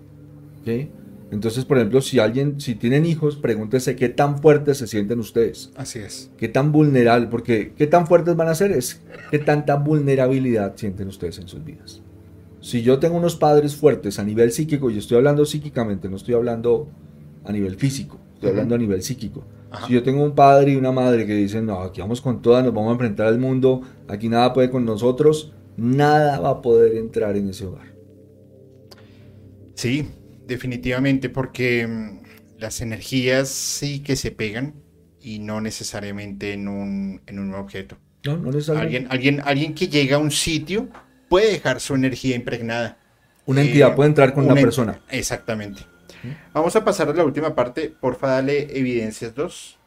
¿okay? 0.61 0.91
Entonces, 1.29 1.65
por 1.65 1.77
ejemplo, 1.77 2.01
si 2.01 2.19
alguien, 2.19 2.61
si 2.61 2.75
tienen 2.75 3.05
hijos, 3.05 3.35
pregúntese 3.35 3.95
qué 3.97 4.07
tan 4.07 4.41
fuertes 4.41 4.77
se 4.77 4.87
sienten 4.87 5.19
ustedes. 5.19 5.71
Así 5.75 5.99
es. 5.99 6.31
Qué 6.37 6.47
tan 6.47 6.71
vulnerable, 6.71 7.27
porque 7.27 7.73
qué 7.75 7.85
tan 7.85 8.07
fuertes 8.07 8.35
van 8.35 8.47
a 8.47 8.55
ser 8.55 8.71
es 8.71 9.01
qué 9.29 9.39
tanta 9.39 9.75
vulnerabilidad 9.75 10.77
sienten 10.77 11.09
ustedes 11.09 11.39
en 11.39 11.47
sus 11.49 11.63
vidas. 11.65 12.01
Si 12.61 12.81
yo 12.81 12.99
tengo 12.99 13.17
unos 13.17 13.35
padres 13.35 13.75
fuertes 13.75 14.19
a 14.19 14.23
nivel 14.23 14.51
psíquico, 14.51 14.89
y 14.89 14.97
estoy 14.97 15.17
hablando 15.17 15.45
psíquicamente, 15.45 16.09
no 16.09 16.15
estoy 16.15 16.35
hablando 16.35 16.87
a 17.43 17.51
nivel 17.51 17.75
físico, 17.75 18.19
estoy 18.35 18.49
hablando 18.51 18.75
a 18.75 18.77
nivel 18.77 19.01
psíquico. 19.03 19.43
Ajá. 19.69 19.87
Si 19.87 19.93
yo 19.93 20.03
tengo 20.03 20.23
un 20.23 20.33
padre 20.33 20.71
y 20.71 20.75
una 20.77 20.93
madre 20.93 21.25
que 21.25 21.35
dicen, 21.35 21.65
no, 21.65 21.81
aquí 21.81 21.99
vamos 21.99 22.21
con 22.21 22.41
todas, 22.41 22.63
nos 22.63 22.73
vamos 22.73 22.89
a 22.89 22.93
enfrentar 22.93 23.27
al 23.27 23.37
mundo, 23.37 23.81
aquí 24.07 24.29
nada 24.29 24.53
puede 24.53 24.69
con 24.69 24.85
nosotros, 24.85 25.51
nada 25.75 26.39
va 26.39 26.49
a 26.51 26.61
poder 26.61 26.95
entrar 26.95 27.35
en 27.35 27.49
ese 27.49 27.65
hogar. 27.65 27.87
Sí, 29.75 30.07
definitivamente, 30.47 31.29
porque 31.29 31.87
mm, 31.87 32.59
las 32.59 32.81
energías 32.81 33.49
sí 33.49 33.99
que 34.01 34.15
se 34.15 34.31
pegan 34.31 34.75
y 35.21 35.39
no 35.39 35.61
necesariamente 35.61 36.53
en 36.53 36.67
un, 36.67 37.21
en 37.27 37.39
un 37.39 37.53
objeto. 37.55 37.97
No, 38.23 38.37
no. 38.37 38.51
Alguien, 38.79 39.07
alguien, 39.09 39.41
alguien 39.45 39.73
que 39.73 39.87
llega 39.87 40.17
a 40.17 40.19
un 40.19 40.31
sitio 40.31 40.89
puede 41.29 41.51
dejar 41.51 41.79
su 41.79 41.95
energía 41.95 42.35
impregnada. 42.35 42.97
Una 43.45 43.61
Eh, 43.61 43.65
entidad 43.67 43.95
puede 43.95 44.09
entrar 44.09 44.33
con 44.33 44.45
una 44.45 44.53
una 44.53 44.61
persona. 44.61 45.01
Exactamente. 45.09 45.81
Vamos 46.53 46.75
a 46.75 46.83
pasar 46.83 47.09
a 47.09 47.13
la 47.13 47.23
última 47.23 47.55
parte. 47.55 47.89
Porfa, 47.89 48.27
dale 48.27 48.77
evidencias 48.77 49.33
2. 49.35 49.79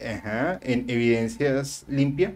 Ajá, 0.00 0.58
en 0.62 0.88
evidencias 0.90 1.84
limpia. 1.88 2.34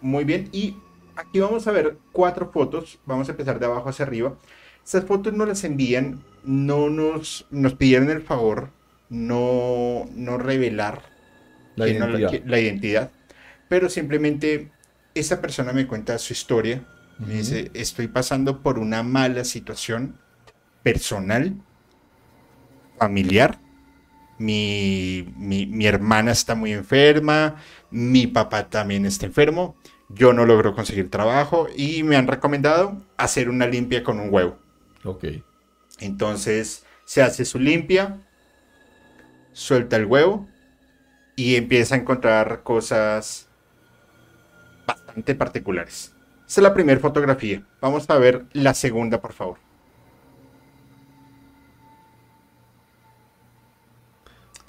Muy 0.00 0.24
bien. 0.24 0.48
Y 0.52 0.76
aquí 1.18 1.40
vamos 1.40 1.66
a 1.66 1.72
ver 1.72 1.98
cuatro 2.12 2.50
fotos. 2.52 2.98
Vamos 3.06 3.28
a 3.28 3.32
empezar 3.32 3.58
de 3.58 3.66
abajo 3.66 3.88
hacia 3.88 4.04
arriba. 4.06 4.36
Estas 4.84 5.04
fotos 5.04 5.32
nos 5.34 5.48
las 5.48 5.64
envían. 5.64 6.22
No 6.44 6.88
nos, 6.88 7.46
nos 7.50 7.74
pidieron 7.74 8.08
el 8.10 8.22
favor 8.22 8.70
no, 9.10 10.04
no 10.14 10.38
revelar 10.38 11.02
La 11.76 11.86
no- 11.86 12.18
identidad. 12.18 12.44
la 12.46 12.60
identidad. 12.60 13.10
Pero 13.68 13.88
simplemente 13.88 14.70
esta 15.14 15.40
persona 15.40 15.72
me 15.72 15.86
cuenta 15.86 16.16
su 16.18 16.32
historia. 16.32 16.86
Me 17.18 17.34
dice, 17.34 17.70
estoy 17.74 18.06
pasando 18.08 18.62
por 18.62 18.78
una 18.78 19.02
mala 19.02 19.44
situación 19.44 20.18
personal, 20.82 21.54
familiar. 22.98 23.58
Mi, 24.38 25.26
mi, 25.36 25.66
mi 25.66 25.86
hermana 25.86 26.30
está 26.30 26.54
muy 26.54 26.72
enferma, 26.72 27.56
mi 27.90 28.28
papá 28.28 28.68
también 28.70 29.04
está 29.04 29.26
enfermo, 29.26 29.74
yo 30.08 30.32
no 30.32 30.46
logro 30.46 30.74
conseguir 30.74 31.10
trabajo 31.10 31.68
y 31.74 32.02
me 32.02 32.16
han 32.16 32.26
recomendado 32.26 33.02
hacer 33.16 33.48
una 33.48 33.66
limpia 33.66 34.02
con 34.02 34.20
un 34.20 34.32
huevo. 34.32 34.58
Ok. 35.04 35.24
Entonces 36.00 36.84
se 37.04 37.22
hace 37.22 37.44
su 37.44 37.58
limpia, 37.58 38.20
suelta 39.52 39.96
el 39.96 40.06
huevo 40.06 40.48
y 41.36 41.56
empieza 41.56 41.94
a 41.94 41.98
encontrar 41.98 42.62
cosas 42.62 43.48
bastante 44.86 45.34
particulares. 45.34 46.14
Esta 46.46 46.60
es 46.60 46.62
la 46.62 46.74
primera 46.74 47.00
fotografía. 47.00 47.62
Vamos 47.80 48.08
a 48.08 48.18
ver 48.18 48.46
la 48.52 48.72
segunda, 48.74 49.20
por 49.20 49.32
favor. 49.34 49.67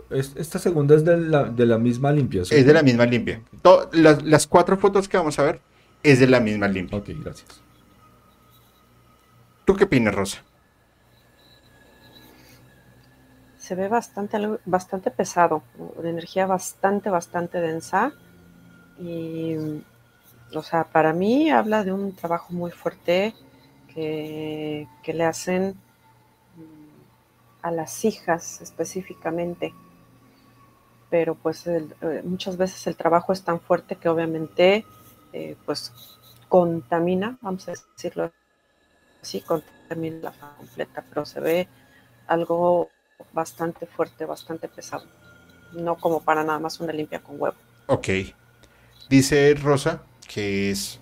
Es- 0.10 0.36
Esta 0.36 0.60
segunda 0.60 0.96
es 0.96 1.06
de 1.06 1.18
la, 1.18 1.44
de 1.46 1.66
la 1.66 1.78
misma 1.78 2.12
limpia. 2.12 2.42
Es 2.42 2.50
de 2.66 2.74
la 2.74 2.82
misma 2.84 3.06
limpia. 3.06 3.42
To- 3.62 3.90
las, 3.94 4.24
las 4.24 4.48
cuatro 4.48 4.78
fotos 4.78 5.08
que 5.08 5.18
vamos 5.18 5.38
a 5.40 5.44
ver 5.44 5.60
es 6.04 6.20
de 6.20 6.28
la 6.28 6.40
misma 6.40 6.68
limpia. 6.68 6.98
Ok, 6.98 7.10
gracias. 7.24 7.62
¿Tú 9.66 9.76
qué 9.76 9.84
opinas, 9.84 10.16
Rosa? 10.16 10.42
Se 13.58 13.76
ve 13.76 13.88
bastante, 13.88 14.38
algo- 14.38 14.60
bastante 14.66 15.12
pesado, 15.12 15.62
de 16.02 16.10
energía 16.10 16.48
bastante, 16.48 17.10
bastante 17.10 17.60
densa. 17.62 18.14
Y, 19.00 19.56
o 20.56 20.64
sea, 20.64 20.86
para 20.86 21.14
mí 21.14 21.52
habla 21.52 21.84
de 21.84 21.92
un 21.94 22.16
trabajo 22.16 22.52
muy 22.54 22.72
fuerte 22.72 23.36
que, 23.94 24.88
que 25.04 25.14
le 25.14 25.24
hacen 25.26 25.76
a 27.62 27.70
las 27.72 28.04
hijas 28.06 28.62
específicamente. 28.62 29.74
Pero 31.10 31.36
pues 31.36 31.68
el- 31.68 31.96
eh, 32.02 32.22
muchas 32.24 32.58
veces 32.58 32.86
el 32.88 32.96
trabajo 32.96 33.34
es 33.34 33.44
tan 33.44 33.60
fuerte 33.60 33.96
que 33.98 34.10
obviamente 34.10 34.86
eh, 35.34 35.56
pues 35.66 35.94
contamina, 36.50 37.38
vamos 37.42 37.68
a 37.68 37.74
decirlo 37.74 38.32
así, 39.22 39.42
contamina 39.42 40.18
la 40.22 40.32
familia 40.32 40.58
completa, 40.58 41.06
pero 41.10 41.26
se 41.26 41.40
ve 41.40 41.70
algo 42.28 42.90
bastante 43.34 43.86
fuerte, 43.88 44.26
bastante 44.26 44.68
pesado. 44.70 45.06
No 45.74 45.98
como 45.98 46.22
para 46.24 46.44
nada 46.44 46.60
más 46.60 46.80
una 46.80 46.94
limpia 46.94 47.22
con 47.24 47.42
huevo. 47.42 47.58
Ok. 47.88 48.10
Dice 49.10 49.54
Rosa 49.56 50.04
que 50.28 50.72
es 50.72 51.00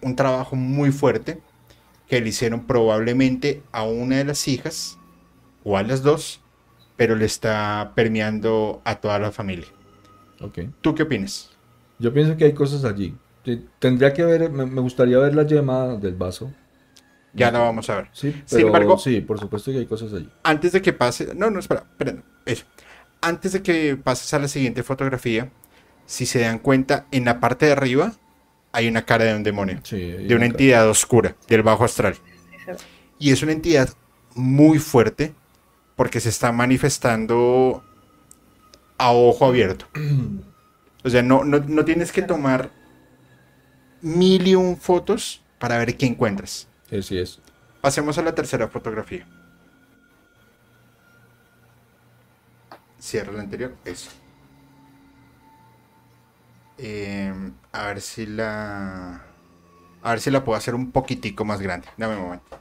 un 0.00 0.16
trabajo 0.16 0.56
muy 0.56 0.90
fuerte 0.92 1.40
que 2.08 2.20
le 2.20 2.30
hicieron 2.30 2.66
probablemente 2.66 3.62
a 3.72 3.84
una 3.84 4.18
de 4.18 4.24
las 4.24 4.48
hijas 4.48 4.98
o 5.64 5.78
a 5.78 5.84
las 5.84 6.02
dos, 6.02 6.41
pero 7.02 7.16
le 7.16 7.24
está 7.24 7.90
permeando 7.96 8.80
a 8.84 8.94
toda 8.94 9.18
la 9.18 9.32
familia. 9.32 9.66
Ok. 10.40 10.60
¿Tú 10.80 10.94
qué 10.94 11.02
opinas? 11.02 11.50
Yo 11.98 12.12
pienso 12.14 12.36
que 12.36 12.44
hay 12.44 12.52
cosas 12.52 12.84
allí. 12.84 13.12
Tendría 13.80 14.12
que 14.12 14.24
ver, 14.24 14.50
me, 14.52 14.64
me 14.66 14.80
gustaría 14.80 15.18
ver 15.18 15.34
la 15.34 15.42
yema 15.42 15.96
del 15.96 16.14
vaso. 16.14 16.52
Ya 17.32 17.50
la 17.50 17.58
vamos 17.58 17.90
a 17.90 17.96
ver. 17.96 18.08
Sí, 18.12 18.40
Sin 18.46 18.60
embargo- 18.60 18.96
sí, 18.98 19.20
por 19.20 19.40
supuesto 19.40 19.72
que 19.72 19.78
hay 19.78 19.86
cosas 19.86 20.12
allí. 20.12 20.28
Antes 20.44 20.70
de 20.70 20.80
que 20.80 20.92
pase, 20.92 21.34
no, 21.34 21.50
no, 21.50 21.58
espera, 21.58 21.82
eso. 22.46 22.66
Antes 23.20 23.50
de 23.54 23.62
que 23.64 23.96
pases 23.96 24.32
a 24.32 24.38
la 24.38 24.46
siguiente 24.46 24.84
fotografía, 24.84 25.50
si 26.06 26.24
se 26.24 26.38
dan 26.38 26.60
cuenta, 26.60 27.06
en 27.10 27.24
la 27.24 27.40
parte 27.40 27.66
de 27.66 27.72
arriba 27.72 28.12
hay 28.70 28.86
una 28.86 29.04
cara 29.04 29.24
de 29.24 29.34
un 29.34 29.42
demonio, 29.42 29.80
Sí, 29.82 29.98
de 30.00 30.36
una 30.36 30.46
entidad 30.46 30.88
oscura, 30.88 31.34
del 31.48 31.64
bajo 31.64 31.82
astral. 31.82 32.14
Y 33.18 33.32
es 33.32 33.42
una 33.42 33.50
entidad 33.50 33.88
muy 34.36 34.78
fuerte 34.78 35.34
porque 35.96 36.20
se 36.20 36.28
está 36.28 36.52
manifestando 36.52 37.84
a 38.98 39.12
ojo 39.12 39.46
abierto. 39.46 39.86
O 41.04 41.10
sea, 41.10 41.20
no, 41.20 41.42
no, 41.42 41.58
no 41.58 41.84
tienes 41.84 42.12
que 42.12 42.22
tomar 42.22 42.70
mil 44.02 44.46
y 44.46 44.54
un 44.54 44.76
fotos 44.76 45.42
para 45.58 45.76
ver 45.78 45.96
qué 45.96 46.06
encuentras. 46.06 46.68
Así 46.96 47.18
es. 47.18 47.40
Pasemos 47.80 48.18
a 48.18 48.22
la 48.22 48.34
tercera 48.34 48.68
fotografía. 48.68 49.26
Cierra 53.00 53.32
la 53.32 53.40
anterior. 53.40 53.74
Eso. 53.84 54.10
Em, 56.78 57.52
a 57.72 57.86
ver 57.86 58.00
si 58.00 58.26
la. 58.26 59.24
A 60.02 60.10
ver 60.10 60.20
si 60.20 60.30
la 60.30 60.44
puedo 60.44 60.56
hacer 60.56 60.74
un 60.74 60.92
poquitico 60.92 61.44
más 61.44 61.60
grande. 61.60 61.88
Dame 61.96 62.16
un 62.16 62.22
momento. 62.22 62.58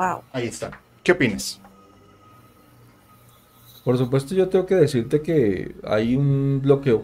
Wow. 0.00 0.24
Ahí 0.32 0.46
está. 0.48 0.82
¿Qué 1.04 1.12
opinas? 1.12 1.62
Por 3.84 3.96
supuesto, 3.98 4.34
yo 4.34 4.48
tengo 4.48 4.66
que 4.66 4.74
decirte 4.74 5.22
que 5.22 5.76
hay 5.84 6.16
un 6.16 6.60
bloqueo. 6.62 6.98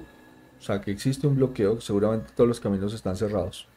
O 0.58 0.62
sea, 0.62 0.80
que 0.80 0.90
existe 0.90 1.26
un 1.26 1.36
bloqueo. 1.36 1.80
Seguramente 1.80 2.32
todos 2.34 2.48
los 2.48 2.60
caminos 2.60 2.94
están 2.94 3.16
cerrados. 3.16 3.70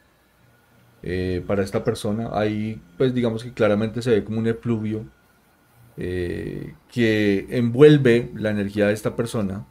eh, 1.02 1.44
para 1.46 1.62
esta 1.62 1.84
persona. 1.84 2.30
Ahí, 2.32 2.82
pues 2.96 3.14
digamos 3.14 3.44
que 3.44 3.54
claramente 3.54 4.02
se 4.02 4.10
ve 4.10 4.24
como 4.24 4.38
un 4.40 4.46
efluvio 4.46 5.10
eh, 5.96 6.78
que 6.88 7.46
envuelve 7.50 8.32
la 8.36 8.50
energía 8.50 8.88
de 8.88 8.94
esta 8.94 9.16
persona 9.16 9.68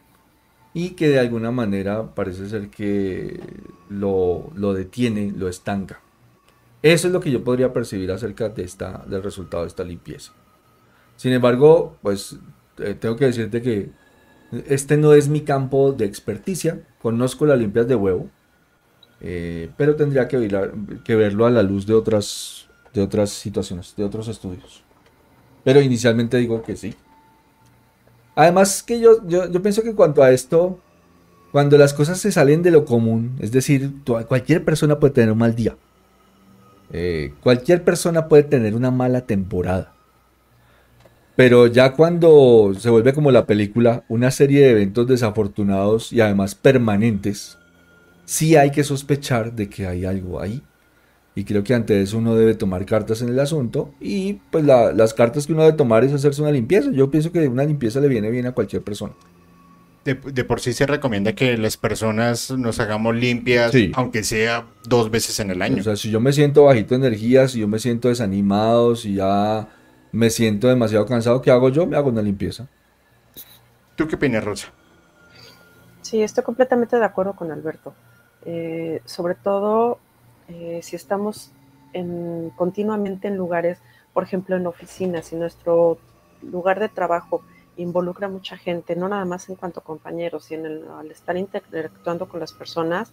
y 0.73 0.91
que 0.91 1.09
de 1.09 1.19
alguna 1.19 1.51
manera 1.51 2.15
parece 2.15 2.49
ser 2.49 2.69
que 2.71 3.41
lo, 3.89 4.51
lo 4.55 4.73
detiene, 4.73 5.31
lo 5.33 5.49
estanca. 5.49 6.03
Eso 6.81 7.07
es 7.07 7.13
lo 7.13 7.19
que 7.19 7.31
yo 7.31 7.43
podría 7.43 7.73
percibir 7.73 8.11
acerca 8.11 8.49
de 8.49 8.63
esta, 8.63 9.03
del 9.07 9.21
resultado 9.21 9.63
de 9.63 9.67
esta 9.67 9.83
limpieza. 9.83 10.31
Sin 11.17 11.33
embargo, 11.33 11.97
pues 12.01 12.37
eh, 12.77 12.93
tengo 12.93 13.17
que 13.17 13.25
decirte 13.25 13.61
que 13.61 13.89
este 14.67 14.97
no 14.97 15.13
es 15.13 15.27
mi 15.27 15.41
campo 15.41 15.91
de 15.91 16.05
experticia. 16.05 16.81
Conozco 17.01 17.45
las 17.45 17.59
limpias 17.59 17.87
de 17.87 17.95
huevo, 17.95 18.29
eh, 19.19 19.69
pero 19.75 19.95
tendría 19.95 20.27
que, 20.27 20.71
que 21.03 21.15
verlo 21.15 21.45
a 21.45 21.49
la 21.49 21.63
luz 21.63 21.85
de 21.85 21.93
otras, 21.93 22.67
de 22.93 23.01
otras 23.01 23.29
situaciones, 23.31 23.93
de 23.97 24.05
otros 24.05 24.29
estudios. 24.29 24.83
Pero 25.65 25.81
inicialmente 25.81 26.37
digo 26.37 26.63
que 26.63 26.77
sí. 26.77 26.95
Además 28.35 28.81
que 28.83 29.01
yo, 29.01 29.27
yo, 29.27 29.51
yo 29.51 29.61
pienso 29.61 29.83
que 29.83 29.93
cuanto 29.93 30.23
a 30.23 30.31
esto, 30.31 30.79
cuando 31.51 31.77
las 31.77 31.93
cosas 31.93 32.19
se 32.19 32.31
salen 32.31 32.63
de 32.63 32.71
lo 32.71 32.85
común, 32.85 33.35
es 33.39 33.51
decir, 33.51 33.91
cualquier 34.29 34.63
persona 34.63 34.97
puede 34.97 35.13
tener 35.13 35.33
un 35.33 35.39
mal 35.39 35.55
día. 35.55 35.75
Eh, 36.91 37.33
cualquier 37.41 37.83
persona 37.83 38.27
puede 38.27 38.43
tener 38.43 38.75
una 38.75 38.91
mala 38.91 39.21
temporada. 39.21 39.93
Pero 41.35 41.67
ya 41.67 41.93
cuando 41.93 42.73
se 42.77 42.89
vuelve 42.89 43.13
como 43.13 43.31
la 43.31 43.45
película, 43.45 44.03
una 44.09 44.29
serie 44.29 44.61
de 44.61 44.71
eventos 44.71 45.07
desafortunados 45.07 46.11
y 46.11 46.19
además 46.19 46.53
permanentes, 46.55 47.57
sí 48.25 48.57
hay 48.57 48.71
que 48.71 48.83
sospechar 48.83 49.53
de 49.53 49.69
que 49.69 49.87
hay 49.87 50.03
algo 50.03 50.41
ahí. 50.41 50.61
Y 51.35 51.45
creo 51.45 51.63
que 51.63 51.73
ante 51.73 52.01
eso 52.01 52.17
uno 52.17 52.35
debe 52.35 52.55
tomar 52.55 52.85
cartas 52.85 53.21
en 53.21 53.29
el 53.29 53.39
asunto. 53.39 53.93
Y 54.01 54.33
pues 54.51 54.65
las 54.65 55.13
cartas 55.13 55.47
que 55.47 55.53
uno 55.53 55.63
debe 55.63 55.77
tomar 55.77 56.03
es 56.03 56.11
hacerse 56.11 56.41
una 56.41 56.51
limpieza. 56.51 56.91
Yo 56.91 57.09
pienso 57.09 57.31
que 57.31 57.47
una 57.47 57.63
limpieza 57.63 58.01
le 58.01 58.09
viene 58.09 58.29
bien 58.29 58.45
a 58.45 58.51
cualquier 58.51 58.81
persona. 58.81 59.13
De, 60.05 60.15
por 60.15 60.59
sí 60.59 60.73
se 60.73 60.87
recomienda 60.87 61.33
que 61.33 61.55
las 61.57 61.77
personas 61.77 62.49
nos 62.51 62.79
hagamos 62.79 63.15
limpias, 63.15 63.73
aunque 63.93 64.23
sea 64.23 64.65
dos 64.85 65.11
veces 65.11 65.39
en 65.39 65.51
el 65.51 65.61
año. 65.61 65.81
O 65.81 65.83
sea, 65.83 65.95
si 65.95 66.09
yo 66.09 66.19
me 66.19 66.33
siento 66.33 66.63
bajito 66.63 66.97
de 66.97 67.07
energía, 67.07 67.47
si 67.47 67.59
yo 67.59 67.67
me 67.67 67.79
siento 67.79 68.07
desanimado, 68.07 68.95
si 68.95 69.15
ya 69.15 69.67
me 70.11 70.29
siento 70.29 70.67
demasiado 70.67 71.05
cansado, 71.05 71.41
¿qué 71.41 71.51
hago 71.51 71.69
yo? 71.69 71.85
Me 71.85 71.95
hago 71.95 72.09
una 72.09 72.21
limpieza. 72.21 72.67
¿Tú 73.95 74.07
qué 74.07 74.15
opinas, 74.15 74.43
Rosa? 74.43 74.69
Sí, 76.01 76.23
estoy 76.23 76.43
completamente 76.43 76.97
de 76.97 77.05
acuerdo 77.05 77.35
con 77.35 77.51
Alberto. 77.51 77.93
Eh, 78.45 79.01
sobre 79.05 79.35
todo 79.35 79.99
eh, 80.47 80.79
si 80.81 80.95
estamos 80.95 81.51
en, 81.93 82.51
continuamente 82.55 83.27
en 83.27 83.35
lugares, 83.35 83.79
por 84.13 84.23
ejemplo, 84.23 84.55
en 84.55 84.65
oficinas, 84.65 85.27
si 85.27 85.35
nuestro 85.35 85.99
lugar 86.41 86.79
de 86.79 86.89
trabajo 86.89 87.43
involucra 87.81 88.27
a 88.27 88.29
mucha 88.29 88.57
gente, 88.57 88.95
no 88.95 89.07
nada 89.07 89.25
más 89.25 89.49
en 89.49 89.55
cuanto 89.55 89.79
a 89.79 89.83
compañeros, 89.83 90.51
en 90.51 90.65
el, 90.65 90.87
al 90.87 91.09
estar 91.11 91.37
interactuando 91.37 92.27
con 92.27 92.39
las 92.39 92.53
personas, 92.53 93.11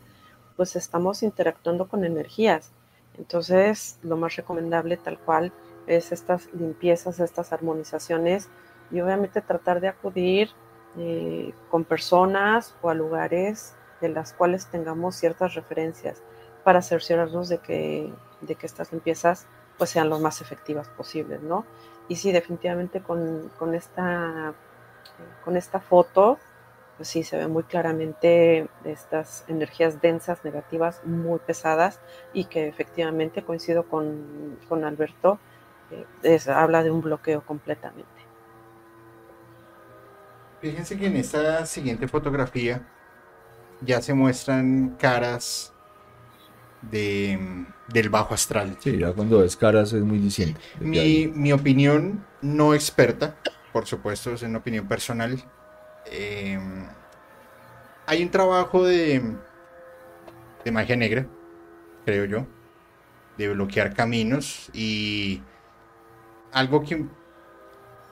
pues 0.56 0.76
estamos 0.76 1.22
interactuando 1.22 1.88
con 1.88 2.04
energías. 2.04 2.72
Entonces, 3.18 3.98
lo 4.02 4.16
más 4.16 4.36
recomendable 4.36 4.96
tal 4.96 5.18
cual 5.18 5.52
es 5.86 6.12
estas 6.12 6.52
limpiezas, 6.52 7.20
estas 7.20 7.52
armonizaciones 7.52 8.48
y 8.90 9.00
obviamente 9.00 9.40
tratar 9.40 9.80
de 9.80 9.88
acudir 9.88 10.50
eh, 10.98 11.52
con 11.70 11.84
personas 11.84 12.74
o 12.82 12.90
a 12.90 12.94
lugares 12.94 13.74
de 14.00 14.08
las 14.08 14.32
cuales 14.32 14.66
tengamos 14.66 15.16
ciertas 15.16 15.54
referencias 15.54 16.22
para 16.64 16.82
cerciorarnos 16.82 17.48
de 17.48 17.58
que, 17.58 18.12
de 18.40 18.54
que 18.54 18.66
estas 18.66 18.92
limpiezas 18.92 19.46
pues 19.78 19.90
sean 19.90 20.08
lo 20.08 20.18
más 20.18 20.40
efectivas 20.40 20.88
posibles, 20.88 21.42
¿no? 21.42 21.64
Y 22.08 22.16
sí, 22.16 22.32
definitivamente 22.32 23.00
con, 23.00 23.50
con 23.58 23.74
esta, 23.74 24.54
con 25.44 25.56
esta 25.56 25.80
foto, 25.80 26.38
pues 26.96 27.08
sí, 27.08 27.22
se 27.22 27.36
ve 27.36 27.46
muy 27.46 27.64
claramente 27.64 28.68
estas 28.84 29.44
energías 29.48 30.00
densas, 30.00 30.44
negativas, 30.44 31.02
muy 31.04 31.38
pesadas 31.40 32.00
y 32.32 32.44
que 32.44 32.68
efectivamente 32.68 33.42
coincido 33.42 33.84
con, 33.84 34.56
con 34.68 34.84
Alberto, 34.84 35.38
eh, 36.22 36.38
habla 36.48 36.82
de 36.82 36.90
un 36.90 37.02
bloqueo 37.02 37.42
completamente. 37.42 38.08
Fíjense 40.60 40.98
que 40.98 41.06
en 41.06 41.16
esta 41.16 41.66
siguiente 41.66 42.08
fotografía 42.08 42.86
ya 43.82 44.00
se 44.00 44.14
muestran 44.14 44.96
caras 44.98 45.72
de, 46.82 47.66
del 47.88 48.08
bajo 48.08 48.34
astral. 48.34 48.76
Sí, 48.80 48.98
ya 48.98 49.12
cuando 49.12 49.40
ves 49.40 49.56
caras 49.56 49.92
es 49.92 50.02
muy 50.02 50.18
diciente. 50.18 50.60
Mi, 50.80 51.26
mi, 51.28 51.52
opinión 51.52 52.24
no 52.42 52.74
experta, 52.74 53.36
por 53.72 53.86
supuesto, 53.86 54.32
es 54.32 54.42
una 54.42 54.58
opinión 54.58 54.86
personal. 54.86 55.42
Em, 56.06 56.86
hay 58.06 58.22
un 58.22 58.30
trabajo 58.30 58.84
de, 58.84 59.22
de 60.64 60.70
magia 60.70 60.96
negra, 60.96 61.26
creo 62.04 62.24
yo, 62.24 62.46
de 63.36 63.48
bloquear 63.48 63.94
caminos 63.94 64.70
y 64.72 65.42
algo 66.52 66.82
que, 66.82 67.04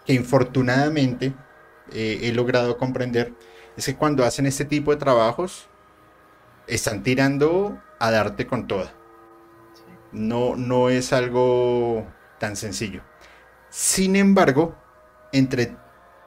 que 0.05 0.13
infortunadamente 0.13 1.33
eh, 1.93 2.21
he 2.23 2.33
logrado 2.33 2.77
comprender 2.77 3.33
es 3.77 3.87
que 3.87 3.97
cuando 3.97 4.25
hacen 4.25 4.47
este 4.47 4.65
tipo 4.65 4.91
de 4.91 4.97
trabajos, 4.99 5.69
están 6.67 7.03
tirando 7.03 7.81
a 7.99 8.11
darte 8.11 8.47
con 8.47 8.67
toda. 8.67 8.93
No, 10.13 10.57
no 10.57 10.91
es 10.91 11.13
algo 11.13 12.07
tan 12.39 12.57
sencillo. 12.57 13.03
Sin 13.71 14.17
embargo, 14.17 14.77
entre 15.33 15.77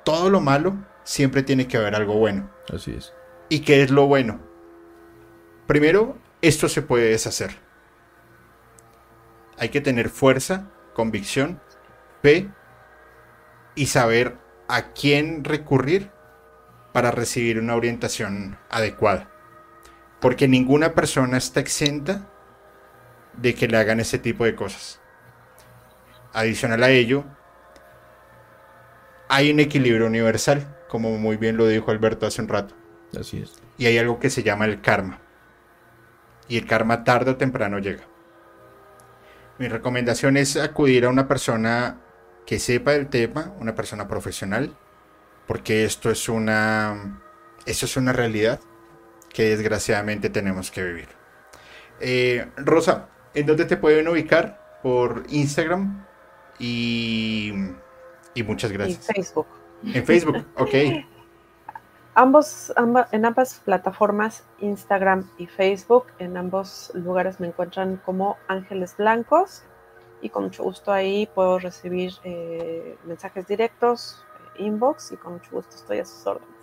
todo 0.03 0.29
lo 0.29 0.41
malo, 0.41 0.75
siempre 1.03 1.43
tiene 1.43 1.67
que 1.67 1.77
haber 1.77 1.95
algo 1.95 2.15
bueno. 2.15 2.49
Así 2.73 2.91
es. 2.91 3.13
¿Y 3.49 3.61
qué 3.61 3.81
es 3.81 3.91
lo 3.91 4.07
bueno? 4.07 4.39
Primero, 5.67 6.17
esto 6.41 6.67
se 6.67 6.81
puede 6.81 7.09
deshacer. 7.09 7.55
Hay 9.57 9.69
que 9.69 9.81
tener 9.81 10.09
fuerza, 10.09 10.69
convicción 10.93 11.59
fe 12.21 12.49
y 13.75 13.85
saber 13.85 14.37
a 14.67 14.91
quién 14.91 15.43
recurrir 15.43 16.11
para 16.91 17.11
recibir 17.11 17.59
una 17.59 17.75
orientación 17.75 18.57
adecuada. 18.69 19.31
Porque 20.19 20.47
ninguna 20.47 20.93
persona 20.93 21.37
está 21.37 21.59
exenta 21.59 22.27
de 23.33 23.53
que 23.53 23.67
le 23.67 23.77
hagan 23.77 23.99
ese 23.99 24.17
tipo 24.17 24.45
de 24.45 24.55
cosas. 24.55 24.99
Adicional 26.33 26.83
a 26.83 26.89
ello, 26.89 27.23
hay 29.29 29.51
un 29.51 29.59
equilibrio 29.59 30.07
universal, 30.07 30.75
como 30.87 31.17
muy 31.17 31.37
bien 31.37 31.57
lo 31.57 31.67
dijo 31.67 31.91
Alberto 31.91 32.25
hace 32.25 32.41
un 32.41 32.47
rato. 32.47 32.75
Así 33.19 33.41
es. 33.41 33.53
Y 33.77 33.85
hay 33.85 33.97
algo 33.97 34.19
que 34.19 34.29
se 34.29 34.43
llama 34.43 34.65
el 34.65 34.81
karma. 34.81 35.19
Y 36.47 36.57
el 36.57 36.65
karma 36.65 37.03
tarde 37.03 37.31
o 37.31 37.37
temprano 37.37 37.79
llega. 37.79 38.03
Mi 39.59 39.67
recomendación 39.67 40.37
es 40.37 40.55
acudir 40.55 41.05
a 41.05 41.09
una 41.09 41.27
persona 41.27 41.99
que 42.45 42.59
sepa 42.59 42.93
el 42.93 43.07
tema, 43.07 43.53
una 43.59 43.75
persona 43.75 44.07
profesional, 44.07 44.75
porque 45.47 45.83
esto 45.83 46.09
es 46.09 46.29
una, 46.29 47.21
esto 47.65 47.85
es 47.85 47.97
una 47.97 48.13
realidad 48.13 48.59
que 49.37 49.49
desgraciadamente 49.49 50.31
tenemos 50.31 50.71
que 50.71 50.83
vivir. 50.83 51.09
Eh, 51.99 52.49
Rosa, 52.57 53.07
¿en 53.35 53.45
dónde 53.45 53.65
te 53.65 53.77
pueden 53.77 54.07
ubicar? 54.07 54.79
Por 54.81 55.25
Instagram 55.29 56.07
y, 56.57 57.53
y 58.33 58.41
muchas 58.41 58.71
gracias. 58.71 59.07
En 59.09 59.15
Facebook. 59.15 59.47
En 59.83 60.05
Facebook, 60.07 60.37
ok. 60.57 60.73
Ambos, 62.15 62.73
en 63.11 63.25
ambas 63.25 63.61
plataformas, 63.63 64.43
Instagram 64.57 65.29
y 65.37 65.45
Facebook, 65.45 66.07
en 66.17 66.35
ambos 66.35 66.89
lugares 66.95 67.39
me 67.39 67.45
encuentran 67.45 67.97
como 67.97 68.37
Ángeles 68.47 68.97
Blancos 68.97 69.61
y 70.19 70.29
con 70.29 70.45
mucho 70.45 70.63
gusto 70.63 70.91
ahí 70.91 71.29
puedo 71.35 71.59
recibir 71.59 72.13
eh, 72.23 72.97
mensajes 73.05 73.45
directos, 73.45 74.25
inbox 74.57 75.11
y 75.11 75.17
con 75.17 75.33
mucho 75.33 75.51
gusto 75.51 75.75
estoy 75.75 75.99
a 75.99 76.05
sus 76.05 76.25
órdenes. 76.25 76.56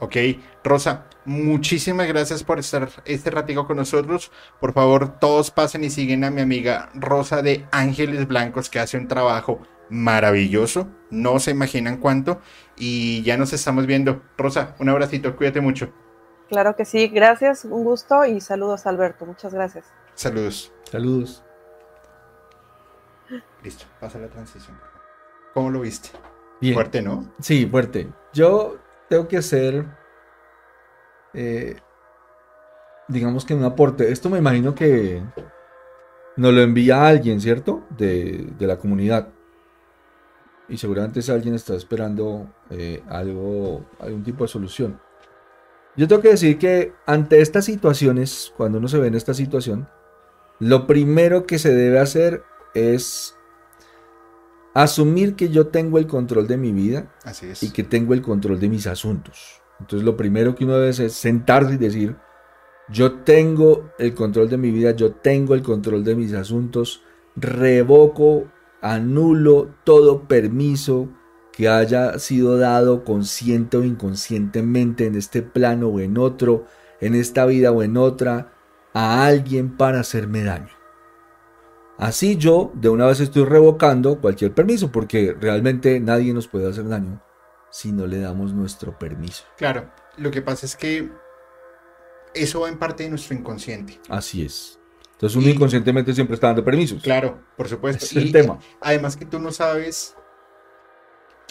Ok, 0.00 0.16
Rosa, 0.64 1.04
muchísimas 1.26 2.08
gracias 2.08 2.42
por 2.42 2.58
estar 2.58 2.88
este 3.04 3.30
ratico 3.30 3.66
con 3.66 3.76
nosotros. 3.76 4.32
Por 4.58 4.72
favor, 4.72 5.18
todos 5.18 5.50
pasen 5.50 5.84
y 5.84 5.90
siguen 5.90 6.24
a 6.24 6.30
mi 6.30 6.40
amiga 6.40 6.88
Rosa 6.94 7.42
de 7.42 7.66
Ángeles 7.70 8.26
Blancos, 8.26 8.70
que 8.70 8.80
hace 8.80 8.96
un 8.96 9.08
trabajo 9.08 9.60
maravilloso. 9.90 10.88
No 11.10 11.38
se 11.38 11.50
imaginan 11.50 11.98
cuánto. 11.98 12.40
Y 12.76 13.22
ya 13.22 13.36
nos 13.36 13.52
estamos 13.52 13.86
viendo. 13.86 14.22
Rosa, 14.38 14.74
un 14.78 14.88
abracito, 14.88 15.36
cuídate 15.36 15.60
mucho. 15.60 15.92
Claro 16.48 16.74
que 16.74 16.84
sí, 16.84 17.06
gracias, 17.06 17.64
un 17.64 17.84
gusto 17.84 18.24
y 18.24 18.40
saludos 18.40 18.84
Alberto, 18.86 19.24
muchas 19.24 19.54
gracias. 19.54 19.86
Saludos. 20.14 20.72
Saludos. 20.90 21.44
Listo, 23.62 23.84
pasa 24.00 24.18
la 24.18 24.26
transición. 24.26 24.76
¿Cómo 25.54 25.70
lo 25.70 25.82
viste? 25.82 26.10
Fuerte, 26.74 27.02
¿no? 27.02 27.32
Sí, 27.40 27.66
fuerte. 27.66 28.08
Yo 28.32 28.79
tengo 29.10 29.26
que 29.26 29.38
hacer, 29.38 29.84
eh, 31.34 31.76
digamos 33.08 33.44
que 33.44 33.54
un 33.54 33.64
aporte. 33.64 34.12
Esto 34.12 34.30
me 34.30 34.38
imagino 34.38 34.72
que 34.72 35.20
nos 36.36 36.54
lo 36.54 36.60
envía 36.62 37.08
alguien, 37.08 37.40
¿cierto? 37.40 37.82
De, 37.98 38.54
la 38.60 38.78
comunidad. 38.78 39.28
Y 40.68 40.76
seguramente 40.76 41.18
ese 41.18 41.32
alguien 41.32 41.56
está 41.56 41.74
esperando 41.74 42.54
eh, 42.70 43.02
algo, 43.08 43.84
algún 43.98 44.22
tipo 44.22 44.44
de 44.44 44.48
solución. 44.48 45.00
Yo 45.96 46.06
tengo 46.06 46.22
que 46.22 46.28
decir 46.28 46.56
que 46.56 46.92
ante 47.04 47.40
estas 47.40 47.64
situaciones, 47.64 48.54
cuando 48.56 48.78
uno 48.78 48.86
se 48.86 48.98
ve 48.98 49.08
en 49.08 49.16
esta 49.16 49.34
situación, 49.34 49.88
lo 50.60 50.86
primero 50.86 51.46
que 51.46 51.58
se 51.58 51.74
debe 51.74 51.98
hacer 51.98 52.44
es 52.74 53.36
asumir 54.74 55.34
que 55.34 55.48
yo 55.48 55.68
tengo 55.68 55.98
el 55.98 56.06
control 56.06 56.46
de 56.46 56.56
mi 56.56 56.72
vida 56.72 57.10
y 57.60 57.70
que 57.70 57.82
tengo 57.82 58.14
el 58.14 58.22
control 58.22 58.60
de 58.60 58.68
mis 58.68 58.86
asuntos. 58.86 59.60
Entonces 59.80 60.04
lo 60.04 60.16
primero 60.16 60.54
que 60.54 60.64
uno 60.64 60.74
debe 60.74 60.90
hacer 60.90 61.06
es 61.06 61.14
sentarse 61.14 61.74
y 61.74 61.78
decir, 61.78 62.16
yo 62.88 63.20
tengo 63.20 63.90
el 63.98 64.14
control 64.14 64.48
de 64.48 64.58
mi 64.58 64.70
vida, 64.70 64.92
yo 64.92 65.12
tengo 65.12 65.54
el 65.54 65.62
control 65.62 66.04
de 66.04 66.14
mis 66.14 66.34
asuntos, 66.34 67.02
revoco 67.36 68.48
anulo 68.82 69.74
todo 69.84 70.26
permiso 70.26 71.08
que 71.52 71.68
haya 71.68 72.18
sido 72.18 72.58
dado 72.58 73.04
consciente 73.04 73.76
o 73.76 73.84
inconscientemente 73.84 75.06
en 75.06 75.14
este 75.14 75.42
plano 75.42 75.88
o 75.88 76.00
en 76.00 76.16
otro, 76.18 76.66
en 77.00 77.14
esta 77.14 77.44
vida 77.46 77.72
o 77.72 77.82
en 77.82 77.96
otra, 77.96 78.52
a 78.92 79.26
alguien 79.26 79.76
para 79.76 80.00
hacerme 80.00 80.42
daño. 80.42 80.79
Así 82.00 82.36
yo 82.36 82.72
de 82.74 82.88
una 82.88 83.04
vez 83.06 83.20
estoy 83.20 83.44
revocando 83.44 84.20
cualquier 84.20 84.54
permiso, 84.54 84.90
porque 84.90 85.36
realmente 85.38 86.00
nadie 86.00 86.32
nos 86.32 86.48
puede 86.48 86.66
hacer 86.66 86.88
daño 86.88 87.22
si 87.70 87.92
no 87.92 88.06
le 88.06 88.18
damos 88.18 88.54
nuestro 88.54 88.98
permiso. 88.98 89.44
Claro, 89.58 89.90
lo 90.16 90.30
que 90.30 90.40
pasa 90.40 90.64
es 90.64 90.76
que 90.76 91.10
eso 92.32 92.60
va 92.60 92.70
en 92.70 92.78
parte 92.78 93.02
de 93.02 93.10
nuestro 93.10 93.36
inconsciente. 93.36 94.00
Así 94.08 94.42
es. 94.42 94.80
Entonces 95.12 95.36
uno 95.36 95.48
inconscientemente 95.48 96.14
siempre 96.14 96.34
está 96.34 96.46
dando 96.46 96.64
permisos. 96.64 97.02
Claro, 97.02 97.38
por 97.54 97.68
supuesto. 97.68 98.06
Es 98.06 98.16
el 98.16 98.32
tema. 98.32 98.58
Además 98.80 99.18
que 99.18 99.26
tú 99.26 99.38
no 99.38 99.52
sabes 99.52 100.16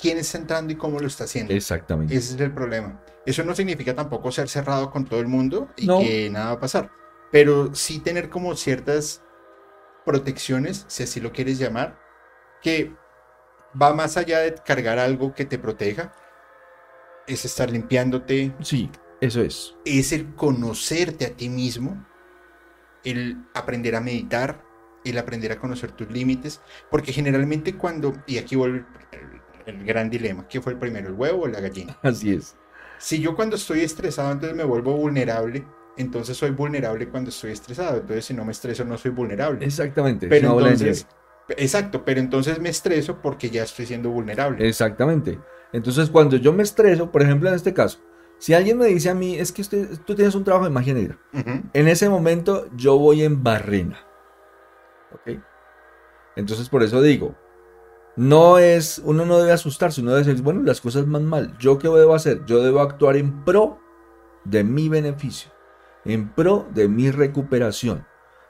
quién 0.02 0.18
está 0.18 0.40
entrando 0.40 0.74
y 0.74 0.78
cómo 0.78 1.00
lo 1.00 1.06
está 1.06 1.26
haciendo. 1.26 1.54
Exactamente. 1.54 2.16
Ese 2.16 2.34
es 2.34 2.42
el 2.42 2.52
problema. 2.52 3.00
Eso 3.24 3.44
no 3.44 3.54
significa 3.54 3.94
tampoco 3.96 4.32
ser 4.32 4.50
cerrado 4.50 4.90
con 4.90 5.06
todo 5.06 5.20
el 5.20 5.28
mundo 5.28 5.70
y 5.78 5.86
que 5.86 6.32
nada 6.32 6.48
va 6.48 6.52
a 6.54 6.60
pasar. 6.60 6.90
Pero 7.32 7.76
sí 7.76 8.00
tener 8.00 8.30
como 8.30 8.56
ciertas 8.56 9.22
protecciones, 10.06 10.86
si 10.88 11.04
así 11.04 11.20
lo 11.20 11.32
quieres 11.32 11.60
llamar, 11.60 12.00
que 12.62 12.92
va 13.80 13.94
más 13.94 14.18
allá 14.18 14.40
de 14.40 14.56
cargar 14.56 15.00
algo 15.00 15.34
que 15.34 15.46
te 15.46 15.58
proteja. 15.58 16.14
Es 17.28 17.46
estar 17.46 17.70
limpiándote. 17.70 18.56
Sí, 18.62 18.90
eso 19.22 19.42
es. 19.42 19.76
Es 19.86 20.12
el 20.12 20.34
conocerte 20.36 21.26
a 21.26 21.30
ti 21.36 21.50
mismo 21.50 22.06
el 23.04 23.46
aprender 23.54 23.96
a 23.96 24.02
meditar, 24.02 24.64
el 25.06 25.18
aprender 25.18 25.52
a 25.52 25.60
conocer 25.60 25.92
tus 25.92 26.10
límites, 26.12 26.62
porque 26.90 27.14
generalmente 27.14 27.76
cuando, 27.76 28.14
y 28.28 28.38
aquí 28.38 28.56
vuelve 28.56 28.86
el, 29.66 29.86
gran 29.86 30.10
dilema, 30.10 30.48
¿qué 30.48 30.62
fue 30.62 30.74
el 30.74 30.80
primero, 30.80 31.10
el 31.10 31.14
huevo 31.14 31.44
o 31.44 31.48
la 31.48 31.62
gallina? 31.62 31.98
Así 32.04 32.34
es. 32.34 32.56
Si 32.98 33.22
yo 33.22 33.36
cuando 33.36 33.56
estoy 33.56 33.82
estresado 33.82 34.32
entonces 34.32 34.58
me 34.58 34.64
vuelvo 34.64 34.96
vulnerable, 34.96 35.66
entonces 36.02 36.38
soy 36.38 36.52
vulnerable 36.52 37.10
cuando 37.10 37.30
estoy 37.30 37.52
estresado, 37.52 37.98
entonces 37.98 38.26
si 38.26 38.34
no 38.34 38.46
me 38.46 38.52
estreso 38.52 38.86
no 38.86 38.98
soy 38.98 39.12
vulnerable. 39.12 39.66
Exactamente. 39.66 40.28
Pero 40.28 40.60
entonces, 40.60 41.08
exacto, 41.50 42.04
pero 42.06 42.20
entonces 42.20 42.60
me 42.60 42.70
estreso 42.70 43.22
porque 43.22 43.50
ya 43.50 43.64
estoy 43.64 43.86
siendo 43.86 44.10
vulnerable. 44.10 44.68
Exactamente. 44.68 45.40
Entonces 45.74 46.10
cuando 46.10 46.38
yo 46.38 46.54
me 46.54 46.64
estreso, 46.64 47.12
por 47.12 47.22
ejemplo 47.22 47.50
en 47.50 47.56
este 47.56 47.74
caso, 47.74 48.00
si 48.38 48.54
alguien 48.54 48.78
me 48.78 48.86
dice 48.86 49.10
a 49.10 49.14
mí, 49.14 49.36
es 49.36 49.52
que 49.52 49.62
usted, 49.62 50.00
tú 50.06 50.16
tienes 50.16 50.34
un 50.36 50.44
trabajo 50.46 50.64
de 50.66 50.72
magia 50.72 50.94
negra, 50.94 51.18
en 51.74 51.88
ese 51.88 52.10
momento 52.10 52.68
yo 52.76 52.98
voy 52.98 53.24
en 53.24 53.44
barrena. 53.44 54.00
¿Ok? 55.14 55.40
Entonces 56.38 56.70
por 56.70 56.82
eso 56.84 57.02
digo, 57.02 57.36
no 58.16 58.58
es, 58.58 59.02
uno 59.04 59.26
no 59.26 59.38
debe 59.40 59.52
asustarse, 59.52 60.02
uno 60.02 60.12
debe 60.12 60.26
decir, 60.26 60.44
bueno, 60.44 60.62
las 60.64 60.82
cosas 60.82 61.10
van 61.10 61.26
mal. 61.26 61.58
¿Yo 61.58 61.78
qué 61.78 61.90
debo 61.90 62.16
hacer? 62.16 62.46
Yo 62.46 62.64
debo 62.64 62.80
actuar 62.80 63.18
en 63.18 63.44
pro 63.44 63.80
de 64.46 64.64
mi 64.64 64.90
beneficio, 64.90 65.52
en 66.06 66.30
pro 66.34 66.68
de 66.74 66.88
mi 66.88 67.12
recuperación. 67.12 68.06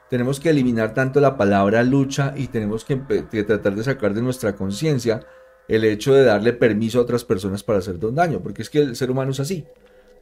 Tenemos 0.08 0.40
que 0.40 0.50
eliminar 0.50 0.94
tanto 0.94 1.20
la 1.20 1.36
palabra 1.36 1.82
lucha 1.84 2.34
y 2.36 2.48
tenemos 2.48 2.84
que, 2.84 3.00
que 3.30 3.44
tratar 3.44 3.76
de 3.76 3.84
sacar 3.84 4.12
de 4.14 4.22
nuestra 4.22 4.56
conciencia 4.56 5.20
el 5.68 5.84
hecho 5.84 6.12
de 6.12 6.24
darle 6.24 6.52
permiso 6.52 6.98
a 6.98 7.02
otras 7.02 7.24
personas 7.24 7.62
para 7.62 7.78
hacer 7.78 8.04
un 8.04 8.14
daño, 8.16 8.40
porque 8.42 8.62
es 8.62 8.70
que 8.70 8.80
el 8.80 8.96
ser 8.96 9.10
humano 9.10 9.30
es 9.30 9.38
así. 9.38 9.64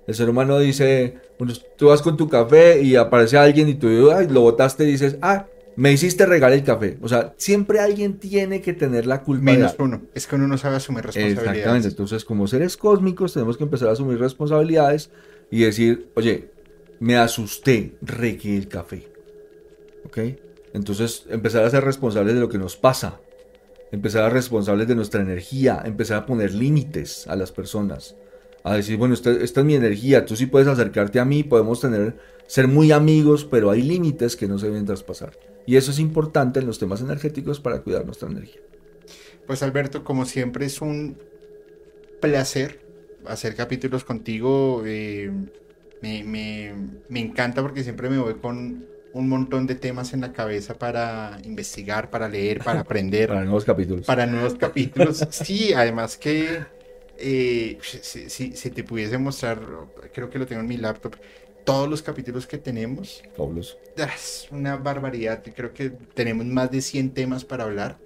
El 0.06 0.14
ser 0.14 0.28
humano 0.28 0.58
dice, 0.58 1.18
tú 1.76 1.88
vas 1.88 2.02
con 2.02 2.16
tu 2.16 2.28
café 2.28 2.80
y 2.82 2.96
aparece 2.96 3.36
alguien 3.36 3.68
y 3.68 3.74
tú 3.74 3.88
lo 3.88 4.40
botaste 4.40 4.84
y 4.84 4.92
dices, 4.92 5.18
ah, 5.20 5.46
me 5.76 5.92
hiciste 5.92 6.26
regar 6.26 6.52
el 6.52 6.64
café. 6.64 6.98
O 7.02 7.08
sea, 7.08 7.34
siempre 7.36 7.78
alguien 7.78 8.18
tiene 8.18 8.60
que 8.60 8.72
tener 8.72 9.06
la 9.06 9.22
culpa. 9.22 9.44
Menos 9.44 9.76
uno. 9.78 10.02
Es 10.14 10.26
que 10.26 10.36
uno 10.36 10.48
no 10.48 10.58
sabe 10.58 10.76
asumir 10.76 11.04
responsabilidades. 11.04 11.46
Exactamente. 11.46 11.88
Entonces, 11.88 12.24
como 12.24 12.46
seres 12.46 12.76
cósmicos, 12.76 13.34
tenemos 13.34 13.56
que 13.56 13.64
empezar 13.64 13.88
a 13.88 13.92
asumir 13.92 14.18
responsabilidades 14.18 15.10
y 15.50 15.60
decir, 15.60 16.08
oye, 16.14 16.50
me 17.00 17.16
asusté, 17.16 17.96
regué 18.02 18.56
el 18.56 18.68
café. 18.68 19.08
¿Ok? 20.04 20.18
Entonces, 20.74 21.24
empezar 21.28 21.64
a 21.64 21.70
ser 21.70 21.84
responsables 21.84 22.34
de 22.34 22.40
lo 22.40 22.48
que 22.48 22.58
nos 22.58 22.76
pasa 22.76 23.20
empezar 23.90 24.24
a 24.24 24.30
responsables 24.30 24.88
de 24.88 24.94
nuestra 24.94 25.22
energía, 25.22 25.82
empezar 25.84 26.18
a 26.18 26.26
poner 26.26 26.52
límites 26.52 27.26
a 27.26 27.36
las 27.36 27.52
personas, 27.52 28.16
a 28.64 28.74
decir, 28.74 28.96
bueno, 28.96 29.14
esta, 29.14 29.30
es 29.30 29.56
mi 29.64 29.74
energía, 29.74 30.24
tú 30.24 30.36
sí 30.36 30.46
puedes 30.46 30.68
acercarte 30.68 31.20
a 31.20 31.24
mí, 31.24 31.42
podemos 31.42 31.80
tener, 31.80 32.18
ser 32.46 32.68
muy 32.68 32.92
amigos, 32.92 33.44
pero 33.44 33.70
hay 33.70 33.82
límites 33.82 34.36
que 34.36 34.48
no 34.48 34.58
se 34.58 34.66
deben 34.66 34.84
traspasar. 34.84 35.38
Y 35.66 35.76
eso 35.76 35.90
es 35.90 35.98
importante 35.98 36.60
en 36.60 36.66
los 36.66 36.78
temas 36.78 37.00
energéticos 37.00 37.60
para 37.60 37.80
cuidar 37.80 38.04
nuestra 38.04 38.28
energía. 38.28 38.60
Pues 39.46 39.62
Alberto, 39.62 40.04
como 40.04 40.24
siempre 40.24 40.66
es 40.66 40.80
un 40.80 41.18
placer 42.20 42.80
hacer 43.26 43.54
capítulos 43.54 44.04
contigo. 44.04 44.82
Eh, 44.86 45.30
me, 46.02 46.74
me 47.08 47.20
encanta 47.20 47.62
porque 47.62 47.82
siempre 47.82 48.08
me 48.08 48.18
voy 48.18 48.34
con 48.34 48.86
un 49.12 49.28
montón 49.28 49.66
de 49.66 49.74
temas 49.74 50.12
en 50.12 50.20
la 50.20 50.32
cabeza 50.32 50.74
para 50.78 51.38
investigar, 51.44 52.10
para 52.10 52.28
leer, 52.28 52.62
para 52.62 52.80
aprender. 52.80 53.28
para 53.28 53.44
nuevos 53.44 53.64
capítulos. 53.64 54.06
Para 54.06 54.26
nuevos 54.26 54.54
capítulos. 54.54 55.26
Sí, 55.30 55.72
además 55.72 56.16
que 56.16 56.60
eh, 57.18 57.78
si, 57.82 58.70
te 58.70 58.84
pudiese 58.84 59.18
mostrar, 59.18 59.60
creo 60.12 60.30
que 60.30 60.38
lo 60.38 60.46
tengo 60.46 60.62
en 60.62 60.68
mi 60.68 60.76
laptop, 60.76 61.16
todos 61.64 61.88
los 61.88 62.02
capítulos 62.02 62.46
que 62.46 62.58
tenemos. 62.58 63.22
Todos. 63.36 63.76
Es 63.96 64.48
una 64.50 64.76
barbaridad. 64.76 65.42
Creo 65.54 65.72
que 65.74 65.90
tenemos 65.90 66.46
más 66.46 66.70
de 66.70 66.80
100 66.80 67.10
temas 67.10 67.44
para 67.44 67.64
hablar. 67.64 67.98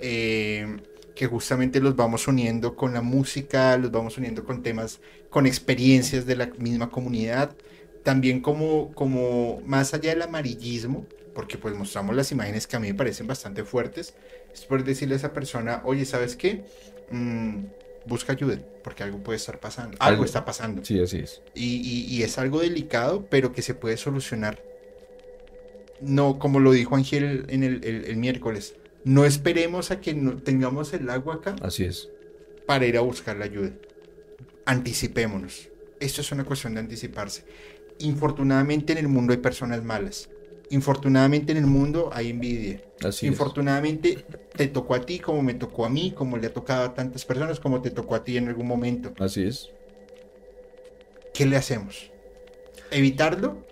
Eh, 0.00 0.76
que 1.14 1.26
justamente 1.26 1.80
los 1.80 1.94
vamos 1.94 2.26
uniendo 2.26 2.74
con 2.74 2.92
la 2.92 3.00
música, 3.00 3.76
los 3.78 3.92
vamos 3.92 4.18
uniendo 4.18 4.44
con 4.44 4.62
temas, 4.62 5.00
con 5.34 5.48
experiencias 5.48 6.26
de 6.26 6.36
la 6.36 6.46
misma 6.58 6.90
comunidad 6.90 7.56
también 8.04 8.40
como, 8.40 8.92
como 8.92 9.60
más 9.66 9.92
allá 9.92 10.10
del 10.10 10.22
amarillismo, 10.22 11.06
porque 11.34 11.58
pues 11.58 11.74
mostramos 11.74 12.14
las 12.14 12.30
imágenes 12.30 12.68
que 12.68 12.76
a 12.76 12.78
mí 12.78 12.86
me 12.86 12.94
parecen 12.94 13.26
bastante 13.26 13.64
fuertes, 13.64 14.14
es 14.52 14.64
por 14.64 14.84
decirle 14.84 15.14
a 15.14 15.16
esa 15.16 15.32
persona, 15.32 15.82
oye, 15.84 16.04
¿sabes 16.04 16.36
qué? 16.36 16.62
Mm, 17.10 17.64
busca 18.06 18.34
ayuda, 18.34 18.60
porque 18.84 19.02
algo 19.02 19.24
puede 19.24 19.38
estar 19.38 19.58
pasando, 19.58 19.96
algo, 19.98 20.24
está 20.24 20.44
pasando. 20.44 20.84
Sí, 20.84 21.00
así 21.00 21.18
es. 21.18 21.42
Y, 21.52 22.22
es 22.22 22.38
algo 22.38 22.60
delicado, 22.60 23.26
pero 23.28 23.52
que 23.52 23.62
se 23.62 23.74
puede 23.74 23.96
solucionar. 23.96 24.62
No, 26.00 26.38
como 26.38 26.60
lo 26.60 26.70
dijo 26.70 26.94
Ángel 26.94 27.46
en 27.48 27.64
el, 27.64 28.16
miércoles, 28.18 28.76
no 29.02 29.24
esperemos 29.24 29.90
a 29.90 30.00
que 30.00 30.14
no, 30.14 30.36
tengamos 30.36 30.92
el 30.92 31.10
agua 31.10 31.34
acá. 31.34 31.56
Así 31.60 31.82
es. 31.84 32.08
Para 32.66 32.86
ir 32.86 32.96
a 32.96 33.00
buscar 33.00 33.36
la 33.36 33.46
ayuda. 33.46 33.72
Anticipémonos. 34.66 35.68
Esto 36.00 36.20
es 36.20 36.32
una 36.32 36.44
cuestión 36.44 36.74
de 36.74 36.80
anticiparse 36.80 37.44
infortunadamente 37.98 38.92
en 38.92 38.98
el 38.98 39.08
mundo 39.08 39.32
hay 39.32 39.38
personas 39.38 39.82
malas. 39.82 40.28
Infortunadamente 40.70 41.52
en 41.52 41.58
el 41.58 41.66
mundo 41.66 42.10
hay 42.12 42.30
envidia. 42.30 42.82
Así 43.04 43.26
infortunadamente 43.26 44.24
te 44.56 44.66
tocó 44.66 44.94
a 44.94 45.04
ti 45.04 45.18
como 45.18 45.42
me 45.42 45.54
tocó 45.54 45.84
a 45.84 45.90
mí, 45.90 46.12
como 46.12 46.36
le 46.38 46.46
ha 46.46 46.52
tocado 46.52 46.84
a 46.84 46.94
tantas 46.94 47.24
personas, 47.24 47.60
como 47.60 47.82
te 47.82 47.90
tocó 47.90 48.14
a 48.14 48.24
ti 48.24 48.36
en 48.36 48.48
algún 48.48 48.66
momento. 48.66 49.12
Así 49.18 49.44
es. 49.44 49.70
¿Qué 51.32 51.46
le 51.46 51.56
hacemos? 51.56 52.10
¿Evitarlo? 52.90 53.66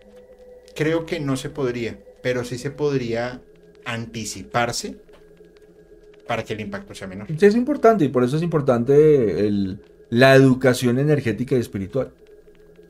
Creo 0.75 1.07
que 1.07 1.19
no 1.19 1.37
se 1.37 1.51
podría, 1.51 1.99
pero 2.23 2.45
sí 2.45 2.59
se 2.59 2.71
podría 2.71 3.41
anticiparse 3.85 4.97
para 6.27 6.45
que 6.45 6.53
el 6.53 6.61
impacto 6.61 6.95
sea 6.95 7.09
menor. 7.09 7.29
Sí, 7.39 7.47
es 7.47 7.55
importante 7.55 8.05
y 8.05 8.09
por 8.09 8.23
eso 8.25 8.37
es 8.37 8.43
importante 8.43 9.47
la 10.13 10.35
educación 10.35 10.99
energética 10.99 11.57
y 11.57 11.61
espiritual 11.61 12.13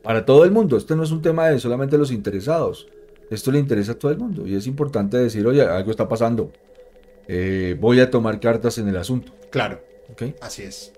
para 0.02 0.26
todo 0.26 0.44
el 0.44 0.51
mundo. 0.51 0.76
Este 0.76 0.97
no 0.97 1.05
es 1.05 1.12
un 1.12 1.23
tema 1.23 1.47
de 1.47 1.60
solamente 1.60 1.97
los 1.97 2.10
interesados. 2.10 2.89
Esto 3.31 3.52
le 3.52 3.60
interesa 3.60 3.92
a 3.92 3.94
todo 3.94 4.10
el 4.10 4.18
mundo 4.18 4.44
y 4.44 4.57
es 4.57 4.67
importante 4.67 5.18
decir, 5.18 5.47
oye, 5.47 5.62
algo 5.62 5.92
está 5.92 6.09
pasando. 6.09 6.52
Eh, 7.28 7.76
voy 7.78 8.01
a 8.01 8.10
tomar 8.10 8.41
cartas 8.41 8.76
en 8.78 8.89
el 8.89 8.97
asunto. 8.97 9.33
Claro. 9.51 9.81
¿Okay? 10.10 10.34
Así 10.41 10.65
es. 10.65 10.92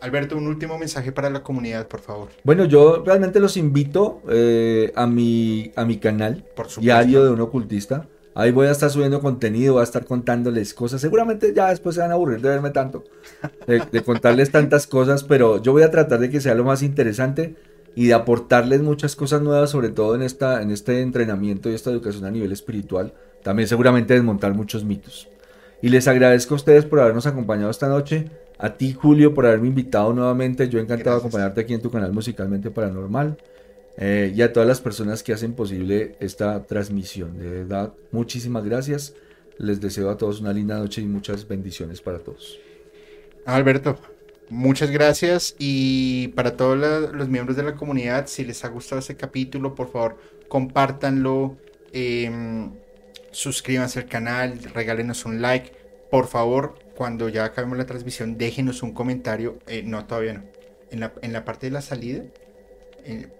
Alberto, 0.00 0.38
un 0.38 0.46
último 0.46 0.78
mensaje 0.78 1.12
para 1.12 1.28
la 1.28 1.42
comunidad, 1.42 1.86
por 1.86 2.00
favor. 2.00 2.28
Bueno, 2.44 2.64
yo 2.64 3.02
realmente 3.04 3.38
los 3.38 3.58
invito 3.58 4.22
eh, 4.30 4.90
a, 4.94 5.06
mi, 5.06 5.70
a 5.76 5.84
mi 5.84 5.98
canal 5.98 6.46
por 6.56 6.68
diario 6.80 7.24
de 7.24 7.30
un 7.30 7.42
ocultista. 7.42 8.08
Ahí 8.38 8.52
voy 8.52 8.68
a 8.68 8.70
estar 8.70 8.88
subiendo 8.88 9.20
contenido, 9.20 9.72
voy 9.72 9.80
a 9.80 9.82
estar 9.82 10.04
contándoles 10.04 10.72
cosas. 10.72 11.00
Seguramente 11.00 11.52
ya 11.52 11.70
después 11.70 11.96
se 11.96 12.02
van 12.02 12.12
a 12.12 12.14
aburrir 12.14 12.40
de 12.40 12.48
verme 12.48 12.70
tanto, 12.70 13.02
de 13.66 14.02
contarles 14.04 14.52
tantas 14.52 14.86
cosas, 14.86 15.24
pero 15.24 15.60
yo 15.60 15.72
voy 15.72 15.82
a 15.82 15.90
tratar 15.90 16.20
de 16.20 16.30
que 16.30 16.40
sea 16.40 16.54
lo 16.54 16.62
más 16.62 16.84
interesante 16.84 17.56
y 17.96 18.06
de 18.06 18.14
aportarles 18.14 18.80
muchas 18.80 19.16
cosas 19.16 19.42
nuevas, 19.42 19.70
sobre 19.70 19.88
todo 19.88 20.14
en, 20.14 20.22
esta, 20.22 20.62
en 20.62 20.70
este 20.70 21.02
entrenamiento 21.02 21.68
y 21.68 21.74
esta 21.74 21.90
educación 21.90 22.26
a 22.26 22.30
nivel 22.30 22.52
espiritual. 22.52 23.12
También 23.42 23.66
seguramente 23.66 24.14
desmontar 24.14 24.54
muchos 24.54 24.84
mitos. 24.84 25.28
Y 25.82 25.88
les 25.88 26.06
agradezco 26.06 26.54
a 26.54 26.58
ustedes 26.58 26.84
por 26.84 27.00
habernos 27.00 27.26
acompañado 27.26 27.72
esta 27.72 27.88
noche. 27.88 28.30
A 28.56 28.74
ti, 28.74 28.92
Julio, 28.92 29.34
por 29.34 29.46
haberme 29.46 29.66
invitado 29.66 30.12
nuevamente. 30.12 30.68
Yo 30.68 30.78
encantado 30.78 31.16
de 31.16 31.20
acompañarte 31.22 31.62
aquí 31.62 31.74
en 31.74 31.82
tu 31.82 31.90
canal 31.90 32.12
Musicalmente 32.12 32.70
Paranormal. 32.70 33.36
Eh, 34.00 34.32
y 34.34 34.42
a 34.42 34.52
todas 34.52 34.68
las 34.68 34.80
personas 34.80 35.24
que 35.24 35.32
hacen 35.32 35.54
posible 35.54 36.14
esta 36.20 36.64
transmisión. 36.66 37.36
De 37.36 37.50
verdad, 37.50 37.92
muchísimas 38.12 38.64
gracias. 38.64 39.14
Les 39.58 39.80
deseo 39.80 40.08
a 40.08 40.16
todos 40.16 40.40
una 40.40 40.52
linda 40.52 40.78
noche 40.78 41.02
y 41.02 41.06
muchas 41.06 41.48
bendiciones 41.48 42.00
para 42.00 42.20
todos. 42.20 42.60
Alberto, 43.44 43.98
muchas 44.50 44.90
gracias 44.90 45.56
y 45.58 46.28
para 46.28 46.56
todos 46.56 47.12
los 47.12 47.28
miembros 47.28 47.56
de 47.56 47.64
la 47.64 47.74
comunidad, 47.74 48.28
si 48.28 48.44
les 48.44 48.64
ha 48.64 48.68
gustado 48.68 49.00
este 49.00 49.16
capítulo, 49.16 49.74
por 49.74 49.90
favor, 49.90 50.16
compártanlo, 50.48 51.56
em, 51.92 52.70
suscríbanse 53.32 53.98
al 53.98 54.06
canal, 54.06 54.60
regálenos 54.74 55.24
un 55.24 55.42
like. 55.42 55.72
Por 56.08 56.28
favor, 56.28 56.78
cuando 56.94 57.28
ya 57.28 57.44
acabemos 57.44 57.78
la 57.78 57.86
transmisión, 57.86 58.38
déjenos 58.38 58.84
un 58.84 58.92
comentario. 58.92 59.58
eh, 59.66 59.82
no, 59.84 60.06
todavía 60.06 60.34
no. 60.34 60.44
En 60.90 61.00
la, 61.00 61.12
en 61.20 61.32
la 61.32 61.44
parte 61.44 61.66
de 61.66 61.72
la 61.72 61.82
salida, 61.82 62.22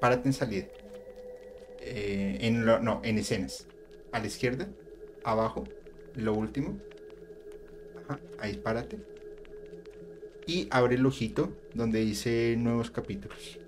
párate 0.01 0.29
en 0.29 0.33
salida. 0.33 0.67
Eh, 1.81 2.39
en 2.43 2.67
lo- 2.67 2.81
no, 2.81 3.01
en 3.05 3.19
escenas. 3.19 3.67
A 4.13 4.19
la 4.21 4.27
izquierda, 4.27 4.69
abajo, 5.25 5.65
lo 6.15 6.35
último. 6.35 6.79
Ajá, 8.09 8.19
ahí 8.39 8.57
párate 8.57 8.99
y 10.47 10.67
abre 10.71 10.95
el 10.95 11.05
ojito 11.05 11.53
donde 11.75 12.01
dice 12.01 12.55
nuevos 12.57 12.91
capítulos 12.91 13.59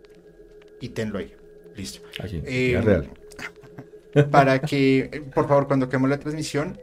y 0.81 0.89
tenlo 0.91 1.19
ahí. 1.19 1.35
Listo. 1.77 2.01
Aquí, 2.19 2.43
Eh, 2.47 2.81
real. 2.83 3.11
Para 4.31 4.61
que, 4.61 5.23
por 5.35 5.47
favor, 5.47 5.67
cuando 5.67 5.87
acabemos 5.87 6.09
la 6.11 6.19
transmisión, 6.19 6.81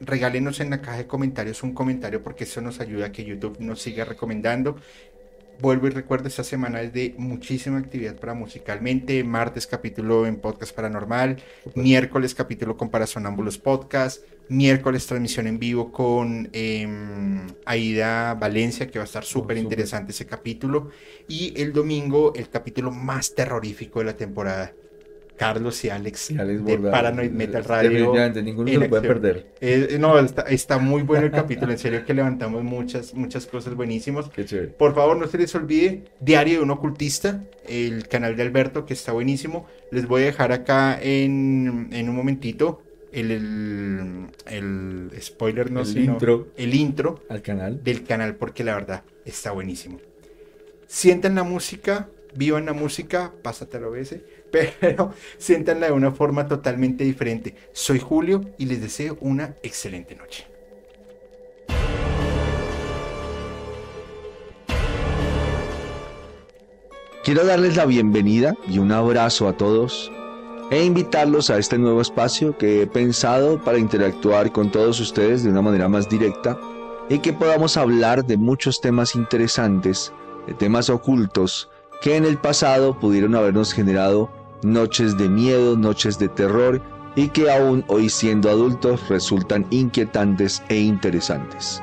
regálenos 0.00 0.60
en 0.60 0.70
la 0.70 0.80
caja 0.82 0.98
de 0.98 1.06
comentarios 1.06 1.62
un 1.62 1.72
comentario 1.72 2.22
porque 2.22 2.44
eso 2.44 2.60
nos 2.60 2.80
ayuda 2.80 3.06
a 3.06 3.12
que 3.12 3.24
YouTube 3.24 3.58
nos 3.60 3.80
siga 3.80 4.04
recomendando. 4.04 4.76
Vuelvo 5.60 5.88
y 5.88 5.90
recuerdo, 5.90 6.26
esta 6.26 6.42
semana 6.42 6.80
es 6.80 6.94
de 6.94 7.14
muchísima 7.18 7.76
actividad 7.76 8.16
para 8.18 8.32
musicalmente. 8.32 9.22
Martes 9.24 9.66
capítulo 9.66 10.26
en 10.26 10.40
Podcast 10.40 10.74
Paranormal. 10.74 11.36
Miércoles 11.74 12.34
capítulo 12.34 12.78
con 12.78 12.88
Parasonámbulos 12.88 13.58
Podcast. 13.58 14.24
Miércoles 14.48 15.06
transmisión 15.06 15.46
en 15.46 15.58
vivo 15.58 15.92
con 15.92 16.48
em, 16.54 17.46
Aida 17.66 18.32
Valencia, 18.34 18.86
que 18.86 18.98
va 18.98 19.02
a 19.02 19.06
estar 19.06 19.22
súper 19.22 19.58
interesante 19.58 20.12
ese 20.12 20.24
capítulo. 20.24 20.88
Y 21.28 21.52
el 21.60 21.74
domingo, 21.74 22.32
el 22.34 22.48
capítulo 22.48 22.90
más 22.90 23.34
terrorífico 23.34 23.98
de 23.98 24.06
la 24.06 24.16
temporada. 24.16 24.72
Carlos 25.40 25.82
y 25.86 25.88
Alex, 25.88 26.32
Y 26.32 26.38
Alex 26.38 26.64
de. 26.66 26.76
Paranoid 26.76 27.30
Metal 27.30 27.64
Radio. 27.64 27.88
Definitivamente, 27.90 28.42
ninguno 28.42 28.68
se 28.70 28.76
lo 28.78 28.88
puede 28.90 29.08
perder. 29.08 29.46
Eh, 29.62 29.96
no, 29.98 30.18
está, 30.18 30.42
está 30.42 30.76
muy 30.78 31.02
bueno 31.02 31.24
el 31.24 31.32
capítulo, 31.32 31.72
en 31.72 31.78
serio 31.78 32.04
que 32.04 32.12
levantamos 32.12 32.62
muchas, 32.62 33.14
muchas 33.14 33.46
cosas 33.46 33.74
buenísimas. 33.74 34.28
Qué 34.28 34.44
chévere. 34.44 34.68
Por 34.68 34.94
favor, 34.94 35.16
no 35.16 35.26
se 35.26 35.38
les 35.38 35.54
olvide 35.54 36.04
Diario 36.20 36.58
de 36.58 36.64
un 36.64 36.70
Ocultista, 36.72 37.42
el 37.66 38.06
canal 38.06 38.36
de 38.36 38.42
Alberto, 38.42 38.84
que 38.84 38.92
está 38.92 39.12
buenísimo. 39.12 39.66
Les 39.90 40.06
voy 40.06 40.22
a 40.22 40.24
dejar 40.26 40.52
acá 40.52 40.98
en, 41.00 41.88
en 41.90 42.08
un 42.10 42.16
momentito 42.16 42.82
el, 43.10 43.30
el, 43.30 44.26
el 44.46 45.10
spoiler, 45.22 45.70
no 45.70 45.80
El 45.80 45.86
sino 45.86 46.12
intro. 46.12 46.48
el 46.58 46.74
intro 46.74 47.22
Al 47.30 47.40
canal. 47.40 47.82
del 47.82 48.04
canal, 48.04 48.34
porque 48.36 48.62
la 48.62 48.74
verdad 48.74 49.04
está 49.24 49.52
buenísimo. 49.52 50.00
Sientan 50.86 51.34
la 51.34 51.44
música, 51.44 52.08
vivan 52.34 52.66
la 52.66 52.72
música, 52.72 53.32
pásatelo 53.42 53.86
a 53.88 53.90
veces, 53.90 54.20
pero 54.80 55.12
siéntanla 55.38 55.86
de 55.86 55.92
una 55.92 56.12
forma 56.12 56.46
totalmente 56.46 57.04
diferente. 57.04 57.54
Soy 57.72 57.98
Julio 57.98 58.42
y 58.58 58.66
les 58.66 58.80
deseo 58.80 59.16
una 59.20 59.54
excelente 59.62 60.14
noche. 60.14 60.46
Quiero 67.22 67.44
darles 67.44 67.76
la 67.76 67.84
bienvenida 67.84 68.56
y 68.66 68.78
un 68.78 68.92
abrazo 68.92 69.46
a 69.46 69.52
todos 69.52 70.10
e 70.70 70.84
invitarlos 70.84 71.50
a 71.50 71.58
este 71.58 71.76
nuevo 71.76 72.00
espacio 72.00 72.56
que 72.56 72.82
he 72.82 72.86
pensado 72.86 73.62
para 73.62 73.78
interactuar 73.78 74.50
con 74.52 74.70
todos 74.70 74.98
ustedes 75.00 75.44
de 75.44 75.50
una 75.50 75.60
manera 75.60 75.88
más 75.88 76.08
directa 76.08 76.58
y 77.10 77.18
que 77.18 77.32
podamos 77.32 77.76
hablar 77.76 78.24
de 78.24 78.36
muchos 78.36 78.80
temas 78.80 79.14
interesantes, 79.14 80.12
de 80.46 80.54
temas 80.54 80.88
ocultos 80.88 81.68
que 82.00 82.16
en 82.16 82.24
el 82.24 82.38
pasado 82.38 82.98
pudieron 82.98 83.34
habernos 83.34 83.74
generado 83.74 84.30
noches 84.62 85.16
de 85.16 85.28
miedo, 85.28 85.76
noches 85.76 86.18
de 86.18 86.28
terror 86.28 86.80
y 87.16 87.28
que 87.28 87.50
aún 87.50 87.84
hoy 87.88 88.08
siendo 88.08 88.50
adultos 88.50 89.08
resultan 89.08 89.66
inquietantes 89.70 90.62
e 90.68 90.78
interesantes. 90.78 91.82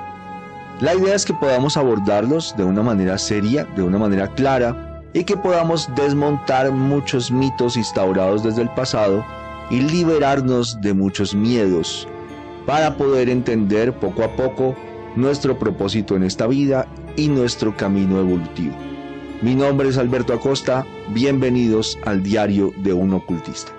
La 0.79 0.93
idea 0.93 1.15
es 1.15 1.25
que 1.25 1.33
podamos 1.33 1.75
abordarlos 1.75 2.55
de 2.55 2.63
una 2.63 2.83
manera 2.83 3.17
seria, 3.17 3.65
de 3.75 3.81
una 3.81 3.97
manera 3.97 4.27
clara, 4.35 5.01
y 5.13 5.23
que 5.23 5.35
podamos 5.35 5.89
desmontar 5.95 6.71
muchos 6.71 7.31
mitos 7.31 7.77
instaurados 7.77 8.43
desde 8.43 8.61
el 8.61 8.69
pasado 8.69 9.25
y 9.71 9.81
liberarnos 9.81 10.79
de 10.81 10.93
muchos 10.93 11.33
miedos 11.33 12.07
para 12.67 12.95
poder 12.97 13.29
entender 13.29 13.93
poco 13.93 14.23
a 14.23 14.35
poco 14.35 14.75
nuestro 15.15 15.57
propósito 15.57 16.15
en 16.15 16.23
esta 16.23 16.45
vida 16.45 16.87
y 17.15 17.27
nuestro 17.29 17.75
camino 17.75 18.19
evolutivo. 18.19 18.75
Mi 19.39 19.53
nombre 19.53 19.89
es 19.89 19.99
Alberto 19.99 20.33
Acosta, 20.33 20.83
bienvenidos 21.09 21.99
al 22.05 22.23
diario 22.23 22.73
de 22.77 22.91
un 22.91 23.13
ocultista. 23.13 23.71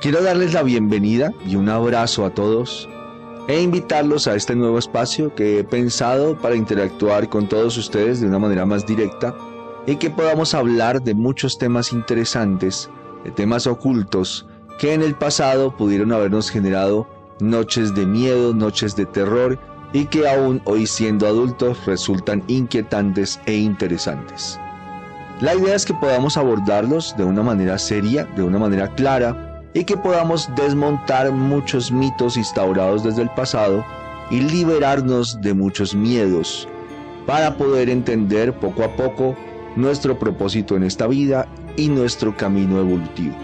Quiero 0.00 0.22
darles 0.22 0.52
la 0.52 0.62
bienvenida 0.62 1.32
y 1.46 1.56
un 1.56 1.70
abrazo 1.70 2.26
a 2.26 2.30
todos 2.30 2.86
e 3.48 3.62
invitarlos 3.62 4.26
a 4.26 4.34
este 4.34 4.54
nuevo 4.54 4.78
espacio 4.78 5.34
que 5.34 5.58
he 5.58 5.64
pensado 5.64 6.36
para 6.36 6.54
interactuar 6.54 7.30
con 7.30 7.48
todos 7.48 7.78
ustedes 7.78 8.20
de 8.20 8.26
una 8.26 8.38
manera 8.38 8.66
más 8.66 8.84
directa 8.84 9.34
y 9.86 9.96
que 9.96 10.10
podamos 10.10 10.52
hablar 10.52 11.00
de 11.02 11.14
muchos 11.14 11.56
temas 11.56 11.94
interesantes, 11.94 12.90
de 13.24 13.30
temas 13.30 13.66
ocultos 13.66 14.46
que 14.78 14.92
en 14.92 15.00
el 15.00 15.14
pasado 15.14 15.74
pudieron 15.74 16.12
habernos 16.12 16.50
generado 16.50 17.08
noches 17.40 17.94
de 17.94 18.04
miedo, 18.04 18.52
noches 18.52 18.96
de 18.96 19.06
terror 19.06 19.58
y 19.94 20.04
que 20.04 20.28
aún 20.28 20.60
hoy 20.66 20.86
siendo 20.86 21.26
adultos 21.26 21.86
resultan 21.86 22.44
inquietantes 22.48 23.40
e 23.46 23.54
interesantes. 23.54 24.60
La 25.40 25.54
idea 25.54 25.74
es 25.74 25.86
que 25.86 25.94
podamos 25.94 26.36
abordarlos 26.36 27.16
de 27.16 27.24
una 27.24 27.42
manera 27.42 27.78
seria, 27.78 28.24
de 28.36 28.42
una 28.42 28.58
manera 28.58 28.94
clara, 28.94 29.55
y 29.76 29.84
que 29.84 29.98
podamos 29.98 30.48
desmontar 30.56 31.30
muchos 31.32 31.92
mitos 31.92 32.38
instaurados 32.38 33.04
desde 33.04 33.20
el 33.20 33.28
pasado 33.28 33.84
y 34.30 34.40
liberarnos 34.40 35.38
de 35.42 35.52
muchos 35.52 35.94
miedos 35.94 36.66
para 37.26 37.58
poder 37.58 37.90
entender 37.90 38.54
poco 38.54 38.84
a 38.84 38.96
poco 38.96 39.36
nuestro 39.76 40.18
propósito 40.18 40.76
en 40.76 40.82
esta 40.82 41.06
vida 41.06 41.46
y 41.76 41.88
nuestro 41.88 42.34
camino 42.34 42.80
evolutivo. 42.80 43.36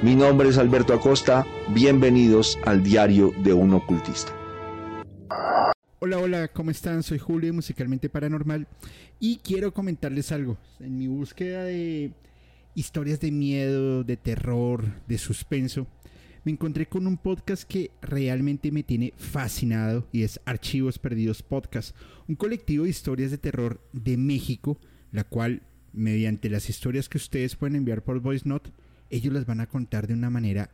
Mi 0.00 0.14
nombre 0.14 0.48
es 0.48 0.56
Alberto 0.56 0.94
Acosta, 0.94 1.46
bienvenidos 1.68 2.58
al 2.64 2.82
diario 2.82 3.34
de 3.42 3.52
un 3.52 3.74
ocultista. 3.74 4.32
Hola, 5.98 6.18
hola, 6.18 6.48
¿cómo 6.48 6.70
están? 6.70 7.02
Soy 7.02 7.18
Julio 7.18 7.52
Musicalmente 7.52 8.08
Paranormal 8.08 8.66
y 9.20 9.40
quiero 9.44 9.74
comentarles 9.74 10.32
algo. 10.32 10.56
En 10.80 10.96
mi 10.96 11.06
búsqueda 11.06 11.64
de 11.64 12.12
historias 12.76 13.18
de 13.20 13.32
miedo, 13.32 14.04
de 14.04 14.16
terror, 14.16 14.84
de 15.08 15.18
suspenso, 15.18 15.88
me 16.44 16.52
encontré 16.52 16.86
con 16.86 17.06
un 17.08 17.16
podcast 17.16 17.64
que 17.64 17.90
realmente 18.02 18.70
me 18.70 18.84
tiene 18.84 19.14
fascinado 19.16 20.06
y 20.12 20.22
es 20.22 20.38
Archivos 20.44 20.98
Perdidos 20.98 21.42
Podcast, 21.42 21.96
un 22.28 22.36
colectivo 22.36 22.84
de 22.84 22.90
historias 22.90 23.32
de 23.32 23.38
terror 23.38 23.80
de 23.92 24.16
México, 24.16 24.78
la 25.10 25.24
cual, 25.24 25.62
mediante 25.92 26.50
las 26.50 26.68
historias 26.68 27.08
que 27.08 27.18
ustedes 27.18 27.56
pueden 27.56 27.76
enviar 27.76 28.04
por 28.04 28.20
Voice 28.20 28.46
Note, 28.46 28.70
ellos 29.10 29.32
las 29.32 29.46
van 29.46 29.60
a 29.60 29.66
contar 29.66 30.06
de 30.06 30.14
una 30.14 30.30
manera 30.30 30.70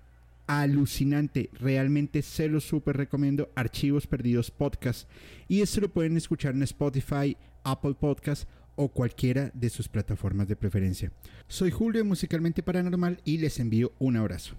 alucinante. 0.49 1.51
Realmente 1.53 2.23
se 2.23 2.49
los 2.49 2.65
súper 2.65 2.97
recomiendo. 2.97 3.51
Archivos 3.55 4.07
Perdidos 4.09 4.51
Podcast. 4.51 5.09
Y 5.49 5.61
esto 5.61 5.81
lo 5.81 5.93
pueden 5.93 6.17
escuchar 6.17 6.55
en 6.55 6.65
Spotify, 6.65 7.37
Apple 7.65 7.95
Podcast 7.95 8.49
o 8.77 8.89
cualquiera 8.89 9.51
de 9.55 9.71
sus 9.71 9.89
plataformas 9.89 10.49
de 10.49 10.57
preferencia. 10.57 11.13
Soy 11.49 11.71
Julio 11.71 12.03
de 12.03 12.09
Musicalmente 12.09 12.63
Paranormal 12.63 13.21
y 13.25 13.39
les 13.39 13.59
envío 13.61 13.93
un 13.99 14.17
abrazo. 14.17 14.57